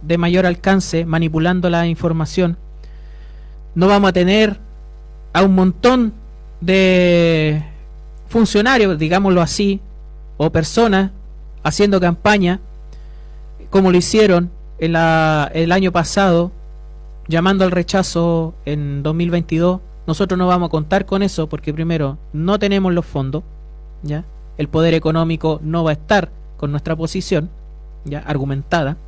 de 0.00 0.16
mayor 0.16 0.46
alcance, 0.46 1.04
manipulando 1.04 1.68
la 1.68 1.86
información. 1.86 2.56
No 3.74 3.86
vamos 3.86 4.08
a 4.08 4.12
tener 4.14 4.58
a 5.34 5.42
un 5.42 5.54
montón 5.54 6.14
de 6.60 7.62
funcionarios, 8.28 8.98
digámoslo 8.98 9.42
así, 9.42 9.80
o 10.38 10.50
personas 10.50 11.10
haciendo 11.62 12.00
campaña, 12.00 12.60
como 13.68 13.90
lo 13.92 13.98
hicieron 13.98 14.50
el 14.78 14.96
año 14.96 15.92
pasado, 15.92 16.50
llamando 17.28 17.64
al 17.64 17.70
rechazo 17.72 18.54
en 18.64 19.02
2022. 19.02 19.80
Nosotros 20.06 20.38
no 20.38 20.46
vamos 20.48 20.68
a 20.68 20.70
contar 20.70 21.04
con 21.04 21.22
eso 21.22 21.46
porque 21.46 21.74
primero 21.74 22.16
no 22.32 22.58
tenemos 22.58 22.94
los 22.94 23.04
fondos, 23.04 23.44
ya. 24.02 24.24
El 24.56 24.68
poder 24.68 24.94
económico 24.94 25.60
no 25.62 25.84
va 25.84 25.90
a 25.90 25.92
estar 25.92 26.30
con 26.60 26.70
nuestra 26.70 26.94
posición, 26.94 27.48
ya 28.04 28.18
argumentada. 28.18 28.98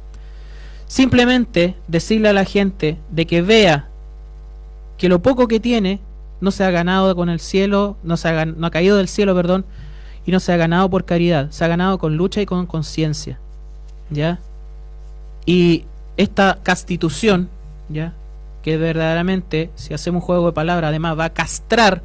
Simplemente 0.86 1.74
decirle 1.86 2.30
a 2.30 2.32
la 2.32 2.46
gente 2.46 2.96
de 3.10 3.26
que 3.26 3.42
vea 3.42 3.88
que 4.96 5.10
lo 5.10 5.20
poco 5.20 5.48
que 5.48 5.60
tiene 5.60 6.00
no 6.40 6.50
se 6.50 6.64
ha 6.64 6.70
ganado 6.70 7.14
con 7.14 7.28
el 7.28 7.40
cielo, 7.40 7.98
no 8.02 8.16
se 8.16 8.28
ha, 8.28 8.46
no 8.46 8.66
ha 8.66 8.70
caído 8.70 8.96
del 8.96 9.06
cielo, 9.06 9.34
perdón, 9.34 9.66
y 10.24 10.32
no 10.32 10.40
se 10.40 10.50
ha 10.54 10.56
ganado 10.56 10.88
por 10.88 11.04
caridad, 11.04 11.50
se 11.50 11.62
ha 11.62 11.68
ganado 11.68 11.98
con 11.98 12.16
lucha 12.16 12.40
y 12.40 12.46
con 12.46 12.64
conciencia, 12.64 13.38
¿ya? 14.08 14.38
Y 15.44 15.84
esta 16.16 16.58
constitución, 16.64 17.50
¿ya? 17.90 18.14
Que 18.62 18.78
verdaderamente, 18.78 19.70
si 19.74 19.92
hacemos 19.92 20.22
un 20.22 20.26
juego 20.26 20.46
de 20.46 20.52
palabras, 20.52 20.88
además 20.88 21.18
va 21.18 21.26
a 21.26 21.34
castrar 21.34 22.02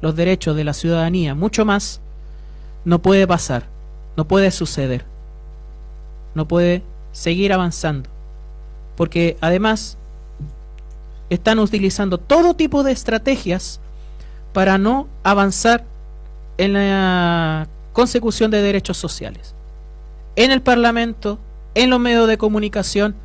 los 0.00 0.14
derechos 0.14 0.54
de 0.54 0.62
la 0.62 0.72
ciudadanía 0.72 1.34
mucho 1.34 1.64
más, 1.64 2.00
no 2.84 3.00
puede 3.00 3.26
pasar, 3.26 3.73
no 4.16 4.26
puede 4.26 4.50
suceder, 4.50 5.04
no 6.34 6.46
puede 6.46 6.82
seguir 7.12 7.52
avanzando. 7.52 8.10
Porque 8.96 9.36
además 9.40 9.96
están 11.30 11.58
utilizando 11.58 12.18
todo 12.18 12.54
tipo 12.54 12.82
de 12.82 12.92
estrategias 12.92 13.80
para 14.52 14.78
no 14.78 15.08
avanzar 15.22 15.84
en 16.58 16.74
la 16.74 17.68
consecución 17.92 18.50
de 18.50 18.62
derechos 18.62 18.96
sociales. 18.96 19.54
En 20.36 20.50
el 20.50 20.62
Parlamento, 20.62 21.38
en 21.74 21.90
los 21.90 22.00
medios 22.00 22.28
de 22.28 22.38
comunicación, 22.38 23.16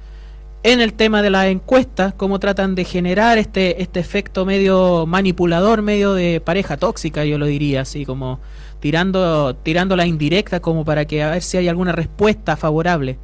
en 0.64 0.82
el 0.82 0.94
tema 0.94 1.22
de 1.22 1.30
las 1.30 1.46
encuestas, 1.46 2.14
cómo 2.16 2.40
tratan 2.40 2.76
de 2.76 2.84
generar 2.84 3.38
este, 3.38 3.82
este 3.82 4.00
efecto 4.00 4.46
medio 4.46 5.06
manipulador, 5.06 5.82
medio 5.82 6.14
de 6.14 6.42
pareja 6.42 6.78
tóxica, 6.78 7.24
yo 7.26 7.38
lo 7.38 7.46
diría, 7.46 7.82
así 7.82 8.06
como 8.06 8.40
tirando, 8.80 9.56
tirando 9.56 9.96
la 9.96 10.06
indirecta 10.06 10.60
como 10.60 10.86
para 10.86 11.06
que 11.06 11.24
a 11.24 11.32
ver 11.32 11.42
si 11.42 11.58
hay 11.58 11.68
alguna 11.68 11.92
respuesta 11.92 12.58
favorable 12.58 13.18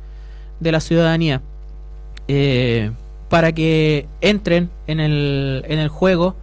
de 0.59 0.71
la 0.71 0.79
ciudadanía. 0.79 1.41
eh, 2.27 2.91
para 3.29 3.51
que 3.51 4.07
entren 4.21 4.69
en 4.87 4.99
el, 4.99 5.63
en 5.67 5.79
el 5.79 5.89
juego 5.89 6.35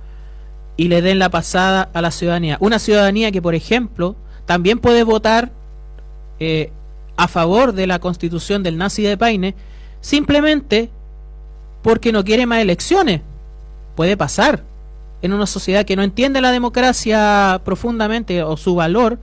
y 0.76 0.88
le 0.88 1.02
den 1.02 1.18
la 1.18 1.30
pasada 1.30 1.88
a 1.92 2.02
la 2.02 2.10
ciudadanía. 2.10 2.56
Una 2.60 2.78
ciudadanía 2.78 3.30
que, 3.30 3.42
por 3.42 3.54
ejemplo, 3.54 4.16
también 4.46 4.78
puede 4.78 5.04
votar 5.04 5.52
eh, 6.40 6.70
a 7.16 7.28
favor 7.28 7.72
de 7.72 7.86
la 7.86 7.98
constitución 7.98 8.62
del 8.62 8.78
nazi 8.78 9.02
de 9.02 9.16
Paine 9.16 9.54
simplemente 10.00 10.90
porque 11.82 12.12
no 12.12 12.24
quiere 12.24 12.46
más 12.46 12.60
elecciones. 12.60 13.20
Puede 13.94 14.16
pasar 14.16 14.62
en 15.22 15.32
una 15.32 15.46
sociedad 15.46 15.84
que 15.84 15.96
no 15.96 16.02
entiende 16.02 16.40
la 16.40 16.50
democracia 16.50 17.60
profundamente 17.64 18.42
o 18.42 18.56
su 18.56 18.74
valor 18.74 19.18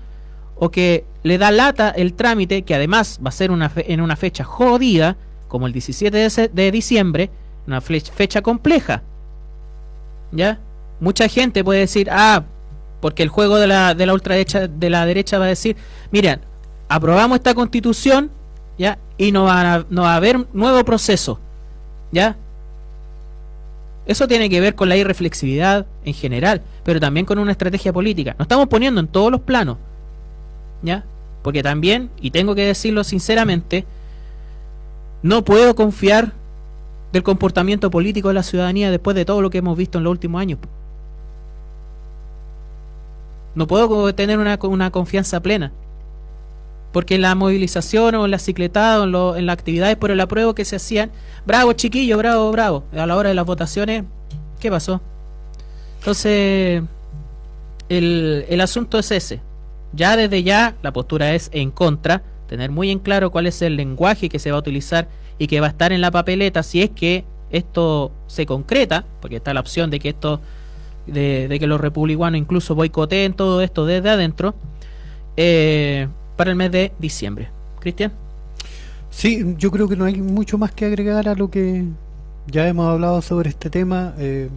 o 0.56 0.72
que 0.72 1.06
le 1.24 1.38
da 1.38 1.52
lata 1.52 1.90
el 1.90 2.14
trámite, 2.14 2.64
que 2.64 2.76
además 2.76 3.20
va 3.24 3.30
a 3.30 3.34
ser 3.34 3.52
una 3.52 3.72
en 3.76 4.02
una 4.02 4.16
fecha 4.16 4.44
jodida, 4.44 5.18
como 5.48 5.68
el 5.68 5.74
17 5.74 6.50
de, 6.54 6.72
diciembre, 6.72 7.30
una 7.68 7.82
fecha 7.82 8.42
compleja. 8.42 9.04
¿Ya? 10.32 10.60
Mucha 11.00 11.28
gente 11.28 11.64
puede 11.64 11.82
decir, 11.82 12.10
ah, 12.12 12.44
porque 13.02 13.24
el 13.24 13.30
juego 13.30 13.58
de 13.58 13.68
la, 13.68 13.96
de 13.96 14.06
la 14.06 14.14
ultraderecha 14.14 14.68
de 14.68 14.90
la 14.90 15.06
derecha 15.06 15.40
va 15.40 15.46
a 15.46 15.50
decir, 15.50 15.76
miren, 16.12 16.42
aprobamos 16.90 17.38
esta 17.38 17.54
constitución, 17.54 18.32
¿ya? 18.78 19.00
Y 19.18 19.32
no 19.32 19.46
va 19.46 19.76
a, 19.76 19.86
no 19.90 20.04
va 20.04 20.14
a 20.14 20.18
haber 20.18 20.46
nuevo 20.54 20.84
proceso, 20.84 21.40
¿ya? 22.12 22.38
Eso 24.10 24.28
tiene 24.28 24.50
que 24.50 24.60
ver 24.60 24.74
con 24.74 24.90
la 24.90 24.98
irreflexividad 24.98 25.86
en 26.04 26.16
general, 26.16 26.64
pero 26.84 27.00
también 27.00 27.28
con 27.28 27.38
una 27.38 27.52
estrategia 27.52 27.94
política. 27.94 28.32
Nos 28.40 28.46
estamos 28.46 28.68
poniendo 28.68 29.00
en 29.00 29.08
todos 29.08 29.32
los 29.32 29.42
planos, 29.42 29.78
¿ya? 30.82 31.04
Porque 31.44 31.62
también, 31.62 32.10
y 32.20 32.32
tengo 32.32 32.56
que 32.56 32.66
decirlo 32.66 33.04
sinceramente, 33.04 33.86
no 35.22 35.46
puedo 35.46 35.76
confiar 35.76 36.34
del 37.14 37.22
comportamiento 37.22 37.92
político 37.92 38.30
de 38.30 38.34
la 38.34 38.42
ciudadanía 38.42 38.90
después 38.90 39.16
de 39.16 39.26
todo 39.26 39.44
lo 39.44 39.52
que 39.52 39.60
hemos 39.60 39.78
visto 39.78 40.00
en 40.00 40.06
los 40.06 40.10
últimos 40.10 40.42
años. 40.42 40.58
No 43.54 43.68
puedo 43.68 44.16
tener 44.16 44.40
una, 44.40 44.58
una 44.64 44.90
confianza 44.90 45.40
plena. 45.40 45.72
Porque 46.92 47.16
en 47.16 47.22
la 47.22 47.36
movilización 47.36 48.16
o 48.16 48.26
en 48.26 48.32
la 48.32 48.40
cicletada 48.40 49.02
o 49.02 49.04
en, 49.04 49.12
lo- 49.12 49.36
en 49.36 49.46
las 49.46 49.54
actividades 49.54 49.96
por 49.96 50.10
el 50.12 50.20
apruebo 50.20 50.56
que 50.56 50.66
se 50.66 50.76
hacían, 50.78 51.12
bravo 51.46 51.74
chiquillo, 51.74 52.18
bravo, 52.18 52.52
bravo. 52.52 52.84
A 52.94 53.06
la 53.06 53.16
hora 53.16 53.30
de 53.30 53.36
las 53.36 53.46
votaciones, 53.46 54.04
¿qué 54.60 54.72
pasó? 54.72 55.00
Entonces, 56.00 56.82
el, 57.90 58.46
el 58.50 58.62
asunto 58.62 58.98
es 59.00 59.12
ese. 59.12 59.42
Ya 59.94 60.16
desde 60.16 60.44
ya 60.44 60.76
la 60.82 60.94
postura 60.94 61.34
es 61.34 61.50
en 61.54 61.72
contra, 61.72 62.24
tener 62.48 62.72
muy 62.72 62.90
en 62.92 63.00
claro 63.00 63.32
cuál 63.32 63.48
es 63.48 63.62
el 63.62 63.76
lenguaje 63.76 64.30
que 64.30 64.40
se 64.40 64.52
va 64.52 64.58
a 64.58 64.60
utilizar 64.60 65.08
y 65.38 65.48
que 65.48 65.60
va 65.60 65.68
a 65.68 65.70
estar 65.70 65.92
en 65.92 66.02
la 66.02 66.12
papeleta 66.12 66.64
si 66.64 66.82
es 66.82 66.90
que 66.92 67.26
esto 67.52 68.12
se 68.28 68.46
concreta, 68.46 69.06
porque 69.22 69.38
está 69.38 69.54
la 69.54 69.60
opción 69.60 69.90
de 69.90 70.00
que 70.00 70.10
esto, 70.10 70.40
de, 71.08 71.48
de 71.48 71.60
que 71.60 71.66
los 71.68 71.82
republicanos 71.82 72.38
incluso 72.40 72.76
boicoteen 72.76 73.34
todo 73.34 73.62
esto 73.62 73.86
desde 73.86 74.10
adentro, 74.10 74.54
eh, 75.38 76.08
para 76.40 76.52
el 76.52 76.56
mes 76.56 76.72
de 76.72 76.94
diciembre. 77.00 77.50
Cristian. 77.82 78.14
Sí, 79.10 79.56
yo 79.58 79.72
creo 79.72 79.90
que 79.90 79.98
no 79.98 80.06
hay 80.06 80.16
mucho 80.22 80.58
más 80.58 80.72
que 80.72 80.86
agregar 80.86 81.28
a 81.28 81.36
lo 81.36 81.52
que 81.52 81.84
ya 82.48 82.66
hemos 82.66 82.88
hablado 82.88 83.22
sobre 83.22 83.50
este 83.50 83.70
tema. 83.70 84.14
eh, 84.18 84.48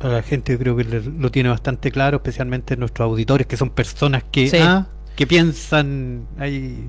a 0.00 0.06
la 0.08 0.22
gente 0.22 0.52
yo 0.52 0.58
creo 0.60 0.76
que 0.76 0.84
le- 0.84 1.00
lo 1.02 1.30
tiene 1.30 1.48
bastante 1.48 1.90
claro, 1.90 2.18
especialmente 2.18 2.76
nuestros 2.76 3.06
auditores, 3.06 3.46
que 3.48 3.56
son 3.56 3.70
personas 3.70 4.22
que, 4.30 4.48
Sí. 4.48 4.58
ah, 4.60 4.86
que 5.16 5.26
piensan 5.26 6.26
ahí 6.38 6.84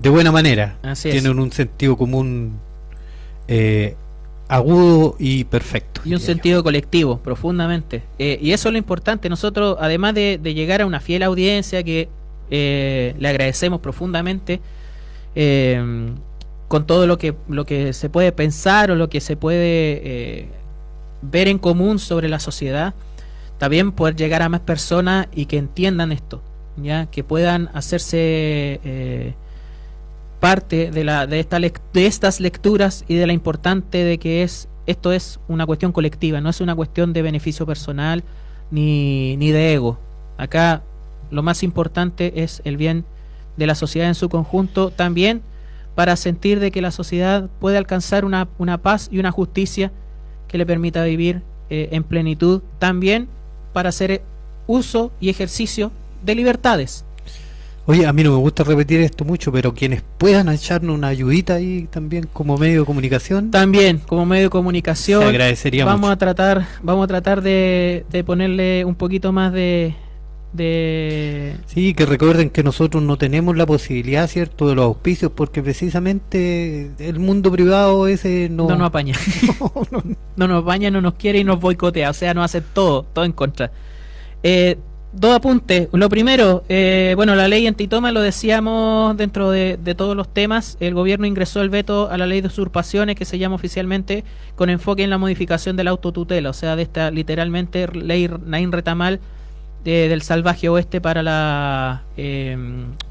de 0.00 0.08
buena 0.08 0.32
manera. 0.32 0.78
Así 0.82 1.10
es. 1.10 1.14
Tienen 1.20 1.38
un 1.38 1.52
sentido 1.52 1.96
común 1.96 2.58
eh, 3.48 3.94
agudo 4.48 5.14
y 5.18 5.44
perfecto. 5.44 6.00
Y 6.04 6.14
un 6.14 6.20
yo. 6.20 6.26
sentido 6.26 6.62
colectivo, 6.64 7.18
profundamente. 7.18 8.02
Eh, 8.18 8.38
y 8.40 8.52
eso 8.52 8.68
es 8.68 8.72
lo 8.72 8.78
importante. 8.78 9.28
Nosotros, 9.28 9.76
además 9.80 10.14
de, 10.14 10.38
de 10.42 10.54
llegar 10.54 10.80
a 10.80 10.86
una 10.86 11.00
fiel 11.00 11.22
audiencia 11.22 11.82
que 11.82 12.08
eh, 12.54 13.14
le 13.18 13.28
agradecemos 13.28 13.80
profundamente, 13.80 14.60
eh, 15.34 16.12
con 16.68 16.86
todo 16.86 17.06
lo 17.06 17.16
que, 17.16 17.34
lo 17.48 17.64
que 17.64 17.94
se 17.94 18.10
puede 18.10 18.30
pensar 18.30 18.90
o 18.90 18.94
lo 18.94 19.08
que 19.08 19.22
se 19.22 19.38
puede 19.38 19.62
eh, 20.04 20.48
ver 21.22 21.48
en 21.48 21.56
común 21.56 21.98
sobre 21.98 22.28
la 22.28 22.38
sociedad, 22.38 22.92
también 23.56 23.92
poder 23.92 24.16
llegar 24.16 24.42
a 24.42 24.50
más 24.50 24.60
personas 24.60 25.28
y 25.32 25.46
que 25.46 25.56
entiendan 25.56 26.12
esto, 26.12 26.42
ya 26.76 27.06
que 27.06 27.24
puedan 27.24 27.70
hacerse 27.72 29.34
parte 30.38 30.90
de 30.90 31.04
la 31.04 31.26
de 31.26 31.40
esta 31.40 31.58
de 31.58 32.06
estas 32.06 32.38
lecturas 32.38 33.06
y 33.08 33.14
de 33.14 33.26
la 33.26 33.32
importante 33.32 34.04
de 34.04 34.18
que 34.18 34.42
es 34.42 34.68
esto 34.84 35.12
es 35.12 35.40
una 35.48 35.64
cuestión 35.64 35.92
colectiva, 35.92 36.42
no 36.42 36.50
es 36.50 36.60
una 36.60 36.74
cuestión 36.74 37.14
de 37.14 37.22
beneficio 37.22 37.64
personal 37.64 38.24
ni, 38.70 39.38
ni 39.38 39.52
de 39.52 39.72
ego. 39.72 39.98
Acá 40.36 40.82
lo 41.32 41.42
más 41.42 41.62
importante 41.62 42.42
es 42.42 42.62
el 42.64 42.76
bien 42.76 43.04
de 43.56 43.66
la 43.66 43.74
sociedad 43.74 44.08
en 44.08 44.14
su 44.14 44.28
conjunto, 44.28 44.90
también 44.90 45.42
para 45.94 46.16
sentir 46.16 46.60
de 46.60 46.70
que 46.70 46.80
la 46.80 46.90
sociedad 46.90 47.50
puede 47.60 47.76
alcanzar 47.76 48.24
una, 48.24 48.48
una 48.58 48.78
paz 48.78 49.08
y 49.10 49.18
una 49.18 49.30
justicia 49.30 49.92
que 50.48 50.58
le 50.58 50.66
permita 50.66 51.04
vivir 51.04 51.42
eh, 51.70 51.88
en 51.92 52.04
plenitud, 52.04 52.62
también 52.78 53.28
para 53.72 53.88
hacer 53.88 54.22
uso 54.66 55.10
y 55.20 55.28
ejercicio 55.30 55.90
de 56.24 56.34
libertades. 56.34 57.04
Oye, 57.84 58.06
a 58.06 58.12
mí 58.12 58.22
no 58.22 58.30
me 58.30 58.36
gusta 58.36 58.62
repetir 58.62 59.00
esto 59.00 59.24
mucho, 59.24 59.50
pero 59.50 59.74
quienes 59.74 60.02
puedan 60.16 60.48
echarnos 60.48 60.94
una 60.96 61.08
ayudita 61.08 61.54
ahí 61.54 61.88
también 61.90 62.28
como 62.32 62.56
medio 62.56 62.80
de 62.80 62.86
comunicación, 62.86 63.50
También, 63.50 63.98
como 64.06 64.24
medio 64.24 64.44
de 64.44 64.50
comunicación, 64.50 65.22
se 65.22 65.28
agradecería 65.28 65.84
vamos 65.84 66.02
mucho. 66.02 66.12
a 66.12 66.16
tratar, 66.16 66.66
vamos 66.82 67.04
a 67.04 67.08
tratar 67.08 67.42
de, 67.42 68.04
de 68.10 68.22
ponerle 68.22 68.84
un 68.84 68.94
poquito 68.94 69.32
más 69.32 69.52
de, 69.52 69.96
de 70.52 71.56
Sí, 71.66 71.94
que 71.94 72.06
recuerden 72.06 72.50
que 72.50 72.62
nosotros 72.62 73.02
no 73.02 73.16
tenemos 73.16 73.56
la 73.56 73.66
posibilidad, 73.66 74.28
¿cierto?, 74.28 74.68
de 74.68 74.74
los 74.74 74.84
auspicios, 74.84 75.32
porque 75.34 75.62
precisamente 75.62 76.90
el 76.98 77.18
mundo 77.18 77.50
privado 77.50 78.06
ese 78.06 78.48
no... 78.50 78.68
no 78.68 78.76
nos 78.76 78.88
apaña. 78.88 79.14
no 80.36 80.48
nos 80.48 80.64
baña, 80.64 80.90
no 80.90 81.00
nos 81.00 81.14
quiere 81.14 81.38
y 81.38 81.44
nos 81.44 81.60
boicotea. 81.60 82.10
O 82.10 82.14
sea, 82.14 82.34
nos 82.34 82.44
hace 82.44 82.60
todo, 82.60 83.04
todo 83.04 83.24
en 83.24 83.32
contra. 83.32 83.72
Eh, 84.42 84.78
dos 85.12 85.34
apuntes. 85.34 85.88
Lo 85.92 86.08
primero, 86.08 86.64
eh, 86.68 87.14
bueno, 87.16 87.34
la 87.34 87.48
ley 87.48 87.66
antitoma, 87.66 88.12
lo 88.12 88.20
decíamos 88.20 89.16
dentro 89.16 89.50
de, 89.50 89.78
de 89.82 89.94
todos 89.94 90.16
los 90.16 90.32
temas. 90.32 90.76
El 90.80 90.94
gobierno 90.94 91.26
ingresó 91.26 91.60
el 91.62 91.70
veto 91.70 92.10
a 92.10 92.18
la 92.18 92.26
ley 92.26 92.40
de 92.40 92.48
usurpaciones, 92.48 93.16
que 93.16 93.24
se 93.24 93.38
llama 93.38 93.54
oficialmente, 93.54 94.24
con 94.54 94.70
enfoque 94.70 95.02
en 95.02 95.10
la 95.10 95.18
modificación 95.18 95.76
de 95.76 95.84
la 95.84 95.90
autotutela. 95.90 96.50
O 96.50 96.54
sea, 96.54 96.76
de 96.76 96.82
esta 96.82 97.10
literalmente 97.10 97.86
ley 97.88 98.28
Nain 98.44 98.72
Retamal 98.72 99.20
de- 99.84 100.08
del 100.08 100.22
salvaje 100.22 100.68
oeste 100.68 101.00
para 101.00 101.22
la 101.22 102.02
eh, 102.16 102.56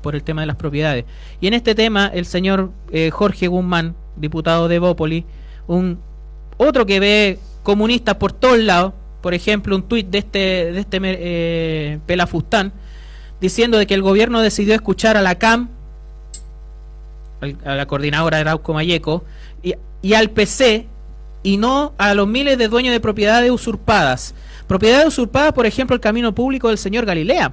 por 0.02 0.16
el 0.16 0.24
tema 0.24 0.42
de 0.42 0.48
las 0.48 0.56
propiedades. 0.56 1.06
Y 1.40 1.48
en 1.48 1.54
este 1.54 1.76
tema, 1.76 2.08
el 2.14 2.26
señor 2.26 2.72
eh, 2.92 3.10
Jorge 3.12 3.48
Guzmán, 3.48 3.96
diputado 4.16 4.68
de 4.68 4.80
Bópoli, 4.80 5.26
un 5.68 6.00
otro 6.58 6.86
que 6.86 7.00
ve 7.00 7.40
comunistas 7.64 8.16
por 8.16 8.32
todos 8.34 8.60
lados, 8.60 8.94
por 9.22 9.34
ejemplo, 9.34 9.76
un 9.76 9.84
tuit 9.84 10.08
de 10.08 10.18
este, 10.20 10.40
de 10.72 10.80
este 10.80 11.00
eh, 11.04 12.00
Pelafustán, 12.06 12.72
diciendo 13.40 13.78
de 13.78 13.86
que 13.88 13.94
el 13.94 14.02
gobierno 14.02 14.42
decidió 14.42 14.74
escuchar 14.74 15.18
a 15.18 15.22
la 15.22 15.36
CAM, 15.36 15.70
a 17.66 17.76
la 17.76 17.86
coordinadora 17.88 18.38
de 18.38 18.42
Arauco 18.42 18.74
Mayeco, 18.74 19.24
y, 19.64 19.74
y 20.02 20.14
al 20.14 20.30
PC, 20.30 20.88
y 21.44 21.58
no 21.58 21.94
a 21.98 22.14
los 22.14 22.28
miles 22.28 22.58
de 22.58 22.68
dueños 22.68 22.94
de 22.94 23.00
propiedades 23.00 23.50
usurpadas. 23.52 24.36
Propiedades 24.72 25.10
usurpadas, 25.10 25.52
por 25.52 25.66
ejemplo, 25.66 25.96
el 25.96 26.00
camino 26.00 26.34
público 26.34 26.70
del 26.70 26.78
señor 26.78 27.06
Galilea. 27.06 27.52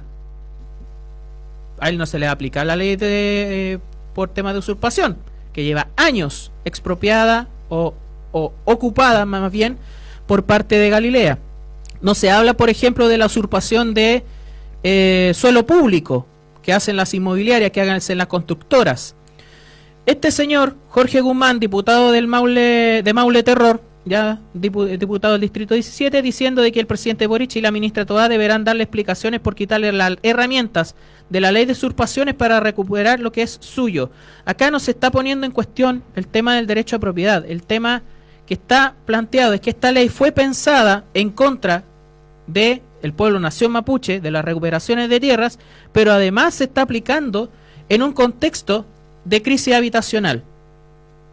A 1.81 1.89
él 1.89 1.97
no 1.97 2.05
se 2.05 2.17
le 2.17 2.27
va 2.27 2.29
a 2.29 2.33
aplicar 2.33 2.65
la 2.65 2.77
ley 2.77 2.95
de, 2.95 3.73
eh, 3.73 3.79
por 4.15 4.29
tema 4.29 4.53
de 4.53 4.59
usurpación, 4.59 5.17
que 5.51 5.65
lleva 5.65 5.89
años 5.97 6.53
expropiada 6.63 7.49
o, 7.67 7.93
ocupada 8.31 9.25
más 9.25 9.51
bien 9.51 9.77
por 10.27 10.45
parte 10.45 10.77
de 10.77 10.89
Galilea. 10.89 11.39
No 11.99 12.15
se 12.15 12.31
habla, 12.31 12.53
por 12.53 12.69
ejemplo, 12.69 13.09
de 13.09 13.17
la 13.17 13.25
usurpación 13.25 13.93
de 13.93 14.23
eh, 14.83 15.33
suelo 15.35 15.65
público 15.65 16.25
que 16.63 16.71
hacen 16.71 16.95
las 16.95 17.13
inmobiliarias, 17.13 17.71
que 17.71 17.81
hacen 17.81 18.17
las 18.17 18.27
constructoras. 18.27 19.13
Este 20.05 20.31
señor, 20.31 20.77
Jorge 20.87 21.19
Guzmán, 21.19 21.59
diputado 21.59 22.13
del 22.13 22.27
Maule, 22.27 23.03
de 23.03 23.13
Maule 23.13 23.43
Terror, 23.43 23.88
ya 24.09 24.39
dipu- 24.55 24.97
diputado 24.97 25.33
del 25.33 25.41
Distrito 25.41 25.75
17, 25.75 26.21
diciendo 26.21 26.61
de 26.61 26.71
que 26.71 26.79
el 26.79 26.87
presidente 26.87 27.27
Boric 27.27 27.55
y 27.55 27.61
la 27.61 27.71
ministra 27.71 28.05
Toá 28.05 28.27
deberán 28.27 28.63
darle 28.63 28.83
explicaciones 28.83 29.39
por 29.39 29.55
quitarle 29.55 29.91
las 29.91 30.17
herramientas 30.23 30.95
de 31.29 31.39
la 31.39 31.51
ley 31.51 31.65
de 31.65 31.73
usurpaciones 31.73 32.33
para 32.33 32.59
recuperar 32.59 33.19
lo 33.19 33.31
que 33.31 33.43
es 33.43 33.57
suyo. 33.61 34.09
Acá 34.45 34.71
no 34.71 34.79
se 34.79 34.91
está 34.91 35.11
poniendo 35.11 35.45
en 35.45 35.51
cuestión 35.51 36.03
el 36.15 36.27
tema 36.27 36.55
del 36.55 36.65
derecho 36.67 36.95
a 36.95 36.99
propiedad. 36.99 37.45
El 37.47 37.61
tema 37.63 38.01
que 38.47 38.55
está 38.55 38.95
planteado 39.05 39.53
es 39.53 39.61
que 39.61 39.69
esta 39.69 39.91
ley 39.91 40.09
fue 40.09 40.31
pensada 40.31 41.05
en 41.13 41.29
contra 41.29 41.83
de 42.47 42.81
el 43.03 43.13
pueblo 43.13 43.39
nación 43.39 43.71
mapuche, 43.71 44.19
de 44.19 44.31
las 44.31 44.43
recuperaciones 44.43 45.07
de 45.07 45.19
tierras, 45.19 45.59
pero 45.93 46.11
además 46.11 46.55
se 46.55 46.63
está 46.63 46.81
aplicando 46.81 47.51
en 47.89 48.01
un 48.01 48.11
contexto 48.11 48.87
de 49.23 49.41
crisis 49.43 49.75
habitacional. 49.75 50.43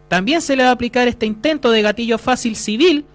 También 0.07 0.41
se 0.41 0.55
le 0.55 0.63
va 0.63 0.69
a 0.69 0.73
aplicar 0.73 1.07
este 1.07 1.25
intento 1.25 1.71
de 1.71 1.81
gatillo 1.81 2.17
fácil 2.17 2.55
civil, 2.55 3.05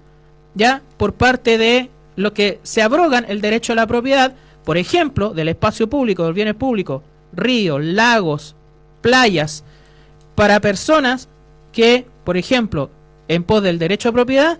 ya 0.55 0.82
por 0.97 1.14
parte 1.14 1.59
de 1.59 1.90
lo 2.16 2.35
que 2.35 2.60
se 2.62 2.82
abrogan 2.82 3.24
el 3.28 3.40
derecho 3.40 3.73
a 3.73 3.77
la 3.77 3.86
propiedad, 3.86 4.35
por 4.64 4.77
ejemplo, 4.77 5.31
del 5.31 5.48
espacio 5.48 5.89
público, 5.89 6.24
del 6.24 6.35
bienes 6.35 6.55
públicos, 6.55 7.02
ríos, 7.32 7.82
lagos, 7.82 8.55
playas, 9.01 9.64
para 10.35 10.60
personas 10.60 11.28
que, 11.73 12.06
por 12.24 12.36
ejemplo, 12.36 12.90
en 13.28 13.44
pos 13.44 13.62
del 13.62 13.78
derecho 13.78 14.10
a 14.10 14.12
propiedad, 14.12 14.59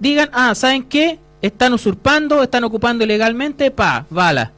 digan, 0.00 0.30
ah, 0.32 0.54
¿saben 0.54 0.82
qué? 0.82 1.18
Están 1.40 1.72
usurpando, 1.72 2.42
están 2.42 2.64
ocupando 2.64 3.04
ilegalmente, 3.04 3.70
pa, 3.70 4.06
bala. 4.10 4.52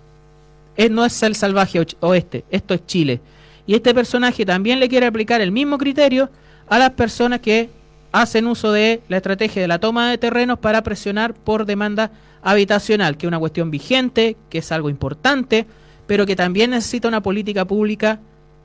Eh, 0.77 0.89
no 0.89 1.05
es 1.05 1.23
el 1.23 1.37
salvaje 1.37 1.85
oeste, 2.01 2.45
esto 2.51 2.75
es 2.75 2.87
Chile. 2.87 3.21
Y 3.67 3.75
este 3.75 3.95
personaje 3.95 4.45
también 4.45 4.81
le 4.81 4.89
quiere 4.89 5.07
aplicar 5.07 5.41
el 5.41 5.53
mismo 5.53 5.79
criterio 5.79 6.31
a 6.69 6.79
las 6.79 6.91
personas 6.91 7.41
que 7.41 7.71
hacen 8.13 8.47
uso 8.47 8.73
de 8.73 9.03
la 9.09 9.17
estrategia 9.17 9.61
de 9.61 9.69
la 9.69 9.81
toma 9.81 10.11
de 10.11 10.19
terrenos 10.19 10.59
para 10.59 10.83
presionar 10.83 11.35
por 11.35 11.67
demanda 11.67 12.13
habitacional, 12.43 13.17
que 13.17 13.27
es 13.27 13.29
una 13.29 13.39
cuestión 13.39 13.71
vigente, 13.71 14.37
que 14.51 14.59
es 14.59 14.71
algo 14.71 14.89
importante, 14.89 15.67
pero 16.07 16.27
que 16.27 16.37
también 16.37 16.71
necesita 16.71 17.09
una 17.09 17.23
política 17.23 17.65
pública 17.65 18.21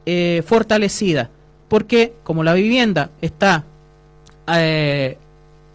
eh, 0.05 0.43
fortalecida. 0.45 1.29
Porque 1.67 2.13
como 2.23 2.43
la 2.43 2.53
vivienda 2.53 3.09
está 3.21 3.63
eh, 4.53 5.17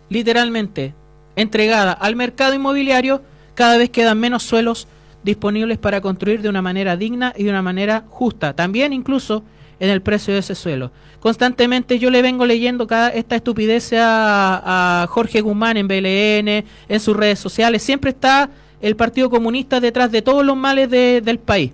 literalmente 0.09 0.94
entregada 1.36 1.92
al 1.92 2.16
mercado 2.16 2.55
inmobiliario, 2.55 3.22
cada 3.55 3.76
vez 3.76 3.90
quedan 3.90 4.18
menos 4.18 4.42
suelos 4.42 4.86
disponibles 5.22 5.78
para 5.78 6.01
construir 6.01 6.42
de 6.42 6.48
una 6.48 6.62
manera 6.62 6.96
digna 6.96 7.32
y 7.36 7.44
de 7.44 7.51
una 7.51 7.62
manera 7.62 8.05
justa. 8.09 8.55
También 8.55 8.92
incluso 8.92 9.42
en 9.80 9.90
el 9.90 10.02
precio 10.02 10.32
de 10.34 10.40
ese 10.40 10.55
suelo. 10.55 10.90
Constantemente 11.20 11.98
yo 11.98 12.10
le 12.10 12.20
vengo 12.22 12.44
leyendo 12.46 12.86
cada 12.86 13.09
esta 13.09 13.36
estupidez 13.36 13.92
a, 13.94 15.02
a 15.02 15.06
Jorge 15.06 15.40
Guzmán 15.40 15.76
en 15.76 15.88
BLN, 15.88 16.64
en 16.88 17.01
sus 17.01 17.16
redes 17.16 17.38
sociales. 17.38 17.82
Siempre 17.82 18.10
está 18.10 18.51
el 18.82 18.96
Partido 18.96 19.30
Comunista 19.30 19.80
detrás 19.80 20.10
de 20.12 20.20
todos 20.22 20.44
los 20.44 20.56
males 20.56 20.90
de- 20.90 21.20
del 21.22 21.38
país. 21.38 21.72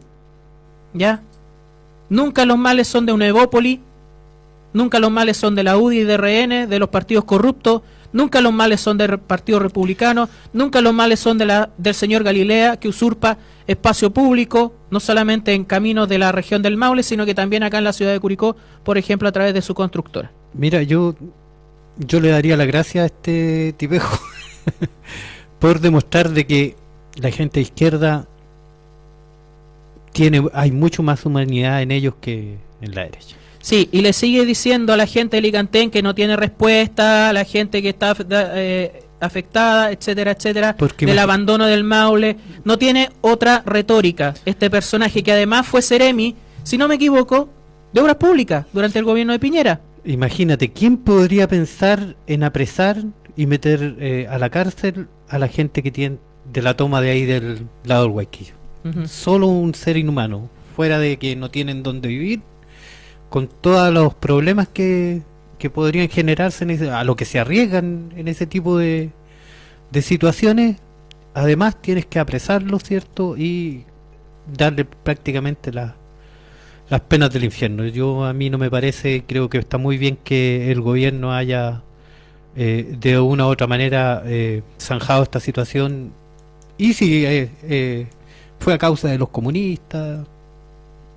¿Ya? 0.95 1.21
Nunca 2.09 2.45
los 2.45 2.59
males 2.59 2.89
son 2.89 3.07
de 3.07 3.13
Unevópoli, 3.13 3.81
nunca 4.73 4.99
los 4.99 5.11
males 5.11 5.37
son 5.37 5.55
de 5.55 5.63
la 5.65 5.77
UDI 5.77 6.01
y 6.01 6.05
de 6.05 6.17
RN, 6.17 6.67
de 6.67 6.79
los 6.79 6.89
partidos 6.89 7.25
corruptos, 7.25 7.83
nunca 8.13 8.41
los 8.41 8.53
males 8.53 8.81
son 8.81 8.99
del 8.99 9.19
Partido 9.19 9.59
Republicano, 9.59 10.29
nunca 10.53 10.81
los 10.81 10.93
males 10.95 11.21
son 11.21 11.39
de 11.39 11.47
la, 11.47 11.71
del 11.79 11.95
señor 11.95 12.25
Galilea 12.25 12.79
que 12.79 12.89
usurpa 12.89 13.39
espacio 13.67 14.13
público, 14.13 14.75
no 14.91 15.01
solamente 15.01 15.53
en 15.55 15.65
caminos 15.65 16.09
de 16.09 16.19
la 16.19 16.33
región 16.33 16.63
del 16.63 16.77
Maule, 16.77 17.03
sino 17.03 17.25
que 17.27 17.35
también 17.35 17.63
acá 17.63 17.79
en 17.79 17.85
la 17.85 17.93
ciudad 17.93 18.13
de 18.13 18.21
Curicó, 18.21 18.57
por 18.85 18.99
ejemplo, 18.99 19.29
a 19.29 19.33
través 19.33 19.55
de 19.55 19.63
su 19.63 19.75
constructora. 19.75 20.33
Mira, 20.55 20.83
yo, 20.83 21.15
yo 21.99 22.21
le 22.21 22.31
daría 22.31 22.57
la 22.57 22.65
gracia 22.65 23.03
a 23.03 23.07
este 23.07 23.73
tipejo 23.77 24.19
por 25.59 25.81
demostrar 25.81 26.31
de 26.31 26.47
que 26.47 26.77
la 27.17 27.31
gente 27.31 27.61
izquierda 27.61 28.27
tiene, 30.13 30.43
hay 30.53 30.73
mucho 30.73 31.03
más 31.03 31.25
humanidad 31.25 31.83
en 31.83 31.93
ellos 31.93 32.15
que 32.21 32.59
en 32.81 32.95
la 32.95 33.03
derecha. 33.03 33.37
Sí, 33.61 33.89
y 33.93 34.01
le 34.01 34.13
sigue 34.13 34.47
diciendo 34.47 34.93
a 34.93 34.97
la 34.97 35.07
gente 35.07 35.37
de 35.37 35.43
Licantén 35.43 35.91
que 35.91 36.03
no 36.03 36.15
tiene 36.15 36.37
respuesta, 36.37 37.29
a 37.29 37.33
la 37.33 37.45
gente 37.45 37.83
que 37.83 37.91
está 37.91 38.17
eh, 38.31 39.03
afectada, 39.21 39.93
etcétera, 39.93 40.33
etcétera, 40.33 40.77
Porque 40.77 41.07
del 41.07 41.19
abandono 41.19 41.67
del 41.67 41.85
Maule. 41.85 42.37
No 42.65 42.79
tiene 42.79 43.11
otra 43.21 43.63
retórica. 43.65 44.35
Este 44.45 44.71
personaje 44.71 45.23
que 45.23 45.33
además 45.33 45.67
fue 45.67 45.83
Seremi, 45.83 46.35
si 46.63 46.79
no 46.79 46.89
me 46.89 46.97
equivoco, 46.97 47.51
de 47.93 48.01
obras 48.01 48.17
públicas 48.17 48.67
durante 48.73 48.99
el 48.99 49.05
gobierno 49.05 49.33
de 49.33 49.39
Piñera. 49.39 49.81
Imagínate, 50.05 50.73
¿quién 50.73 50.97
podría 50.97 51.47
pensar 51.47 52.17
en 52.27 52.43
apresar 52.43 53.05
y 53.37 53.47
meter 53.47 53.97
eh, 54.01 54.27
a 54.31 54.39
la 54.39 54.49
cárcel 54.51 55.09
a 55.29 55.39
la 55.39 55.49
gente 55.49 55.83
que 55.83 55.91
tiene 55.91 56.19
de 56.51 56.63
la 56.63 56.75
toma 56.77 57.01
de 57.01 57.11
ahí 57.11 57.25
del 57.25 57.67
lado 57.85 58.05
del 58.05 58.13
Guayquillo? 58.13 58.55
Solo 59.07 59.49
un 59.49 59.75
ser 59.75 59.99
inhumano, 59.99 60.49
fuera 60.75 60.99
de 60.99 61.19
que 61.19 61.37
no 61.37 61.51
tienen 61.51 61.83
dónde 61.83 62.09
vivir, 62.09 62.41
con 63.31 63.49
todos 63.49 63.93
los 63.93 64.15
problemas 64.15 64.69
que, 64.69 65.23
que 65.59 65.71
podrían 65.71 66.09
generarse 66.09 66.65
en 66.65 66.71
ese- 66.71 66.91
a 66.91 67.05
lo 67.05 67.17
que 67.17 67.25
se 67.25 67.39
arriesgan 67.41 68.13
en 68.17 68.29
ese 68.29 68.47
tipo 68.47 68.79
de, 68.79 69.11
de 69.93 70.03
situaciones. 70.03 70.79
Además, 71.35 71.81
tienes 71.83 72.07
que 72.07 72.19
apresarlo, 72.21 72.79
¿cierto? 72.81 73.37
Y 73.37 73.85
darle 74.57 74.85
prácticamente 74.87 75.73
la- 75.73 75.97
las 76.91 77.01
penas 77.03 77.31
del 77.33 77.45
infierno. 77.45 77.87
Yo 77.87 78.25
a 78.25 78.33
mí 78.33 78.51
no 78.51 78.59
me 78.59 78.71
parece, 78.71 79.25
creo 79.27 79.49
que 79.51 79.59
está 79.59 79.79
muy 79.79 79.99
bien 79.99 80.19
que 80.25 80.71
el 80.73 80.81
gobierno 80.81 81.33
haya 81.33 81.83
eh, 82.57 82.97
de 83.01 83.19
una 83.21 83.47
u 83.47 83.51
otra 83.51 83.67
manera 83.69 84.23
eh, 84.27 84.63
zanjado 84.81 85.23
esta 85.25 85.41
situación. 85.41 86.13
Y 86.79 86.95
si 86.95 87.25
eh, 87.27 87.51
eh, 87.65 88.07
fue 88.61 88.75
a 88.75 88.79
causa 88.79 89.09
de 89.09 89.19
los 89.19 89.29
comunistas, 89.31 90.27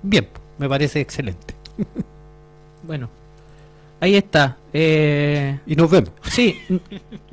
bien, 0.02 0.28
me 0.58 0.68
parece 0.68 1.00
excelente. 1.00 1.53
Bueno, 2.86 3.08
ahí 3.98 4.14
está. 4.14 4.58
Eh, 4.72 5.58
Y 5.66 5.74
nos 5.74 5.90
vemos. 5.90 6.10
Sí, 6.22 6.58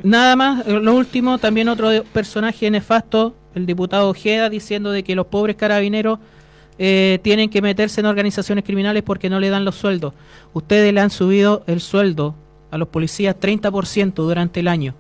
nada 0.02 0.36
más, 0.38 0.66
eh, 0.66 0.80
lo 0.80 0.96
último, 0.96 1.38
también 1.40 1.68
otro 1.68 1.90
personaje 2.14 2.72
nefasto, 2.72 3.36
el 3.54 3.66
diputado 3.66 4.10
Ojeda, 4.10 4.50
diciendo 4.50 4.92
de 4.92 5.04
que 5.04 5.14
los 5.14 5.26
pobres 5.26 5.58
carabineros 5.58 6.20
eh, 6.80 7.20
tienen 7.22 7.50
que 7.50 7.62
meterse 7.62 8.00
en 8.00 8.08
organizaciones 8.08 8.64
criminales 8.64 9.04
porque 9.04 9.30
no 9.30 9.40
le 9.40 9.50
dan 9.50 9.66
los 9.66 9.76
sueldos. 9.76 10.14
Ustedes 10.54 10.94
le 10.94 11.02
han 11.02 11.10
subido 11.10 11.64
el 11.68 11.82
sueldo 11.82 12.36
a 12.72 12.78
los 12.78 12.88
policías 12.88 13.36
30% 13.38 14.14
durante 14.14 14.62
el 14.62 14.68
año. 14.68 14.96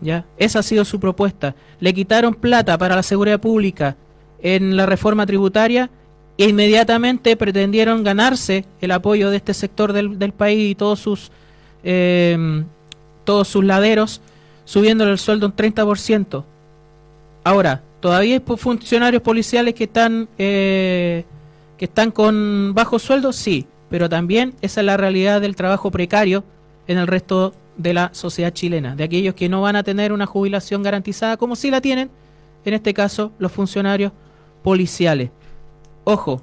¿ya? 0.00 0.24
Esa 0.36 0.60
ha 0.60 0.62
sido 0.62 0.84
su 0.84 1.00
propuesta. 1.00 1.54
Le 1.80 1.92
quitaron 1.92 2.34
plata 2.34 2.78
para 2.78 2.94
la 2.96 3.02
seguridad 3.02 3.40
pública 3.40 3.96
en 4.40 4.76
la 4.76 4.86
reforma 4.86 5.26
tributaria 5.26 5.90
e 6.38 6.48
inmediatamente 6.48 7.36
pretendieron 7.36 8.04
ganarse 8.04 8.64
el 8.80 8.92
apoyo 8.92 9.30
de 9.30 9.38
este 9.38 9.52
sector 9.52 9.92
del, 9.92 10.32
país 10.32 10.70
y 10.70 10.74
todos 10.76 11.00
sus, 11.00 11.32
eh, 11.82 12.64
todos 13.24 13.48
sus 13.48 13.64
laderos, 13.64 14.20
subiéndole 14.64 15.10
el 15.10 15.18
sueldo 15.18 15.46
un 15.46 15.56
30%. 15.56 16.44
Ahora, 17.42 17.82
todavía 18.00 18.36
hay 18.36 18.56
funcionarios 18.56 19.20
policiales 19.20 19.74
que 19.74 19.84
están, 19.84 20.28
eh, 20.38 21.24
que 21.76 21.86
están 21.86 22.12
con 22.12 22.72
bajos 22.72 23.02
sueldos, 23.02 23.34
sí, 23.34 23.66
pero 23.90 24.08
también 24.08 24.54
esa 24.60 24.80
es 24.80 24.86
la 24.86 24.96
realidad 24.96 25.40
del 25.40 25.56
trabajo 25.56 25.90
precario 25.90 26.44
en 26.86 26.98
el 26.98 27.08
resto 27.08 27.52
de 27.76 27.94
la 27.94 28.10
sociedad 28.12 28.52
chilena, 28.52 28.94
de 28.94 29.04
aquellos 29.04 29.34
que 29.34 29.48
no 29.48 29.62
van 29.62 29.74
a 29.74 29.82
tener 29.82 30.12
una 30.12 30.26
jubilación 30.26 30.84
garantizada 30.84 31.36
como 31.36 31.56
sí 31.56 31.70
la 31.70 31.80
tienen, 31.80 32.10
en 32.64 32.74
este 32.74 32.94
caso 32.94 33.32
los 33.38 33.50
funcionarios 33.50 34.12
policiales. 34.62 35.30
Ojo, 36.10 36.40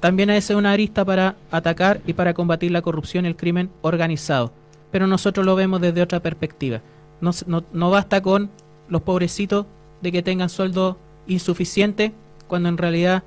también 0.00 0.30
esa 0.30 0.54
es 0.54 0.58
una 0.58 0.72
arista 0.72 1.04
para 1.04 1.36
atacar 1.50 2.00
y 2.06 2.14
para 2.14 2.32
combatir 2.32 2.70
la 2.70 2.80
corrupción 2.80 3.26
y 3.26 3.28
el 3.28 3.36
crimen 3.36 3.68
organizado. 3.82 4.50
Pero 4.90 5.06
nosotros 5.06 5.44
lo 5.44 5.54
vemos 5.54 5.82
desde 5.82 6.00
otra 6.00 6.20
perspectiva. 6.20 6.80
No, 7.20 7.32
no, 7.46 7.64
no 7.74 7.90
basta 7.90 8.22
con 8.22 8.48
los 8.88 9.02
pobrecitos 9.02 9.66
de 10.00 10.10
que 10.10 10.22
tengan 10.22 10.48
sueldo 10.48 10.96
insuficiente 11.26 12.14
cuando 12.48 12.70
en 12.70 12.78
realidad 12.78 13.22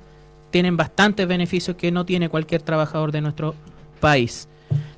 tienen 0.50 0.76
bastantes 0.76 1.28
beneficios 1.28 1.76
que 1.76 1.92
no 1.92 2.04
tiene 2.04 2.28
cualquier 2.28 2.62
trabajador 2.62 3.12
de 3.12 3.20
nuestro 3.20 3.54
país. 4.00 4.48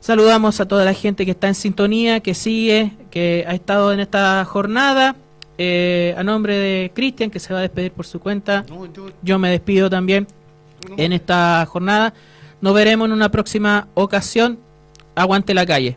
Saludamos 0.00 0.60
a 0.60 0.66
toda 0.66 0.86
la 0.86 0.94
gente 0.94 1.26
que 1.26 1.32
está 1.32 1.48
en 1.48 1.54
sintonía, 1.54 2.20
que 2.20 2.32
sigue, 2.32 2.92
que 3.10 3.44
ha 3.46 3.52
estado 3.52 3.92
en 3.92 4.00
esta 4.00 4.42
jornada. 4.46 5.14
Eh, 5.58 6.14
a 6.16 6.22
nombre 6.22 6.56
de 6.56 6.90
Cristian, 6.94 7.30
que 7.30 7.38
se 7.38 7.52
va 7.52 7.58
a 7.58 7.62
despedir 7.62 7.92
por 7.92 8.06
su 8.06 8.18
cuenta, 8.18 8.64
yo 9.20 9.38
me 9.38 9.50
despido 9.50 9.90
también 9.90 10.26
en 10.96 11.12
esta 11.12 11.66
jornada. 11.66 12.14
Nos 12.60 12.74
veremos 12.74 13.06
en 13.06 13.12
una 13.12 13.30
próxima 13.30 13.88
ocasión. 13.94 14.58
Aguante 15.14 15.54
la 15.54 15.66
calle. 15.66 15.96